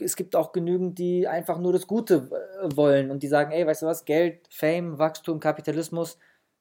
es 0.00 0.16
gibt 0.16 0.36
auch 0.36 0.52
genügend, 0.52 0.98
die 0.98 1.26
einfach 1.26 1.58
nur 1.58 1.72
das 1.72 1.86
Gute 1.86 2.30
wollen 2.74 3.10
und 3.10 3.22
die 3.22 3.28
sagen, 3.28 3.52
ey, 3.52 3.66
weißt 3.66 3.82
du 3.82 3.86
was, 3.86 4.04
Geld, 4.04 4.46
Fame, 4.50 4.98
Wachstum, 4.98 5.40
Kapitalismus, 5.40 6.18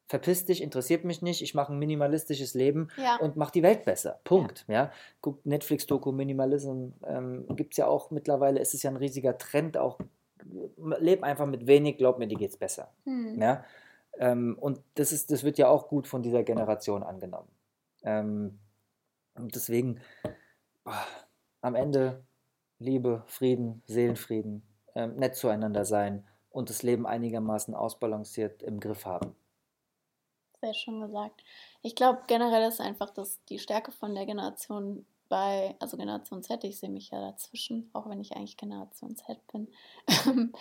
verpiss 0.08 0.46
dich, 0.46 0.62
interessiert 0.62 1.04
mich 1.04 1.22
nicht, 1.22 1.41
ich 1.41 1.56
mache 1.56 1.74
ein 1.74 1.80
minimalistisches 1.80 2.54
Leben 2.54 2.89
ja. 2.98 3.18
und 3.18 3.36
mache 3.36 3.52
die 3.52 3.64
Welt 3.64 3.86
besser. 3.86 4.20
Punkt. 4.24 4.66
Ja. 4.68 4.74
ja. 4.74 4.91
Guckt 5.22 5.46
Netflix-Doku, 5.46 6.12
Minimalism, 6.12 6.89
ähm, 7.06 7.46
gibt 7.56 7.74
es 7.74 7.78
ja 7.78 7.88
auch 7.88 8.12
mittlerweile, 8.12 8.60
ist 8.60 8.74
es 8.74 8.84
ja 8.84 8.91
ein 8.91 8.98
riesiger 8.98 9.38
Trend, 9.38 9.78
auch 9.78 10.00
leb 11.00 11.24
einfach 11.24 11.48
mit 11.48 11.66
wenig, 11.66 11.98
glaub 11.98 12.20
mir, 12.20 12.28
dir 12.28 12.38
geht's 12.38 12.58
besser. 12.58 12.91
Hm. 13.06 13.41
Ja. 13.41 13.64
Ähm, 14.18 14.58
und 14.60 14.82
das 14.93 15.12
ist, 15.12 15.32
das 15.32 15.43
wird 15.43 15.58
ja 15.58 15.68
auch 15.68 15.88
gut 15.88 16.08
von 16.08 16.22
dieser 16.22 16.43
Generation 16.43 17.04
angenommen. 17.04 17.50
Ähm, 18.04 18.60
und 19.36 19.55
deswegen 19.55 20.01
am 21.61 21.75
Ende 21.75 22.23
Liebe, 22.79 23.23
Frieden, 23.27 23.81
Seelenfrieden, 23.86 24.63
äh, 24.93 25.07
nett 25.07 25.36
zueinander 25.36 25.86
sein 25.86 26.27
und 26.49 26.69
das 26.69 26.83
Leben 26.83 27.05
einigermaßen 27.05 27.73
ausbalanciert 27.73 28.63
im 28.63 28.79
Griff 28.79 29.05
haben. 29.05 29.36
Sehr 30.61 30.73
schön 30.73 31.01
gesagt. 31.01 31.43
Ich 31.81 31.95
glaube 31.95 32.23
generell 32.27 32.67
ist 32.67 32.81
einfach 32.81 33.11
dass 33.11 33.43
die 33.45 33.59
Stärke 33.59 33.91
von 33.91 34.15
der 34.15 34.25
Generation 34.25 35.05
bei, 35.27 35.75
also 35.79 35.97
Generation 35.97 36.43
Z, 36.43 36.63
ich 36.63 36.79
sehe 36.79 36.89
mich 36.89 37.09
ja 37.09 37.19
dazwischen, 37.19 37.89
auch 37.93 38.09
wenn 38.09 38.21
ich 38.21 38.36
eigentlich 38.36 38.57
Generation 38.57 39.15
Z 39.15 39.39
bin. 39.51 39.67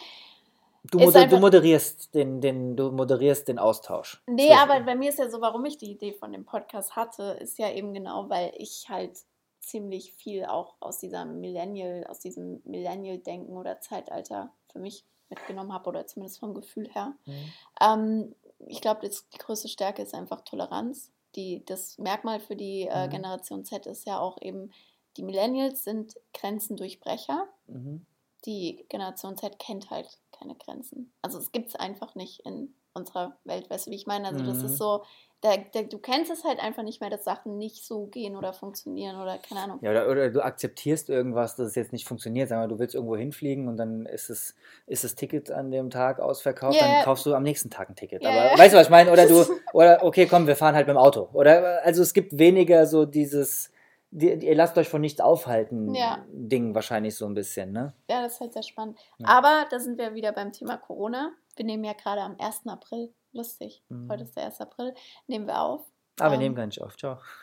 Du, 0.90 0.98
moder 0.98 1.26
du, 1.26 1.38
moderierst 1.38 2.14
den, 2.14 2.40
den, 2.40 2.76
du 2.76 2.90
moderierst 2.90 3.48
den 3.48 3.58
Austausch. 3.58 4.22
Nee, 4.26 4.52
aber 4.52 4.80
bei 4.80 4.94
mir 4.94 5.08
ist 5.08 5.18
ja 5.18 5.30
so, 5.30 5.40
warum 5.40 5.64
ich 5.64 5.78
die 5.78 5.90
Idee 5.90 6.12
von 6.12 6.32
dem 6.32 6.44
Podcast 6.44 6.94
hatte, 6.94 7.38
ist 7.40 7.58
ja 7.58 7.70
eben 7.70 7.94
genau, 7.94 8.28
weil 8.28 8.52
ich 8.56 8.86
halt 8.88 9.18
ziemlich 9.60 10.12
viel 10.12 10.44
auch 10.44 10.74
aus 10.80 10.98
dieser 10.98 11.24
Millennial, 11.24 12.04
aus 12.08 12.20
diesem 12.20 12.60
Millennial-Denken 12.64 13.56
oder 13.56 13.80
Zeitalter 13.80 14.52
für 14.70 14.78
mich 14.78 15.04
mitgenommen 15.30 15.72
habe 15.72 15.88
oder 15.88 16.06
zumindest 16.06 16.38
vom 16.38 16.54
Gefühl 16.54 16.88
her. 16.92 17.14
Mhm. 17.24 17.52
Ähm, 17.80 18.34
ich 18.66 18.80
glaube, 18.80 19.08
die 19.08 19.38
größte 19.38 19.68
Stärke 19.68 20.02
ist 20.02 20.14
einfach 20.14 20.42
Toleranz. 20.42 21.10
Die, 21.34 21.64
das 21.64 21.98
Merkmal 21.98 22.40
für 22.40 22.56
die 22.56 22.82
äh, 22.82 23.06
mhm. 23.06 23.10
Generation 23.10 23.64
Z 23.64 23.86
ist 23.86 24.06
ja 24.06 24.18
auch 24.18 24.40
eben, 24.40 24.70
die 25.16 25.22
Millennials 25.22 25.84
sind 25.84 26.14
Grenzendurchbrecher. 26.34 27.48
Mhm. 27.66 28.06
Die 28.44 28.84
Generation 28.88 29.36
Z 29.36 29.58
kennt 29.58 29.90
halt 29.90 30.18
keine 30.38 30.54
Grenzen. 30.54 31.12
Also 31.22 31.38
es 31.38 31.52
gibt 31.52 31.68
es 31.68 31.76
einfach 31.76 32.14
nicht 32.14 32.40
in 32.44 32.74
unserer 32.94 33.36
Welt, 33.44 33.68
weißt 33.70 33.86
du, 33.86 33.90
wie 33.90 33.96
ich 33.96 34.06
meine? 34.06 34.28
Also 34.28 34.44
das 34.44 34.58
ist 34.58 34.72
mhm. 34.72 34.76
so, 34.76 35.04
da, 35.40 35.56
da, 35.72 35.82
du 35.82 35.98
kennst 35.98 36.30
es 36.30 36.42
halt 36.44 36.58
einfach 36.58 36.82
nicht 36.82 37.02
mehr, 37.02 37.10
dass 37.10 37.24
Sachen 37.24 37.58
nicht 37.58 37.84
so 37.84 38.06
gehen 38.06 38.34
oder 38.34 38.54
funktionieren 38.54 39.20
oder 39.20 39.36
keine 39.38 39.60
Ahnung. 39.60 39.78
Ja, 39.82 39.90
oder, 39.90 40.08
oder 40.08 40.30
du 40.30 40.42
akzeptierst 40.42 41.10
irgendwas, 41.10 41.56
dass 41.56 41.68
es 41.68 41.74
jetzt 41.74 41.92
nicht 41.92 42.08
funktioniert. 42.08 42.48
Sag 42.48 42.58
mal, 42.58 42.68
du 42.68 42.78
willst 42.78 42.94
irgendwo 42.94 43.16
hinfliegen 43.16 43.68
und 43.68 43.76
dann 43.76 44.06
ist 44.06 44.30
es 44.30 44.54
ist 44.86 45.04
das 45.04 45.16
Ticket 45.16 45.50
an 45.50 45.70
dem 45.70 45.90
Tag 45.90 46.18
ausverkauft, 46.18 46.80
yeah. 46.80 46.94
dann 46.94 47.04
kaufst 47.04 47.26
du 47.26 47.34
am 47.34 47.42
nächsten 47.42 47.68
Tag 47.68 47.90
ein 47.90 47.96
Ticket. 47.96 48.22
Yeah. 48.22 48.52
Aber 48.52 48.58
weißt 48.58 48.72
du, 48.72 48.78
was 48.78 48.86
ich 48.86 48.90
meine? 48.90 49.12
Oder 49.12 49.26
du, 49.26 49.44
oder 49.74 50.02
okay, 50.02 50.26
komm, 50.26 50.46
wir 50.46 50.56
fahren 50.56 50.74
halt 50.74 50.86
mit 50.86 50.96
dem 50.96 51.00
Auto. 51.00 51.28
Oder 51.34 51.84
also 51.84 52.00
es 52.00 52.14
gibt 52.14 52.38
weniger 52.38 52.86
so 52.86 53.04
dieses 53.04 53.70
die, 54.16 54.28
ihr 54.28 54.54
lasst 54.54 54.78
euch 54.78 54.88
von 54.88 55.00
nichts 55.00 55.20
aufhalten, 55.20 55.92
ja. 55.92 56.24
Ding 56.28 56.72
wahrscheinlich 56.72 57.16
so 57.16 57.26
ein 57.26 57.34
bisschen, 57.34 57.72
ne? 57.72 57.94
Ja, 58.08 58.22
das 58.22 58.34
ist 58.34 58.40
halt 58.40 58.52
sehr 58.52 58.62
spannend. 58.62 58.96
Ja. 59.18 59.26
Aber 59.26 59.66
da 59.70 59.80
sind 59.80 59.98
wir 59.98 60.14
wieder 60.14 60.30
beim 60.30 60.52
Thema 60.52 60.76
Corona. 60.76 61.32
Wir 61.56 61.64
nehmen 61.64 61.82
ja 61.82 61.94
gerade 61.94 62.20
am 62.20 62.36
1. 62.38 62.68
April, 62.68 63.12
lustig, 63.32 63.82
mhm. 63.88 64.08
heute 64.08 64.22
ist 64.22 64.36
der 64.36 64.44
1. 64.44 64.60
April, 64.60 64.94
nehmen 65.26 65.48
wir 65.48 65.60
auf. 65.60 65.84
Ah, 66.20 66.28
wir 66.28 66.34
ähm, 66.34 66.40
nehmen 66.42 66.54
gar 66.54 66.66
nicht 66.66 66.80
auf, 66.80 66.96
ciao. 66.96 67.18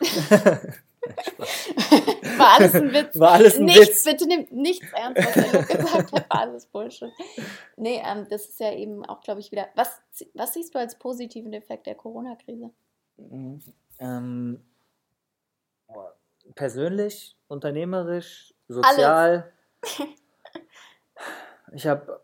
War 2.38 2.58
alles 2.58 2.74
ein 2.74 2.90
Witz. 2.92 3.18
War 3.18 3.32
alles 3.32 3.58
ein 3.58 3.66
nichts, 3.66 3.88
Witz. 3.88 4.04
Bitte 4.04 4.26
nehmt 4.26 4.52
nichts 4.52 4.86
ernst, 4.92 5.26
was 5.26 5.36
er 5.36 5.76
gesagt 5.76 6.12
hat. 6.12 6.30
War 6.30 6.40
alles 6.40 6.64
Bullshit. 6.66 7.12
Nee, 7.76 8.00
ähm, 8.02 8.26
das 8.30 8.46
ist 8.46 8.60
ja 8.60 8.72
eben 8.72 9.04
auch, 9.04 9.20
glaube 9.20 9.40
ich, 9.40 9.52
wieder. 9.52 9.68
Was, 9.74 10.00
was 10.32 10.54
siehst 10.54 10.74
du 10.74 10.78
als 10.78 10.98
positiven 10.98 11.52
Effekt 11.52 11.86
der 11.86 11.96
Corona-Krise? 11.96 12.70
Mhm. 13.18 13.60
Ähm, 13.98 14.64
persönlich, 16.54 17.36
unternehmerisch, 17.48 18.54
sozial. 18.68 19.52
ich 21.72 21.86
habe 21.86 22.20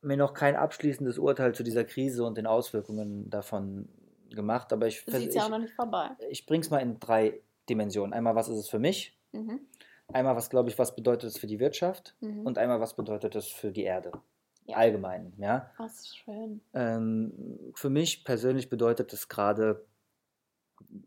mir 0.00 0.16
noch 0.16 0.34
kein 0.34 0.56
abschließendes 0.56 1.18
Urteil 1.18 1.54
zu 1.54 1.62
dieser 1.62 1.84
Krise 1.84 2.24
und 2.24 2.38
den 2.38 2.46
Auswirkungen 2.46 3.28
davon 3.30 3.88
gemacht, 4.30 4.72
aber 4.72 4.86
ich 4.86 5.04
Sieht's 5.06 5.34
ja 5.34 5.44
auch 5.44 5.50
noch 5.50 5.58
nicht 5.58 5.74
vorbei. 5.74 6.10
Ich 6.30 6.46
bringe 6.46 6.62
es 6.62 6.70
mal 6.70 6.78
in 6.78 7.00
drei 7.00 7.40
Dimensionen. 7.68 8.12
Einmal, 8.12 8.34
was 8.34 8.48
ist 8.48 8.58
es 8.58 8.68
für 8.68 8.78
mich? 8.78 9.18
Mhm. 9.32 9.60
Einmal, 10.12 10.36
was 10.36 10.50
glaube 10.50 10.70
ich, 10.70 10.78
was 10.78 10.94
bedeutet 10.94 11.30
es 11.30 11.38
für 11.38 11.46
die 11.46 11.58
Wirtschaft? 11.58 12.14
Mhm. 12.20 12.46
Und 12.46 12.58
einmal, 12.58 12.80
was 12.80 12.94
bedeutet 12.94 13.34
es 13.36 13.46
für 13.46 13.72
die 13.72 13.82
Erde? 13.82 14.12
Ja. 14.64 14.76
Allgemein, 14.76 15.32
ja. 15.38 15.70
Was 15.78 16.14
schön. 16.14 16.60
Ähm, 16.74 17.72
für 17.74 17.90
mich 17.90 18.24
persönlich 18.24 18.68
bedeutet 18.68 19.12
es 19.12 19.28
gerade, 19.28 19.84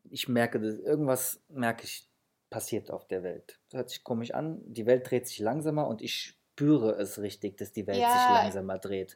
ich 0.10 0.28
merke, 0.28 0.60
dass 0.60 0.76
irgendwas 0.76 1.44
merke 1.50 1.86
ich 1.86 2.11
passiert 2.52 2.92
auf 2.92 3.08
der 3.08 3.24
Welt. 3.24 3.60
Das 3.70 3.80
hört 3.80 3.90
sich 3.90 4.04
komisch 4.04 4.32
an. 4.32 4.62
Die 4.66 4.86
Welt 4.86 5.10
dreht 5.10 5.28
sich 5.28 5.40
langsamer 5.40 5.88
und 5.88 6.04
ich 6.04 6.38
spüre 6.54 6.92
es 6.92 7.20
richtig, 7.20 7.58
dass 7.58 7.72
die 7.72 7.88
Welt 7.88 7.98
ja, 7.98 8.12
sich 8.12 8.30
langsamer 8.30 8.78
dreht. 8.78 9.16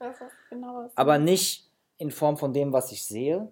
Genau 0.49 0.89
Aber 0.95 1.19
nicht 1.19 1.69
in 1.97 2.09
Form 2.09 2.37
von 2.37 2.53
dem, 2.53 2.73
was 2.73 2.91
ich 2.91 3.05
sehe, 3.05 3.51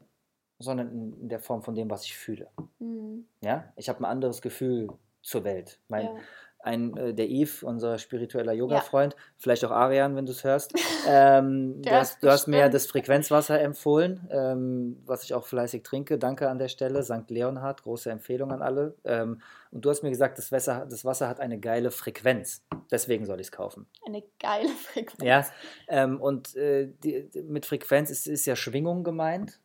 sondern 0.58 1.14
in 1.22 1.30
der 1.30 1.40
Form 1.40 1.62
von 1.62 1.76
dem, 1.76 1.90
was 1.92 2.06
ich 2.06 2.18
fühle. 2.18 2.50
Mhm. 2.80 3.26
Ja, 3.42 3.72
ich 3.76 3.90
habe 3.90 4.00
ein 4.00 4.06
anderes 4.06 4.42
Gefühl 4.42 4.90
zur 5.22 5.44
Welt. 5.44 5.80
Mein, 5.90 6.06
ja. 6.06 6.16
ein, 6.60 6.96
äh, 6.98 7.14
der 7.14 7.30
Eve, 7.30 7.66
unser 7.66 7.98
spiritueller 7.98 8.54
Yoga-Freund, 8.54 9.14
ja. 9.14 9.20
vielleicht 9.38 9.66
auch 9.66 9.72
Arian, 9.72 10.16
wenn 10.16 10.26
du 10.26 10.32
es 10.32 10.44
hörst. 10.44 10.74
Ähm, 11.06 11.82
du, 11.82 11.92
hast, 11.92 12.24
du 12.24 12.30
hast, 12.30 12.48
mir 12.48 12.70
das 12.70 12.86
Frequenzwasser 12.86 13.60
empfohlen, 13.60 14.26
ähm, 14.32 15.04
was 15.06 15.26
ich 15.26 15.34
auch 15.34 15.46
fleißig 15.46 15.84
trinke. 15.84 16.18
Danke 16.18 16.50
an 16.50 16.60
der 16.60 16.70
Stelle. 16.70 17.04
St. 17.04 17.30
Leonhard, 17.30 17.84
große 17.84 18.10
Empfehlung 18.10 18.54
an 18.54 18.62
alle. 18.62 18.96
Ähm, 19.04 19.42
und 19.74 19.84
du 19.84 19.90
hast 19.90 20.04
mir 20.04 20.10
gesagt, 20.10 20.38
das 20.38 20.52
Wasser, 20.52 20.86
das 20.90 21.04
Wasser 21.04 21.28
hat 21.28 21.40
eine 21.40 21.60
geile 21.60 21.92
Frequenz. 21.92 22.64
Deswegen 22.92 23.26
soll 23.26 23.40
ich 23.40 23.48
es 23.48 23.52
kaufen. 23.52 23.88
Eine 24.06 24.24
geile 24.40 24.70
Frequenz. 24.92 25.24
Ja, 25.24 25.46
ähm, 25.88 26.22
und 26.22 26.56
äh, 26.56 26.90
die, 27.04 27.30
mit 27.44 27.66
Frequenz 27.66 28.10
ist, 28.10 28.28
ist 28.28 28.46
ja 28.46 28.56
Schwingung 28.56 29.04
gemeint 29.04 29.60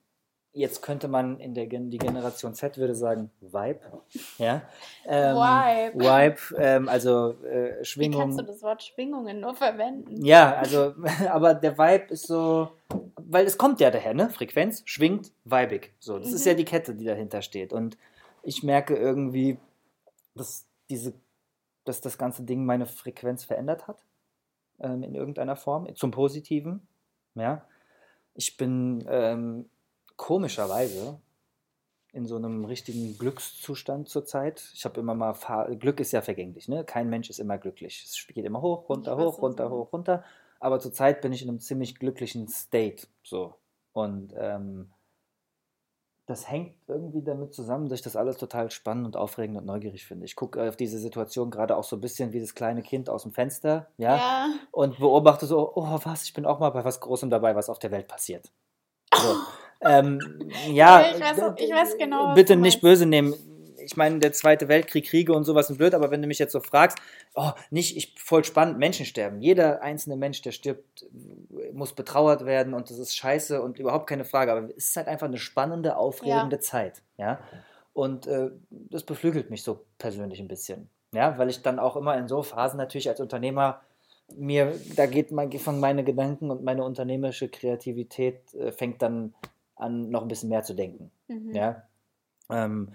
jetzt 0.58 0.82
könnte 0.82 1.08
man 1.08 1.38
in 1.38 1.54
der 1.54 1.66
die 1.66 1.98
Generation 1.98 2.52
Z 2.54 2.78
würde 2.78 2.94
sagen 2.94 3.30
Vibe, 3.40 3.80
ja. 4.38 4.62
Ähm, 5.06 5.36
Vibe. 5.36 6.04
Vibe, 6.04 6.38
ähm, 6.58 6.88
also 6.88 7.34
äh, 7.44 7.84
Schwingung. 7.84 8.20
Wie 8.20 8.24
kannst 8.24 8.40
du 8.40 8.44
das 8.44 8.62
Wort 8.62 8.82
Schwingungen 8.82 9.40
nur 9.40 9.54
verwenden? 9.54 10.24
Ja, 10.24 10.54
also, 10.56 10.94
aber 11.30 11.54
der 11.54 11.78
Vibe 11.78 12.12
ist 12.12 12.26
so, 12.26 12.68
weil 13.16 13.46
es 13.46 13.56
kommt 13.56 13.80
ja 13.80 13.90
daher, 13.90 14.14
ne? 14.14 14.30
Frequenz 14.30 14.82
schwingt, 14.84 15.30
vibig. 15.44 15.92
So, 16.00 16.18
das 16.18 16.30
mhm. 16.30 16.34
ist 16.34 16.46
ja 16.46 16.54
die 16.54 16.64
Kette, 16.64 16.94
die 16.94 17.04
dahinter 17.04 17.42
steht. 17.42 17.72
Und 17.72 17.96
ich 18.42 18.62
merke 18.62 18.96
irgendwie, 18.96 19.58
dass 20.38 20.66
diese, 20.88 21.12
dass 21.84 22.00
das 22.00 22.16
ganze 22.18 22.44
Ding 22.44 22.64
meine 22.64 22.86
Frequenz 22.86 23.44
verändert 23.44 23.86
hat 23.86 24.04
ähm, 24.80 25.02
in 25.02 25.14
irgendeiner 25.14 25.56
Form 25.56 25.94
zum 25.96 26.10
Positiven, 26.10 26.86
ja. 27.34 27.66
Ich 28.34 28.56
bin 28.56 29.04
ähm, 29.08 29.68
komischerweise 30.16 31.20
in 32.12 32.26
so 32.26 32.36
einem 32.36 32.64
richtigen 32.64 33.18
Glückszustand 33.18 34.08
zurzeit. 34.08 34.70
Ich 34.74 34.84
habe 34.84 35.00
immer 35.00 35.14
mal, 35.14 35.34
Fahr 35.34 35.74
Glück 35.74 36.00
ist 36.00 36.12
ja 36.12 36.22
vergänglich, 36.22 36.68
ne? 36.68 36.84
Kein 36.84 37.10
Mensch 37.10 37.30
ist 37.30 37.38
immer 37.38 37.58
glücklich. 37.58 38.04
Es 38.04 38.26
geht 38.32 38.44
immer 38.44 38.62
hoch, 38.62 38.88
runter, 38.88 39.16
hoch, 39.16 39.42
runter, 39.42 39.70
hoch, 39.70 39.92
runter. 39.92 40.24
Aber 40.60 40.80
zurzeit 40.80 41.20
bin 41.20 41.32
ich 41.32 41.42
in 41.42 41.48
einem 41.48 41.60
ziemlich 41.60 41.98
glücklichen 41.98 42.48
State, 42.48 43.06
so. 43.22 43.54
Und 43.92 44.34
ähm, 44.36 44.90
das 46.28 46.50
hängt 46.50 46.74
irgendwie 46.86 47.22
damit 47.22 47.54
zusammen, 47.54 47.88
dass 47.88 48.00
ich 48.00 48.04
das 48.04 48.14
alles 48.14 48.36
total 48.36 48.70
spannend 48.70 49.06
und 49.06 49.16
aufregend 49.16 49.56
und 49.56 49.64
neugierig 49.64 50.04
finde. 50.04 50.26
Ich 50.26 50.36
gucke 50.36 50.68
auf 50.68 50.76
diese 50.76 50.98
Situation 50.98 51.50
gerade 51.50 51.74
auch 51.74 51.84
so 51.84 51.96
ein 51.96 52.02
bisschen 52.02 52.34
wie 52.34 52.40
das 52.40 52.54
kleine 52.54 52.82
Kind 52.82 53.08
aus 53.08 53.22
dem 53.22 53.32
Fenster, 53.32 53.88
ja, 53.96 54.16
ja. 54.16 54.48
und 54.70 54.98
beobachte 54.98 55.46
so, 55.46 55.72
oh 55.74 55.98
was, 56.04 56.24
ich 56.24 56.34
bin 56.34 56.44
auch 56.44 56.58
mal 56.58 56.68
bei 56.68 56.84
was 56.84 57.00
Großem 57.00 57.30
dabei, 57.30 57.56
was 57.56 57.70
auf 57.70 57.78
der 57.78 57.90
Welt 57.90 58.06
passiert. 58.06 58.52
So. 59.14 59.36
Ähm, 59.80 60.18
ja, 60.72 61.12
ich 61.14 61.20
weiß, 61.20 61.38
ich 61.58 61.70
weiß 61.70 61.98
genau. 61.98 62.34
Bitte 62.34 62.56
nicht 62.56 62.80
böse 62.80 63.06
nehmen. 63.06 63.32
Ich 63.88 63.96
meine, 63.96 64.18
der 64.18 64.34
Zweite 64.34 64.68
Weltkrieg, 64.68 65.06
Kriege 65.06 65.32
und 65.32 65.44
sowas 65.44 65.68
sind 65.68 65.78
blöd, 65.78 65.94
aber 65.94 66.10
wenn 66.10 66.20
du 66.20 66.28
mich 66.28 66.38
jetzt 66.38 66.52
so 66.52 66.60
fragst, 66.60 66.98
oh, 67.34 67.52
nicht, 67.70 67.96
ich, 67.96 68.14
voll 68.18 68.44
spannend, 68.44 68.78
Menschen 68.78 69.06
sterben. 69.06 69.40
Jeder 69.40 69.80
einzelne 69.80 70.16
Mensch, 70.16 70.42
der 70.42 70.52
stirbt, 70.52 71.06
muss 71.72 71.94
betrauert 71.94 72.44
werden 72.44 72.74
und 72.74 72.90
das 72.90 72.98
ist 72.98 73.16
scheiße 73.16 73.62
und 73.62 73.78
überhaupt 73.78 74.06
keine 74.06 74.26
Frage. 74.26 74.52
Aber 74.52 74.68
es 74.76 74.88
ist 74.88 74.96
halt 74.96 75.08
einfach 75.08 75.26
eine 75.26 75.38
spannende, 75.38 75.96
aufregende 75.96 76.56
ja. 76.56 76.60
Zeit. 76.60 77.02
Ja? 77.16 77.40
Und 77.94 78.26
äh, 78.26 78.50
das 78.68 79.04
beflügelt 79.04 79.48
mich 79.48 79.62
so 79.62 79.86
persönlich 79.96 80.38
ein 80.38 80.48
bisschen. 80.48 80.90
Ja, 81.14 81.38
weil 81.38 81.48
ich 81.48 81.62
dann 81.62 81.78
auch 81.78 81.96
immer 81.96 82.18
in 82.18 82.28
so 82.28 82.42
Phasen 82.42 82.76
natürlich 82.76 83.08
als 83.08 83.20
Unternehmer 83.20 83.80
mir, 84.36 84.78
da 84.94 85.06
geht 85.06 85.32
mein, 85.32 85.50
von 85.52 85.80
meine 85.80 86.04
Gedanken 86.04 86.50
und 86.50 86.62
meine 86.62 86.84
unternehmerische 86.84 87.48
Kreativität 87.48 88.52
äh, 88.52 88.70
fängt 88.72 89.00
dann 89.00 89.32
an, 89.76 90.10
noch 90.10 90.22
ein 90.22 90.28
bisschen 90.28 90.50
mehr 90.50 90.62
zu 90.62 90.74
denken. 90.74 91.10
Mhm. 91.28 91.54
Ja? 91.54 91.84
Ähm, 92.50 92.90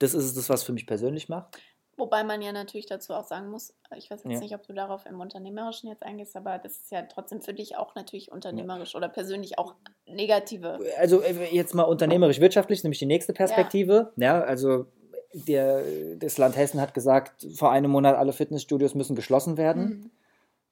das 0.00 0.14
ist 0.14 0.36
es, 0.36 0.48
was 0.48 0.64
für 0.64 0.72
mich 0.72 0.86
persönlich 0.86 1.28
macht. 1.28 1.56
Wobei 1.96 2.24
man 2.24 2.40
ja 2.40 2.52
natürlich 2.52 2.86
dazu 2.86 3.12
auch 3.12 3.24
sagen 3.24 3.50
muss, 3.50 3.74
ich 3.94 4.10
weiß 4.10 4.24
jetzt 4.24 4.32
ja. 4.32 4.40
nicht, 4.40 4.54
ob 4.54 4.66
du 4.66 4.72
darauf 4.72 5.04
im 5.04 5.20
Unternehmerischen 5.20 5.88
jetzt 5.88 6.02
eingehst, 6.02 6.34
aber 6.34 6.58
das 6.58 6.72
ist 6.72 6.90
ja 6.90 7.02
trotzdem 7.02 7.42
für 7.42 7.52
dich 7.52 7.76
auch 7.76 7.94
natürlich 7.94 8.32
unternehmerisch 8.32 8.94
ja. 8.94 8.98
oder 8.98 9.08
persönlich 9.08 9.58
auch 9.58 9.74
negative. 10.06 10.78
Also 10.98 11.20
äh, 11.20 11.54
jetzt 11.54 11.74
mal 11.74 11.82
unternehmerisch-wirtschaftlich, 11.82 12.82
nämlich 12.82 13.00
die 13.00 13.06
nächste 13.06 13.34
Perspektive. 13.34 14.12
Ja, 14.16 14.38
ja 14.38 14.40
also 14.42 14.86
der, 15.34 15.82
das 16.16 16.38
Land 16.38 16.56
Hessen 16.56 16.80
hat 16.80 16.94
gesagt, 16.94 17.46
vor 17.54 17.70
einem 17.70 17.90
Monat 17.90 18.16
alle 18.16 18.32
Fitnessstudios 18.32 18.94
müssen 18.94 19.14
geschlossen 19.14 19.56
werden. 19.56 19.82
Mhm 19.82 20.10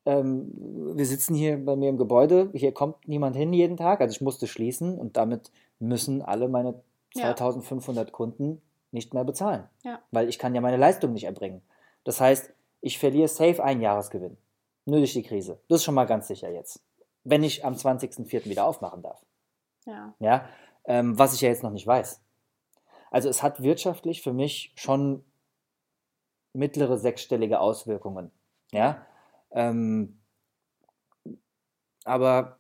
ähm, 0.07 0.51
wir 0.97 1.05
sitzen 1.05 1.35
hier 1.35 1.62
bei 1.62 1.76
mir 1.76 1.91
im 1.91 1.99
Gebäude, 1.99 2.49
hier 2.55 2.72
kommt 2.72 3.07
niemand 3.07 3.37
hin 3.37 3.53
jeden 3.53 3.76
Tag, 3.76 4.01
also 4.01 4.12
ich 4.12 4.22
musste 4.22 4.47
schließen 4.47 4.99
und 4.99 5.18
damit 5.18 5.51
müssen 5.81 6.22
alle 6.22 6.49
meine 6.49 6.81
2500 7.14 8.09
ja. 8.09 8.12
Kunden 8.12 8.62
nicht 8.91 9.14
mehr 9.14 9.24
bezahlen, 9.24 9.68
ja. 9.82 10.01
weil 10.11 10.28
ich 10.28 10.39
kann 10.39 10.55
ja 10.55 10.61
meine 10.61 10.76
Leistung 10.76 11.12
nicht 11.12 11.24
erbringen. 11.24 11.62
Das 12.05 12.20
heißt, 12.20 12.53
ich 12.80 12.99
verliere 12.99 13.28
safe 13.28 13.62
einen 13.62 13.80
Jahresgewinn, 13.80 14.39
nur 14.84 14.99
durch 14.99 15.12
die 15.12 15.22
Krise. 15.22 15.61
Das 15.68 15.80
ist 15.80 15.84
schon 15.84 15.95
mal 15.95 16.07
ganz 16.07 16.28
sicher 16.28 16.51
jetzt, 16.51 16.82
wenn 17.24 17.43
ich 17.43 17.64
am 17.64 17.74
20.04. 17.74 18.47
wieder 18.47 18.64
aufmachen 18.64 19.03
darf. 19.03 19.24
Ja. 19.84 20.14
ja 20.18 20.49
ähm, 20.84 21.18
was 21.18 21.34
ich 21.34 21.41
ja 21.41 21.49
jetzt 21.49 21.62
noch 21.62 21.70
nicht 21.70 21.86
weiß. 21.86 22.22
Also 23.11 23.28
es 23.28 23.43
hat 23.43 23.62
wirtschaftlich 23.62 24.22
für 24.22 24.32
mich 24.32 24.72
schon 24.76 25.24
mittlere 26.53 26.99
sechsstellige 26.99 27.61
Auswirkungen. 27.61 28.30
Ja, 28.72 29.07
ähm, 29.51 30.20
aber 32.05 32.59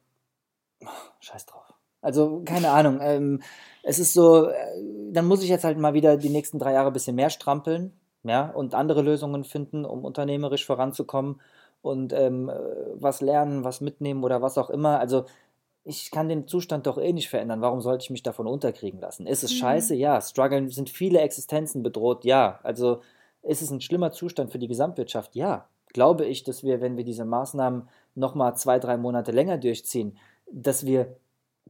scheiß 1.20 1.46
drauf. 1.46 1.67
Also 2.00 2.42
keine 2.44 2.70
Ahnung. 2.70 2.98
Ähm, 3.02 3.42
es 3.82 3.98
ist 3.98 4.14
so, 4.14 4.48
äh, 4.48 4.54
dann 5.12 5.26
muss 5.26 5.42
ich 5.42 5.48
jetzt 5.48 5.64
halt 5.64 5.78
mal 5.78 5.94
wieder 5.94 6.16
die 6.16 6.30
nächsten 6.30 6.58
drei 6.58 6.72
Jahre 6.72 6.88
ein 6.88 6.92
bisschen 6.92 7.16
mehr 7.16 7.30
strampeln, 7.30 7.92
ja, 8.24 8.50
und 8.50 8.74
andere 8.74 9.02
Lösungen 9.02 9.44
finden, 9.44 9.84
um 9.84 10.04
unternehmerisch 10.04 10.66
voranzukommen 10.66 11.40
und 11.82 12.12
ähm, 12.12 12.50
was 12.94 13.20
lernen, 13.20 13.64
was 13.64 13.80
mitnehmen 13.80 14.24
oder 14.24 14.42
was 14.42 14.58
auch 14.58 14.70
immer. 14.70 14.98
Also 15.00 15.24
ich 15.84 16.10
kann 16.10 16.28
den 16.28 16.46
Zustand 16.46 16.86
doch 16.86 16.98
eh 16.98 17.12
nicht 17.12 17.30
verändern. 17.30 17.62
Warum 17.62 17.80
sollte 17.80 18.02
ich 18.02 18.10
mich 18.10 18.22
davon 18.22 18.46
unterkriegen 18.46 19.00
lassen? 19.00 19.26
Ist 19.26 19.44
es 19.44 19.52
mhm. 19.52 19.56
scheiße? 19.56 19.94
Ja. 19.94 20.20
Struggeln 20.20 20.68
sind 20.68 20.90
viele 20.90 21.20
Existenzen 21.20 21.82
bedroht? 21.82 22.24
Ja. 22.24 22.60
Also 22.62 23.00
ist 23.42 23.62
es 23.62 23.70
ein 23.70 23.80
schlimmer 23.80 24.12
Zustand 24.12 24.52
für 24.52 24.58
die 24.58 24.68
Gesamtwirtschaft? 24.68 25.34
Ja 25.34 25.68
glaube 25.92 26.24
ich, 26.24 26.44
dass 26.44 26.62
wir, 26.62 26.80
wenn 26.80 26.96
wir 26.96 27.04
diese 27.04 27.24
Maßnahmen 27.24 27.88
nochmal 28.14 28.56
zwei, 28.56 28.78
drei 28.78 28.96
Monate 28.96 29.32
länger 29.32 29.58
durchziehen, 29.58 30.16
dass 30.50 30.86
wir 30.86 31.16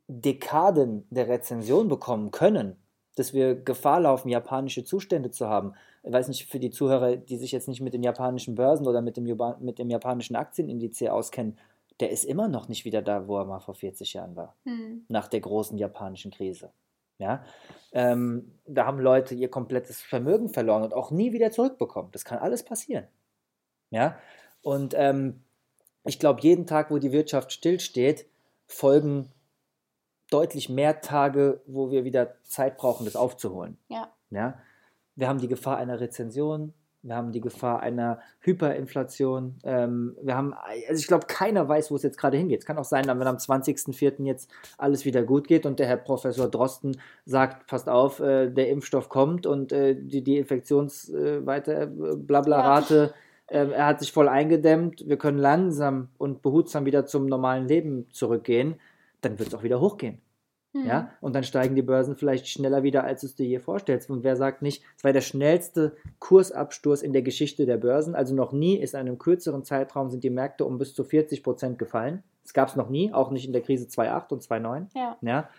Dekaden 0.08 1.06
der 1.10 1.28
Rezension 1.28 1.88
bekommen 1.88 2.30
können, 2.30 2.76
dass 3.16 3.34
wir 3.34 3.54
Gefahr 3.54 4.00
laufen, 4.00 4.28
japanische 4.28 4.84
Zustände 4.84 5.30
zu 5.30 5.48
haben. 5.48 5.74
Ich 6.02 6.12
weiß 6.12 6.28
nicht, 6.28 6.46
für 6.46 6.58
die 6.58 6.70
Zuhörer, 6.70 7.16
die 7.16 7.36
sich 7.36 7.52
jetzt 7.52 7.68
nicht 7.68 7.80
mit 7.80 7.92
den 7.92 8.02
japanischen 8.02 8.54
Börsen 8.54 8.86
oder 8.86 9.02
mit 9.02 9.16
dem, 9.16 9.24
mit 9.60 9.78
dem 9.78 9.90
japanischen 9.90 10.36
Aktienindiz 10.36 11.02
auskennen, 11.02 11.58
der 12.00 12.10
ist 12.10 12.24
immer 12.24 12.48
noch 12.48 12.68
nicht 12.68 12.84
wieder 12.84 13.02
da, 13.02 13.26
wo 13.26 13.38
er 13.38 13.44
mal 13.44 13.60
vor 13.60 13.74
40 13.74 14.14
Jahren 14.14 14.36
war, 14.36 14.54
hm. 14.64 15.04
nach 15.08 15.28
der 15.28 15.40
großen 15.40 15.76
japanischen 15.78 16.30
Krise. 16.30 16.70
Ja, 17.18 17.44
ähm, 17.92 18.52
da 18.64 18.86
haben 18.86 19.00
Leute 19.00 19.34
ihr 19.34 19.50
komplettes 19.50 20.00
Vermögen 20.00 20.48
verloren 20.48 20.84
und 20.84 20.94
auch 20.94 21.10
nie 21.10 21.32
wieder 21.32 21.50
zurückbekommen. 21.50 22.12
Das 22.12 22.24
kann 22.24 22.38
alles 22.38 22.62
passieren. 22.62 23.08
Ja? 23.90 24.18
Und 24.62 24.94
ähm, 24.96 25.42
ich 26.04 26.20
glaube, 26.20 26.40
jeden 26.42 26.66
Tag, 26.66 26.92
wo 26.92 26.98
die 26.98 27.10
Wirtschaft 27.10 27.52
stillsteht, 27.52 28.26
folgen 28.68 29.32
deutlich 30.30 30.68
mehr 30.68 31.00
Tage, 31.00 31.60
wo 31.66 31.90
wir 31.90 32.04
wieder 32.04 32.34
Zeit 32.44 32.76
brauchen, 32.76 33.04
das 33.04 33.16
aufzuholen. 33.16 33.78
Ja. 33.88 34.08
Ja? 34.30 34.58
Wir 35.16 35.28
haben 35.28 35.38
die 35.38 35.48
Gefahr 35.48 35.78
einer 35.78 36.00
Rezension, 36.00 36.74
wir 37.02 37.14
haben 37.14 37.32
die 37.32 37.40
Gefahr 37.40 37.80
einer 37.80 38.18
Hyperinflation. 38.40 39.56
Ähm, 39.62 40.16
wir 40.20 40.36
haben, 40.36 40.52
also 40.88 41.00
ich 41.00 41.06
glaube, 41.06 41.26
keiner 41.26 41.68
weiß, 41.68 41.90
wo 41.90 41.96
es 41.96 42.02
jetzt 42.02 42.18
gerade 42.18 42.36
hingeht. 42.36 42.60
Es 42.60 42.66
kann 42.66 42.76
auch 42.76 42.84
sein, 42.84 43.06
wenn 43.06 43.22
am 43.22 43.36
20.04. 43.36 44.24
jetzt 44.24 44.50
alles 44.76 45.04
wieder 45.04 45.22
gut 45.22 45.46
geht 45.46 45.64
und 45.64 45.78
der 45.78 45.86
Herr 45.86 45.96
Professor 45.96 46.48
Drosten 46.48 47.00
sagt, 47.24 47.66
passt 47.68 47.88
auf, 47.88 48.20
äh, 48.20 48.50
der 48.50 48.68
Impfstoff 48.68 49.08
kommt 49.08 49.46
und 49.46 49.72
äh, 49.72 49.94
die, 49.96 50.22
die 50.22 50.38
Infektionsweite, 50.38 51.72
äh, 51.72 52.16
Blabla-Rate 52.16 53.12
ja 53.14 53.14
ähm, 53.50 53.72
er 53.72 53.86
hat 53.86 54.00
sich 54.00 54.12
voll 54.12 54.28
eingedämmt, 54.28 55.08
wir 55.08 55.16
können 55.16 55.38
langsam 55.38 56.08
und 56.18 56.42
behutsam 56.42 56.84
wieder 56.84 57.06
zum 57.06 57.26
normalen 57.26 57.66
Leben 57.66 58.06
zurückgehen, 58.10 58.78
dann 59.20 59.38
wird 59.38 59.48
es 59.48 59.54
auch 59.54 59.62
wieder 59.62 59.80
hochgehen. 59.80 60.20
Mhm. 60.72 60.86
Ja? 60.86 61.10
Und 61.20 61.34
dann 61.34 61.44
steigen 61.44 61.74
die 61.74 61.82
Börsen 61.82 62.16
vielleicht 62.16 62.48
schneller 62.48 62.82
wieder, 62.82 63.04
als 63.04 63.22
du 63.22 63.26
es 63.26 63.34
dir 63.34 63.46
je 63.46 63.58
vorstellst. 63.58 64.10
Und 64.10 64.24
wer 64.24 64.36
sagt 64.36 64.62
nicht, 64.62 64.82
es 64.96 65.04
war 65.04 65.12
der 65.12 65.20
schnellste 65.20 65.96
Kursabsturz 66.18 67.02
in 67.02 67.12
der 67.12 67.22
Geschichte 67.22 67.66
der 67.66 67.78
Börsen. 67.78 68.14
Also 68.14 68.34
noch 68.34 68.52
nie 68.52 68.76
ist 68.76 68.94
in 68.94 69.00
einem 69.00 69.18
kürzeren 69.18 69.64
Zeitraum 69.64 70.10
sind 70.10 70.24
die 70.24 70.30
Märkte 70.30 70.64
um 70.64 70.78
bis 70.78 70.94
zu 70.94 71.04
40 71.04 71.42
Prozent 71.42 71.78
gefallen. 71.78 72.22
Das 72.42 72.52
gab 72.52 72.68
es 72.68 72.76
noch 72.76 72.88
nie, 72.88 73.12
auch 73.12 73.30
nicht 73.30 73.46
in 73.46 73.52
der 73.52 73.62
Krise 73.62 73.86
2.8 73.86 74.32
und 74.32 74.42
2.9. 74.42 74.86
Ja. 74.94 75.18
ja. 75.20 75.50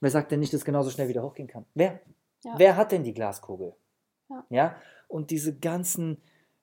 Wer 0.00 0.10
sagt 0.10 0.32
denn 0.32 0.40
nicht, 0.40 0.52
dass 0.52 0.60
es 0.60 0.64
genauso 0.64 0.90
schnell 0.90 1.08
wieder 1.08 1.22
hochgehen 1.22 1.48
kann? 1.48 1.64
Wer? 1.74 2.00
Ja. 2.44 2.54
Wer 2.56 2.76
hat 2.76 2.92
denn 2.92 3.04
die 3.04 3.14
Glaskugel? 3.14 3.74
Ja. 4.28 4.44
ja? 4.50 4.76
Und 5.08 5.30
diese 5.30 5.56
ganzen 5.58 6.18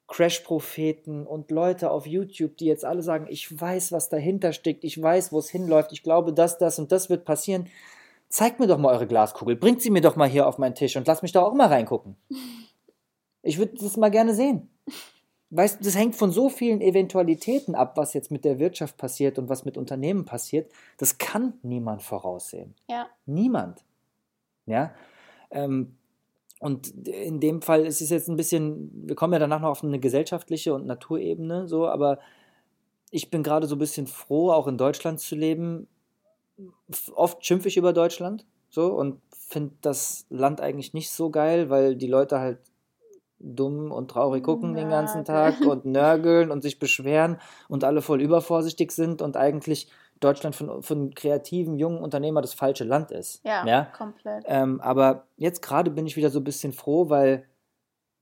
Crash-Propheten 0.10 1.26
und 1.26 1.52
Leute 1.52 1.92
auf 1.92 2.06
YouTube, 2.06 2.58
die 2.58 2.66
jetzt 2.66 2.84
alle 2.84 3.04
sagen, 3.04 3.28
ich 3.30 3.60
weiß, 3.60 3.92
was 3.92 4.10
dahinter 4.10 4.54
steckt, 4.54 4.84
ich 4.84 5.02
weiß, 5.02 5.32
wo 5.32 5.40
es 5.40 5.50
hinläuft, 5.50 5.92
ich 5.94 6.04
glaube, 6.04 6.34
das, 6.34 6.58
das 6.58 6.80
und 6.80 6.92
das 6.92 7.10
wird 7.10 7.26
passieren. 7.26 7.68
Zeigt 8.28 8.60
mir 8.60 8.68
doch 8.68 8.78
mal 8.78 8.94
eure 8.94 9.08
Glaskugel, 9.08 9.56
bringt 9.56 9.82
sie 9.82 9.92
mir 9.92 10.02
doch 10.02 10.16
mal 10.16 10.28
hier 10.28 10.48
auf 10.48 10.58
meinen 10.58 10.76
Tisch 10.76 10.98
und 10.98 11.08
lasst 11.08 11.24
mich 11.24 11.32
da 11.32 11.42
auch 11.42 11.54
mal 11.54 11.68
reingucken. 11.68 12.16
Ich 13.42 13.58
würde 13.58 13.78
das 13.80 13.96
mal 13.96 14.12
gerne 14.12 14.36
sehen. 14.36 14.70
weißt 15.52 15.80
das 15.82 15.96
hängt 15.96 16.18
von 16.18 16.30
so 16.30 16.50
vielen 16.50 16.82
Eventualitäten 16.82 17.74
ab, 17.74 17.96
was 17.96 18.14
jetzt 18.14 18.32
mit 18.32 18.44
der 18.44 18.60
Wirtschaft 18.60 18.98
passiert 18.98 19.40
und 19.40 19.48
was 19.48 19.64
mit 19.64 19.78
Unternehmen 19.78 20.26
passiert. 20.26 20.70
Das 20.98 21.18
kann 21.20 21.54
niemand 21.62 22.04
voraussehen. 22.04 22.76
Ja. 22.90 23.08
Niemand. 23.26 23.86
Ja. 24.66 24.94
Ähm, 25.52 25.96
und 26.60 27.08
in 27.08 27.40
dem 27.40 27.62
Fall 27.62 27.86
ist 27.86 28.02
es 28.02 28.10
jetzt 28.10 28.28
ein 28.28 28.36
bisschen, 28.36 28.92
wir 29.08 29.16
kommen 29.16 29.34
ja 29.34 29.40
danach 29.40 29.62
noch 29.62 29.70
auf 29.70 29.84
eine 29.84 30.00
gesellschaftliche 30.00 30.74
und 30.74 30.86
Naturebene, 30.86 31.68
so, 31.68 31.88
aber 31.88 32.20
ich 33.12 33.32
bin 33.32 33.44
gerade 33.44 33.66
so 33.66 33.76
ein 33.76 33.80
bisschen 33.80 34.08
froh, 34.08 34.52
auch 34.52 34.68
in 34.68 34.78
Deutschland 34.78 35.20
zu 35.20 35.36
leben. 35.36 35.88
Oft 37.16 37.46
schimpfe 37.46 37.70
ich 37.70 37.78
über 37.78 37.94
Deutschland, 37.94 38.46
so, 38.70 38.88
und 38.88 39.22
finde 39.32 39.74
das 39.82 40.26
Land 40.30 40.60
eigentlich 40.60 40.94
nicht 40.94 41.12
so 41.12 41.30
geil, 41.30 41.70
weil 41.70 41.96
die 41.96 42.08
Leute 42.08 42.40
halt 42.40 42.60
dumm 43.40 43.92
und 43.92 44.12
traurig 44.12 44.44
gucken 44.44 44.76
den 44.76 44.90
ganzen 44.90 45.24
Tag 45.24 45.62
und 45.62 45.86
nörgeln 45.86 46.52
und 46.52 46.62
sich 46.62 46.78
beschweren 46.78 47.40
und 47.70 47.86
alle 47.86 48.02
voll 48.02 48.22
übervorsichtig 48.22 48.92
sind 48.92 49.22
und 49.22 49.38
eigentlich 49.38 49.88
Deutschland 50.20 50.56
von, 50.56 50.84
von 50.84 51.14
kreativen, 51.14 51.78
jungen 51.78 52.00
Unternehmern 52.00 52.42
das 52.42 52.54
falsche 52.54 52.84
Land 52.84 53.12
ist. 53.12 53.44
Ja, 53.46 53.66
ja? 53.66 53.86
komplett. 53.86 54.44
Ähm, 54.48 54.82
aber 54.82 55.28
jetzt 55.38 55.62
gerade 55.62 55.92
bin 55.92 56.06
ich 56.06 56.18
wieder 56.18 56.30
so 56.30 56.40
ein 56.40 56.44
bisschen 56.44 56.74
froh, 56.74 57.10
weil 57.10 57.46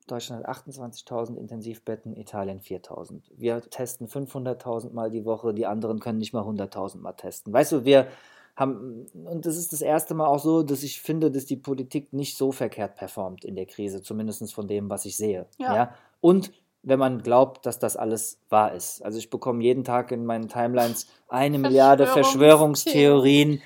Deutschland 0.08 0.46
hat 0.46 0.66
28.000 0.66 1.36
Intensivbetten, 1.36 2.16
Italien 2.16 2.62
4.000. 2.62 3.22
Wir 3.36 3.62
testen 3.62 4.08
500.000 4.08 4.94
Mal 4.94 5.10
die 5.10 5.26
Woche, 5.26 5.54
die 5.54 5.66
anderen 5.66 6.00
können 6.00 6.18
nicht 6.18 6.34
mal 6.34 6.44
100.000 6.44 7.00
Mal 7.00 7.14
testen. 7.14 7.52
Weißt 7.52 7.74
du, 7.74 7.84
wir 7.84 8.08
haben, 8.56 9.06
und 9.14 9.46
das 9.46 9.58
ist 9.58 9.74
das 9.74 9.82
erste 9.82 10.16
Mal 10.16 10.26
auch 10.26 10.40
so, 10.40 10.64
dass 10.64 10.82
ich 10.84 11.02
finde, 11.02 11.30
dass 11.30 11.46
die 11.46 11.58
Politik 11.58 12.14
nicht 12.14 12.38
so 12.38 12.52
verkehrt 12.52 12.96
performt 12.96 13.44
in 13.44 13.56
der 13.56 13.66
Krise, 13.66 14.02
zumindest 14.02 14.54
von 14.54 14.68
dem, 14.68 14.90
was 14.90 15.06
ich 15.06 15.18
sehe. 15.18 15.46
Ja. 15.58 15.76
ja? 15.76 15.94
Und 16.22 16.52
wenn 16.88 17.00
man 17.00 17.22
glaubt, 17.22 17.66
dass 17.66 17.80
das 17.80 17.98
alles 17.98 18.40
wahr 18.50 18.74
ist. 18.74 19.04
Also 19.04 19.18
ich 19.18 19.30
bekomme 19.30 19.62
jeden 19.62 19.84
Tag 19.84 20.12
in 20.12 20.26
meinen 20.26 20.48
Timelines 20.48 21.08
eine 21.28 21.60
Milliarde 21.60 22.08
Verschwörungstheorien. 22.08 23.62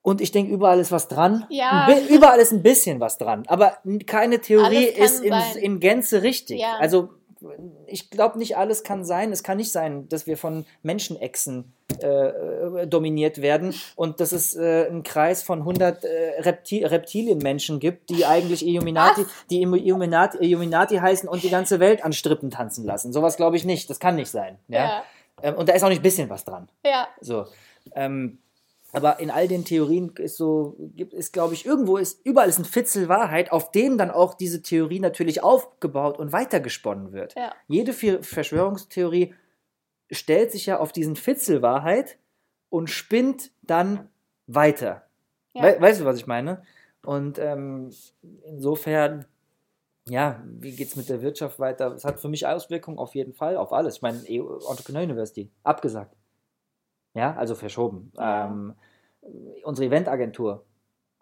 Und 0.00 0.20
ich 0.20 0.32
denke, 0.32 0.52
überall 0.52 0.78
ist 0.78 0.92
was 0.92 1.08
dran. 1.08 1.44
Ja. 1.50 1.88
Überall 2.08 2.38
ist 2.38 2.52
ein 2.52 2.62
bisschen 2.62 3.00
was 3.00 3.18
dran. 3.18 3.44
Aber 3.48 3.78
keine 4.06 4.40
Theorie 4.40 4.86
ist 4.86 5.22
in, 5.22 5.34
in 5.60 5.80
Gänze 5.80 6.22
richtig. 6.22 6.60
Ja. 6.60 6.76
Also 6.78 7.10
ich 7.86 8.10
glaube 8.10 8.38
nicht 8.38 8.56
alles 8.56 8.82
kann 8.84 9.04
sein. 9.04 9.32
Es 9.32 9.42
kann 9.42 9.56
nicht 9.56 9.72
sein, 9.72 10.08
dass 10.08 10.26
wir 10.26 10.36
von 10.36 10.66
Menschenechsen 10.82 11.72
äh, 12.02 12.06
äh, 12.06 12.86
dominiert 12.86 13.40
werden 13.40 13.74
und 13.94 14.20
dass 14.20 14.32
es 14.32 14.56
äh, 14.56 14.86
einen 14.88 15.02
Kreis 15.02 15.42
von 15.42 15.60
100 15.60 16.04
äh, 16.04 16.40
Repti 16.40 16.84
Reptilienmenschen 16.84 17.78
gibt, 17.78 18.10
die 18.10 18.26
eigentlich 18.26 18.66
Illuminati, 18.66 19.24
die 19.50 19.62
Illuminati, 19.62 20.38
Illuminati 20.38 20.96
heißen 20.96 21.28
und 21.28 21.42
die 21.42 21.50
ganze 21.50 21.78
Welt 21.78 22.04
an 22.04 22.12
Strippen 22.12 22.50
tanzen 22.50 22.84
lassen. 22.84 23.12
Sowas 23.12 23.36
glaube 23.36 23.56
ich 23.56 23.64
nicht. 23.64 23.88
Das 23.88 24.00
kann 24.00 24.16
nicht 24.16 24.30
sein. 24.30 24.58
Ja? 24.68 24.84
Ja. 24.84 25.02
Ähm, 25.42 25.54
und 25.54 25.68
da 25.68 25.74
ist 25.74 25.82
auch 25.82 25.88
nicht 25.88 26.00
ein 26.00 26.02
bisschen 26.02 26.28
was 26.28 26.44
dran. 26.44 26.68
Ja. 26.84 27.08
So. 27.20 27.46
Ähm, 27.94 28.38
aber 28.96 29.20
in 29.20 29.30
all 29.30 29.46
den 29.46 29.66
Theorien 29.66 30.10
ist 30.16 30.38
so, 30.38 30.74
gibt 30.94 31.12
ist, 31.12 31.34
glaube 31.34 31.52
ich, 31.52 31.66
irgendwo 31.66 31.98
ist, 31.98 32.24
überall 32.24 32.48
ist 32.48 32.58
ein 32.58 32.64
Fitzel 32.64 33.10
Wahrheit, 33.10 33.52
auf 33.52 33.70
dem 33.70 33.98
dann 33.98 34.10
auch 34.10 34.32
diese 34.32 34.62
Theorie 34.62 35.00
natürlich 35.00 35.42
aufgebaut 35.42 36.18
und 36.18 36.32
weitergesponnen 36.32 37.12
wird. 37.12 37.34
Ja. 37.34 37.52
Jede 37.68 37.92
Verschwörungstheorie 37.92 39.34
stellt 40.10 40.50
sich 40.50 40.64
ja 40.64 40.78
auf 40.78 40.92
diesen 40.92 41.14
Fitzel 41.14 41.60
Wahrheit 41.60 42.16
und 42.70 42.88
spinnt 42.88 43.50
dann 43.60 44.08
weiter. 44.46 45.04
Ja. 45.52 45.64
We 45.64 45.76
weißt 45.78 46.00
du, 46.00 46.04
was 46.06 46.16
ich 46.16 46.26
meine? 46.26 46.62
Und 47.04 47.38
ähm, 47.38 47.90
insofern, 48.46 49.26
ja, 50.08 50.42
wie 50.46 50.74
geht 50.74 50.88
es 50.88 50.96
mit 50.96 51.10
der 51.10 51.20
Wirtschaft 51.20 51.58
weiter? 51.58 51.92
Es 51.92 52.04
hat 52.04 52.18
für 52.18 52.30
mich 52.30 52.46
Auswirkungen 52.46 52.96
auf 52.96 53.14
jeden 53.14 53.34
Fall 53.34 53.58
auf 53.58 53.74
alles. 53.74 53.96
Ich 53.96 54.02
meine, 54.02 54.22
EU 54.30 54.56
Entrepreneur 54.70 55.02
University, 55.02 55.50
abgesagt. 55.64 56.16
Ja, 57.16 57.34
also 57.34 57.54
verschoben. 57.54 58.12
Ja. 58.16 58.46
Ähm, 58.46 58.74
unsere 59.64 59.86
Eventagentur, 59.86 60.64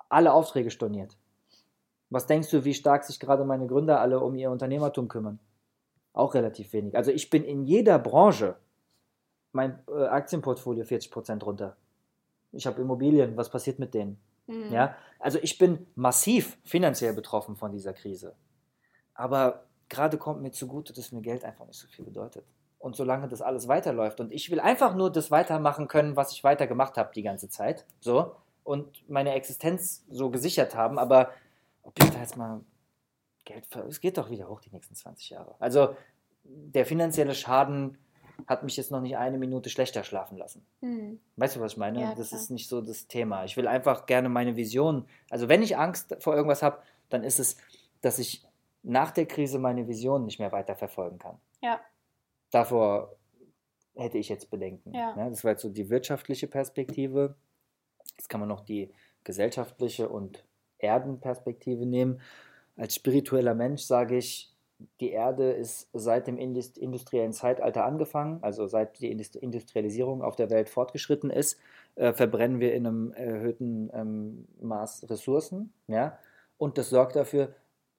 alle 0.09 0.33
Aufträge 0.33 0.71
storniert. 0.71 1.17
Was 2.11 2.27
denkst 2.27 2.51
du, 2.51 2.65
wie 2.65 2.75
stark 2.75 3.05
sich 3.05 3.21
gerade 3.21 3.45
meine 3.45 3.69
Gründer 3.69 4.01
alle 4.01 4.19
um 4.19 4.35
ihr 4.35 4.51
Unternehmertum 4.51 5.07
kümmern? 5.07 5.39
Auch 6.13 6.35
relativ 6.35 6.73
wenig. 6.73 6.97
Also 6.97 7.13
ich 7.13 7.31
bin 7.31 7.45
in 7.45 7.63
jeder 7.63 8.01
Branche 8.01 8.57
mein 9.53 9.79
äh, 9.89 10.05
Aktienportfolio 10.07 10.85
40% 10.85 11.45
runter. 11.45 11.77
Ich 12.51 12.67
habe 12.67 12.81
Immobilien, 12.81 13.37
was 13.37 13.49
passiert 13.49 13.79
mit 13.79 13.95
denen? 13.95 14.21
Mhm. 14.49 14.73
Ja, 14.73 14.97
also 15.21 15.39
ich 15.43 15.59
bin 15.59 15.87
massiv 15.95 16.59
finanziell 16.65 17.15
betroffen 17.15 17.55
von 17.55 17.71
dieser 17.71 17.93
Krise. 17.93 18.35
Aber 19.15 19.67
gerade 19.89 20.19
kommt 20.19 20.43
mir 20.43 20.51
zugute, 20.51 20.93
dass 20.93 21.13
mir 21.13 21.23
Geld 21.23 21.45
einfach 21.45 21.67
nicht 21.67 21.79
so 21.79 21.87
viel 21.87 22.05
bedeutet. 22.05 22.45
Und 22.85 22.97
solange 22.97 23.29
das 23.29 23.41
alles 23.41 23.67
weiterläuft 23.67 24.21
und 24.21 24.31
ich 24.31 24.51
will 24.51 24.61
einfach 24.61 24.95
nur 24.95 25.11
das 25.11 25.31
weitermachen 25.31 25.89
können, 25.89 26.17
was 26.17 26.33
ich 26.33 26.45
weiter 26.45 26.67
gemacht 26.67 26.99
habe 26.99 27.15
die 27.15 27.23
ganze 27.23 27.49
Zeit, 27.49 27.87
so 27.99 28.37
und 28.63 29.09
meine 29.09 29.33
Existenz 29.33 30.05
so 30.11 30.29
gesichert 30.29 30.75
haben, 30.75 30.99
aber 30.99 31.31
ob 31.83 31.95
ich 31.99 32.11
da 32.11 32.21
jetzt 32.21 32.37
mal 32.37 32.61
Geld, 33.47 33.65
ver 33.65 33.87
es 33.87 34.03
geht 34.03 34.19
doch 34.19 34.29
wieder 34.29 34.51
hoch 34.51 34.61
die 34.61 34.69
nächsten 34.69 34.95
20 34.95 35.31
Jahre. 35.31 35.55
Also 35.61 35.97
der 36.45 36.85
finanzielle 36.85 37.35
Schaden 37.35 37.97
hat 38.47 38.63
mich 38.65 38.77
jetzt 38.77 38.91
noch 38.91 39.01
nicht 39.01 39.17
eine 39.17 39.39
Minute 39.39 39.71
schlechter 39.71 40.05
schlafen 40.05 40.37
lassen. 40.37 40.67
Mhm. 40.83 41.21
Weißt 41.37 41.57
du, 41.57 41.61
was 41.61 41.73
ich 41.73 41.79
meine? 41.79 42.03
Ja, 42.03 42.15
das 42.15 42.29
klar. 42.29 42.41
ist 42.43 42.51
nicht 42.51 42.69
so 42.69 42.83
das 42.83 43.07
Thema. 43.07 43.47
Ich 43.47 43.57
will 43.57 43.67
einfach 43.67 44.05
gerne 44.05 44.29
meine 44.29 44.57
Vision. 44.57 45.07
Also, 45.31 45.49
wenn 45.49 45.63
ich 45.63 45.79
Angst 45.79 46.19
vor 46.21 46.37
irgendwas 46.37 46.63
habe, 46.63 46.83
dann 47.09 47.25
ist 47.25 47.41
es, 47.41 47.57
dass 48.03 48.19
ich 48.19 48.45
nach 48.83 49.11
der 49.11 49.25
Krise 49.25 49.59
meine 49.59 49.89
Vision 49.89 50.27
nicht 50.27 50.39
mehr 50.39 50.53
weiter 50.53 50.77
verfolgen 50.77 51.19
kann. 51.19 51.39
Ja. 51.63 51.81
Davor 52.55 53.17
hätte 53.97 54.17
ich 54.19 54.29
jetzt 54.29 54.49
Bedenken. 54.49 54.95
Ja. 54.95 55.17
Ne? 55.17 55.29
Das 55.29 55.43
war 55.43 55.51
jetzt 55.51 55.63
so 55.63 55.69
die 55.69 55.91
wirtschaftliche 55.91 56.47
Perspektive. 56.47 57.35
Jetzt 58.17 58.29
kann 58.29 58.39
man 58.39 58.49
noch 58.49 58.61
die 58.61 58.93
gesellschaftliche 59.25 60.09
und 60.09 60.45
Erdenperspektive 60.79 61.85
nehmen. 61.85 62.21
Als 62.77 62.95
spiritueller 62.95 63.55
Mensch 63.55 63.83
sage 63.83 64.17
ich, 64.17 64.55
die 65.01 65.11
Erde 65.11 65.51
ist 65.51 65.89
seit 65.93 66.29
dem 66.29 66.39
Indus- 66.39 66.77
industriellen 66.77 67.33
Zeitalter 67.33 67.85
angefangen, 67.85 68.41
also 68.43 68.69
seit 68.69 69.01
die 69.01 69.11
Indust- 69.11 69.37
Industrialisierung 69.37 70.23
auf 70.23 70.37
der 70.37 70.51
Welt 70.51 70.69
fortgeschritten 70.69 71.31
ist, 71.31 71.59
äh, 71.97 72.13
verbrennen 72.13 72.61
wir 72.61 72.73
in 72.73 72.87
einem 72.87 73.13
erhöhten 73.15 73.91
ähm, 73.93 74.47
Maß 74.61 75.11
Ressourcen. 75.11 75.73
Ja? 75.89 76.19
Und 76.57 76.79
das 76.79 76.91
sorgt 76.91 77.17
dafür, 77.17 77.55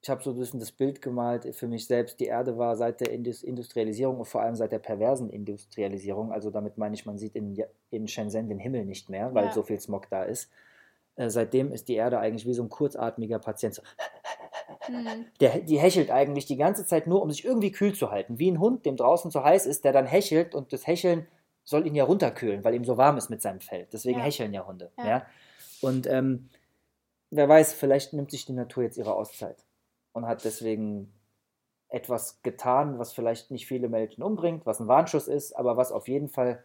ich 0.06 0.10
habe 0.12 0.22
so 0.22 0.30
ein 0.30 0.38
bisschen 0.38 0.60
das 0.60 0.72
Bild 0.72 1.02
gemalt 1.02 1.56
für 1.56 1.68
mich 1.68 1.88
selbst, 1.88 2.20
die 2.20 2.26
Erde 2.28 2.60
war 2.60 2.76
seit 2.76 3.02
der 3.02 3.10
Indus 3.12 3.42
Industrialisierung 3.42 4.20
und 4.20 4.26
vor 4.26 4.42
allem 4.44 4.54
seit 4.54 4.72
der 4.72 4.78
perversen 4.78 5.32
Industrialisierung, 5.32 6.32
also 6.32 6.52
damit 6.52 6.78
meine 6.78 6.94
ich, 6.94 7.08
man 7.08 7.18
sieht 7.18 7.36
in, 7.36 7.58
in 7.90 8.08
Shenzhen 8.08 8.48
den 8.48 8.60
Himmel 8.60 8.86
nicht 8.86 9.10
mehr, 9.10 9.34
weil 9.34 9.48
Ja. 9.48 9.52
so 9.52 9.64
viel 9.64 9.80
Smog 9.80 10.08
da 10.12 10.22
ist. 10.22 10.52
Äh, 11.16 11.32
seitdem 11.32 11.72
ist 11.72 11.88
die 11.88 11.96
Erde 11.96 12.20
eigentlich 12.20 12.46
wie 12.46 12.54
so 12.54 12.62
ein 12.62 12.70
kurzatmiger 12.70 13.40
Patient. 13.40 13.74
So, 13.74 13.82
Mhm. 14.88 15.26
der, 15.42 15.62
die 15.62 15.80
hechelt 15.80 16.12
eigentlich 16.12 16.46
die 16.46 16.58
ganze 16.58 16.86
Zeit 16.86 17.08
nur, 17.08 17.24
um 17.24 17.32
sich 17.32 17.44
irgendwie 17.44 17.72
kühl 17.72 17.96
zu 17.96 18.12
halten. 18.12 18.38
Wie 18.38 18.52
ein 18.52 18.60
Hund, 18.60 18.86
dem 18.86 18.98
draußen 18.98 19.32
zu 19.32 19.44
heiß 19.44 19.66
ist, 19.66 19.86
der 19.86 19.92
dann 19.92 20.06
hechelt 20.06 20.54
und 20.54 20.72
das 20.72 20.86
Hecheln 20.86 21.26
soll 21.64 21.88
ihn 21.88 21.96
ja 21.96 22.04
runterkühlen, 22.04 22.64
weil 22.64 22.76
ihm 22.76 22.86
so 22.86 22.96
warm 22.96 23.18
ist 23.18 23.32
mit 23.32 23.42
seinem 23.42 23.60
Fell. 23.62 23.88
Deswegen 23.92 24.20
Ja. 24.20 24.26
hecheln 24.26 24.54
ja 24.54 24.68
Hunde. 24.68 24.92
Ja. 25.00 25.08
Ja. 25.08 25.26
Und 25.82 26.06
ähm, 26.06 26.50
wer 27.32 27.50
weiß, 27.50 27.74
vielleicht 27.74 28.14
nimmt 28.14 28.30
sich 28.30 28.46
die 28.46 28.54
Natur 28.54 28.84
jetzt 28.84 28.98
ihre 28.98 29.16
Auszeit 29.16 29.58
und 30.16 30.26
hat 30.26 30.46
deswegen 30.46 31.12
etwas 31.90 32.42
getan, 32.42 32.98
was 33.00 33.12
vielleicht 33.12 33.52
nicht 33.52 33.68
viele 33.68 33.90
Menschen 33.90 34.24
umbringt, 34.24 34.66
was 34.66 34.80
ein 34.80 34.88
Warnschuss 34.88 35.28
ist, 35.28 35.54
aber 35.54 35.76
was 35.76 35.92
auf 35.92 36.08
jeden 36.08 36.30
Fall 36.30 36.64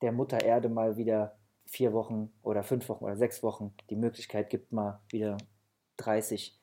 der 0.00 0.12
Mutter 0.12 0.42
Erde 0.42 0.68
mal 0.68 0.96
wieder 0.96 1.36
vier 1.66 1.92
Wochen 1.92 2.32
oder 2.42 2.62
fünf 2.62 2.88
Wochen 2.88 3.04
oder 3.04 3.16
sechs 3.16 3.42
Wochen 3.42 3.74
die 3.90 3.96
Möglichkeit 3.96 4.48
gibt, 4.48 4.72
mal 4.72 5.00
wieder 5.08 5.38
30 5.96 6.56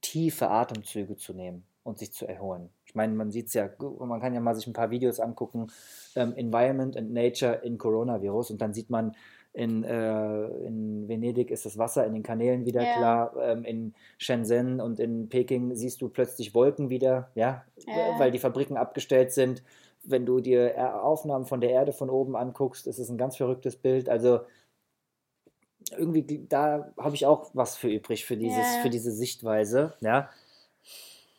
tiefe 0.00 0.50
Atemzüge 0.50 1.16
zu 1.16 1.32
nehmen 1.32 1.64
und 1.84 1.98
sich 1.98 2.12
zu 2.12 2.26
erholen. 2.26 2.70
Ich 2.84 2.96
meine, 2.96 3.14
man 3.14 3.30
sieht 3.30 3.46
es 3.46 3.54
ja, 3.54 3.70
man 3.78 4.20
kann 4.20 4.34
ja 4.34 4.40
mal 4.40 4.56
sich 4.56 4.66
ein 4.66 4.72
paar 4.72 4.90
Videos 4.90 5.20
angucken, 5.20 5.68
ähm, 6.16 6.34
Environment 6.34 6.96
and 6.96 7.12
Nature 7.12 7.54
in 7.62 7.78
Coronavirus 7.78 8.50
und 8.50 8.60
dann 8.60 8.74
sieht 8.74 8.90
man, 8.90 9.14
in, 9.56 9.84
äh, 9.84 10.46
in 10.66 11.08
Venedig 11.08 11.50
ist 11.50 11.64
das 11.64 11.78
Wasser 11.78 12.04
in 12.06 12.12
den 12.12 12.22
Kanälen 12.22 12.66
wieder 12.66 12.82
Ja. 12.82 12.96
klar, 12.96 13.36
ähm, 13.40 13.64
in 13.64 13.94
Shenzhen 14.18 14.82
und 14.82 15.00
in 15.00 15.30
Peking 15.30 15.74
siehst 15.74 16.02
du 16.02 16.10
plötzlich 16.10 16.54
Wolken 16.54 16.90
wieder, 16.90 17.30
ja, 17.34 17.64
Ja. 17.86 18.18
weil 18.18 18.30
die 18.30 18.38
Fabriken 18.38 18.76
abgestellt 18.76 19.32
sind. 19.32 19.62
Wenn 20.04 20.26
du 20.26 20.40
dir 20.40 21.02
Aufnahmen 21.02 21.46
von 21.46 21.62
der 21.62 21.70
Erde 21.70 21.92
von 21.94 22.10
oben 22.10 22.36
anguckst, 22.36 22.86
ist 22.86 22.98
es 22.98 23.08
ein 23.08 23.16
ganz 23.16 23.36
verrücktes 23.38 23.76
Bild. 23.76 24.10
Also 24.10 24.40
irgendwie, 25.96 26.46
da 26.48 26.92
habe 26.98 27.14
ich 27.14 27.24
auch 27.24 27.50
was 27.54 27.76
für 27.76 27.88
übrig, 27.88 28.26
für, 28.26 28.36
dieses, 28.36 28.58
Ja. 28.58 28.82
für 28.82 28.90
diese 28.90 29.10
Sichtweise. 29.10 29.94
Ja. 30.00 30.28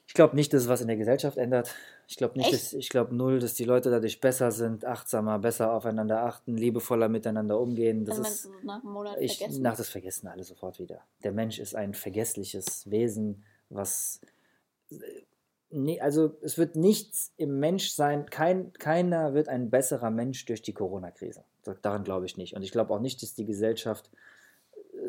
Ich 0.07 0.13
glaube 0.15 0.35
nicht, 0.35 0.53
dass 0.53 0.63
es 0.63 0.69
was 0.69 0.81
in 0.81 0.87
der 0.87 0.97
Gesellschaft 0.97 1.37
ändert. 1.37 1.75
Ich 2.09 2.15
glaube 2.15 2.37
nicht, 2.37 2.53
Echt? 2.53 2.53
dass, 2.53 2.73
ich 2.73 2.89
glaube 2.89 3.13
null, 3.13 3.39
dass 3.39 3.53
die 3.53 3.65
Leute 3.65 3.91
dadurch 3.91 4.21
besser 4.21 4.51
sind, 4.51 4.85
achtsamer, 4.85 5.39
besser 5.39 5.73
aufeinander 5.73 6.23
achten, 6.23 6.55
liebevoller 6.55 7.09
miteinander 7.09 7.59
umgehen. 7.59 8.05
Das 8.05 8.15
Dann 8.15 8.25
ist, 8.25 8.49
nach 8.63 8.81
einem 8.81 8.93
Monat 8.93 9.17
ich, 9.19 9.37
vergessen. 9.37 9.61
nach 9.61 9.75
das 9.75 9.89
vergessen 9.89 10.27
alle 10.27 10.43
sofort 10.43 10.79
wieder. 10.79 11.01
Der 11.23 11.33
Mensch 11.33 11.59
ist 11.59 11.75
ein 11.75 11.93
vergessliches 11.93 12.89
Wesen, 12.89 13.43
was 13.69 14.21
Nee, 15.69 15.99
also 15.99 16.37
es 16.41 16.57
wird 16.57 16.77
nichts 16.77 17.33
im 17.35 17.59
Menschsein, 17.59 18.29
kein, 18.29 18.71
keiner 18.71 19.33
wird 19.33 19.49
ein 19.49 19.69
besserer 19.69 20.09
Mensch 20.11 20.45
durch 20.45 20.61
die 20.61 20.71
Corona-Krise. 20.71 21.43
Daran 21.81 22.05
glaube 22.05 22.25
ich 22.25 22.37
nicht. 22.37 22.55
Und 22.55 22.63
ich 22.63 22.71
glaube 22.71 22.93
auch 22.93 23.01
nicht, 23.01 23.21
dass 23.21 23.33
die 23.33 23.43
Gesellschaft 23.43 24.09
äh, 24.13 24.17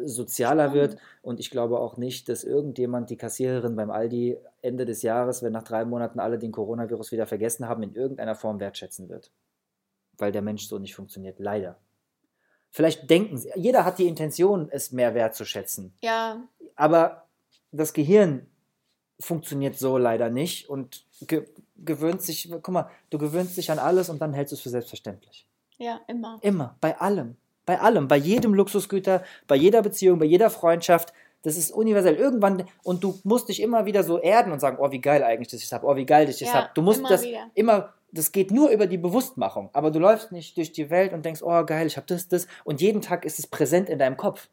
sozialer 0.05 0.73
wird. 0.73 0.97
Und 1.23 1.41
ich 1.41 1.51
glaube 1.51 1.79
auch 1.79 1.97
nicht, 1.97 2.29
dass 2.29 2.45
irgendjemand 2.45 3.11
die 3.11 3.17
Kassiererin 3.17 3.77
beim 3.77 3.91
Aldi 3.91 4.39
Ende 4.63 4.85
des 4.85 5.03
Jahres, 5.03 5.43
wenn 5.43 5.53
nach 5.53 5.63
drei 5.63 5.85
Monaten 5.85 6.21
alle 6.21 6.39
den 6.39 6.53
Coronavirus 6.53 7.13
wieder 7.13 7.27
vergessen 7.27 7.69
haben, 7.69 7.83
in 7.83 7.95
irgendeiner 7.95 8.35
Form 8.35 8.61
wertschätzen 8.61 9.09
wird. 9.09 9.31
Weil 10.17 10.33
der 10.33 10.43
Mensch 10.43 10.67
so 10.67 10.79
nicht 10.79 10.95
funktioniert. 10.95 11.39
Leider. 11.39 11.79
Vielleicht 12.71 13.09
denken 13.09 13.39
sie, 13.39 13.51
jeder 13.55 13.85
hat 13.85 13.99
die 13.99 14.09
Intention, 14.09 14.69
es 14.71 14.93
mehr 14.93 15.15
wertzuschätzen. 15.15 15.95
Ja. 16.03 16.43
Aber 16.77 17.25
das 17.73 17.93
Gehirn 17.93 18.47
funktioniert 19.21 19.77
so 19.77 19.99
leider 19.99 20.31
nicht 20.31 20.69
und 20.69 21.05
ge 21.27 21.47
gewöhnt 21.81 22.23
sich, 22.23 22.51
guck 22.51 22.69
mal, 22.69 22.91
du 23.11 23.19
gewöhnst 23.19 23.57
dich 23.57 23.71
an 23.71 23.79
alles 23.79 24.09
und 24.09 24.21
dann 24.21 24.33
hältst 24.33 24.51
du 24.51 24.57
es 24.57 24.63
für 24.63 24.69
selbstverständlich. 24.69 25.47
Ja, 25.77 26.01
immer. 26.09 26.39
Immer, 26.43 26.77
bei 26.81 26.99
allem. 26.99 27.37
Bei 27.69 27.81
allem, 27.81 28.09
bei 28.09 28.17
jedem 28.17 28.55
Luxusgüter, 28.55 29.23
bei 29.47 29.55
jeder 29.55 29.83
Beziehung, 29.83 30.19
bei 30.19 30.25
jeder 30.25 30.49
Freundschaft. 30.49 31.13
Das 31.43 31.59
ist 31.59 31.71
universell. 31.71 32.15
Irgendwann, 32.15 32.65
und 32.83 33.05
du 33.05 33.21
musst 33.25 33.51
dich 33.51 33.61
immer 33.61 33.85
wieder 33.85 34.05
so 34.05 34.19
erden 34.19 34.53
und 34.53 34.59
sagen, 34.59 34.79
oh, 34.81 34.91
wie 34.91 35.03
geil 35.03 35.23
eigentlich 35.23 35.49
das 35.49 35.63
ich 35.63 35.71
habe, 35.71 35.87
oh, 35.87 35.95
wie 35.95 36.07
geil 36.07 36.25
das 36.25 36.41
ich 36.41 36.49
ja, 36.49 36.55
habe. 36.55 36.71
Du 36.73 36.81
musst 36.81 37.01
immer 37.01 37.11
das 37.11 37.25
wieder. 37.25 37.51
immer, 37.55 37.93
das 38.11 38.33
geht 38.33 38.53
nur 38.53 38.71
über 38.71 38.87
die 38.87 38.97
Bewusstmachung. 38.97 39.69
Aber 39.75 39.91
du 39.91 39.99
läufst 39.99 40.33
nicht 40.33 40.57
durch 40.57 40.73
die 40.73 40.89
Welt 40.89 41.13
und 41.13 41.27
denkst, 41.27 41.43
oh, 41.43 41.63
geil, 41.67 41.87
ich 41.87 41.99
habe 41.99 42.07
das, 42.07 42.27
das. 42.27 42.47
Und 42.65 42.81
jeden 42.81 43.03
Tag 43.03 43.27
ist 43.27 43.39
es 43.39 43.47
präsent 43.47 43.91
in 43.91 43.99
deinem 43.99 44.17
Kopf 44.17 44.49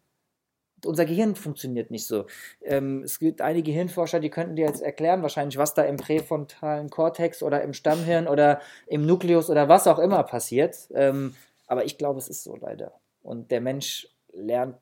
unser 0.85 1.05
Gehirn 1.05 1.35
funktioniert 1.35 1.89
nicht 1.89 2.05
so. 2.05 2.25
Ähm, 2.61 3.01
es 3.01 3.17
gibt 3.17 3.41
einige 3.41 3.71
Hirnforscher, 3.71 4.19
die 4.19 4.29
könnten 4.29 4.55
dir 4.55 4.67
jetzt 4.67 4.83
erklären, 4.83 5.23
wahrscheinlich, 5.23 5.57
was 5.57 5.73
da 5.73 5.81
im 5.81 5.97
präfrontalen 5.97 6.91
Kortex 6.91 7.41
oder 7.41 7.63
im 7.63 7.73
Stammhirn 7.73 8.27
oder 8.27 8.61
im 8.85 9.05
Nukleus 9.05 9.49
oder 9.49 9.67
was 9.67 9.87
auch 9.87 9.97
immer 9.97 10.21
passiert. 10.23 10.75
Ähm, 10.93 11.33
aber 11.65 11.85
ich 11.85 11.97
glaube, 11.97 12.19
es 12.19 12.27
ist 12.27 12.43
so 12.43 12.55
leider. 12.55 12.93
Und 13.25 13.51
der 13.51 13.61
Mensch 13.61 14.07
lernt. 14.31 14.77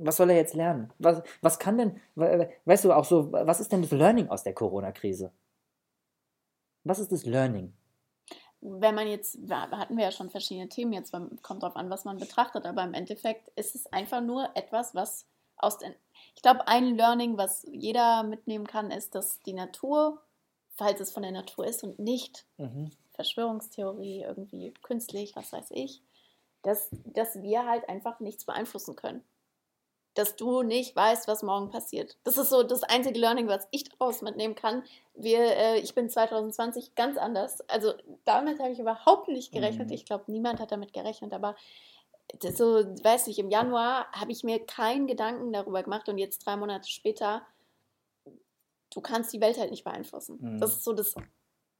Was 0.00 0.16
soll 0.16 0.30
er 0.30 0.36
jetzt 0.36 0.54
lernen? 0.54 0.92
Was, 0.98 1.22
was 1.42 1.58
kann 1.58 1.76
denn, 1.76 2.00
weißt 2.14 2.84
du, 2.84 2.92
auch 2.92 3.04
so, 3.04 3.32
was 3.32 3.58
ist 3.58 3.72
denn 3.72 3.82
das 3.82 3.90
Learning 3.90 4.28
aus 4.28 4.44
der 4.44 4.54
Corona-Krise? 4.54 5.32
Was 6.84 7.00
ist 7.00 7.10
das 7.10 7.24
Learning? 7.24 7.72
wenn 8.60 8.94
man 8.94 9.06
jetzt, 9.06 9.38
hatten 9.50 9.96
wir 9.96 10.04
ja 10.04 10.10
schon 10.10 10.30
verschiedene 10.30 10.68
Themen, 10.68 10.92
jetzt 10.92 11.12
kommt 11.42 11.62
drauf 11.62 11.76
an, 11.76 11.90
was 11.90 12.04
man 12.04 12.18
betrachtet, 12.18 12.66
aber 12.66 12.82
im 12.82 12.94
Endeffekt 12.94 13.48
ist 13.56 13.74
es 13.74 13.86
einfach 13.92 14.20
nur 14.20 14.50
etwas, 14.54 14.94
was 14.94 15.26
aus 15.56 15.78
den. 15.78 15.94
Ich 16.34 16.42
glaube, 16.42 16.66
ein 16.66 16.96
Learning, 16.96 17.36
was 17.36 17.64
jeder 17.70 18.22
mitnehmen 18.22 18.66
kann, 18.66 18.90
ist, 18.90 19.14
dass 19.14 19.40
die 19.40 19.52
Natur, 19.52 20.20
falls 20.74 21.00
es 21.00 21.12
von 21.12 21.22
der 21.22 21.32
Natur 21.32 21.66
ist 21.66 21.84
und 21.84 21.98
nicht 21.98 22.46
mhm. 22.56 22.90
Verschwörungstheorie, 23.14 24.22
irgendwie 24.22 24.72
künstlich, 24.82 25.34
was 25.36 25.52
weiß 25.52 25.70
ich, 25.70 26.02
dass, 26.62 26.88
dass 27.04 27.42
wir 27.42 27.66
halt 27.66 27.88
einfach 27.88 28.20
nichts 28.20 28.44
beeinflussen 28.44 28.96
können. 28.96 29.24
Dass 30.14 30.36
du 30.36 30.62
nicht 30.62 30.96
weißt, 30.96 31.28
was 31.28 31.42
morgen 31.42 31.70
passiert. 31.70 32.18
Das 32.24 32.38
ist 32.38 32.50
so 32.50 32.62
das 32.62 32.82
einzige 32.82 33.18
Learning, 33.18 33.46
was 33.46 33.68
ich 33.70 33.84
daraus 33.84 34.22
mitnehmen 34.22 34.54
kann. 34.54 34.82
Wir, 35.14 35.40
äh, 35.40 35.78
ich 35.78 35.94
bin 35.94 36.10
2020 36.10 36.94
ganz 36.94 37.16
anders. 37.16 37.60
Also 37.68 37.94
damit 38.24 38.58
habe 38.58 38.72
ich 38.72 38.80
überhaupt 38.80 39.28
nicht 39.28 39.52
gerechnet. 39.52 39.88
Mhm. 39.88 39.94
Ich 39.94 40.04
glaube, 40.04 40.24
niemand 40.26 40.60
hat 40.60 40.72
damit 40.72 40.92
gerechnet, 40.92 41.32
aber 41.32 41.54
so, 42.40 42.64
weiß 42.64 43.26
nicht, 43.26 43.38
im 43.38 43.50
Januar 43.50 44.10
habe 44.12 44.32
ich 44.32 44.44
mir 44.44 44.64
keinen 44.64 45.06
Gedanken 45.06 45.52
darüber 45.52 45.82
gemacht 45.82 46.08
und 46.08 46.18
jetzt 46.18 46.46
drei 46.46 46.56
Monate 46.56 46.88
später, 46.88 47.42
du 48.90 49.00
kannst 49.00 49.32
die 49.32 49.40
Welt 49.40 49.58
halt 49.58 49.70
nicht 49.70 49.84
beeinflussen. 49.84 50.38
Mhm. 50.40 50.60
Das 50.60 50.72
ist 50.72 50.84
so 50.84 50.92
das, 50.92 51.14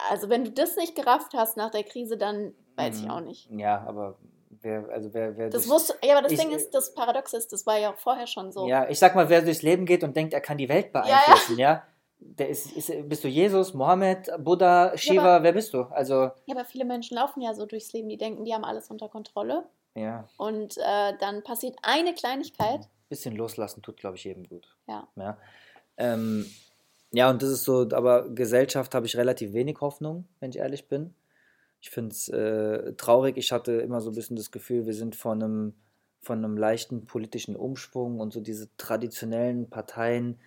also 0.09 0.29
wenn 0.29 0.45
du 0.45 0.53
das 0.53 0.77
nicht 0.77 0.95
gerafft 0.95 1.35
hast 1.35 1.57
nach 1.57 1.71
der 1.71 1.85
Krise, 1.85 2.17
dann 2.17 2.55
weiß 2.77 2.99
mhm. 2.99 3.05
ich 3.05 3.11
auch 3.11 3.21
nicht. 3.21 3.51
Ja, 3.51 3.85
aber 3.87 4.19
wer, 4.63 4.89
also 4.91 5.13
wer, 5.13 5.37
wer 5.37 5.51
das 5.51 5.69
wusste, 5.69 5.95
ja, 6.03 6.15
aber 6.15 6.23
das 6.23 6.33
ich, 6.33 6.39
Ding 6.39 6.51
ist, 6.51 6.71
das 6.71 6.95
Paradox 6.95 7.33
ist, 7.33 7.53
das 7.53 7.67
war 7.67 7.79
ja 7.79 7.93
auch 7.93 7.99
vorher 7.99 8.27
schon 8.27 8.53
so. 8.53 8.69
Ja, 8.69 8.89
ich 8.89 8.99
sag 8.99 9.15
mal, 9.15 9.29
wer 9.29 9.43
durchs 9.43 9.63
Leben 9.63 9.87
geht 9.87 10.05
und 10.05 10.17
denkt, 10.17 10.35
er 10.35 10.41
kann 10.41 10.59
die 10.59 10.69
Welt 10.69 10.93
beeinflussen, 10.93 11.59
ja, 11.59 11.73
ja? 11.73 11.83
der 12.21 12.49
ist, 12.49 12.73
ist, 12.73 12.93
bist 13.09 13.25
du 13.25 13.29
Jesus, 13.29 13.75
Mohammed, 13.75 14.31
Buddha, 14.39 14.97
Shiva, 14.97 15.15
ja, 15.15 15.21
aber, 15.37 15.45
wer 15.45 15.53
bist 15.53 15.73
du? 15.73 15.83
Also, 15.83 16.15
ja, 16.15 16.55
aber 16.55 16.65
viele 16.65 16.85
Menschen 16.85 17.17
laufen 17.17 17.41
ja 17.41 17.55
so 17.55 17.67
durchs 17.67 17.93
Leben, 17.93 18.09
die 18.09 18.17
denken, 18.17 18.45
die 18.45 18.55
haben 18.55 18.65
alles 18.65 18.91
unter 18.91 19.09
Kontrolle. 19.09 19.65
Ja. 19.95 20.29
Und 20.37 20.77
äh, 20.79 21.13
dann 21.19 21.43
passiert 21.43 21.77
eine 21.83 22.15
Kleinigkeit. 22.15 22.81
Ein 22.81 23.09
bisschen 23.09 23.37
loslassen 23.37 23.83
tut, 23.83 23.97
glaube 23.97 24.17
ich, 24.17 24.25
jedem 24.25 24.49
gut. 24.49 24.77
Ja. 24.87 25.09
Ja. 25.17 25.39
Ähm, 25.97 26.47
ja, 27.13 27.31
und 27.31 27.43
das 27.43 27.51
ist 27.51 27.65
so, 27.65 27.89
aber 27.93 28.29
Gesellschaft 28.29 28.95
habe 28.95 29.07
ich 29.07 29.17
relativ 29.17 29.53
wenig 29.53 29.81
Hoffnung, 29.81 30.29
wenn 30.41 30.51
ich 30.51 30.59
ehrlich 30.59 30.89
bin. 30.89 31.15
Ich 31.81 31.91
finde 31.91 32.13
es 32.13 32.29
äh, 32.29 32.95
traurig. 32.95 33.37
Ich 33.37 33.53
hatte 33.53 33.73
immer 33.73 34.01
so 34.01 34.11
ein 34.11 34.15
bisschen 34.15 34.37
das 34.37 34.51
Gefühl, 34.51 34.87
wir 34.87 34.95
sind 34.95 35.15
von 35.15 35.43
einem, 35.43 35.75
von 36.21 36.45
einem 36.45 36.57
leichten 36.57 37.05
politischen 37.07 37.57
Umschwung 37.57 38.21
und 38.21 38.33
so 38.33 38.41
diese 38.41 38.69
traditionellen 38.77 39.71
Parteien 39.71 40.39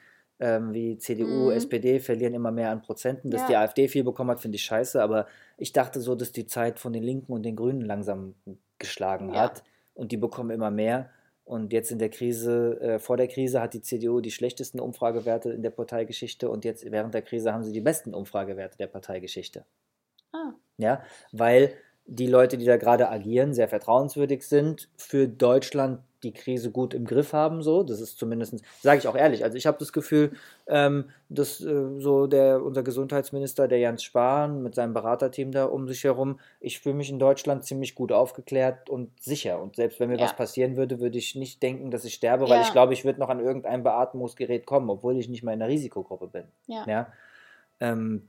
ähm, 0.42 0.74
wie 0.74 0.98
CDU, 0.98 1.46
mhm. 1.46 1.52
SPD 1.52 2.00
verlieren 2.00 2.34
immer 2.34 2.52
mehr 2.52 2.72
an 2.72 2.82
Prozenten. 2.82 3.30
Dass 3.30 3.42
ja. 3.42 3.48
die 3.48 3.56
AfD 3.58 3.88
viel 3.88 4.04
bekommen 4.04 4.32
hat, 4.32 4.42
finde 4.42 4.56
ich 4.56 4.64
scheiße. 4.64 5.02
Aber 5.02 5.28
ich 5.58 5.72
dachte 5.72 6.02
so, 6.02 6.16
dass 6.16 6.32
die 6.32 6.48
Zeit 6.48 6.80
von 6.80 6.94
den 6.94 7.04
Linken 7.04 7.32
und 7.32 7.44
den 7.44 7.56
Grünen 7.56 7.82
langsam 7.82 8.36
geschlagen 8.80 9.34
ja. 9.34 9.42
hat 9.42 9.64
und 9.94 10.12
die 10.12 10.18
bekommen 10.18 10.50
immer 10.50 10.72
mehr. 10.72 11.12
Und 11.44 11.74
jetzt 11.74 11.92
in 11.92 12.00
der 12.00 12.10
Krise, 12.10 12.80
äh, 12.82 13.00
vor 13.00 13.18
der 13.18 13.28
Krise 13.28 13.62
hat 13.62 13.74
die 13.74 13.82
CDU 13.82 14.20
die 14.20 14.32
schlechtesten 14.32 14.80
Umfragewerte 14.80 15.52
in 15.52 15.62
der 15.62 15.70
Parteigeschichte 15.70 16.50
und 16.50 16.66
jetzt 16.66 16.90
während 16.90 17.14
der 17.14 17.22
Krise 17.22 17.54
haben 17.54 17.64
sie 17.64 17.72
die 17.72 17.82
besten 17.82 18.14
Umfragewerte 18.14 18.78
der 18.78 18.88
Parteigeschichte. 18.88 19.66
Ah. 20.32 20.54
Ja, 20.82 21.04
weil 21.32 21.74
die 22.06 22.28
Leute, 22.28 22.58
die 22.58 22.66
da 22.66 22.78
gerade 22.78 23.10
agieren, 23.10 23.54
sehr 23.54 23.68
vertrauenswürdig 23.68 24.46
sind, 24.46 24.90
für 24.98 25.28
Deutschland 25.28 26.00
die 26.24 26.34
Krise 26.34 26.72
gut 26.72 26.94
im 26.94 27.06
Griff 27.06 27.34
haben. 27.34 27.64
So, 27.64 27.84
das 27.84 28.00
ist 28.00 28.20
zumindest, 28.20 28.62
sage 28.82 29.00
ich 29.00 29.08
auch 29.08 29.16
ehrlich. 29.16 29.44
Also 29.44 29.58
ich 29.58 29.66
habe 29.66 29.80
das 29.80 29.92
Gefühl, 29.92 30.34
ähm, 30.68 31.06
dass 31.30 31.62
äh, 31.62 32.00
so 32.00 32.28
der 32.28 32.64
unser 32.64 32.84
Gesundheitsminister, 32.84 33.68
der 33.68 33.80
Jens 33.80 34.04
Spahn, 34.04 34.62
mit 34.62 34.76
seinem 34.76 34.94
Beraterteam 34.94 35.52
da 35.52 35.66
um 35.66 35.88
sich 35.88 36.04
herum, 36.04 36.40
ich 36.60 36.80
fühle 36.80 36.96
mich 36.96 37.10
in 37.10 37.18
Deutschland 37.18 37.64
ziemlich 37.64 37.96
gut 37.96 38.12
aufgeklärt 38.12 38.90
und 38.90 39.10
sicher. 39.22 39.60
Und 39.62 39.76
selbst 39.76 40.00
wenn 40.00 40.10
mir 40.10 40.18
ja. 40.18 40.26
was 40.26 40.36
passieren 40.36 40.76
würde, 40.76 41.00
würde 41.00 41.18
ich 41.18 41.36
nicht 41.36 41.64
denken, 41.64 41.92
dass 41.92 42.06
ich 42.06 42.14
sterbe, 42.14 42.48
weil 42.50 42.60
ja. 42.60 42.64
ich 42.64 42.72
glaube, 42.72 42.94
ich 42.94 43.04
würde 43.04 43.20
noch 43.20 43.30
an 43.30 43.40
irgendein 43.40 43.84
Beatmungsgerät 43.84 44.66
kommen, 44.66 44.90
obwohl 44.90 45.18
ich 45.18 45.30
nicht 45.30 45.44
mal 45.44 45.54
in 45.54 45.60
der 45.60 45.70
Risikogruppe 45.70 46.28
bin. 46.28 46.44
Ja. 46.68 46.86
ja? 46.88 47.08
Ähm, 47.80 48.28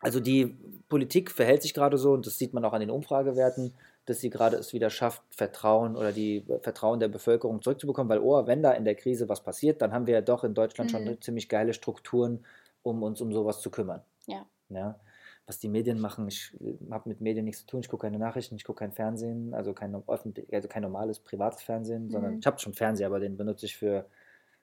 also 0.00 0.20
die 0.20 0.56
Politik 0.88 1.30
verhält 1.30 1.62
sich 1.62 1.74
gerade 1.74 1.98
so 1.98 2.12
und 2.12 2.26
das 2.26 2.38
sieht 2.38 2.52
man 2.54 2.64
auch 2.64 2.72
an 2.72 2.80
den 2.80 2.90
Umfragewerten 2.90 3.72
dass 4.10 4.20
sie 4.20 4.30
gerade 4.30 4.56
es 4.56 4.72
wieder 4.72 4.90
schafft, 4.90 5.22
Vertrauen 5.30 5.96
oder 5.96 6.12
die 6.12 6.44
Vertrauen 6.62 6.98
der 7.00 7.08
Bevölkerung 7.08 7.62
zurückzubekommen, 7.62 8.08
weil, 8.08 8.18
oh, 8.18 8.46
wenn 8.46 8.62
da 8.62 8.72
in 8.72 8.84
der 8.84 8.96
Krise 8.96 9.28
was 9.28 9.42
passiert, 9.42 9.80
dann 9.82 9.92
haben 9.92 10.06
wir 10.06 10.14
ja 10.14 10.20
doch 10.20 10.42
in 10.42 10.52
Deutschland 10.52 10.92
mhm. 10.92 10.96
schon 11.06 11.20
ziemlich 11.20 11.48
geile 11.48 11.72
Strukturen, 11.74 12.44
um 12.82 13.02
uns 13.02 13.20
um 13.20 13.32
sowas 13.32 13.60
zu 13.60 13.70
kümmern. 13.70 14.02
Ja. 14.26 14.46
ja? 14.68 14.98
Was 15.46 15.58
die 15.58 15.68
Medien 15.68 16.00
machen, 16.00 16.26
ich 16.28 16.56
habe 16.90 17.08
mit 17.08 17.20
Medien 17.20 17.44
nichts 17.44 17.60
zu 17.60 17.66
tun, 17.66 17.80
ich 17.80 17.88
gucke 17.88 18.06
keine 18.06 18.18
Nachrichten, 18.18 18.56
ich 18.56 18.64
gucke 18.64 18.80
kein 18.80 18.92
Fernsehen, 18.92 19.54
also 19.54 19.74
kein, 19.74 19.94
also 19.94 20.68
kein 20.68 20.82
normales 20.82 21.20
privates 21.20 21.62
Fernsehen, 21.62 22.06
mhm. 22.06 22.10
sondern 22.10 22.38
ich 22.38 22.46
habe 22.46 22.58
schon 22.58 22.74
Fernseher, 22.74 23.06
aber 23.06 23.20
den 23.20 23.36
benutze 23.36 23.66
ich 23.66 23.76
für 23.76 24.06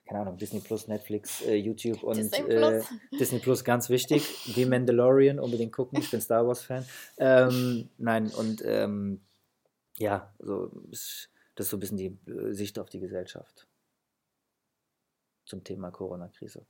keine 0.07 0.21
Ahnung, 0.21 0.37
Disney 0.37 0.59
Plus, 0.61 0.87
Netflix, 0.87 1.41
äh, 1.41 1.55
YouTube 1.55 2.01
und 2.03 2.17
Disney 2.17 2.43
Plus. 2.43 2.85
Äh, 2.85 2.95
Disney 3.19 3.39
Plus, 3.39 3.63
ganz 3.63 3.89
wichtig. 3.89 4.23
The 4.55 4.65
Mandalorian, 4.65 5.39
unbedingt 5.39 5.73
gucken, 5.73 5.99
ich 5.99 6.09
bin 6.09 6.21
Star 6.21 6.47
Wars-Fan. 6.47 6.85
Ähm, 7.17 7.89
nein, 7.97 8.31
und 8.31 8.63
ähm, 8.65 9.21
ja, 9.97 10.33
so, 10.39 10.71
das 11.55 11.65
ist 11.65 11.69
so 11.69 11.77
ein 11.77 11.79
bisschen 11.79 11.97
die 11.97 12.17
äh, 12.27 12.53
Sicht 12.53 12.79
auf 12.79 12.89
die 12.89 12.99
Gesellschaft 12.99 13.67
zum 15.45 15.63
Thema 15.63 15.91
Corona-Krise. 15.91 16.65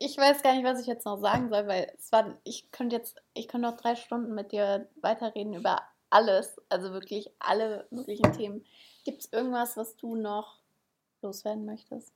Ich 0.00 0.16
weiß 0.16 0.42
gar 0.42 0.54
nicht, 0.54 0.64
was 0.64 0.80
ich 0.80 0.86
jetzt 0.86 1.06
noch 1.06 1.20
sagen 1.20 1.48
soll, 1.48 1.66
weil 1.68 1.92
es 1.96 2.10
war, 2.10 2.38
ich 2.44 2.70
könnte 2.72 2.96
jetzt, 2.96 3.22
ich 3.34 3.46
könnte 3.46 3.68
noch 3.68 3.76
drei 3.76 3.94
Stunden 3.94 4.34
mit 4.34 4.52
dir 4.52 4.88
weiterreden 5.00 5.54
über 5.54 5.82
alles, 6.10 6.60
also 6.68 6.92
wirklich 6.92 7.30
alle 7.38 7.86
möglichen 7.90 8.32
Themen. 8.32 8.64
Gibt 9.04 9.20
es 9.22 9.32
irgendwas, 9.32 9.76
was 9.76 9.96
du 9.96 10.16
noch 10.16 10.59
loswerden 11.22 11.64
möchtest? 11.64 12.12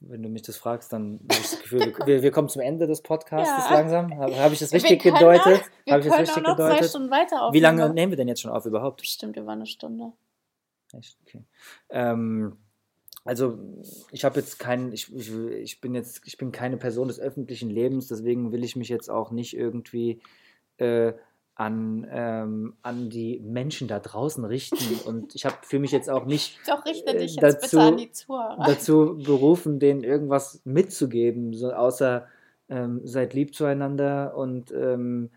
Wenn 0.00 0.22
du 0.22 0.28
mich 0.28 0.42
das 0.42 0.56
fragst, 0.56 0.92
dann 0.92 1.20
habe 1.30 1.40
ich 1.40 1.50
das 1.50 1.60
Gefühl, 1.60 1.94
wir, 2.06 2.22
wir, 2.22 2.30
kommen 2.30 2.48
zum 2.48 2.62
Ende 2.62 2.86
des 2.86 3.02
Podcasts 3.02 3.68
ja. 3.68 3.74
langsam. 3.74 4.16
Habe 4.16 4.36
hab 4.38 4.52
ich 4.52 4.60
das 4.60 4.72
richtig 4.72 5.04
wir 5.04 5.12
gedeutet? 5.12 5.62
Habe 5.90 6.00
ich 6.00 6.06
das 6.06 6.18
richtig 6.20 6.42
noch 6.42 6.56
gedeutet? 6.56 6.78
Zwei 6.78 6.88
Stunden 6.88 7.10
weiter 7.10 7.52
Wie 7.52 7.60
lange 7.60 7.92
nehmen 7.92 8.12
wir 8.12 8.16
denn 8.16 8.28
jetzt 8.28 8.40
schon 8.40 8.50
auf 8.50 8.64
überhaupt? 8.64 9.00
Bestimmt 9.02 9.36
über 9.36 9.52
eine 9.52 9.66
Stunde. 9.66 10.12
Echt? 10.94 11.18
Okay. 11.26 11.44
Ähm, 11.90 12.56
also 13.24 13.58
ich 14.10 14.24
habe 14.24 14.40
jetzt 14.40 14.58
keinen, 14.58 14.92
ich, 14.92 15.14
ich, 15.14 15.34
ich 15.34 15.80
bin 15.82 15.94
jetzt, 15.94 16.22
ich 16.24 16.38
bin 16.38 16.50
keine 16.50 16.78
Person 16.78 17.08
des 17.08 17.20
öffentlichen 17.20 17.68
Lebens, 17.68 18.08
deswegen 18.08 18.52
will 18.52 18.64
ich 18.64 18.74
mich 18.74 18.88
jetzt 18.88 19.10
auch 19.10 19.32
nicht 19.32 19.54
irgendwie 19.54 20.22
äh, 20.78 21.12
an, 21.58 22.06
ähm, 22.08 22.74
an 22.82 23.10
die 23.10 23.40
Menschen 23.40 23.88
da 23.88 23.98
draußen 23.98 24.44
richten. 24.44 24.94
Und 25.08 25.34
ich 25.34 25.44
habe 25.44 25.56
für 25.62 25.80
mich 25.80 25.90
jetzt 25.90 26.08
auch 26.08 26.24
nicht 26.24 26.56
Doch, 26.68 26.84
richte 26.84 27.16
dich 27.16 27.36
äh, 27.36 27.40
dazu, 27.40 27.56
jetzt 27.60 27.70
bitte 27.72 27.82
an 27.82 27.96
die 27.96 28.12
Zuhörer. 28.12 28.64
dazu 28.64 29.18
berufen, 29.18 29.80
denen 29.80 30.04
irgendwas 30.04 30.62
mitzugeben, 30.64 31.54
so 31.54 31.72
außer 31.72 32.28
ähm, 32.68 33.00
seid 33.02 33.34
lieb 33.34 33.56
zueinander 33.56 34.36
und 34.36 34.70
ähm, 34.70 35.30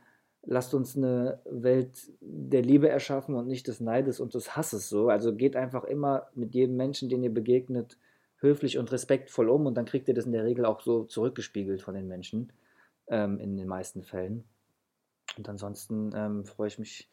lasst 0.44 0.76
uns 0.76 0.96
eine 0.96 1.40
Welt 1.50 1.98
der 2.20 2.62
Liebe 2.62 2.88
erschaffen 2.88 3.34
und 3.34 3.48
nicht 3.48 3.68
des 3.68 3.80
Neides 3.80 4.20
und 4.20 4.36
des 4.36 4.56
Hasses 4.56 4.90
so. 4.90 5.10
Also 5.10 5.34
geht 5.34 5.56
einfach 5.56 5.86
immer 5.86 6.28
mit 6.36 6.54
jedem 6.54 6.78
Menschen, 6.78 7.10
den 7.10 7.24
ihr 7.24 7.34
begegnet, 7.34 7.98
höflich 8.38 8.78
und 8.78 8.92
respektvoll 8.92 9.50
um 9.50 9.66
und 9.66 9.74
dann 9.74 9.86
kriegt 9.86 10.08
ihr 10.08 10.14
das 10.14 10.28
in 10.28 10.34
der 10.34 10.46
Regel 10.46 10.66
auch 10.66 10.82
so 10.82 11.04
zurückgespiegelt 11.04 11.82
von 11.82 11.96
den 11.96 12.08
Menschen, 12.08 12.54
ähm, 13.08 13.40
in 13.40 13.58
den 13.58 13.68
meisten 13.68 14.04
Fällen. 14.04 14.44
Und 15.38 15.48
ansonsten 15.50 16.12
ähm, 16.16 16.46
freue 16.46 16.68
ich 16.68 16.80
mich, 16.80 17.10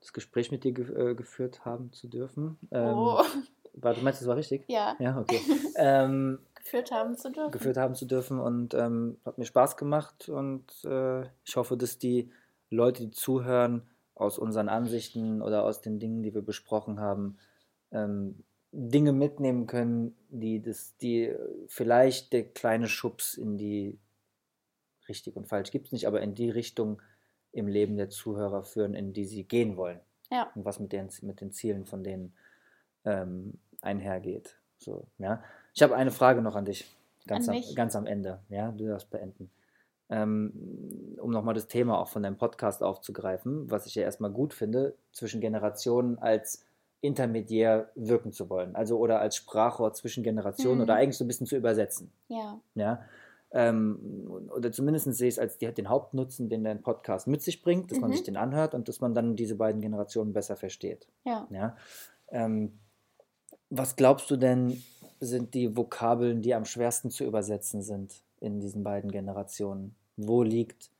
das 0.00 0.12
Gespräch 0.12 0.50
mit 0.50 0.64
dir 0.64 0.72
ge 0.72 1.10
äh, 1.10 1.14
geführt 1.14 1.64
haben 1.64 1.92
zu 1.92 2.08
dürfen. 2.08 2.58
Ähm, 2.70 2.94
oh. 2.96 3.22
War, 3.74 3.94
du 3.94 4.00
meinst, 4.00 4.20
das 4.20 4.26
war 4.26 4.36
richtig? 4.36 4.64
Ja. 4.66 4.96
Ja, 4.98 5.18
okay. 5.18 5.40
ähm, 5.76 6.40
geführt 6.56 6.90
haben 6.90 7.16
zu 7.16 7.30
dürfen. 7.30 7.52
Geführt 7.52 7.76
haben 7.76 7.94
zu 7.94 8.04
dürfen 8.04 8.40
und 8.40 8.74
ähm, 8.74 9.16
hat 9.24 9.38
mir 9.38 9.44
Spaß 9.44 9.76
gemacht 9.76 10.28
und 10.28 10.64
äh, 10.84 11.22
ich 11.44 11.54
hoffe, 11.54 11.76
dass 11.76 11.96
die 11.96 12.32
Leute, 12.68 13.04
die 13.04 13.10
zuhören, 13.12 13.82
aus 14.16 14.38
unseren 14.38 14.68
Ansichten 14.68 15.40
oder 15.40 15.64
aus 15.64 15.80
den 15.80 15.98
Dingen, 15.98 16.22
die 16.22 16.34
wir 16.34 16.42
besprochen 16.42 17.00
haben, 17.00 17.38
ähm, 17.92 18.42
Dinge 18.72 19.12
mitnehmen 19.12 19.66
können, 19.66 20.14
die 20.28 20.60
das, 20.60 20.96
die 20.98 21.34
vielleicht 21.66 22.32
der 22.32 22.44
kleine 22.44 22.86
Schubs 22.86 23.34
in 23.34 23.56
die 23.56 23.98
richtig 25.08 25.36
und 25.36 25.48
falsch 25.48 25.70
gibt 25.70 25.86
es 25.86 25.92
nicht, 25.92 26.06
aber 26.06 26.20
in 26.20 26.34
die 26.34 26.50
Richtung 26.50 27.00
im 27.52 27.66
Leben 27.66 27.96
der 27.96 28.08
Zuhörer 28.08 28.62
führen, 28.62 28.94
in 28.94 29.12
die 29.12 29.24
sie 29.24 29.44
gehen 29.44 29.76
wollen. 29.76 30.00
Ja. 30.30 30.50
Und 30.54 30.64
was 30.64 30.78
mit 30.78 30.92
den, 30.92 31.08
mit 31.22 31.40
den 31.40 31.52
Zielen 31.52 31.84
von 31.86 32.04
denen 32.04 32.32
ähm, 33.04 33.58
einhergeht. 33.82 34.56
So, 34.78 35.06
ja. 35.18 35.42
Ich 35.74 35.82
habe 35.82 35.96
eine 35.96 36.10
Frage 36.10 36.42
noch 36.42 36.56
an 36.56 36.64
dich. 36.64 36.86
Ganz, 37.26 37.48
an 37.48 37.56
am, 37.56 37.74
ganz 37.74 37.96
am 37.96 38.06
Ende. 38.06 38.40
Ja, 38.48 38.72
du 38.72 38.86
darfst 38.86 39.10
beenden. 39.10 39.50
Ähm, 40.08 41.16
um 41.20 41.30
nochmal 41.30 41.54
das 41.54 41.68
Thema 41.68 41.98
auch 41.98 42.08
von 42.08 42.22
deinem 42.22 42.36
Podcast 42.36 42.82
aufzugreifen, 42.82 43.70
was 43.70 43.86
ich 43.86 43.94
ja 43.94 44.02
erstmal 44.02 44.30
gut 44.30 44.54
finde, 44.54 44.96
zwischen 45.12 45.40
Generationen 45.40 46.18
als 46.18 46.64
intermediär 47.00 47.90
wirken 47.94 48.32
zu 48.32 48.50
wollen. 48.50 48.74
Also 48.74 48.98
oder 48.98 49.20
als 49.20 49.36
Sprachrohr 49.36 49.92
zwischen 49.92 50.22
Generationen 50.22 50.78
mhm. 50.78 50.82
oder 50.82 50.94
eigentlich 50.94 51.16
so 51.16 51.24
ein 51.24 51.28
bisschen 51.28 51.46
zu 51.46 51.56
übersetzen. 51.56 52.12
Ja. 52.28 52.60
Ja. 52.74 53.04
Ähm, 53.52 54.48
oder 54.54 54.70
zumindest 54.70 55.12
sehe 55.14 55.28
ich 55.28 55.34
es 55.34 55.38
als 55.38 55.58
die, 55.58 55.66
den 55.72 55.88
Hauptnutzen, 55.88 56.48
den 56.48 56.62
dein 56.62 56.82
Podcast 56.82 57.26
mit 57.26 57.42
sich 57.42 57.62
bringt, 57.62 57.90
dass 57.90 57.98
mhm. 57.98 58.02
man 58.02 58.12
sich 58.12 58.22
den 58.22 58.36
anhört 58.36 58.74
und 58.74 58.88
dass 58.88 59.00
man 59.00 59.14
dann 59.14 59.34
diese 59.34 59.56
beiden 59.56 59.80
Generationen 59.80 60.32
besser 60.32 60.56
versteht. 60.56 61.08
Ja. 61.24 61.48
ja? 61.50 61.76
Ähm, 62.30 62.78
was 63.68 63.96
glaubst 63.96 64.30
du 64.30 64.36
denn, 64.36 64.82
sind 65.18 65.54
die 65.54 65.76
Vokabeln, 65.76 66.42
die 66.42 66.54
am 66.54 66.64
schwersten 66.64 67.10
zu 67.10 67.24
übersetzen 67.24 67.82
sind 67.82 68.22
in 68.40 68.60
diesen 68.60 68.84
beiden 68.84 69.10
Generationen? 69.10 69.96
Wo 70.16 70.42
liegt 70.42 70.90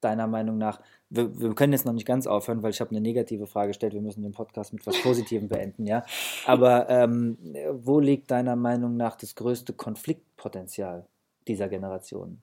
deiner 0.00 0.26
Meinung 0.26 0.58
nach, 0.58 0.80
wir, 1.10 1.38
wir, 1.38 1.54
können 1.54 1.72
jetzt 1.72 1.84
noch 1.84 1.92
nicht 1.92 2.06
ganz 2.06 2.26
aufhören, 2.26 2.62
weil 2.62 2.70
ich 2.70 2.80
habe 2.80 2.90
eine 2.90 3.00
negative 3.00 3.46
Frage 3.46 3.68
gestellt, 3.68 3.92
wir 3.92 4.00
müssen 4.00 4.22
den 4.22 4.32
Podcast 4.32 4.72
mit 4.72 4.86
was 4.86 5.00
Positivem 5.02 5.48
beenden, 5.48 5.86
ja. 5.86 6.04
Aber 6.46 6.88
ähm, 6.88 7.36
wo 7.72 8.00
liegt 8.00 8.30
deiner 8.30 8.56
Meinung 8.56 8.96
nach 8.96 9.16
das 9.16 9.34
größte 9.34 9.72
Konfliktpotenzial 9.72 11.06
dieser 11.46 11.68
Generation? 11.68 12.42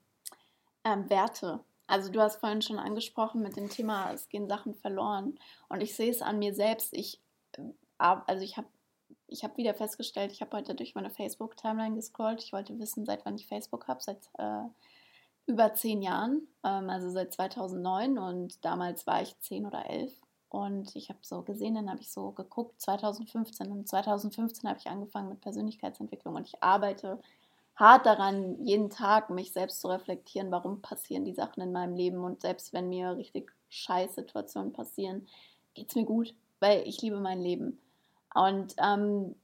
Ähm, 0.84 1.08
Werte. 1.10 1.60
Also 1.86 2.10
du 2.10 2.20
hast 2.20 2.36
vorhin 2.36 2.62
schon 2.62 2.78
angesprochen 2.78 3.42
mit 3.42 3.56
dem 3.56 3.70
Thema, 3.70 4.12
es 4.12 4.28
gehen 4.28 4.48
Sachen 4.48 4.74
verloren. 4.74 5.38
Und 5.68 5.82
ich 5.82 5.94
sehe 5.94 6.10
es 6.10 6.22
an 6.22 6.38
mir 6.38 6.54
selbst. 6.54 6.92
Ich, 6.92 7.20
äh, 7.56 7.62
also 7.98 8.42
ich 8.42 8.56
habe 8.56 8.68
ich 9.28 9.44
habe 9.44 9.56
wieder 9.58 9.74
festgestellt, 9.74 10.32
ich 10.32 10.40
habe 10.40 10.56
heute 10.56 10.74
durch 10.74 10.94
meine 10.94 11.10
Facebook-Timeline 11.10 11.94
gescrollt. 11.94 12.42
Ich 12.42 12.52
wollte 12.52 12.78
wissen, 12.78 13.04
seit 13.04 13.24
wann 13.24 13.36
ich 13.36 13.46
Facebook 13.46 13.86
habe, 13.86 14.00
seit 14.02 14.30
äh, 14.38 14.62
über 15.46 15.74
zehn 15.74 16.02
Jahren, 16.02 16.48
ähm, 16.64 16.90
also 16.90 17.10
seit 17.10 17.32
2009 17.32 18.18
und 18.18 18.64
damals 18.64 19.06
war 19.06 19.22
ich 19.22 19.38
zehn 19.40 19.66
oder 19.66 19.88
elf. 19.88 20.12
Und 20.50 20.96
ich 20.96 21.10
habe 21.10 21.18
so 21.22 21.42
gesehen, 21.42 21.74
dann 21.74 21.90
habe 21.90 22.00
ich 22.00 22.10
so 22.10 22.30
geguckt, 22.30 22.80
2015. 22.80 23.70
Und 23.70 23.86
2015 23.86 24.68
habe 24.68 24.78
ich 24.78 24.86
angefangen 24.86 25.28
mit 25.28 25.42
Persönlichkeitsentwicklung 25.42 26.34
und 26.34 26.48
ich 26.48 26.62
arbeite 26.62 27.20
hart 27.78 28.06
daran, 28.06 28.64
jeden 28.64 28.90
Tag 28.90 29.30
mich 29.30 29.52
selbst 29.52 29.80
zu 29.80 29.88
reflektieren, 29.88 30.50
warum 30.50 30.82
passieren 30.82 31.24
die 31.24 31.34
Sachen 31.34 31.62
in 31.62 31.72
meinem 31.72 31.94
Leben. 31.94 32.24
Und 32.24 32.42
selbst 32.42 32.72
wenn 32.72 32.88
mir 32.88 33.16
richtig 33.16 33.52
scheiß 33.68 34.16
Situationen 34.16 34.72
passieren, 34.72 35.28
geht 35.74 35.90
es 35.90 35.94
mir 35.94 36.04
gut, 36.04 36.34
weil 36.58 36.82
ich 36.86 37.00
liebe 37.02 37.20
mein 37.20 37.40
Leben. 37.40 37.80
Und 38.34 38.74
ähm, 38.78 39.36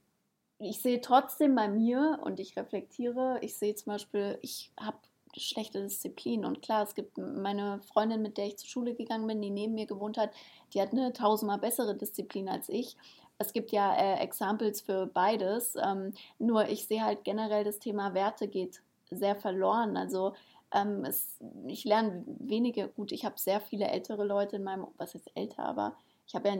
ich 0.59 0.81
sehe 0.81 0.99
trotzdem 0.99 1.55
bei 1.55 1.69
mir 1.69 2.19
und 2.23 2.39
ich 2.39 2.57
reflektiere, 2.57 3.39
ich 3.41 3.57
sehe 3.57 3.75
zum 3.75 3.93
Beispiel, 3.93 4.37
ich 4.41 4.71
habe 4.79 4.97
schlechte 5.37 5.81
Disziplin. 5.81 6.45
Und 6.45 6.61
klar, 6.61 6.83
es 6.83 6.95
gibt 6.95 7.17
meine 7.17 7.81
Freundin, 7.81 8.21
mit 8.21 8.37
der 8.37 8.47
ich 8.47 8.57
zur 8.57 8.69
Schule 8.69 8.95
gegangen 8.95 9.27
bin, 9.27 9.41
die 9.41 9.49
neben 9.49 9.73
mir 9.73 9.85
gewohnt 9.85 10.17
hat, 10.17 10.31
die 10.73 10.81
hat 10.81 10.91
eine 10.91 11.13
tausendmal 11.13 11.59
bessere 11.59 11.95
Disziplin 11.95 12.49
als 12.49 12.69
ich. 12.69 12.97
Es 13.37 13.53
gibt 13.53 13.71
ja 13.71 13.95
äh, 13.95 14.19
Examples 14.21 14.81
für 14.81 15.07
beides. 15.07 15.75
Ähm, 15.75 16.13
nur 16.39 16.67
ich 16.67 16.87
sehe 16.87 17.03
halt 17.03 17.23
generell, 17.23 17.63
das 17.63 17.79
Thema 17.79 18.13
Werte 18.13 18.47
geht 18.47 18.81
sehr 19.09 19.35
verloren. 19.35 19.97
Also 19.97 20.33
ähm, 20.71 21.05
es, 21.05 21.37
ich 21.67 21.83
lerne 21.83 22.23
wenige, 22.25 22.87
gut, 22.89 23.11
ich 23.11 23.25
habe 23.25 23.37
sehr 23.37 23.61
viele 23.61 23.87
ältere 23.87 24.25
Leute 24.25 24.55
in 24.55 24.63
meinem, 24.63 24.87
was 24.97 25.15
ist 25.15 25.29
älter, 25.35 25.63
aber 25.63 25.95
ich 26.27 26.35
habe 26.35 26.49
ja 26.49 26.55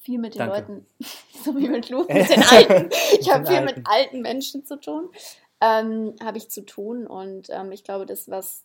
viel 0.00 0.18
mit 0.18 0.34
den 0.34 0.48
Danke. 0.50 0.56
Leuten, 0.56 0.86
so 1.44 1.56
wie 1.56 1.68
mit 1.68 1.90
Lu, 1.90 2.04
mit 2.08 2.28
den 2.28 2.42
Alten. 2.42 2.90
Ich 3.20 3.32
habe 3.32 3.46
viel 3.46 3.62
mit 3.62 3.86
alten 3.86 4.22
Menschen 4.22 4.64
zu 4.64 4.80
tun 4.80 5.10
ähm, 5.60 6.14
habe 6.22 6.38
ich 6.38 6.50
zu 6.50 6.64
tun. 6.64 7.06
Und 7.06 7.48
ähm, 7.50 7.72
ich 7.72 7.84
glaube, 7.84 8.06
das, 8.06 8.28
was 8.30 8.64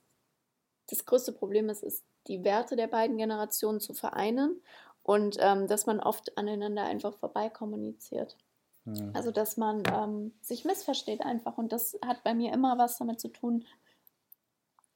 das 0.90 1.06
größte 1.06 1.32
Problem 1.32 1.70
ist, 1.70 1.84
ist, 1.84 2.04
die 2.28 2.44
Werte 2.44 2.76
der 2.76 2.88
beiden 2.88 3.18
Generationen 3.18 3.80
zu 3.80 3.94
vereinen 3.94 4.62
und 5.04 5.38
ähm, 5.40 5.68
dass 5.68 5.86
man 5.86 6.00
oft 6.00 6.38
aneinander 6.38 6.84
einfach 6.84 7.14
vorbei 7.14 7.50
kommuniziert. 7.50 8.38
Mhm. 8.86 9.12
Also, 9.14 9.32
dass 9.32 9.58
man 9.58 9.84
ähm, 9.94 10.34
sich 10.42 10.66
missversteht 10.66 11.22
einfach. 11.22 11.58
Und 11.58 11.72
das 11.72 11.98
hat 12.06 12.24
bei 12.24 12.34
mir 12.34 12.54
immer 12.54 12.78
was 12.78 12.98
damit 12.98 13.20
zu 13.20 13.30
tun, 13.30 13.66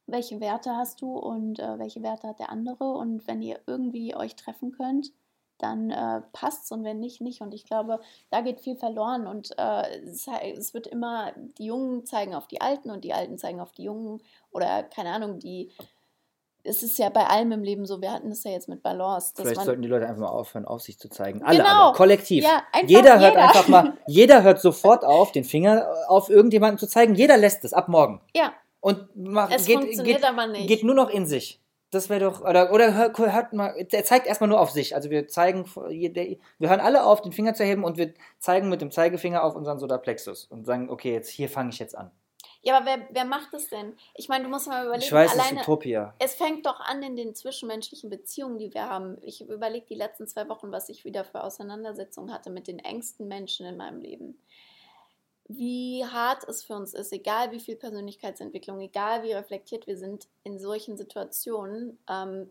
welche 0.07 0.40
Werte 0.40 0.76
hast 0.76 1.02
du 1.02 1.18
und 1.18 1.60
äh, 1.60 1.80
welche 1.80 2.03
Werte 2.03 2.27
hat 2.27 2.40
der 2.40 2.49
andere. 2.49 2.91
Und 2.91 3.27
wenn 3.27 3.41
ihr 3.41 3.60
irgendwie 3.68 4.15
euch 4.15 4.36
treffen 4.36 4.72
könnt, 4.72 5.11
dann 5.57 5.90
äh, 5.90 6.22
passt 6.34 6.65
es 6.65 6.72
und 6.72 6.84
wenn 6.84 6.99
nicht, 6.99 7.22
nicht. 7.22 7.41
Und 7.41 7.53
ich 7.53 7.65
glaube, 7.65 7.99
da 8.30 8.41
geht 8.41 8.60
viel 8.60 8.76
verloren 8.76 9.26
und 9.26 9.57
äh, 9.57 10.02
es, 10.02 10.27
es, 10.27 10.73
wird 10.73 10.88
immer, 10.88 11.32
die 11.57 11.65
Jungen 11.65 12.06
zeigen 12.06 12.36
auf 12.36 12.48
die 12.48 12.61
Alten 12.61 12.91
und 12.91 13.03
die 13.03 13.14
Alten 13.14 13.38
zeigen 13.38 13.61
auf 13.61 13.72
die 13.72 13.84
Jungen 13.84 14.22
oder 14.52 14.84
keine 14.84 15.11
Ahnung, 15.11 15.40
die. 15.40 15.72
Es 16.66 16.84
ist 16.84 16.98
ja 16.98 17.10
bei 17.10 17.26
allem 17.26 17.52
im 17.52 17.64
Leben 17.64 17.86
so, 17.86 18.02
wir 18.02 18.12
hatten 18.12 18.30
das 18.30 18.44
ja 18.44 18.52
jetzt 18.52 18.68
mit 18.68 18.82
Balance. 18.82 19.34
Vielleicht 19.36 19.62
sollten 19.62 19.82
die 19.82 19.88
Leute 19.88 20.08
einfach 20.08 20.22
mal 20.22 20.30
aufhören, 20.30 20.66
auf 20.66 20.82
sich 20.82 20.98
zu 20.98 21.10
zeigen. 21.10 21.44
Alle 21.44 21.60
genau. 21.60 21.70
aber, 21.70 21.98
kollektiv. 21.98 22.44
Ja, 22.44 22.64
jeder 22.86 23.20
hört 23.20 23.34
jeder. 23.34 23.44
einfach 23.44 23.68
mal, 23.68 23.94
jeder 24.08 24.44
hört 24.44 24.60
sofort 24.60 25.06
auf, 25.06 25.32
den 25.32 25.44
Finger 25.44 25.88
auf 26.08 26.30
irgendjemanden 26.30 26.78
zu 26.78 26.88
zeigen. 26.88 27.16
Jeder 27.16 27.38
lässt 27.38 27.64
es 27.64 27.74
ab 27.74 27.88
morgen. 27.88 28.22
Ja. 28.36 28.54
Und 28.80 29.16
macht, 29.16 29.54
es 29.56 29.66
geht, 29.66 29.80
funktioniert 29.80 30.22
geht, 30.22 30.28
aber 30.28 30.48
nicht. 30.48 30.68
Geht 30.68 30.84
nur 30.84 30.96
noch 30.96 31.10
in 31.10 31.26
sich. 31.26 31.62
Das 31.92 32.10
wäre 32.10 32.20
doch, 32.20 32.42
oder, 32.42 32.74
oder 32.74 32.94
hört, 32.94 33.18
hört 33.18 33.54
mal, 33.54 33.74
er 33.78 34.04
zeigt 34.04 34.28
erstmal 34.28 34.50
nur 34.50 34.60
auf 34.60 34.72
sich. 34.72 34.96
Also 34.96 35.10
wir 35.10 35.28
zeigen, 35.28 35.66
wir 35.66 36.70
hören 36.70 36.82
alle 36.82 37.06
auf, 37.06 37.22
den 37.22 37.32
Finger 37.32 37.54
zu 37.54 37.64
heben 37.64 37.84
und 37.84 37.98
wir 37.98 38.14
zeigen 38.40 38.70
mit 38.70 38.82
dem 38.82 38.92
Zeigefinger 38.92 39.44
auf 39.44 39.56
unseren 39.56 39.80
Solarplexus 39.80 40.46
und 40.46 40.66
sagen, 40.66 40.90
okay, 40.90 41.14
jetzt 41.14 41.30
hier 41.30 41.48
fange 41.48 41.70
ich 41.70 41.80
jetzt 41.80 41.98
an. 41.98 42.12
Ja, 42.66 42.78
aber 42.78 42.86
wer, 42.86 43.08
wer 43.12 43.26
macht 43.26 43.54
das 43.54 43.70
denn? 43.70 43.96
Ich 44.16 44.28
meine, 44.28 44.44
du 44.44 44.50
musst 44.50 44.68
mal 44.68 44.84
überlegen. 44.86 45.06
Ich 45.06 45.12
weiß, 45.12 45.34
alleine, 45.34 45.58
es 45.58 45.62
ist 45.62 45.68
Utopia. 45.68 46.16
Es 46.20 46.36
fängt 46.36 46.66
doch 46.66 46.80
an 46.80 47.04
in 47.04 47.16
den 47.16 47.36
zwischenmenschlichen 47.36 48.10
Beziehungen, 48.10 48.58
die 48.58 48.74
wir 48.74 48.90
haben. 48.90 49.18
Ich 49.22 49.48
überlege 49.48 49.86
die 49.86 49.96
letzten 49.96 50.28
zwei 50.28 50.50
Wochen, 50.50 50.72
was 50.72 50.90
ich 50.90 51.06
wieder 51.06 51.24
für 51.24 51.44
Auseinandersetzungen 51.44 52.34
hatte 52.34 52.50
mit 52.50 52.68
den 52.68 52.80
engsten 52.80 53.28
Menschen 53.28 53.66
in 53.68 53.78
meinem 53.78 54.02
Leben 54.02 54.40
wie 55.48 56.04
hart 56.04 56.44
es 56.48 56.64
für 56.64 56.74
uns 56.74 56.94
ist, 56.94 57.14
egal 57.14 57.52
wie 57.52 57.60
viel 57.60 57.76
Persönlichkeitsentwicklung, 57.76 58.80
egal 58.80 59.24
wie 59.24 59.32
reflektiert 59.32 59.86
wir 59.86 59.98
sind, 59.98 60.28
in 60.44 60.58
solchen 60.60 60.98
Situationen 60.98 62.00
ähm, 62.10 62.50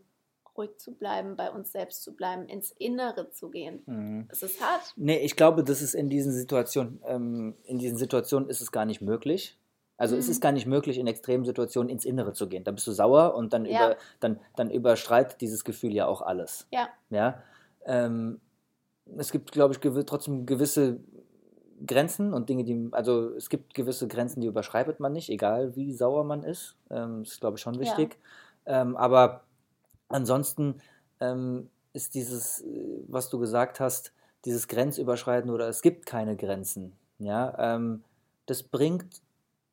ruhig 0.57 0.77
zu 0.77 0.93
bleiben, 0.93 1.35
bei 1.35 1.51
uns 1.51 1.71
selbst 1.71 2.03
zu 2.03 2.15
bleiben, 2.15 2.47
ins 2.47 2.71
Innere 2.71 3.29
zu 3.31 3.49
gehen. 3.49 3.83
Mhm. 3.85 4.27
Es 4.31 4.41
ist 4.41 4.61
hart. 4.61 4.93
Nee, 4.95 5.19
ich 5.19 5.35
glaube, 5.35 5.63
das 5.63 5.81
ist 5.81 5.93
in 5.93 6.09
diesen 6.09 6.31
Situationen, 6.31 7.01
ähm, 7.05 7.55
in 7.63 7.77
diesen 7.77 7.97
Situationen 7.97 8.49
ist 8.49 8.61
es 8.61 8.71
gar 8.71 8.85
nicht 8.85 9.01
möglich. 9.01 9.57
Also 9.97 10.15
mhm. 10.15 10.19
es 10.19 10.29
ist 10.29 10.41
gar 10.41 10.51
nicht 10.51 10.65
möglich, 10.65 10.97
in 10.97 11.07
extremen 11.07 11.45
Situationen 11.45 11.89
ins 11.89 12.05
Innere 12.05 12.33
zu 12.33 12.47
gehen. 12.49 12.63
Da 12.63 12.71
bist 12.71 12.87
du 12.87 12.91
sauer 12.91 13.35
und 13.35 13.53
dann, 13.53 13.65
ja. 13.65 13.87
über, 13.87 13.97
dann, 14.19 14.39
dann 14.55 14.69
überstreitet 14.69 15.41
dieses 15.41 15.63
Gefühl 15.63 15.93
ja 15.93 16.07
auch 16.07 16.21
alles. 16.21 16.67
Ja. 16.71 16.89
ja? 17.09 17.41
Ähm, 17.85 18.39
es 19.17 19.31
gibt, 19.31 19.51
glaube 19.51 19.73
ich, 19.73 19.81
gew 19.81 20.03
trotzdem 20.03 20.45
gewisse 20.45 20.99
Grenzen 21.85 22.33
und 22.33 22.49
Dinge, 22.49 22.63
die, 22.63 22.89
also 22.91 23.35
es 23.35 23.49
gibt 23.49 23.73
gewisse 23.73 24.07
Grenzen, 24.07 24.41
die 24.41 24.47
überschreitet 24.47 24.99
man 24.99 25.13
nicht, 25.13 25.29
egal 25.29 25.75
wie 25.75 25.93
sauer 25.93 26.23
man 26.23 26.43
ist. 26.43 26.75
Ähm, 26.89 27.23
das 27.23 27.33
ist, 27.33 27.41
glaube 27.41 27.57
ich, 27.57 27.61
schon 27.61 27.79
wichtig. 27.79 28.17
Ja. 28.65 28.81
Ähm, 28.81 28.97
aber 28.97 29.43
ansonsten 30.07 30.81
ähm, 31.19 31.69
ist 31.93 32.15
dieses, 32.15 32.61
äh, 32.61 33.03
was 33.07 33.29
du 33.29 33.39
gesagt 33.39 33.79
hast, 33.79 34.13
dieses 34.45 34.67
Grenzüberschreiten 34.67 35.49
oder 35.49 35.67
es 35.67 35.81
gibt 35.81 36.05
keine 36.05 36.35
Grenzen. 36.35 36.93
Ja, 37.17 37.75
ähm, 37.75 38.03
das 38.45 38.63
bringt 38.63 39.21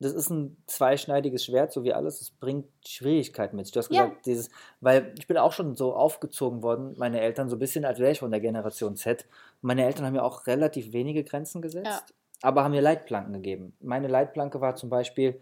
das 0.03 0.13
ist 0.13 0.29
ein 0.29 0.57
zweischneidiges 0.67 1.45
Schwert, 1.45 1.71
so 1.71 1.83
wie 1.83 1.93
alles. 1.93 2.19
Es 2.19 2.29
bringt 2.31 2.67
Schwierigkeiten 2.85 3.55
mit 3.55 3.65
sich. 3.65 3.73
Du 3.73 3.79
hast 3.79 3.89
gesagt, 3.89 4.13
ja. 4.13 4.21
dieses, 4.25 4.49
weil 4.81 5.13
ich 5.17 5.27
bin 5.27 5.37
auch 5.37 5.53
schon 5.53 5.75
so 5.75 5.95
aufgezogen 5.95 6.61
worden, 6.61 6.93
meine 6.97 7.21
Eltern, 7.21 7.49
so 7.49 7.55
ein 7.55 7.59
bisschen, 7.59 7.85
als 7.85 7.99
wäre 7.99 8.11
ich 8.11 8.19
von 8.19 8.31
der 8.31 8.41
Generation 8.41 8.95
Z. 8.97 9.25
Meine 9.61 9.85
Eltern 9.85 10.05
haben 10.05 10.15
ja 10.15 10.23
auch 10.23 10.45
relativ 10.45 10.91
wenige 10.91 11.23
Grenzen 11.23 11.61
gesetzt, 11.61 11.85
ja. 11.87 12.01
aber 12.41 12.63
haben 12.63 12.71
mir 12.71 12.81
Leitplanken 12.81 13.33
gegeben. 13.33 13.75
Meine 13.79 14.07
Leitplanke 14.07 14.59
war 14.59 14.75
zum 14.75 14.89
Beispiel, 14.89 15.39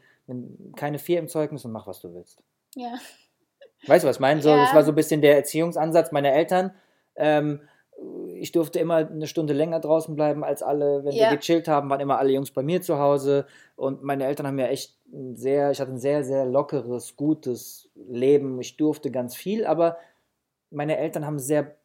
keine 0.76 1.00
vier 1.00 1.20
im 1.20 1.28
Zeugnis 1.28 1.66
und 1.66 1.72
mach, 1.72 1.88
was 1.88 2.00
du 2.00 2.14
willst. 2.14 2.44
Ja. 2.76 2.94
Weißt 3.88 4.04
du, 4.04 4.08
was 4.08 4.18
ich 4.18 4.22
meine? 4.22 4.42
So, 4.42 4.50
ja. 4.50 4.58
Das 4.58 4.74
war 4.74 4.84
so 4.84 4.92
ein 4.92 4.96
bisschen 4.96 5.22
der 5.22 5.36
Erziehungsansatz 5.36 6.12
meiner 6.12 6.32
Eltern. 6.32 6.72
Ähm, 7.16 7.62
ich 8.36 8.52
durfte 8.52 8.80
immer 8.80 8.96
eine 8.96 9.28
Stunde 9.28 9.54
länger 9.54 9.80
draußen 9.80 10.16
bleiben 10.16 10.44
als 10.44 10.64
alle. 10.64 11.04
Wenn 11.04 11.14
ja. 11.14 11.30
wir 11.30 11.38
gechillt 11.38 11.68
haben, 11.68 11.90
waren 11.90 12.00
immer 12.00 12.18
alle 12.18 12.32
Jungs 12.32 12.52
bei 12.52 12.64
mir 12.64 12.82
zu 12.82 12.98
Hause. 12.98 13.46
Und 13.76 14.04
meine 14.04 14.26
Eltern 14.26 14.48
haben 14.48 14.56
mir 14.56 14.70
echt 14.70 14.98
ein 15.14 15.36
sehr, 15.36 15.72
ich 15.72 15.80
hatte 15.80 15.92
ein 15.92 16.00
sehr, 16.00 16.24
sehr 16.24 16.46
lockeres, 16.46 17.16
gutes 17.16 17.90
Leben. 17.96 18.60
Ich 18.60 18.78
durfte 18.78 19.12
ganz 19.12 19.36
viel, 19.36 19.66
aber 19.66 19.98
meine 20.72 20.98
Eltern 20.98 21.26
haben 21.26 21.38
sehr 21.38 21.76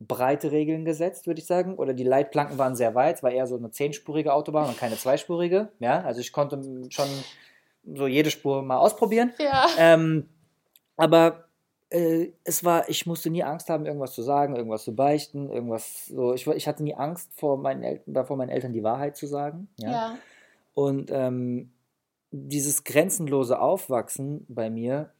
breite 0.00 0.50
Regeln 0.50 0.84
gesetzt, 0.84 1.26
würde 1.26 1.40
ich 1.40 1.46
sagen. 1.46 1.76
Oder 1.76 1.92
die 1.92 2.04
Leitplanken 2.04 2.58
waren 2.58 2.74
sehr 2.74 2.94
weit. 2.94 3.16
Es 3.16 3.22
war 3.22 3.30
eher 3.30 3.46
so 3.46 3.56
eine 3.56 3.70
zehnspurige 3.70 4.32
Autobahn 4.32 4.68
und 4.68 4.78
keine 4.78 4.96
zweispurige. 4.96 5.68
Ja, 5.78 6.00
also 6.02 6.20
ich 6.20 6.32
konnte 6.32 6.60
schon 6.88 7.08
so 7.94 8.06
jede 8.06 8.30
Spur 8.30 8.62
mal 8.62 8.78
ausprobieren. 8.78 9.32
Ja. 9.38 9.66
Ähm, 9.78 10.28
aber 10.96 11.44
äh, 11.92 12.32
es 12.44 12.64
war, 12.64 12.88
ich 12.88 13.06
musste 13.06 13.30
nie 13.30 13.42
Angst 13.42 13.68
haben, 13.68 13.86
irgendwas 13.86 14.14
zu 14.14 14.22
sagen, 14.22 14.56
irgendwas 14.56 14.84
zu 14.84 14.94
beichten, 14.94 15.50
irgendwas 15.50 16.06
so. 16.06 16.32
Ich, 16.32 16.46
ich 16.46 16.66
hatte 16.66 16.82
nie 16.82 16.94
Angst 16.94 17.32
vor 17.34 17.58
meinen 17.58 17.82
Eltern, 17.82 18.26
vor 18.26 18.36
meinen 18.36 18.48
Eltern 18.48 18.72
die 18.72 18.82
Wahrheit 18.82 19.16
zu 19.16 19.26
sagen. 19.26 19.68
Ja. 19.76 19.90
ja. 19.90 20.18
Und 20.74 21.10
ähm, 21.10 21.72
dieses 22.30 22.84
grenzenlose 22.84 23.60
Aufwachsen 23.60 24.46
bei 24.48 24.70
mir 24.70 25.12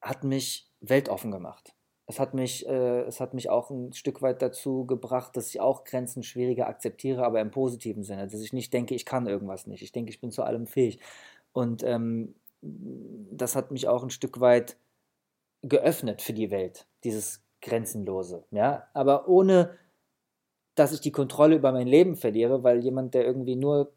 hat 0.00 0.24
mich 0.24 0.68
weltoffen 0.80 1.30
gemacht. 1.30 1.74
Es 2.08 2.20
hat 2.20 2.34
mich, 2.34 2.66
äh, 2.66 3.02
es 3.02 3.20
hat 3.20 3.34
mich 3.34 3.48
auch 3.48 3.70
ein 3.70 3.92
Stück 3.92 4.22
weit 4.22 4.42
dazu 4.42 4.84
gebracht, 4.84 5.36
dass 5.36 5.48
ich 5.48 5.60
auch 5.60 5.84
Grenzen 5.84 6.22
schwieriger 6.22 6.66
akzeptiere, 6.66 7.24
aber 7.24 7.40
im 7.40 7.50
positiven 7.50 8.02
Sinne, 8.02 8.26
dass 8.26 8.40
ich 8.40 8.52
nicht 8.52 8.72
denke, 8.72 8.94
ich 8.94 9.04
kann 9.04 9.26
irgendwas 9.26 9.66
nicht. 9.66 9.82
Ich 9.82 9.92
denke, 9.92 10.10
ich 10.10 10.20
bin 10.20 10.30
zu 10.30 10.42
allem 10.42 10.66
fähig. 10.66 11.00
Und 11.52 11.82
ähm, 11.82 12.34
das 12.62 13.56
hat 13.56 13.70
mich 13.70 13.88
auch 13.88 14.02
ein 14.02 14.10
Stück 14.10 14.40
weit 14.40 14.76
geöffnet 15.62 16.22
für 16.22 16.32
die 16.32 16.50
Welt, 16.50 16.86
dieses 17.04 17.42
Grenzenlose. 17.62 18.44
Ja? 18.50 18.84
Aber 18.94 19.28
ohne, 19.28 19.70
dass 20.74 20.92
ich 20.92 21.00
die 21.00 21.12
Kontrolle 21.12 21.56
über 21.56 21.72
mein 21.72 21.86
Leben 21.86 22.16
verliere, 22.16 22.62
weil 22.62 22.80
jemand, 22.80 23.14
der 23.14 23.24
irgendwie 23.24 23.56
nur 23.56 23.92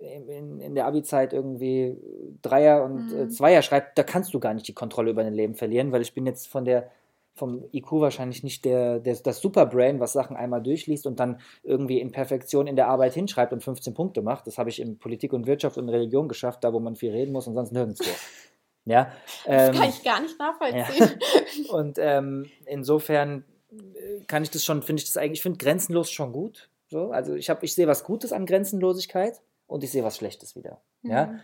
in, 0.00 0.60
in 0.60 0.74
der 0.74 0.86
Abi-Zeit 0.86 1.32
irgendwie 1.32 1.96
Dreier 2.42 2.84
und 2.84 3.12
äh, 3.12 3.14
mhm. 3.14 3.22
äh, 3.22 3.28
Zweier 3.28 3.62
schreibt, 3.62 3.98
da 3.98 4.02
kannst 4.02 4.34
du 4.34 4.40
gar 4.40 4.54
nicht 4.54 4.68
die 4.68 4.74
Kontrolle 4.74 5.10
über 5.10 5.22
dein 5.22 5.34
Leben 5.34 5.54
verlieren, 5.54 5.92
weil 5.92 6.02
ich 6.02 6.14
bin 6.14 6.26
jetzt 6.26 6.48
von 6.48 6.64
der 6.64 6.90
vom 7.36 7.64
IQ 7.72 7.92
wahrscheinlich 7.92 8.44
nicht 8.44 8.64
der, 8.64 9.00
der, 9.00 9.16
das 9.16 9.40
Superbrain, 9.40 9.98
was 9.98 10.12
Sachen 10.12 10.36
einmal 10.36 10.62
durchliest 10.62 11.04
und 11.04 11.18
dann 11.18 11.40
irgendwie 11.64 12.00
in 12.00 12.12
Perfektion 12.12 12.68
in 12.68 12.76
der 12.76 12.86
Arbeit 12.86 13.14
hinschreibt 13.14 13.52
und 13.52 13.62
15 13.62 13.92
Punkte 13.92 14.22
macht. 14.22 14.46
Das 14.46 14.56
habe 14.56 14.70
ich 14.70 14.80
in 14.80 14.98
Politik 14.98 15.32
und 15.32 15.46
Wirtschaft 15.46 15.76
und 15.76 15.88
Religion 15.88 16.28
geschafft, 16.28 16.62
da 16.62 16.72
wo 16.72 16.78
man 16.78 16.94
viel 16.94 17.10
reden 17.10 17.32
muss 17.32 17.48
und 17.48 17.54
sonst 17.54 17.72
nirgendwo. 17.72 18.04
Ja, 18.86 19.12
ähm, 19.46 19.72
das 19.72 19.76
kann 19.78 19.88
ich 19.88 20.04
gar 20.04 20.20
nicht 20.20 20.38
nachvollziehen. 20.38 21.18
Ja. 21.66 21.72
Und 21.74 21.96
ähm, 21.98 22.50
insofern 22.66 23.44
äh, 23.72 24.24
kann 24.26 24.42
ich 24.42 24.50
das 24.50 24.64
schon, 24.64 24.82
finde 24.82 25.00
ich 25.00 25.06
das 25.06 25.16
eigentlich, 25.16 25.38
ich 25.38 25.42
finde 25.42 25.58
grenzenlos 25.58 26.10
schon 26.10 26.32
gut. 26.32 26.68
So, 26.88 27.10
also 27.10 27.34
ich 27.34 27.48
ich 27.48 27.74
sehe 27.74 27.86
was 27.86 28.04
Gutes 28.04 28.32
an 28.32 28.46
Grenzenlosigkeit 28.46 29.40
und 29.66 29.82
ich 29.82 29.90
sehe 29.90 30.04
was 30.04 30.16
Schlechtes 30.16 30.54
wieder. 30.54 30.80
Mhm. 31.02 31.10
Ja, 31.10 31.40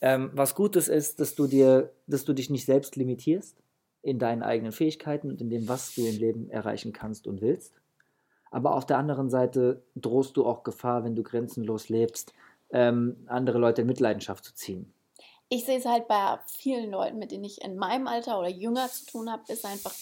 ähm, 0.00 0.30
was 0.32 0.54
Gutes 0.54 0.88
ist, 0.88 1.20
dass 1.20 1.34
du 1.34 1.46
dir, 1.46 1.92
dass 2.06 2.24
du 2.24 2.32
dich 2.32 2.48
nicht 2.48 2.64
selbst 2.64 2.96
limitierst 2.96 3.56
in 4.02 4.18
deinen 4.18 4.42
eigenen 4.42 4.72
Fähigkeiten 4.72 5.30
und 5.30 5.40
in 5.42 5.50
dem, 5.50 5.68
was 5.68 5.94
du 5.94 6.06
im 6.06 6.16
Leben 6.16 6.50
erreichen 6.50 6.92
kannst 6.92 7.26
und 7.26 7.42
willst. 7.42 7.74
Aber 8.50 8.74
auf 8.74 8.86
der 8.86 8.96
anderen 8.96 9.28
Seite 9.28 9.82
drohst 9.94 10.38
du 10.38 10.46
auch 10.46 10.62
Gefahr, 10.62 11.04
wenn 11.04 11.14
du 11.14 11.22
grenzenlos 11.22 11.90
lebst, 11.90 12.32
ähm, 12.70 13.16
andere 13.26 13.58
Leute 13.58 13.82
in 13.82 13.86
Mitleidenschaft 13.86 14.44
zu 14.44 14.54
ziehen 14.54 14.94
ich 15.48 15.64
sehe 15.64 15.78
es 15.78 15.86
halt 15.86 16.08
bei 16.08 16.38
vielen 16.46 16.90
Leuten, 16.90 17.18
mit 17.18 17.30
denen 17.30 17.44
ich 17.44 17.62
in 17.62 17.76
meinem 17.76 18.06
Alter 18.06 18.38
oder 18.38 18.48
jünger 18.48 18.88
zu 18.88 19.06
tun 19.06 19.30
habe, 19.30 19.50
ist 19.52 19.64
einfach, 19.64 19.94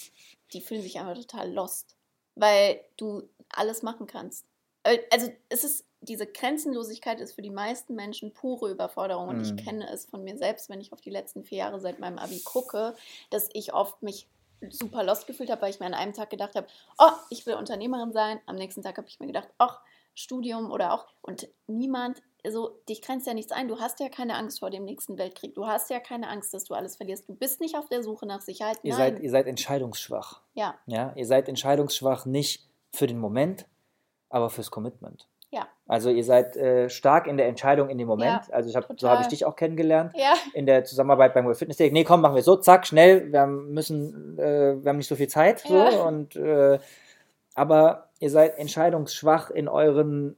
die 0.53 0.61
fühlen 0.61 0.83
sich 0.83 0.99
einfach 0.99 1.15
total 1.15 1.53
lost, 1.53 1.97
weil 2.35 2.81
du 2.97 3.29
alles 3.51 3.83
machen 3.83 4.07
kannst. 4.07 4.45
Äh, 4.83 4.99
also 5.13 5.31
es 5.49 5.65
ist, 5.65 5.85
diese 6.01 6.27
Grenzenlosigkeit 6.27 7.21
ist 7.21 7.35
für 7.35 7.43
die 7.43 7.51
meisten 7.51 7.95
Menschen 7.95 8.33
pure 8.33 8.71
Überforderung 8.71 9.29
und 9.29 9.39
mm. 9.39 9.43
ich 9.43 9.53
mhm. 9.53 9.57
kenne 9.57 9.91
es 9.91 10.07
von 10.07 10.23
mir 10.23 10.37
selbst, 10.37 10.69
wenn 10.69 10.81
ich 10.81 10.93
auf 10.93 11.01
die 11.01 11.11
letzten 11.11 11.45
vier 11.45 11.59
Jahre 11.59 11.81
seit 11.81 11.99
meinem 11.99 12.19
Abi 12.19 12.41
gucke, 12.41 12.95
dass 13.31 13.49
ich 13.53 13.73
oft 13.73 14.03
mich 14.03 14.29
super 14.71 15.05
lost 15.05 15.27
gefühlt 15.27 15.51
habe, 15.51 15.63
weil 15.63 15.71
ich 15.71 15.81
mir 15.81 15.87
an 15.87 15.95
einem 15.95 16.13
Tag 16.13 16.31
gedacht 16.31 16.55
habe, 16.55 16.67
oh, 16.99 17.13
ich 17.31 17.47
will 17.47 17.55
Unternehmerin 17.55 18.13
sein. 18.13 18.41
Am 18.47 18.57
nächsten 18.57 18.83
Tag 18.83 18.97
habe 18.97 19.09
ich 19.09 19.21
mir 19.21 19.27
gedacht, 19.27 19.49
ach, 19.59 19.81
Studium 20.15 20.71
oder 20.71 20.95
auch, 20.95 21.07
und 21.21 21.49
niemand 21.67 22.23
also 22.47 22.81
dich 22.89 23.03
grenzt 23.03 23.27
ja 23.27 23.35
nichts 23.35 23.53
ein. 23.53 23.69
Du 23.69 23.81
hast 23.81 24.01
ja 24.01 24.09
keine 24.09 24.37
Angst 24.37 24.61
vor 24.61 24.71
dem 24.71 24.85
nächsten 24.85 25.19
Weltkrieg. 25.19 25.55
Du 25.55 25.67
hast 25.67 25.91
ja 25.91 26.01
keine 26.01 26.29
Angst, 26.29 26.55
dass 26.55 26.65
du 26.65 26.75
alles 26.75 26.97
verlierst. 26.97 27.29
Du 27.29 27.35
bist 27.35 27.61
nicht 27.61 27.77
auf 27.77 27.89
der 27.89 28.03
Suche 28.03 28.25
nach 28.25 28.41
Sicherheit. 28.41 28.79
Ihr, 28.83 28.95
seid, 28.95 29.21
ihr 29.21 29.31
seid 29.31 29.47
entscheidungsschwach. 29.47 30.41
Ja. 30.55 30.77
ja. 30.87 31.13
Ihr 31.17 31.27
seid 31.27 31.49
entscheidungsschwach 31.49 32.25
nicht 32.25 32.69
für 32.93 33.07
den 33.07 33.19
Moment, 33.19 33.67
aber 34.31 34.49
fürs 34.49 34.71
Commitment. 34.71 35.27
Ja. 35.51 35.67
Also 35.87 36.11
ihr 36.11 36.25
seid 36.25 36.57
äh, 36.57 36.89
stark 36.89 37.27
in 37.27 37.37
der 37.37 37.49
Entscheidung 37.49 37.89
in 37.89 37.99
dem 37.99 38.09
Moment. 38.09 38.47
Ja, 38.49 38.55
also 38.55 38.69
ich 38.69 38.77
hab, 38.77 38.89
so 38.99 39.09
habe 39.09 39.23
ich 39.23 39.29
dich 39.29 39.45
auch 39.45 39.57
kennengelernt. 39.57 40.13
Ja. 40.15 40.35
In 40.55 40.67
der 40.67 40.85
Zusammenarbeit 40.85 41.35
beim 41.35 41.45
World 41.45 41.59
Fitness 41.59 41.77
Day. 41.77 41.91
Nee, 41.91 42.05
komm, 42.05 42.21
machen 42.21 42.37
wir 42.37 42.43
so, 42.43 42.57
zack, 42.57 42.87
schnell. 42.87 43.33
Wir 43.33 43.47
müssen, 43.47 44.39
äh, 44.39 44.83
wir 44.83 44.89
haben 44.89 44.99
nicht 44.99 45.09
so 45.09 45.17
viel 45.17 45.29
Zeit. 45.29 45.61
So, 45.61 45.77
und, 45.77 46.37
äh, 46.37 46.79
aber 47.55 48.11
ihr 48.21 48.31
seid 48.31 48.59
entscheidungsschwach 48.59 49.51
in 49.51 49.69
euren 49.69 50.37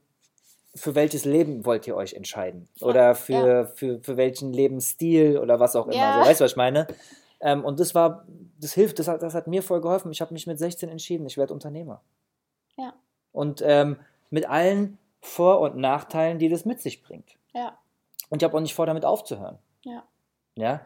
für 0.75 0.95
welches 0.95 1.25
Leben 1.25 1.65
wollt 1.65 1.87
ihr 1.87 1.95
euch 1.95 2.13
entscheiden? 2.13 2.67
Oder 2.81 3.15
für, 3.15 3.33
ja. 3.33 3.65
für, 3.65 3.99
für 4.01 4.17
welchen 4.17 4.53
Lebensstil 4.53 5.37
oder 5.37 5.59
was 5.59 5.75
auch 5.75 5.87
immer. 5.87 5.95
Ja. 5.95 6.23
So, 6.23 6.29
weißt 6.29 6.39
du, 6.39 6.43
was 6.43 6.51
ich 6.51 6.57
meine? 6.57 6.87
Ähm, 7.41 7.65
und 7.65 7.79
das 7.79 7.95
war, 7.95 8.25
das 8.59 8.73
hilft, 8.73 8.99
das 8.99 9.07
hat, 9.07 9.23
das 9.23 9.33
hat 9.33 9.47
mir 9.47 9.63
voll 9.63 9.81
geholfen. 9.81 10.11
Ich 10.11 10.21
habe 10.21 10.33
mich 10.33 10.45
mit 10.45 10.59
16 10.59 10.89
entschieden, 10.89 11.25
ich 11.25 11.37
werde 11.37 11.53
Unternehmer. 11.53 12.01
Ja. 12.77 12.93
Und 13.31 13.61
ähm, 13.65 13.97
mit 14.29 14.47
allen 14.47 14.97
Vor- 15.21 15.61
und 15.61 15.77
Nachteilen, 15.77 16.39
die 16.39 16.49
das 16.49 16.65
mit 16.65 16.81
sich 16.81 17.01
bringt. 17.01 17.37
Ja. 17.53 17.77
Und 18.29 18.41
ich 18.41 18.43
habe 18.43 18.55
auch 18.55 18.61
nicht 18.61 18.75
vor, 18.75 18.85
damit 18.85 19.05
aufzuhören. 19.05 19.57
Ja. 19.83 20.03
Ja. 20.55 20.81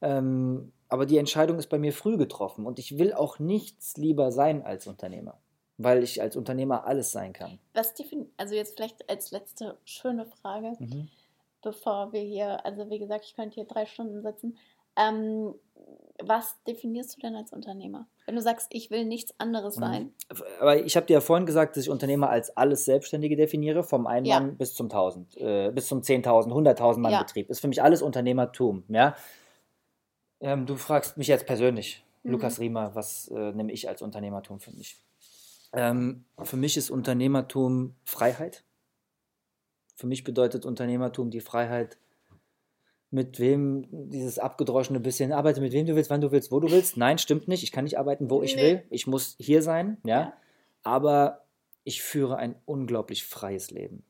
Ähm, 0.00 0.72
aber 0.88 1.06
die 1.06 1.18
Entscheidung 1.18 1.58
ist 1.58 1.68
bei 1.68 1.78
mir 1.78 1.92
früh 1.92 2.16
getroffen 2.16 2.66
und 2.66 2.78
ich 2.78 2.98
will 2.98 3.12
auch 3.12 3.38
nichts 3.38 3.96
lieber 3.96 4.32
sein 4.32 4.62
als 4.62 4.86
Unternehmer 4.86 5.38
weil 5.78 6.02
ich 6.02 6.20
als 6.20 6.36
Unternehmer 6.36 6.86
alles 6.86 7.12
sein 7.12 7.32
kann. 7.32 7.58
Was 7.72 7.94
also 8.36 8.54
jetzt 8.54 8.76
vielleicht 8.76 9.08
als 9.08 9.30
letzte 9.30 9.78
schöne 9.84 10.26
Frage, 10.26 10.74
mhm. 10.78 11.08
bevor 11.62 12.12
wir 12.12 12.20
hier, 12.20 12.64
also 12.66 12.90
wie 12.90 12.98
gesagt, 12.98 13.24
ich 13.24 13.34
könnte 13.34 13.54
hier 13.54 13.64
drei 13.64 13.86
Stunden 13.86 14.22
sitzen. 14.22 14.58
Ähm, 14.96 15.54
was 16.20 16.56
definierst 16.66 17.16
du 17.16 17.20
denn 17.20 17.36
als 17.36 17.52
Unternehmer? 17.52 18.08
Wenn 18.26 18.34
du 18.34 18.42
sagst, 18.42 18.68
ich 18.72 18.90
will 18.90 19.04
nichts 19.04 19.32
anderes 19.38 19.76
mhm. 19.76 19.80
sein. 19.80 20.14
Aber 20.58 20.84
ich 20.84 20.96
habe 20.96 21.06
dir 21.06 21.14
ja 21.14 21.20
vorhin 21.20 21.46
gesagt, 21.46 21.76
dass 21.76 21.84
ich 21.84 21.90
Unternehmer 21.90 22.28
als 22.28 22.56
alles 22.56 22.84
Selbstständige 22.84 23.36
definiere, 23.36 23.84
vom 23.84 24.08
einen 24.08 24.26
ja. 24.26 24.40
Mann 24.40 24.56
bis 24.56 24.74
zum 24.74 24.86
1000, 24.86 25.36
äh, 25.36 25.70
bis 25.70 25.86
zum 25.86 26.00
10.000, 26.00 26.48
100.000 26.48 26.98
Mann 26.98 27.12
ja. 27.12 27.22
Betrieb. 27.22 27.48
Ist 27.48 27.60
für 27.60 27.68
mich 27.68 27.80
alles 27.80 28.02
Unternehmertum. 28.02 28.82
Ja? 28.88 29.14
Ähm, 30.40 30.66
du 30.66 30.74
fragst 30.74 31.16
mich 31.16 31.28
jetzt 31.28 31.46
persönlich, 31.46 32.04
mhm. 32.24 32.32
Lukas 32.32 32.58
Riemer, 32.58 32.96
was 32.96 33.28
äh, 33.28 33.52
nehme 33.52 33.70
ich 33.70 33.88
als 33.88 34.02
Unternehmertum 34.02 34.58
für 34.58 34.72
mich? 34.72 34.98
Ähm, 35.72 36.24
für 36.42 36.56
mich 36.56 36.76
ist 36.76 36.90
Unternehmertum 36.90 37.94
Freiheit. 38.04 38.64
Für 39.94 40.06
mich 40.06 40.24
bedeutet 40.24 40.64
Unternehmertum 40.64 41.30
die 41.30 41.40
Freiheit, 41.40 41.98
mit 43.10 43.38
wem 43.40 43.86
dieses 43.90 44.38
abgedroschene 44.38 45.00
bisschen 45.00 45.32
arbeite, 45.32 45.60
mit 45.60 45.72
wem 45.72 45.86
du 45.86 45.96
willst, 45.96 46.10
wann 46.10 46.20
du 46.20 46.30
willst, 46.30 46.52
wo 46.52 46.60
du 46.60 46.70
willst. 46.70 46.96
Nein, 46.96 47.18
stimmt 47.18 47.48
nicht. 47.48 47.62
Ich 47.62 47.72
kann 47.72 47.84
nicht 47.84 47.98
arbeiten, 47.98 48.30
wo 48.30 48.42
ich 48.42 48.54
nee. 48.54 48.62
will. 48.62 48.82
Ich 48.90 49.06
muss 49.06 49.34
hier 49.38 49.62
sein, 49.62 49.98
ja. 50.04 50.20
ja. 50.20 50.32
Aber 50.82 51.44
ich 51.84 52.02
führe 52.02 52.36
ein 52.36 52.54
unglaublich 52.66 53.24
freies 53.24 53.70
Leben. 53.70 54.04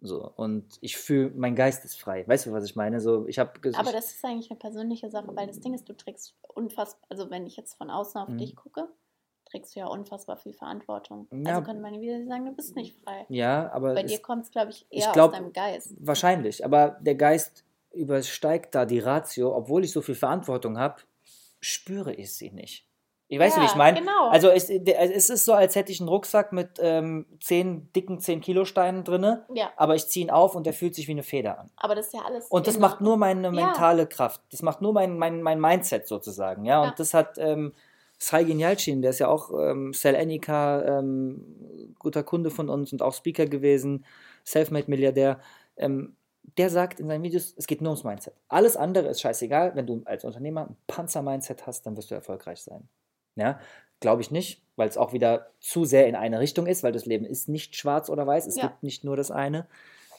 So, 0.00 0.30
und 0.36 0.76
ich 0.80 0.96
fühle, 0.96 1.32
mein 1.34 1.54
Geist 1.54 1.84
ist 1.84 1.98
frei. 1.98 2.26
Weißt 2.28 2.46
du, 2.46 2.52
was 2.52 2.64
ich 2.64 2.76
meine? 2.76 3.00
So, 3.00 3.26
ich 3.26 3.38
hab, 3.38 3.58
Aber 3.74 3.92
das 3.92 4.12
ist 4.12 4.24
eigentlich 4.24 4.50
eine 4.50 4.58
persönliche 4.58 5.08
Sache, 5.08 5.34
weil 5.34 5.46
das 5.46 5.60
Ding 5.60 5.72
ist, 5.72 5.88
du 5.88 5.94
trägst 5.94 6.34
unfassbar, 6.42 7.06
also 7.08 7.30
wenn 7.30 7.46
ich 7.46 7.56
jetzt 7.56 7.74
von 7.74 7.90
außen 7.90 8.20
auf 8.20 8.28
mhm. 8.28 8.38
dich 8.38 8.56
gucke, 8.56 8.88
trägst 9.50 9.74
du 9.74 9.80
ja 9.80 9.86
unfassbar 9.86 10.36
viel 10.36 10.52
Verantwortung. 10.52 11.28
Ja. 11.30 11.50
Also 11.56 11.62
können 11.62 11.80
meine 11.80 12.00
wieder 12.00 12.24
sagen, 12.26 12.44
du 12.46 12.52
bist 12.52 12.76
nicht 12.76 12.96
frei. 13.02 13.24
Ja, 13.28 13.70
aber. 13.72 13.94
Bei 13.94 14.02
dir 14.02 14.18
kommt 14.20 14.44
es, 14.44 14.50
glaube 14.50 14.70
ich, 14.70 14.86
eher 14.90 15.06
ich 15.06 15.12
glaub, 15.12 15.30
aus 15.32 15.38
deinem 15.38 15.52
Geist. 15.52 15.94
Wahrscheinlich, 15.98 16.64
aber 16.64 16.96
der 17.00 17.14
Geist 17.14 17.64
übersteigt 17.92 18.74
da 18.74 18.84
die 18.84 18.98
Ratio, 18.98 19.54
obwohl 19.56 19.84
ich 19.84 19.92
so 19.92 20.02
viel 20.02 20.14
Verantwortung 20.14 20.78
habe, 20.78 20.96
spüre 21.60 22.12
ich 22.12 22.34
sie 22.34 22.50
nicht. 22.50 22.84
Ich 23.28 23.40
weiß, 23.40 23.56
Ja, 23.56 23.62
wie 23.62 23.66
ich 23.66 23.74
meine. 23.74 23.98
genau. 23.98 24.28
Also 24.28 24.50
es, 24.50 24.68
es 24.70 25.30
ist 25.30 25.44
so, 25.46 25.52
als 25.54 25.74
hätte 25.74 25.90
ich 25.90 25.98
einen 26.00 26.08
Rucksack 26.08 26.52
mit 26.52 26.78
ähm, 26.78 27.26
zehn 27.40 27.90
dicken 27.92 28.20
10 28.20 28.40
Kilo 28.40 28.64
Steinen 28.64 29.02
drinne, 29.02 29.44
Ja, 29.52 29.72
aber 29.76 29.96
ich 29.96 30.06
ziehe 30.06 30.26
ihn 30.26 30.30
auf 30.30 30.54
und 30.54 30.64
der 30.64 30.72
fühlt 30.74 30.94
sich 30.94 31.08
wie 31.08 31.12
eine 31.12 31.24
Feder 31.24 31.58
an. 31.58 31.70
aber 31.76 31.96
das 31.96 32.06
ist 32.06 32.12
ja 32.14 32.20
alles. 32.24 32.46
Und 32.48 32.68
das 32.68 32.78
macht 32.78 33.00
nur 33.00 33.16
meine 33.16 33.42
Ja. 33.48 33.50
mentale 33.50 34.06
Kraft. 34.06 34.42
Das 34.52 34.62
macht 34.62 34.80
nur 34.80 34.92
mein, 34.92 35.18
mein, 35.18 35.42
mein 35.42 35.58
Mindset 35.60 36.06
sozusagen. 36.06 36.64
Ja, 36.66 36.82
und 36.82 36.88
Ja. 36.90 36.94
das 36.98 37.14
hat 37.14 37.36
ähm, 37.38 37.72
Saigin 38.18 38.58
Yalcin, 38.58 39.02
der 39.02 39.10
ist 39.10 39.18
ja 39.18 39.28
auch 39.28 39.50
ähm, 39.52 39.92
Sal 39.92 40.14
Enika, 40.14 40.98
ähm, 41.00 41.94
guter 41.98 42.22
Kunde 42.22 42.50
von 42.50 42.68
uns 42.70 42.92
und 42.92 43.02
auch 43.02 43.12
Speaker 43.14 43.46
gewesen, 43.46 44.04
Selfmade-Milliardär. 44.44 45.40
Ähm, 45.76 46.16
der 46.56 46.70
sagt 46.70 47.00
in 47.00 47.08
seinen 47.08 47.22
Videos, 47.22 47.54
es 47.56 47.66
geht 47.66 47.80
nur 47.82 47.90
ums 47.90 48.04
Mindset. 48.04 48.34
Alles 48.48 48.76
andere 48.76 49.08
ist 49.08 49.20
scheißegal. 49.20 49.74
Wenn 49.74 49.86
du 49.86 50.02
als 50.04 50.24
Unternehmer 50.24 50.68
ein 50.68 50.76
Panzer-Mindset 50.86 51.66
hast, 51.66 51.86
dann 51.86 51.96
wirst 51.96 52.10
du 52.10 52.14
erfolgreich 52.14 52.60
sein. 52.62 52.88
Ja, 53.34 53.58
glaube 54.00 54.22
ich 54.22 54.30
nicht, 54.30 54.62
weil 54.76 54.88
es 54.88 54.96
auch 54.96 55.12
wieder 55.12 55.50
zu 55.60 55.84
sehr 55.84 56.06
in 56.06 56.14
eine 56.14 56.40
Richtung 56.40 56.66
ist, 56.66 56.82
weil 56.82 56.92
das 56.92 57.04
Leben 57.04 57.24
ist 57.26 57.48
nicht 57.48 57.76
schwarz 57.76 58.08
oder 58.08 58.26
weiß. 58.26 58.46
Es 58.46 58.56
Ja. 58.56 58.68
gibt 58.68 58.82
nicht 58.82 59.04
nur 59.04 59.16
das 59.16 59.30
eine. 59.30 59.66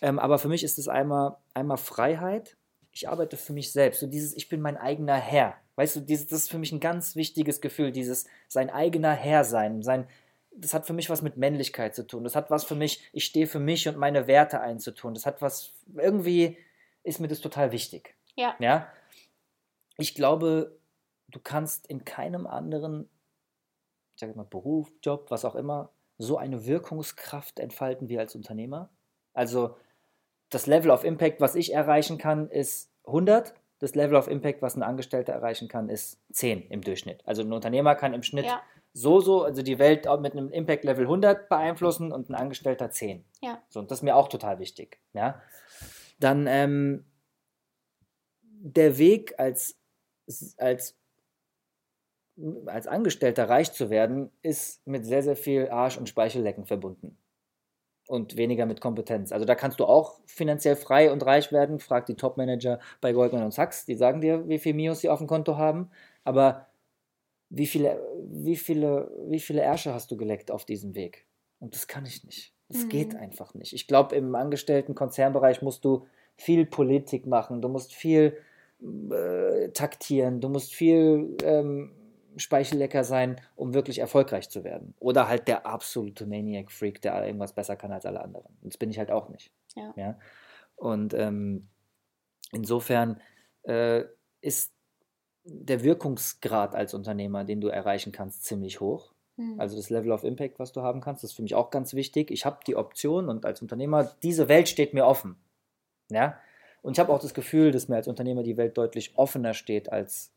Ähm, 0.01 0.19
aber 0.19 0.37
für 0.37 0.49
mich 0.49 0.63
ist 0.63 0.77
es 0.77 0.87
einmal, 0.87 1.37
einmal 1.53 1.77
Freiheit. 1.77 2.57
Ich 2.91 3.09
arbeite 3.09 3.37
für 3.37 3.53
mich 3.53 3.71
selbst. 3.71 3.99
So 3.99 4.07
dieses, 4.07 4.35
ich 4.35 4.49
bin 4.49 4.61
mein 4.61 4.77
eigener 4.77 5.15
Herr. 5.15 5.55
Weißt 5.77 5.95
du, 5.95 5.99
dieses, 6.01 6.25
das 6.25 6.39
ist 6.39 6.51
für 6.51 6.57
mich 6.57 6.71
ein 6.71 6.79
ganz 6.79 7.15
wichtiges 7.15 7.61
Gefühl, 7.61 7.91
dieses 7.91 8.25
sein 8.47 8.71
eigener 8.71 9.11
Herr 9.13 9.43
sein. 9.43 9.83
Sein, 9.83 10.07
das 10.51 10.73
hat 10.73 10.87
für 10.87 10.93
mich 10.93 11.09
was 11.11 11.21
mit 11.21 11.37
Männlichkeit 11.37 11.93
zu 11.93 12.05
tun. 12.05 12.23
Das 12.23 12.35
hat 12.35 12.49
was 12.49 12.63
für 12.63 12.73
mich, 12.73 13.07
ich 13.13 13.25
stehe 13.25 13.45
für 13.45 13.59
mich 13.59 13.87
und 13.87 13.95
meine 13.95 14.25
Werte 14.25 14.59
einzutun. 14.59 15.13
Das 15.13 15.27
hat 15.27 15.39
was, 15.39 15.73
irgendwie 15.95 16.57
ist 17.03 17.19
mir 17.19 17.27
das 17.27 17.41
total 17.41 17.71
wichtig. 17.71 18.15
Ja. 18.35 18.55
Ja. 18.59 18.91
Ich 19.97 20.15
glaube, 20.15 20.79
du 21.27 21.39
kannst 21.39 21.85
in 21.85 22.05
keinem 22.05 22.47
anderen, 22.47 23.07
ich 24.15 24.21
sage 24.21 24.33
mal, 24.33 24.45
Beruf, 24.45 24.91
Job, 25.03 25.29
was 25.29 25.45
auch 25.45 25.55
immer, 25.55 25.91
so 26.17 26.39
eine 26.39 26.65
Wirkungskraft 26.65 27.59
entfalten 27.59 28.09
wie 28.09 28.17
als 28.17 28.33
Unternehmer. 28.33 28.89
Also 29.33 29.77
das 30.49 30.65
Level 30.65 30.89
of 30.89 31.03
Impact, 31.03 31.39
was 31.39 31.53
ich 31.53 31.71
erreichen 31.71 32.17
kann, 32.17 32.49
ist 32.49 32.91
100. 33.05 33.53
Das 33.79 33.93
Level 33.95 34.15
of 34.15 34.27
Impact, 34.27 34.61
was 34.61 34.75
ein 34.75 34.83
Angestellter 34.83 35.33
erreichen 35.33 35.67
kann, 35.67 35.89
ist 35.89 36.19
10 36.33 36.67
im 36.69 36.81
Durchschnitt. 36.81 37.21
Also 37.25 37.43
ein 37.43 37.53
Unternehmer 37.53 37.95
kann 37.95 38.13
im 38.13 38.23
Schnitt 38.23 38.45
Ja. 38.45 38.61
so, 38.93 39.19
so, 39.19 39.43
also 39.43 39.61
die 39.61 39.77
Welt 39.77 40.07
mit 40.19 40.33
einem 40.33 40.51
Impact 40.51 40.83
Level 40.83 41.03
100 41.03 41.47
beeinflussen 41.49 42.11
und 42.11 42.29
ein 42.29 42.35
Angestellter 42.35 42.89
10. 42.89 43.23
Ja. 43.41 43.61
So, 43.69 43.79
und 43.79 43.91
das 43.91 43.99
ist 43.99 44.03
mir 44.03 44.15
auch 44.15 44.29
total 44.29 44.59
wichtig. 44.59 44.99
Ja. 45.13 45.41
Dann 46.19 46.47
ähm, 46.47 47.05
der 48.41 48.97
Weg 48.97 49.39
als, 49.39 49.77
als, 50.57 50.97
als 52.65 52.87
Angestellter 52.87 53.47
reich 53.49 53.71
zu 53.73 53.89
werden, 53.89 54.31
ist 54.41 54.85
mit 54.87 55.05
sehr, 55.05 55.21
sehr 55.21 55.35
viel 55.35 55.69
Arsch- 55.69 55.97
und 55.97 56.09
Speichellecken 56.09 56.65
verbunden. 56.65 57.17
Und 58.07 58.37
weniger 58.37 58.65
mit 58.65 58.79
Kompetenz. 58.79 59.31
Also 59.31 59.45
da 59.45 59.53
kannst 59.55 59.79
du 59.79 59.85
auch 59.85 60.19
finanziell 60.25 60.75
frei 60.77 61.11
und 61.11 61.25
reich 61.25 61.51
werden. 61.51 61.79
Frag 61.79 62.05
die 62.05 62.15
Top-Manager 62.15 62.79
bei 63.01 63.11
Goldman 63.11 63.43
und 63.43 63.53
Sachs, 63.53 63.85
die 63.85 63.95
sagen 63.95 64.21
dir, 64.21 64.47
wie 64.47 64.59
viel 64.59 64.73
Mios 64.73 65.01
sie 65.01 65.09
auf 65.09 65.19
dem 65.19 65.27
Konto 65.27 65.57
haben. 65.57 65.89
Aber 66.23 66.67
wie 67.49 67.67
viele, 67.67 68.01
wie 68.29 68.55
viele, 68.55 69.11
wie 69.27 69.39
viele 69.39 69.61
Ärsche 69.61 69.93
hast 69.93 70.09
du 70.11 70.17
geleckt 70.17 70.51
auf 70.51 70.65
diesem 70.65 70.95
Weg? 70.95 71.25
Und 71.59 71.73
das 71.75 71.87
kann 71.87 72.05
ich 72.05 72.23
nicht. 72.23 72.53
Das 72.69 72.85
Mhm. 72.85 72.89
geht 72.89 73.15
einfach 73.15 73.53
nicht. 73.53 73.73
Ich 73.73 73.87
glaube, 73.87 74.15
im 74.15 74.35
angestellten 74.35 74.95
Konzernbereich 74.95 75.61
musst 75.61 75.83
du 75.85 76.05
viel 76.35 76.65
Politik 76.65 77.25
machen, 77.25 77.61
du 77.61 77.69
musst 77.69 77.93
viel 77.93 78.37
äh, 79.11 79.69
taktieren, 79.69 80.39
du 80.39 80.49
musst 80.49 80.73
viel 80.73 81.35
ähm, 81.43 81.91
Speichellecker 82.37 83.03
sein, 83.03 83.41
um 83.55 83.73
wirklich 83.73 83.99
erfolgreich 83.99 84.49
zu 84.49 84.63
werden. 84.63 84.93
Oder 84.99 85.27
halt 85.27 85.47
der 85.47 85.65
absolute 85.65 86.25
Maniac-Freak, 86.25 87.01
der 87.01 87.25
irgendwas 87.25 87.53
besser 87.53 87.75
kann 87.75 87.91
als 87.91 88.05
alle 88.05 88.21
anderen. 88.21 88.55
Und 88.61 88.73
das 88.73 88.77
bin 88.77 88.89
ich 88.89 88.99
halt 88.99 89.11
auch 89.11 89.29
nicht. 89.29 89.51
Ja. 89.75 90.17
Und 90.75 91.13
ähm, 91.13 91.67
insofern 92.51 93.21
äh, 93.63 94.03
ist 94.41 94.73
der 95.43 95.83
Wirkungsgrad 95.83 96.75
als 96.75 96.93
Unternehmer, 96.93 97.43
den 97.43 97.61
du 97.61 97.67
erreichen 97.67 98.11
kannst, 98.11 98.45
ziemlich 98.45 98.79
hoch. 98.79 99.13
Hm. 99.37 99.59
Also 99.59 99.75
das 99.77 99.89
Level 99.89 100.11
of 100.11 100.23
Impact, 100.23 100.59
was 100.59 100.71
du 100.71 100.81
haben 100.81 101.01
kannst, 101.01 101.23
das 101.23 101.31
ist 101.31 101.35
für 101.35 101.43
mich 101.43 101.55
auch 101.55 101.69
ganz 101.69 101.93
wichtig. 101.93 102.31
Ich 102.31 102.45
habe 102.45 102.59
die 102.65 102.75
Option 102.75 103.29
und 103.29 103.45
als 103.45 103.61
Unternehmer, 103.61 104.15
diese 104.23 104.47
Welt 104.49 104.67
steht 104.67 104.93
mir 104.93 105.05
offen. 105.05 105.37
Ja? 106.09 106.37
Und 106.81 106.93
ich 106.93 106.99
habe 106.99 107.11
auch 107.11 107.19
das 107.19 107.33
Gefühl, 107.33 107.71
dass 107.71 107.87
mir 107.87 107.95
als 107.95 108.07
Unternehmer 108.07 108.43
die 108.43 108.57
Welt 108.57 108.77
deutlich 108.77 109.17
offener 109.17 109.53
steht, 109.53 109.91
als 109.91 110.31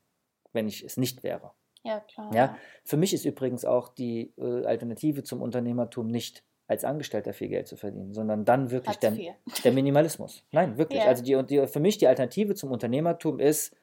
wenn 0.53 0.69
ich 0.69 0.85
es 0.85 0.97
nicht 0.97 1.23
wäre. 1.23 1.53
Ja, 1.83 2.01
klar. 2.01 2.35
Ja? 2.35 2.57
Für 2.85 2.97
mich 2.97 3.15
ist 3.15 3.25
übrigens 3.25 3.65
auch 3.65 3.89
die 3.89 4.33
äh, 4.39 4.65
Alternative 4.65 5.23
zum 5.23 5.43
Unternehmertum 5.43 6.07
nicht 6.07 6.45
als 6.67 6.85
Angestellter 6.85 7.33
viel 7.33 7.49
Geld 7.49 7.67
zu 7.67 7.77
verdienen, 7.77 8.15
sondern 8.15 8.45
dann 8.45 8.71
wirklich 8.71 8.97
der, 8.99 9.17
der 9.65 9.73
Minimalismus. 9.73 10.45
Nein, 10.53 10.79
wirklich. 10.79 11.03
Ja. 11.03 11.09
Also 11.09 11.25
die, 11.25 11.45
die, 11.45 11.67
für 11.67 11.81
mich 11.81 11.99
die 11.99 12.07
Alternative 12.07 12.55
zum 12.55 12.71
Unternehmertum 12.71 13.41
ist, 13.41 13.75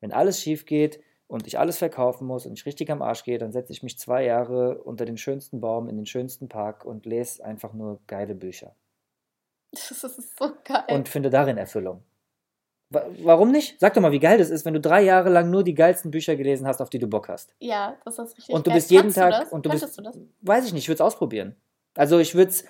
wenn 0.00 0.12
alles 0.12 0.40
schief 0.40 0.66
geht 0.66 1.00
und 1.28 1.46
ich 1.46 1.58
alles 1.58 1.78
verkaufen 1.78 2.26
muss 2.26 2.44
und 2.44 2.54
ich 2.54 2.66
richtig 2.66 2.90
am 2.90 3.00
Arsch 3.00 3.22
gehe, 3.22 3.38
dann 3.38 3.52
setze 3.52 3.72
ich 3.72 3.84
mich 3.84 3.96
zwei 3.96 4.24
Jahre 4.24 4.82
unter 4.82 5.04
den 5.04 5.16
schönsten 5.16 5.60
Baum 5.60 5.88
in 5.88 5.96
den 5.96 6.06
schönsten 6.06 6.48
Park 6.48 6.84
und 6.84 7.06
lese 7.06 7.44
einfach 7.44 7.74
nur 7.74 8.00
geile 8.08 8.34
Bücher 8.34 8.74
Das 9.72 10.02
ist 10.02 10.36
so 10.36 10.52
geil. 10.64 10.84
und 10.88 11.08
finde 11.08 11.30
darin 11.30 11.58
Erfüllung. 11.58 12.02
Wa- 12.92 13.06
Warum 13.22 13.50
nicht? 13.50 13.78
Sag 13.80 13.94
doch 13.94 14.00
mal, 14.02 14.12
wie 14.12 14.18
geil 14.18 14.38
das 14.38 14.50
ist, 14.50 14.64
wenn 14.64 14.74
du 14.74 14.80
drei 14.80 15.02
Jahre 15.02 15.28
lang 15.30 15.50
nur 15.50 15.62
die 15.64 15.74
geilsten 15.74 16.10
Bücher 16.10 16.36
gelesen 16.36 16.66
hast, 16.66 16.80
auf 16.80 16.90
die 16.90 16.98
du 16.98 17.06
Bock 17.06 17.28
hast. 17.28 17.54
ja, 17.60 17.96
das 18.04 18.18
ist 18.18 18.36
richtig 18.36 18.54
Und 18.54 18.66
du 18.66 18.70
geil. 18.70 18.78
bist 18.78 18.90
jeden 18.90 19.12
Kannst 19.12 19.16
Tag 19.18 19.48
Du 19.50 19.54
und 19.54 19.66
du 19.66 19.70
Könntest 19.70 19.96
bist, 19.96 19.98
du 19.98 20.02
das? 20.02 20.18
weiß 20.42 20.66
ich 20.66 20.72
nicht, 20.72 20.84
ich 20.84 20.88
würde 20.88 20.96
es 20.96 21.00
ausprobieren. 21.00 21.56
Also 21.94 22.18
ich 22.18 22.34
würde 22.34 22.50
es, 22.50 22.64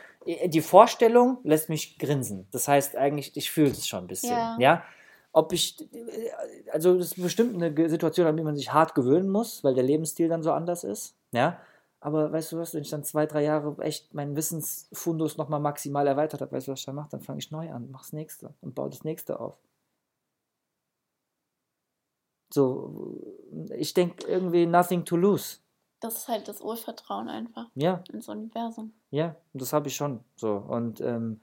die 0.46 0.60
Vorstellung 0.60 1.38
lässt 1.44 1.68
mich 1.68 1.98
grinsen. 1.98 2.46
Das 2.50 2.66
heißt 2.68 2.96
eigentlich, 2.96 3.36
ich 3.36 3.50
fühle 3.50 3.70
es 3.70 3.86
schon 3.86 4.04
ein 4.04 4.06
bisschen. 4.08 4.30
Ja. 4.30 4.56
Ja. 4.58 4.82
Ob 5.34 5.52
ich, 5.52 5.76
also 6.72 6.96
das 6.98 7.06
ist 7.08 7.22
bestimmt 7.22 7.54
eine 7.60 7.88
Situation, 7.88 8.26
an 8.26 8.36
die 8.36 8.42
man 8.42 8.56
sich 8.56 8.72
hart 8.72 8.94
gewöhnen 8.94 9.28
muss, 9.30 9.62
weil 9.64 9.74
der 9.74 9.84
Lebensstil 9.84 10.28
dann 10.28 10.42
so 10.42 10.52
anders 10.52 10.84
ist. 10.84 11.14
Ja. 11.32 11.58
Aber 12.00 12.32
weißt 12.32 12.50
du 12.52 12.58
was, 12.58 12.74
wenn 12.74 12.82
ich 12.82 12.90
dann 12.90 13.04
zwei, 13.04 13.26
drei 13.26 13.44
Jahre 13.44 13.76
echt 13.80 14.12
meinen 14.12 14.34
Wissensfundus 14.34 15.36
nochmal 15.38 15.60
maximal 15.60 16.04
erweitert 16.06 16.40
habe, 16.40 16.50
weißt 16.52 16.66
du, 16.66 16.72
was 16.72 16.80
ich 16.80 16.86
dann 16.86 16.96
mache? 16.96 17.08
Dann 17.12 17.20
fange 17.20 17.38
ich 17.38 17.50
neu 17.52 17.70
an, 17.70 17.88
mach 17.92 18.00
das 18.02 18.12
nächste 18.12 18.52
und 18.60 18.74
baue 18.74 18.90
das 18.90 19.04
nächste 19.04 19.38
auf. 19.38 19.54
So, 22.52 23.18
ich 23.76 23.94
denke 23.94 24.26
irgendwie 24.26 24.66
nothing 24.66 25.04
to 25.04 25.16
lose. 25.16 25.58
Das 26.00 26.16
ist 26.16 26.28
halt 26.28 26.48
das 26.48 26.60
Urvertrauen 26.60 27.28
einfach 27.28 27.70
Ja, 27.74 28.02
ins 28.12 28.28
Universum. 28.28 28.92
Ja, 29.10 29.36
das 29.52 29.72
habe 29.72 29.88
ich 29.88 29.96
schon. 29.96 30.20
So. 30.36 30.56
Und 30.56 31.00
ähm, 31.00 31.40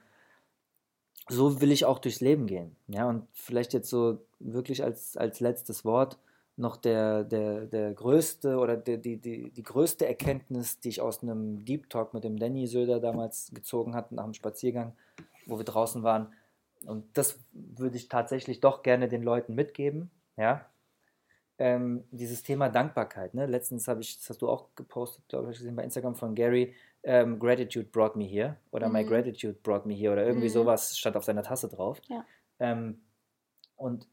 so 1.28 1.60
will 1.60 1.72
ich 1.72 1.84
auch 1.84 1.98
durchs 1.98 2.20
Leben 2.20 2.46
gehen. 2.46 2.76
Ja, 2.88 3.08
und 3.08 3.26
vielleicht 3.32 3.72
jetzt 3.72 3.88
so 3.88 4.18
wirklich 4.38 4.84
als, 4.84 5.16
als 5.16 5.40
letztes 5.40 5.84
Wort 5.84 6.18
noch 6.56 6.76
der, 6.76 7.24
der, 7.24 7.66
der 7.66 7.92
größte 7.94 8.58
oder 8.58 8.76
der, 8.76 8.98
die, 8.98 9.16
die, 9.16 9.50
die 9.50 9.62
größte 9.62 10.06
Erkenntnis, 10.06 10.78
die 10.78 10.90
ich 10.90 11.00
aus 11.00 11.22
einem 11.22 11.64
Deep 11.64 11.88
Talk 11.88 12.12
mit 12.12 12.24
dem 12.24 12.38
Danny 12.38 12.66
Söder 12.66 13.00
damals 13.00 13.50
gezogen 13.54 13.94
hatte, 13.94 14.14
nach 14.14 14.24
einem 14.24 14.34
Spaziergang, 14.34 14.94
wo 15.46 15.58
wir 15.58 15.64
draußen 15.64 16.02
waren. 16.02 16.34
Und 16.86 17.06
das 17.16 17.38
würde 17.52 17.96
ich 17.96 18.08
tatsächlich 18.08 18.60
doch 18.60 18.82
gerne 18.82 19.08
den 19.08 19.22
Leuten 19.22 19.54
mitgeben. 19.54 20.10
Ja. 20.36 20.66
Ähm, 21.62 22.04
dieses 22.10 22.42
Thema 22.42 22.70
Dankbarkeit. 22.70 23.34
Ne? 23.34 23.44
Letztens 23.44 23.86
habe 23.86 24.00
ich, 24.00 24.16
das 24.18 24.30
hast 24.30 24.40
du 24.40 24.48
auch 24.48 24.68
gepostet, 24.76 25.28
glaube 25.28 25.52
ich, 25.52 25.58
gesehen 25.58 25.76
bei 25.76 25.84
Instagram 25.84 26.16
von 26.16 26.34
Gary, 26.34 26.74
ähm, 27.02 27.38
Gratitude 27.38 27.84
brought 27.86 28.16
me 28.16 28.24
here 28.24 28.56
oder 28.70 28.88
My 28.88 29.04
Mhm. 29.04 29.08
Gratitude 29.08 29.58
brought 29.62 29.84
me 29.84 29.92
here 29.92 30.12
oder 30.14 30.24
irgendwie 30.26 30.48
Mhm. 30.48 30.52
sowas 30.52 30.96
stand 30.98 31.16
auf 31.16 31.24
seiner 31.24 31.42
Tasse 31.42 31.68
drauf. 31.68 32.00
Ja. 32.08 32.24
Ähm, 32.60 33.02
und 33.76 34.08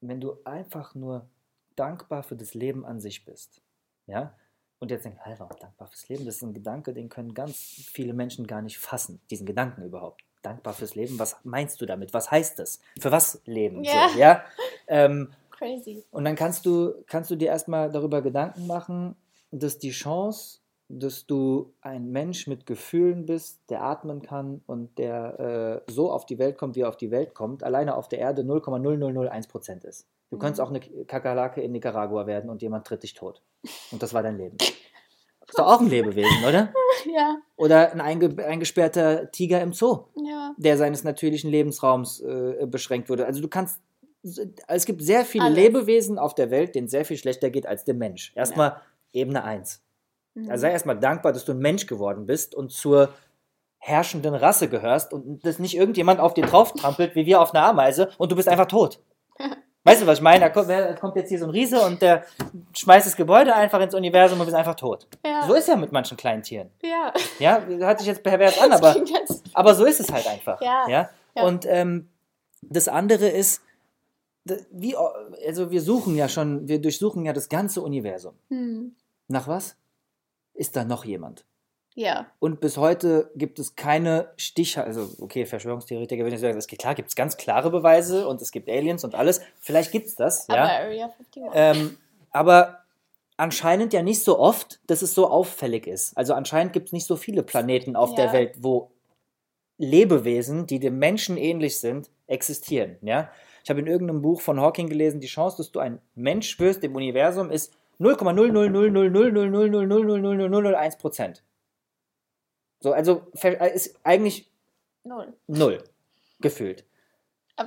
wenn 0.00 0.20
du 0.20 0.38
einfach 0.44 0.96
nur 0.96 1.28
dankbar 1.76 2.24
für 2.24 2.34
das 2.36 2.54
Leben 2.54 2.84
an 2.84 2.98
sich 2.98 3.24
bist, 3.24 3.62
ja, 4.08 4.34
und 4.80 4.90
jetzt 4.90 5.04
denkst, 5.04 5.20
hey, 5.22 5.36
warum 5.38 5.56
dankbar 5.60 5.86
fürs 5.86 6.08
Leben? 6.08 6.24
Das 6.26 6.34
ist 6.36 6.42
ein 6.42 6.52
Gedanke, 6.52 6.92
den 6.92 7.08
können 7.08 7.32
ganz 7.32 7.56
viele 7.92 8.12
Menschen 8.12 8.48
gar 8.48 8.60
nicht 8.62 8.78
fassen, 8.78 9.20
diesen 9.30 9.46
Gedanken 9.46 9.82
überhaupt. 9.84 10.22
Dankbar 10.42 10.74
fürs 10.74 10.96
Leben, 10.96 11.20
was 11.20 11.36
meinst 11.44 11.80
du 11.80 11.86
damit? 11.86 12.12
Was 12.12 12.32
heißt 12.32 12.58
das? 12.58 12.80
Für 13.00 13.12
was 13.12 13.40
leben? 13.44 13.84
Ja. 13.84 14.08
So, 14.08 14.18
ja? 14.18 14.44
Ähm, 14.88 15.32
Crazy. 15.52 16.04
und 16.10 16.24
dann 16.24 16.34
kannst 16.36 16.66
du, 16.66 16.92
kannst 17.06 17.30
du 17.30 17.36
dir 17.36 17.48
erstmal 17.48 17.90
darüber 17.90 18.22
Gedanken 18.22 18.66
machen, 18.66 19.16
dass 19.50 19.78
die 19.78 19.90
Chance, 19.90 20.58
dass 20.88 21.26
du 21.26 21.72
ein 21.80 22.10
Mensch 22.10 22.46
mit 22.46 22.66
Gefühlen 22.66 23.24
bist, 23.26 23.60
der 23.70 23.82
atmen 23.82 24.20
kann 24.22 24.62
und 24.66 24.98
der 24.98 25.82
äh, 25.86 25.90
so 25.92 26.10
auf 26.10 26.26
die 26.26 26.38
Welt 26.38 26.58
kommt, 26.58 26.76
wie 26.76 26.80
er 26.80 26.88
auf 26.88 26.96
die 26.96 27.10
Welt 27.10 27.34
kommt, 27.34 27.62
alleine 27.62 27.94
auf 27.96 28.08
der 28.08 28.18
Erde 28.18 28.42
0,0001% 28.42 29.84
ist. 29.86 30.06
Du 30.30 30.36
Mhm. 30.36 30.40
könntest 30.40 30.60
auch 30.60 30.70
eine 30.70 30.80
Kakerlake 30.80 31.60
in 31.62 31.72
Nicaragua 31.72 32.26
werden 32.26 32.50
und 32.50 32.62
jemand 32.62 32.86
tritt 32.86 33.02
dich 33.02 33.14
tot. 33.14 33.42
Und 33.90 34.02
das 34.02 34.12
war 34.14 34.22
dein 34.22 34.36
Leben. 34.38 34.56
Ist 35.48 35.58
doch 35.58 35.66
auch 35.66 35.80
ein 35.80 35.88
Lebewesen, 35.90 36.44
oder? 36.48 36.72
Ja, 37.12 37.36
Oder 37.56 37.90
ein 37.92 38.00
einge 38.00 38.44
eingesperrter 38.46 39.30
Tiger 39.32 39.60
im 39.60 39.72
Zoo 39.72 40.04
ja. 40.14 40.54
der 40.56 40.76
seines 40.76 41.02
natürlichen 41.04 41.50
Lebensraums 41.50 42.20
äh, 42.20 42.64
beschränkt 42.70 43.08
wurde. 43.08 43.26
Also 43.26 43.40
du 43.42 43.48
kannst, 43.48 43.80
es 44.22 44.84
gibt 44.84 45.02
sehr 45.02 45.24
viele 45.24 45.44
Alles. 45.46 45.56
Lebewesen 45.56 46.18
auf 46.18 46.34
der 46.34 46.50
Welt, 46.50 46.74
denen 46.74 46.88
sehr 46.88 47.04
viel 47.04 47.16
schlechter 47.16 47.50
geht 47.50 47.66
als 47.66 47.84
dem 47.84 47.98
Mensch. 47.98 48.32
Erstmal 48.34 48.80
Ebene 49.12 49.44
1. 49.44 49.82
Mhm. 50.34 50.50
Also 50.50 50.62
sei 50.62 50.70
erstmal 50.70 50.98
dankbar, 50.98 51.32
dass 51.32 51.44
du 51.44 51.52
ein 51.52 51.58
Mensch 51.58 51.86
geworden 51.86 52.26
bist 52.26 52.54
und 52.54 52.70
zur 52.70 53.10
herrschenden 53.78 54.34
Rasse 54.34 54.68
gehörst 54.68 55.12
und 55.12 55.44
dass 55.44 55.58
nicht 55.58 55.76
irgendjemand 55.76 56.20
auf 56.20 56.34
dir 56.34 56.46
drauf 56.46 56.72
trampelt, 56.72 57.16
wie 57.16 57.26
wir 57.26 57.40
auf 57.40 57.52
einer 57.52 57.66
Ameise, 57.66 58.10
und 58.16 58.30
du 58.30 58.36
bist 58.36 58.48
einfach 58.48 58.66
tot. 58.66 59.00
Weißt 59.84 60.00
du, 60.00 60.06
was 60.06 60.18
ich 60.18 60.22
meine? 60.22 60.38
Da 60.38 60.48
kommt, 60.50 60.68
da 60.68 60.92
kommt, 60.92 61.16
jetzt 61.16 61.30
hier 61.30 61.40
so 61.40 61.46
ein 61.46 61.50
Riese 61.50 61.80
und 61.80 62.00
der 62.00 62.24
schmeißt 62.72 63.04
das 63.04 63.16
Gebäude 63.16 63.52
einfach 63.52 63.80
ins 63.80 63.94
Universum 63.94 64.38
und 64.38 64.46
wir 64.46 64.50
sind 64.52 64.60
einfach 64.60 64.76
tot. 64.76 65.08
Ja. 65.26 65.44
So 65.44 65.54
ist 65.54 65.66
ja 65.66 65.74
mit 65.74 65.90
manchen 65.90 66.16
kleinen 66.16 66.44
Tieren. 66.44 66.70
Ja. 66.82 67.12
Ja, 67.40 67.60
hört 67.66 67.98
sich 67.98 68.06
jetzt 68.06 68.22
pervers 68.22 68.60
an, 68.60 68.70
aber, 68.72 68.94
aber 69.54 69.74
so 69.74 69.84
ist 69.84 69.98
es 69.98 70.12
halt 70.12 70.28
einfach. 70.28 70.62
Ja. 70.62 70.84
ja? 70.86 71.10
ja. 71.34 71.42
Und 71.42 71.66
ähm, 71.66 72.08
das 72.62 72.86
andere 72.86 73.26
ist, 73.26 73.60
wie, 74.70 74.96
also 74.96 75.70
wir 75.70 75.80
suchen 75.80 76.16
ja 76.16 76.28
schon, 76.28 76.68
wir 76.68 76.80
durchsuchen 76.80 77.24
ja 77.24 77.32
das 77.32 77.48
ganze 77.48 77.80
Universum. 77.82 78.34
Hm. 78.48 78.94
Nach 79.28 79.46
was? 79.46 79.76
Ist 80.54 80.76
da 80.76 80.84
noch 80.84 81.04
jemand? 81.04 81.44
Ja. 81.94 82.26
Und 82.38 82.60
bis 82.60 82.76
heute 82.76 83.30
gibt 83.34 83.58
es 83.58 83.76
keine 83.76 84.32
Stiche, 84.36 84.82
also 84.82 85.10
okay, 85.20 85.44
Verschwörungstheoretiker 85.44 86.24
würden 86.24 86.38
sagen, 86.38 86.56
es 86.56 86.66
gibt, 86.66 86.80
klar, 86.80 86.94
gibt 86.94 87.10
es 87.10 87.14
ganz 87.14 87.36
klare 87.36 87.70
Beweise 87.70 88.26
und 88.26 88.40
es 88.40 88.50
gibt 88.50 88.68
Aliens 88.68 89.04
und 89.04 89.14
alles. 89.14 89.42
Vielleicht 89.60 89.92
gibt 89.92 90.06
es 90.06 90.14
das, 90.14 90.48
aber 90.48 90.58
ja. 90.58 90.64
Area 90.64 91.04
51. 91.04 91.42
Ähm, 91.54 91.98
aber 92.30 92.78
anscheinend 93.36 93.92
ja 93.92 94.02
nicht 94.02 94.24
so 94.24 94.38
oft, 94.38 94.80
dass 94.86 95.02
es 95.02 95.14
so 95.14 95.28
auffällig 95.28 95.86
ist. 95.86 96.16
Also 96.16 96.34
anscheinend 96.34 96.72
gibt 96.72 96.88
es 96.88 96.92
nicht 96.92 97.06
so 97.06 97.16
viele 97.16 97.42
Planeten 97.42 97.94
auf 97.94 98.10
ja. 98.10 98.16
der 98.16 98.32
Welt, 98.32 98.54
wo 98.60 98.90
Lebewesen, 99.78 100.66
die 100.66 100.78
dem 100.78 100.98
Menschen 100.98 101.36
ähnlich 101.36 101.78
sind, 101.80 102.10
existieren. 102.26 102.96
Ja? 103.02 103.30
Ich 103.64 103.70
habe 103.70 103.80
in 103.80 103.86
irgendeinem 103.86 104.22
Buch 104.22 104.40
von 104.40 104.58
Hawking 104.60 104.88
gelesen, 104.88 105.20
die 105.20 105.26
Chance, 105.26 105.58
dass 105.58 105.72
du 105.72 105.80
ein 105.80 106.00
Mensch 106.14 106.58
wirst 106.58 106.82
im 106.84 106.96
Universum 106.96 107.50
ist 107.50 107.74
0,0000000000001 108.00 110.98
Prozent. 110.98 111.44
So, 112.80 112.92
also 112.92 113.26
ist 113.34 113.98
eigentlich 114.02 114.50
null. 115.04 115.34
Null 115.46 115.84
gefühlt. 116.42 116.84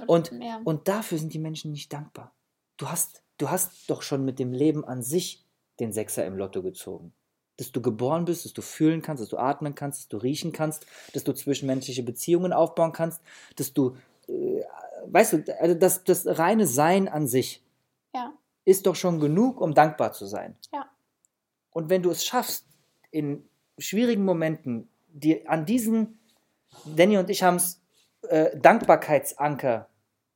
und, 0.08 0.32
und 0.66 0.88
dafür 0.88 1.18
sind 1.18 1.34
die 1.34 1.40
Menschen 1.40 1.72
nicht 1.72 1.92
dankbar. 1.92 2.36
Du 2.78 2.90
hast, 2.90 3.24
du 3.38 3.50
hast 3.50 3.90
doch 3.90 4.02
schon 4.02 4.26
mit 4.26 4.38
dem 4.38 4.54
Leben 4.54 4.86
an 4.86 5.02
sich 5.02 5.44
den 5.80 5.92
Sechser 5.92 6.26
im 6.26 6.38
Lotto 6.38 6.62
gezogen. 6.62 7.14
Dass 7.58 7.72
du 7.72 7.82
geboren 7.82 8.26
bist, 8.26 8.44
dass 8.44 8.54
du 8.54 8.62
fühlen 8.62 9.02
kannst, 9.02 9.24
dass 9.24 9.30
du 9.30 9.38
atmen 9.38 9.76
kannst, 9.76 10.02
dass 10.02 10.08
du 10.10 10.18
riechen 10.18 10.52
kannst, 10.52 10.86
dass 11.14 11.24
du 11.24 11.34
zwischenmenschliche 11.34 12.04
Beziehungen 12.04 12.52
aufbauen 12.52 12.92
kannst, 12.92 13.22
dass 13.56 13.74
du, 13.74 13.96
äh, 14.28 14.62
weißt 15.08 15.34
du, 15.34 15.60
also 15.60 15.76
das, 15.76 16.04
das 16.04 16.26
reine 16.26 16.68
Sein 16.68 17.08
an 17.08 17.28
sich 17.28 17.64
ja. 18.14 18.34
ist 18.66 18.86
doch 18.86 18.96
schon 18.96 19.20
genug, 19.20 19.62
um 19.62 19.74
dankbar 19.74 20.12
zu 20.12 20.26
sein. 20.26 20.56
Ja. 20.74 20.90
Und 21.72 21.90
wenn 21.90 22.04
du 22.04 22.12
es 22.12 22.26
schaffst, 22.26 22.66
in 23.12 23.48
schwierigen 23.78 24.24
Momenten 24.24 24.90
die, 25.08 25.48
an 25.48 25.66
diesen, 25.66 26.20
Danny 26.86 27.18
und 27.18 27.30
ich 27.30 27.44
haben 27.44 27.56
es, 27.56 27.82
äh, 28.30 28.58
Dankbarkeitsanker 28.58 29.88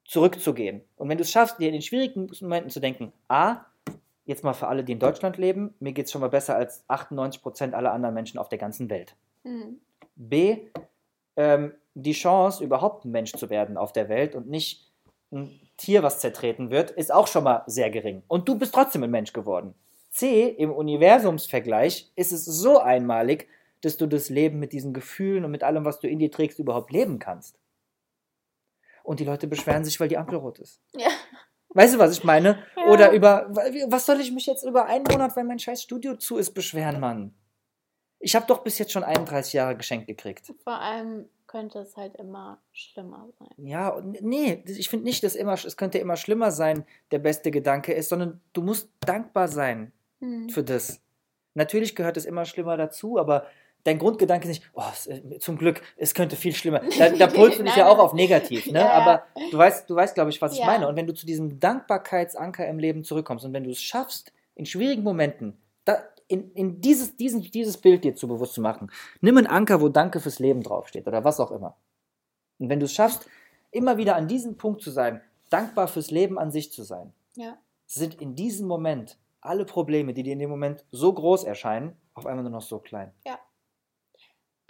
zurückzugehen. 0.05 0.81
Und 0.95 1.09
wenn 1.09 1.17
du 1.17 1.23
es 1.23 1.31
schaffst, 1.31 1.59
dir 1.59 1.67
in 1.67 1.73
den 1.73 1.81
schwierigen 1.81 2.29
Momenten 2.41 2.69
zu 2.69 2.79
denken, 2.79 3.13
A, 3.27 3.65
jetzt 4.25 4.43
mal 4.43 4.53
für 4.53 4.67
alle, 4.67 4.83
die 4.83 4.93
in 4.93 4.99
Deutschland 4.99 5.37
leben, 5.37 5.73
mir 5.79 5.91
geht 5.91 6.05
es 6.05 6.11
schon 6.11 6.21
mal 6.21 6.29
besser 6.29 6.55
als 6.55 6.87
98% 6.87 7.73
aller 7.73 7.91
anderen 7.91 8.15
Menschen 8.15 8.39
auf 8.39 8.49
der 8.49 8.57
ganzen 8.57 8.89
Welt. 8.89 9.15
Mhm. 9.43 9.79
B, 10.15 10.67
ähm, 11.39 11.73
die 11.93 12.11
Chance, 12.11 12.63
überhaupt 12.63 13.05
ein 13.05 13.11
Mensch 13.11 13.31
zu 13.31 13.49
werden 13.49 13.77
auf 13.77 13.93
der 13.93 14.09
Welt 14.09 14.35
und 14.35 14.49
nicht 14.49 14.91
ein 15.31 15.59
Tier, 15.77 16.03
was 16.03 16.19
zertreten 16.19 16.69
wird, 16.69 16.91
ist 16.91 17.13
auch 17.13 17.27
schon 17.27 17.45
mal 17.45 17.63
sehr 17.65 17.89
gering. 17.89 18.23
Und 18.27 18.49
du 18.49 18.57
bist 18.57 18.73
trotzdem 18.73 19.03
ein 19.03 19.11
Mensch 19.11 19.31
geworden. 19.31 19.73
C, 20.09 20.49
im 20.49 20.71
Universumsvergleich 20.71 22.11
ist 22.17 22.33
es 22.33 22.43
so 22.43 22.79
einmalig, 22.79 23.47
dass 23.79 23.95
du 23.95 24.05
das 24.05 24.29
Leben 24.29 24.59
mit 24.59 24.73
diesen 24.73 24.93
Gefühlen 24.93 25.45
und 25.45 25.51
mit 25.51 25.63
allem, 25.63 25.85
was 25.85 26.01
du 26.01 26.09
in 26.09 26.19
dir 26.19 26.29
trägst, 26.29 26.59
überhaupt 26.59 26.91
leben 26.91 27.19
kannst. 27.19 27.57
Und 29.03 29.21
die 29.21 29.25
Leute 29.25 29.47
beschweren 29.47 29.85
sich, 29.85 29.97
weil 30.01 30.09
die 30.09 30.17
Ampel 30.17 30.39
rot 30.39 30.59
ist. 30.59 30.81
Ja. 30.93 31.07
Weißt 31.69 31.93
du, 31.93 31.99
was 31.99 32.11
ich 32.11 32.25
meine? 32.25 32.61
Ja. 32.75 32.91
Oder 32.91 33.11
über, 33.11 33.47
was 33.87 34.05
soll 34.05 34.19
ich 34.19 34.33
mich 34.33 34.45
jetzt 34.45 34.65
über 34.65 34.87
einen 34.87 35.05
Monat, 35.09 35.37
weil 35.37 35.45
mein 35.45 35.59
scheiß 35.59 35.83
Studio 35.83 36.15
zu 36.15 36.37
ist, 36.37 36.51
beschweren, 36.51 36.99
Mann? 36.99 37.33
Ich 38.19 38.35
habe 38.35 38.45
doch 38.47 38.63
bis 38.63 38.77
jetzt 38.77 38.91
schon 38.91 39.03
31 39.03 39.53
Jahre 39.53 39.75
geschenkt 39.75 40.07
gekriegt. 40.07 40.53
Vor 40.63 40.79
allem 40.79 41.25
könnte 41.47 41.79
es 41.79 41.97
halt 41.97 42.15
immer 42.17 42.61
schlimmer 42.71 43.27
sein. 43.39 43.49
Ja, 43.57 43.99
nee, 44.21 44.63
ich 44.67 44.89
finde 44.89 45.05
nicht, 45.05 45.23
dass 45.23 45.35
immer, 45.35 45.53
es 45.53 45.77
könnte 45.77 45.97
immer 45.97 46.15
schlimmer 46.15 46.51
sein, 46.51 46.85
der 47.11 47.19
beste 47.19 47.49
Gedanke 47.49 47.93
ist, 47.93 48.09
sondern 48.09 48.39
du 48.53 48.61
musst 48.61 48.89
dankbar 49.01 49.47
sein 49.47 49.91
hm. 50.19 50.49
für 50.49 50.63
das. 50.63 51.01
Natürlich 51.55 51.95
gehört 51.95 52.17
es 52.17 52.25
immer 52.25 52.45
schlimmer 52.45 52.77
dazu, 52.77 53.17
aber 53.17 53.47
dein 53.83 53.97
Grundgedanke 53.97 54.47
ist 54.47 54.59
nicht, 54.59 54.71
oh, 54.73 54.83
äh, 55.07 55.39
zum 55.39 55.57
Glück, 55.57 55.81
es 55.97 56.13
könnte 56.13 56.35
viel 56.35 56.53
schlimmer. 56.53 56.81
Da, 56.97 57.09
da 57.09 57.27
pulst 57.33 57.59
du 57.59 57.63
dich 57.63 57.75
ja 57.75 57.87
auch 57.87 57.99
auf 57.99 58.13
negativ, 58.13 58.67
ne? 58.67 58.79
Ja, 58.79 58.91
Aber 58.91 59.23
du 59.51 59.57
weißt, 59.57 59.89
du 59.89 59.95
weißt, 59.95 60.15
glaube 60.15 60.29
ich, 60.29 60.41
was 60.41 60.55
ja. 60.55 60.61
ich 60.61 60.67
meine. 60.67 60.87
Und 60.87 60.95
wenn 60.95 61.07
du 61.07 61.13
zu 61.13 61.25
diesem 61.25 61.59
Dankbarkeitsanker 61.59 62.67
im 62.67 62.79
Leben 62.79 63.03
zurückkommst 63.03 63.45
und 63.45 63.53
wenn 63.53 63.63
du 63.63 63.71
es 63.71 63.81
schaffst, 63.81 64.33
in 64.55 64.65
schwierigen 64.65 65.03
Momenten, 65.03 65.57
da, 65.85 66.03
in, 66.29 66.51
in 66.53 66.79
dieses, 66.79 67.17
diesen, 67.17 67.41
dieses 67.41 67.77
Bild 67.77 68.03
dir 68.05 68.15
zu 68.15 68.27
bewusst 68.27 68.53
zu 68.53 68.61
machen, 68.61 68.89
nimm 69.19 69.37
einen 69.37 69.47
Anker, 69.47 69.81
wo 69.81 69.89
Danke 69.89 70.21
fürs 70.21 70.39
Leben 70.39 70.63
draufsteht 70.63 71.07
oder 71.07 71.23
was 71.25 71.39
auch 71.39 71.51
immer. 71.51 71.75
Und 72.59 72.69
wenn 72.69 72.79
du 72.79 72.85
es 72.85 72.93
schaffst, 72.93 73.27
immer 73.71 73.97
wieder 73.97 74.15
an 74.15 74.27
diesem 74.27 74.57
Punkt 74.57 74.81
zu 74.81 74.91
sein, 74.91 75.21
dankbar 75.49 75.87
fürs 75.87 76.11
Leben 76.11 76.39
an 76.39 76.51
sich 76.51 76.71
zu 76.71 76.83
sein, 76.83 77.13
ja. 77.35 77.57
sind 77.85 78.21
in 78.21 78.35
diesem 78.35 78.67
Moment 78.67 79.17
alle 79.41 79.65
Probleme, 79.65 80.13
die 80.13 80.23
dir 80.23 80.33
in 80.33 80.39
dem 80.39 80.49
Moment 80.49 80.85
so 80.91 81.11
groß 81.11 81.43
erscheinen, 81.43 81.95
auf 82.13 82.25
einmal 82.25 82.43
nur 82.43 82.51
noch 82.53 82.61
so 82.61 82.79
klein. 82.79 83.11
Ja 83.25 83.39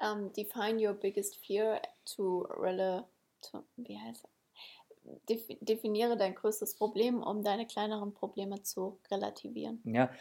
um, 0.01 0.31
define 0.33 0.79
your 0.79 0.93
biggest 0.93 1.37
fear 1.45 1.81
to, 2.05 2.47
rela 2.57 3.07
to 3.41 3.63
wie 3.77 3.97
heißt 3.97 4.27
Def 5.27 5.47
definiere 5.61 6.17
dein 6.17 6.35
größtes 6.35 6.75
Problem, 6.75 7.23
um 7.23 7.43
deine 7.43 7.65
kleineren 7.65 8.13
Probleme 8.13 8.61
zu 8.61 8.99
relativieren. 9.09 9.81
Ja, 9.83 10.11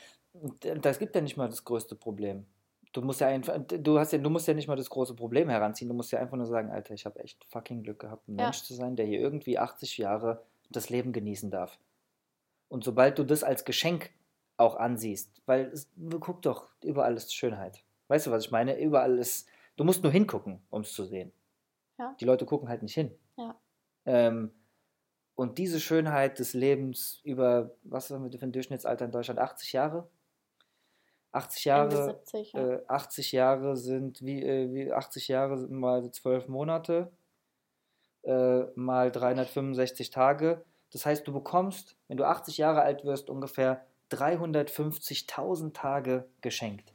das 0.80 0.98
gibt 0.98 1.14
ja 1.14 1.20
nicht 1.20 1.36
mal 1.36 1.48
das 1.48 1.64
größte 1.64 1.94
Problem. 1.96 2.46
Du 2.92 3.02
musst 3.02 3.20
ja 3.20 3.28
einfach, 3.28 3.58
du 3.66 3.98
hast 3.98 4.12
ja, 4.12 4.18
du 4.18 4.30
musst 4.30 4.48
ja 4.48 4.54
nicht 4.54 4.66
mal 4.66 4.76
das 4.76 4.88
große 4.88 5.14
Problem 5.14 5.48
heranziehen. 5.48 5.88
Du 5.88 5.94
musst 5.94 6.10
ja 6.10 6.18
einfach 6.18 6.36
nur 6.36 6.46
sagen, 6.46 6.70
Alter, 6.70 6.94
ich 6.94 7.04
habe 7.04 7.20
echt 7.20 7.44
fucking 7.44 7.82
Glück 7.82 7.98
gehabt, 7.98 8.28
ein 8.28 8.38
ja. 8.38 8.44
Mensch 8.44 8.62
zu 8.62 8.74
sein, 8.74 8.96
der 8.96 9.06
hier 9.06 9.20
irgendwie 9.20 9.58
80 9.58 9.98
Jahre 9.98 10.42
das 10.70 10.88
Leben 10.88 11.12
genießen 11.12 11.50
darf. 11.50 11.78
Und 12.68 12.84
sobald 12.84 13.18
du 13.18 13.24
das 13.24 13.44
als 13.44 13.64
Geschenk 13.64 14.10
auch 14.56 14.76
ansiehst, 14.76 15.42
weil 15.46 15.66
es, 15.66 15.88
guck 16.20 16.42
doch, 16.42 16.68
überall 16.82 17.14
ist 17.14 17.34
Schönheit. 17.34 17.84
Weißt 18.08 18.26
du, 18.26 18.30
was 18.30 18.44
ich 18.44 18.50
meine? 18.50 18.78
Überall 18.78 19.18
ist 19.18 19.48
Du 19.78 19.84
musst 19.84 20.02
nur 20.02 20.10
hingucken, 20.10 20.60
um 20.70 20.82
es 20.82 20.92
zu 20.92 21.04
sehen. 21.04 21.32
Ja. 21.98 22.14
Die 22.20 22.24
Leute 22.24 22.44
gucken 22.44 22.68
halt 22.68 22.82
nicht 22.82 22.94
hin. 22.94 23.16
Ja. 23.36 23.56
Ähm, 24.06 24.50
und 25.36 25.56
diese 25.58 25.78
Schönheit 25.78 26.40
des 26.40 26.52
Lebens 26.52 27.20
über, 27.22 27.76
was 27.84 28.10
haben 28.10 28.24
wir 28.28 28.38
für 28.38 28.44
ein 28.44 28.50
Durchschnittsalter 28.50 29.04
in 29.04 29.12
Deutschland? 29.12 29.38
80 29.38 29.72
Jahre? 29.72 30.10
80 31.32 31.64
Jahre, 31.64 32.04
70, 32.04 32.52
ja. 32.52 32.68
äh, 32.68 32.82
80 32.86 33.32
Jahre 33.32 33.76
sind 33.76 34.22
wie, 34.22 34.42
äh, 34.42 34.72
wie 34.72 34.92
80 34.92 35.28
Jahre 35.28 35.58
sind 35.58 35.72
mal 35.72 36.10
12 36.10 36.48
Monate, 36.48 37.12
äh, 38.22 38.62
mal 38.74 39.10
365 39.10 40.10
Tage. 40.10 40.64
Das 40.92 41.04
heißt, 41.04 41.26
du 41.26 41.32
bekommst, 41.32 41.96
wenn 42.08 42.16
du 42.16 42.24
80 42.24 42.58
Jahre 42.58 42.82
alt 42.82 43.04
wirst, 43.04 43.28
ungefähr 43.28 43.84
350.000 44.10 45.74
Tage 45.74 46.26
geschenkt. 46.40 46.92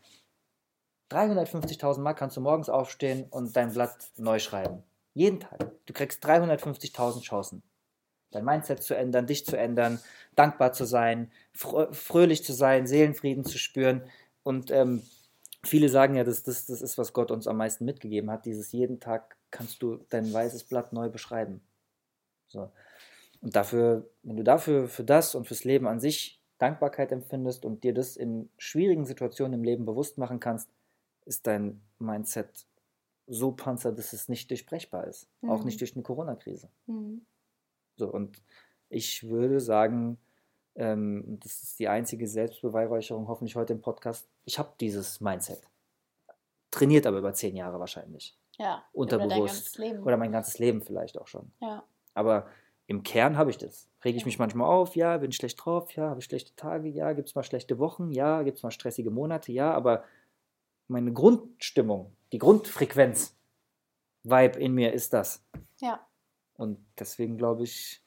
350.000 1.11 1.99
Mark 1.99 2.17
kannst 2.17 2.37
du 2.37 2.41
morgens 2.41 2.69
aufstehen 2.69 3.27
und 3.29 3.55
dein 3.55 3.71
Blatt 3.71 3.95
neu 4.17 4.39
schreiben. 4.39 4.83
Jeden 5.13 5.39
Tag. 5.39 5.71
Du 5.85 5.93
kriegst 5.93 6.25
350.000 6.25 7.21
Chancen. 7.21 7.61
Dein 8.31 8.45
Mindset 8.45 8.81
zu 8.81 8.95
ändern, 8.95 9.27
dich 9.27 9.45
zu 9.45 9.55
ändern, 9.55 9.99
dankbar 10.35 10.73
zu 10.73 10.85
sein, 10.85 11.31
fröhlich 11.53 12.43
zu 12.43 12.51
sein, 12.51 12.87
Seelenfrieden 12.87 13.45
zu 13.45 13.59
spüren. 13.59 14.09
Und 14.43 14.71
ähm, 14.71 15.01
viele 15.63 15.89
sagen 15.89 16.15
ja, 16.15 16.23
dass 16.23 16.43
das, 16.43 16.65
das 16.65 16.81
ist, 16.81 16.97
was 16.97 17.13
Gott 17.13 17.31
uns 17.31 17.47
am 17.47 17.57
meisten 17.57 17.85
mitgegeben 17.85 18.29
hat. 18.29 18.45
Dieses 18.45 18.71
jeden 18.71 18.99
Tag 18.99 19.37
kannst 19.51 19.81
du 19.81 19.99
dein 20.09 20.31
weißes 20.31 20.65
Blatt 20.65 20.93
neu 20.93 21.09
beschreiben. 21.09 21.61
So. 22.47 22.71
Und 23.41 23.55
dafür, 23.55 24.09
wenn 24.23 24.37
du 24.37 24.43
dafür, 24.43 24.87
für 24.87 25.03
das 25.03 25.35
und 25.35 25.47
fürs 25.47 25.63
Leben 25.63 25.87
an 25.87 25.99
sich 25.99 26.41
Dankbarkeit 26.59 27.11
empfindest 27.11 27.65
und 27.65 27.83
dir 27.83 27.93
das 27.93 28.15
in 28.15 28.49
schwierigen 28.57 29.05
Situationen 29.05 29.53
im 29.53 29.63
Leben 29.63 29.85
bewusst 29.85 30.17
machen 30.17 30.39
kannst, 30.39 30.69
ist 31.25 31.47
dein 31.47 31.81
Mindset 31.99 32.65
so 33.27 33.51
panzer, 33.51 33.91
dass 33.91 34.13
es 34.13 34.29
nicht 34.29 34.49
durchbrechbar 34.49 35.07
ist. 35.07 35.27
Mhm. 35.41 35.49
Auch 35.49 35.63
nicht 35.63 35.79
durch 35.81 35.95
eine 35.95 36.03
Corona-Krise. 36.03 36.69
Mhm. 36.87 37.25
So, 37.95 38.07
und 38.07 38.41
ich 38.89 39.27
würde 39.27 39.59
sagen, 39.59 40.17
ähm, 40.75 41.39
das 41.41 41.63
ist 41.63 41.79
die 41.79 41.87
einzige 41.87 42.27
Selbstbeweihräucherung, 42.27 43.27
hoffentlich 43.27 43.55
heute 43.55 43.73
im 43.73 43.81
Podcast. 43.81 44.27
Ich 44.45 44.57
habe 44.59 44.73
dieses 44.79 45.21
Mindset. 45.21 45.61
Trainiert 46.71 47.05
aber 47.05 47.19
über 47.19 47.33
zehn 47.33 47.55
Jahre 47.55 47.79
wahrscheinlich. 47.79 48.37
Ja. 48.57 48.83
Unterbewusst. 48.93 49.79
Oder, 49.79 50.05
oder 50.05 50.17
mein 50.17 50.31
ganzes 50.31 50.59
Leben 50.59 50.81
vielleicht 50.81 51.17
auch 51.19 51.27
schon. 51.27 51.51
Ja. 51.61 51.83
Aber 52.13 52.47
im 52.87 53.03
Kern 53.03 53.37
habe 53.37 53.49
ich 53.49 53.57
das. 53.57 53.89
Rege 54.03 54.17
ich 54.17 54.25
mich 54.25 54.39
manchmal 54.39 54.67
auf, 54.67 54.95
ja, 54.95 55.17
bin 55.17 55.29
ich 55.29 55.37
schlecht 55.37 55.63
drauf, 55.63 55.91
ja, 55.95 56.09
habe 56.09 56.19
ich 56.19 56.25
schlechte 56.25 56.55
Tage, 56.55 56.89
ja, 56.89 57.13
gibt 57.13 57.29
es 57.29 57.35
mal 57.35 57.43
schlechte 57.43 57.79
Wochen, 57.79 58.11
ja, 58.11 58.43
gibt 58.43 58.57
es 58.57 58.63
mal 58.63 58.71
stressige 58.71 59.11
Monate, 59.11 59.51
ja, 59.51 59.73
aber 59.73 60.03
meine 60.87 61.13
Grundstimmung, 61.13 62.15
die 62.31 62.39
Grundfrequenz, 62.39 63.37
Vibe 64.23 64.59
in 64.59 64.73
mir 64.73 64.93
ist 64.93 65.13
das. 65.13 65.43
Ja. 65.79 66.05
Und 66.55 66.85
deswegen 66.97 67.37
glaube 67.37 67.63
ich, 67.63 68.03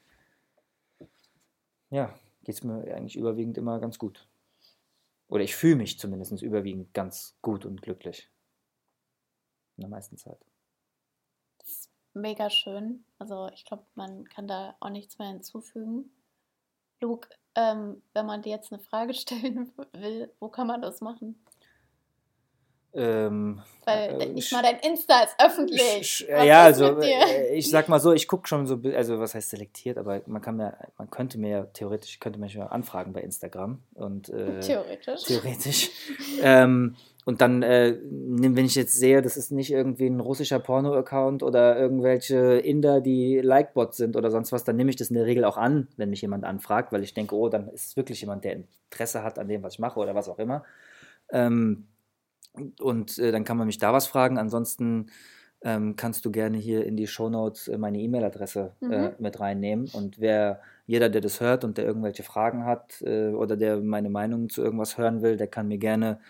ja, 1.90 2.14
geht 2.46 2.54
es 2.54 2.62
mir 2.62 2.94
eigentlich 2.94 3.16
überwiegend 3.16 3.58
immer 3.58 3.80
ganz 3.80 3.98
gut. 3.98 4.28
Oder 5.28 5.42
ich 5.42 5.56
fühle 5.56 5.74
mich 5.74 5.98
zumindest 5.98 6.40
überwiegend 6.42 6.94
ganz 6.94 7.36
gut 7.42 7.66
und 7.66 7.82
glücklich. 7.82 8.30
In 9.76 9.80
der 9.80 9.90
meisten 9.90 10.16
Zeit. 10.16 10.38
Das 11.58 11.68
ist 11.68 11.90
mega 12.14 12.48
schön. 12.48 13.04
Also 13.18 13.48
ich 13.52 13.64
glaube, 13.64 13.84
man 13.96 14.28
kann 14.28 14.46
da 14.46 14.76
auch 14.78 14.90
nichts 14.90 15.18
mehr 15.18 15.28
hinzufügen. 15.28 16.08
Luke, 17.00 17.28
ähm, 17.56 18.00
wenn 18.14 18.26
man 18.26 18.42
dir 18.42 18.50
jetzt 18.50 18.72
eine 18.72 18.80
Frage 18.80 19.12
stellen 19.14 19.72
will, 19.92 20.32
wo 20.38 20.48
kann 20.48 20.68
man 20.68 20.82
das 20.82 21.00
machen? 21.00 21.44
Ähm, 22.96 23.60
Weil 23.84 24.22
äh, 24.22 24.26
nicht 24.26 24.50
mal 24.52 24.62
dein 24.62 24.78
Insta 24.78 25.22
ist 25.22 25.36
öffentlich. 25.38 26.00
Ich, 26.00 26.26
ja, 26.28 26.64
also 26.64 26.98
äh, 27.00 27.54
ich 27.54 27.70
sag 27.70 27.88
mal 27.88 28.00
so, 28.00 28.12
ich 28.12 28.26
gucke 28.26 28.48
schon 28.48 28.66
so, 28.66 28.80
also 28.94 29.20
was 29.20 29.34
heißt 29.34 29.50
selektiert, 29.50 29.98
aber 29.98 30.22
man 30.26 30.40
kann 30.40 30.56
mir, 30.56 30.76
man 30.96 31.10
könnte 31.10 31.38
mir 31.38 31.50
ja 31.50 31.62
theoretisch, 31.64 32.18
könnte 32.20 32.40
mich 32.40 32.54
ja 32.54 32.66
anfragen 32.66 33.12
bei 33.12 33.20
Instagram 33.20 33.82
und 33.94 34.30
äh, 34.30 34.60
theoretisch. 34.60 35.24
Theoretisch. 35.24 35.90
ähm, 36.42 36.96
und 37.26 37.40
dann, 37.40 37.62
äh, 37.62 37.98
wenn 38.02 38.64
ich 38.64 38.76
jetzt 38.76 38.94
sehe, 38.94 39.20
das 39.20 39.36
ist 39.36 39.50
nicht 39.50 39.72
irgendwie 39.72 40.06
ein 40.06 40.20
russischer 40.20 40.60
Porno-Account 40.60 41.42
oder 41.42 41.76
irgendwelche 41.76 42.58
Inder, 42.58 43.00
die 43.00 43.40
Likebots 43.40 43.96
sind 43.96 44.16
oder 44.16 44.30
sonst 44.30 44.52
was, 44.52 44.64
dann 44.64 44.76
nehme 44.76 44.90
ich 44.90 44.96
das 44.96 45.10
in 45.10 45.16
der 45.16 45.26
Regel 45.26 45.44
auch 45.44 45.56
an, 45.56 45.88
wenn 45.96 46.08
mich 46.08 46.22
jemand 46.22 46.44
anfragt, 46.44 46.92
weil 46.92 47.02
ich 47.02 47.14
denke, 47.14 47.34
oh, 47.34 47.48
dann 47.48 47.68
ist 47.68 47.88
es 47.88 47.96
wirklich 47.96 48.20
jemand, 48.20 48.44
der 48.44 48.62
Interesse 48.90 49.22
hat 49.22 49.38
an 49.40 49.48
dem, 49.48 49.62
was 49.64 49.74
ich 49.74 49.80
mache 49.80 49.98
oder 49.98 50.14
was 50.14 50.28
auch 50.28 50.38
immer. 50.38 50.64
Ähm, 51.30 51.88
und 52.80 53.18
äh, 53.18 53.32
dann 53.32 53.44
kann 53.44 53.56
man 53.56 53.66
mich 53.66 53.78
da 53.78 53.92
was 53.92 54.06
fragen. 54.06 54.38
Ansonsten 54.38 55.10
ähm, 55.62 55.96
kannst 55.96 56.24
du 56.24 56.30
gerne 56.30 56.58
hier 56.58 56.84
in 56.84 56.96
die 56.96 57.06
Shownotes 57.06 57.68
äh, 57.68 57.78
meine 57.78 57.98
E-Mail-Adresse 57.98 58.72
äh, 58.82 58.84
mhm. 58.84 58.92
äh, 58.92 59.12
mit 59.18 59.40
reinnehmen. 59.40 59.88
Und 59.92 60.20
wer, 60.20 60.60
jeder, 60.86 61.08
der 61.08 61.20
das 61.20 61.40
hört 61.40 61.64
und 61.64 61.78
der 61.78 61.84
irgendwelche 61.86 62.22
Fragen 62.22 62.64
hat 62.64 63.02
äh, 63.02 63.28
oder 63.28 63.56
der 63.56 63.80
meine 63.80 64.10
Meinung 64.10 64.48
zu 64.48 64.62
irgendwas 64.62 64.98
hören 64.98 65.22
will, 65.22 65.36
der 65.36 65.48
kann 65.48 65.68
mir 65.68 65.78
gerne 65.78 66.20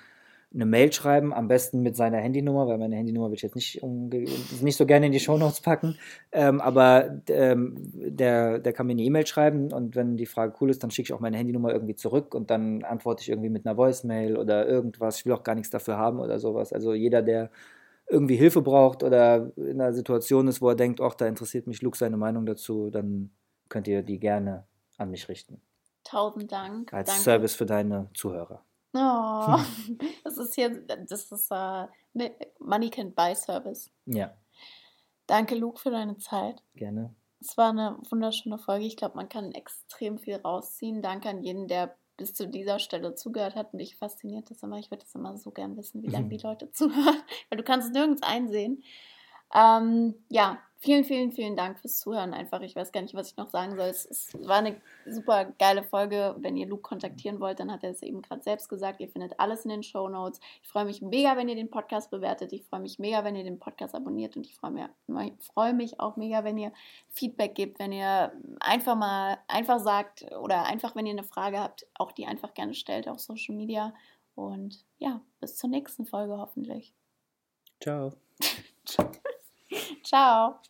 eine 0.56 0.66
Mail 0.66 0.92
schreiben, 0.92 1.32
am 1.32 1.48
besten 1.48 1.82
mit 1.82 1.96
seiner 1.96 2.16
Handynummer, 2.16 2.66
weil 2.66 2.78
meine 2.78 2.96
Handynummer 2.96 3.28
will 3.28 3.36
ich 3.36 3.42
jetzt 3.42 3.54
nicht, 3.54 3.82
nicht 3.82 4.76
so 4.76 4.86
gerne 4.86 5.06
in 5.06 5.12
die 5.12 5.20
Shownotes 5.20 5.60
packen. 5.60 5.98
Ähm, 6.32 6.60
aber 6.60 7.20
ähm, 7.28 7.74
der, 7.94 8.58
der 8.58 8.72
kann 8.72 8.86
mir 8.86 8.92
eine 8.92 9.02
E-Mail 9.02 9.26
schreiben 9.26 9.72
und 9.72 9.94
wenn 9.94 10.16
die 10.16 10.26
Frage 10.26 10.54
cool 10.60 10.70
ist, 10.70 10.82
dann 10.82 10.90
schicke 10.90 11.08
ich 11.08 11.12
auch 11.12 11.20
meine 11.20 11.36
Handynummer 11.36 11.72
irgendwie 11.72 11.94
zurück 11.94 12.34
und 12.34 12.50
dann 12.50 12.82
antworte 12.84 13.22
ich 13.22 13.28
irgendwie 13.28 13.50
mit 13.50 13.66
einer 13.66 13.76
Voicemail 13.76 14.36
oder 14.36 14.66
irgendwas. 14.66 15.18
Ich 15.18 15.26
will 15.26 15.34
auch 15.34 15.44
gar 15.44 15.54
nichts 15.54 15.70
dafür 15.70 15.98
haben 15.98 16.18
oder 16.18 16.38
sowas. 16.38 16.72
Also 16.72 16.94
jeder, 16.94 17.22
der 17.22 17.50
irgendwie 18.08 18.36
Hilfe 18.36 18.62
braucht 18.62 19.02
oder 19.02 19.52
in 19.56 19.80
einer 19.80 19.92
Situation 19.92 20.48
ist, 20.48 20.62
wo 20.62 20.70
er 20.70 20.76
denkt, 20.76 21.00
ach, 21.00 21.14
da 21.14 21.26
interessiert 21.26 21.66
mich 21.66 21.82
Luke 21.82 21.98
seine 21.98 22.16
Meinung 22.16 22.46
dazu, 22.46 22.90
dann 22.90 23.30
könnt 23.68 23.88
ihr 23.88 24.02
die 24.02 24.18
gerne 24.18 24.64
an 24.96 25.10
mich 25.10 25.28
richten. 25.28 25.60
Tausend 26.04 26.50
Dank. 26.50 26.92
Als 26.94 27.08
Danke. 27.08 27.22
Service 27.22 27.54
für 27.56 27.66
deine 27.66 28.08
Zuhörer. 28.14 28.64
Oh, 28.94 29.58
das 30.24 30.38
ist 30.38 30.54
hier, 30.54 30.70
das 30.70 31.30
ist 31.30 31.50
uh, 31.50 31.86
Money 32.58 32.90
Can 32.90 33.14
Buy 33.14 33.34
Service. 33.34 33.90
Ja. 34.06 34.34
Danke, 35.26 35.54
Luke, 35.56 35.80
für 35.80 35.90
deine 35.90 36.18
Zeit. 36.18 36.62
Gerne. 36.74 37.14
Es 37.40 37.56
war 37.56 37.70
eine 37.70 37.98
wunderschöne 38.10 38.58
Folge. 38.58 38.86
Ich 38.86 38.96
glaube, 38.96 39.16
man 39.16 39.28
kann 39.28 39.52
extrem 39.52 40.18
viel 40.18 40.36
rausziehen. 40.36 41.02
Danke 41.02 41.28
an 41.28 41.42
jeden, 41.42 41.68
der 41.68 41.96
bis 42.16 42.34
zu 42.34 42.48
dieser 42.48 42.78
Stelle 42.78 43.14
zugehört 43.14 43.56
hat. 43.56 43.72
Und 43.72 43.80
ich 43.80 43.96
fasziniert 43.96 44.50
das 44.50 44.62
immer. 44.62 44.78
Ich 44.78 44.90
würde 44.90 45.04
das 45.04 45.14
immer 45.14 45.36
so 45.36 45.50
gern 45.50 45.76
wissen, 45.76 46.02
wie 46.02 46.08
lange 46.08 46.28
die 46.28 46.38
Leute 46.42 46.70
zuhören, 46.70 47.22
weil 47.50 47.58
du 47.58 47.64
kannst 47.64 47.88
es 47.88 47.92
nirgends 47.92 48.22
einsehen. 48.22 48.82
Ähm, 49.54 50.14
ja, 50.28 50.58
vielen, 50.78 51.04
vielen, 51.04 51.32
vielen 51.32 51.56
Dank 51.56 51.78
fürs 51.78 51.98
Zuhören. 51.98 52.34
Einfach, 52.34 52.60
ich 52.60 52.76
weiß 52.76 52.92
gar 52.92 53.02
nicht, 53.02 53.14
was 53.14 53.30
ich 53.30 53.36
noch 53.36 53.48
sagen 53.48 53.76
soll. 53.76 53.86
Es, 53.86 54.04
es 54.04 54.34
war 54.46 54.58
eine 54.58 54.80
super 55.06 55.46
geile 55.58 55.82
Folge. 55.82 56.34
Wenn 56.38 56.56
ihr 56.56 56.66
Luke 56.66 56.82
kontaktieren 56.82 57.40
wollt, 57.40 57.60
dann 57.60 57.72
hat 57.72 57.82
er 57.82 57.90
es 57.90 58.02
eben 58.02 58.22
gerade 58.22 58.42
selbst 58.42 58.68
gesagt. 58.68 59.00
Ihr 59.00 59.08
findet 59.08 59.38
alles 59.40 59.64
in 59.64 59.70
den 59.70 59.82
Show 59.82 60.08
Notes. 60.08 60.40
Ich 60.62 60.68
freue 60.68 60.84
mich 60.84 61.02
mega, 61.02 61.36
wenn 61.36 61.48
ihr 61.48 61.54
den 61.54 61.70
Podcast 61.70 62.10
bewertet. 62.10 62.52
Ich 62.52 62.64
freue 62.64 62.80
mich 62.80 62.98
mega, 62.98 63.24
wenn 63.24 63.36
ihr 63.36 63.44
den 63.44 63.58
Podcast 63.58 63.94
abonniert. 63.94 64.36
Und 64.36 64.46
ich 64.46 64.54
freue 64.54 64.70
mich, 64.70 65.32
freu 65.40 65.72
mich 65.72 65.98
auch 66.00 66.16
mega, 66.16 66.44
wenn 66.44 66.58
ihr 66.58 66.72
Feedback 67.10 67.54
gebt, 67.54 67.78
wenn 67.78 67.92
ihr 67.92 68.32
einfach 68.60 68.96
mal 68.96 69.38
einfach 69.48 69.78
sagt 69.80 70.26
oder 70.40 70.66
einfach, 70.66 70.94
wenn 70.94 71.06
ihr 71.06 71.12
eine 71.12 71.24
Frage 71.24 71.58
habt, 71.58 71.86
auch 71.94 72.12
die 72.12 72.26
einfach 72.26 72.54
gerne 72.54 72.74
stellt 72.74 73.08
auf 73.08 73.20
Social 73.20 73.54
Media. 73.54 73.94
Und 74.34 74.84
ja, 74.98 75.20
bis 75.40 75.56
zur 75.56 75.70
nächsten 75.70 76.04
Folge 76.04 76.36
hoffentlich. 76.36 76.92
Ciao. 77.80 78.12
Ciao. 80.06 80.60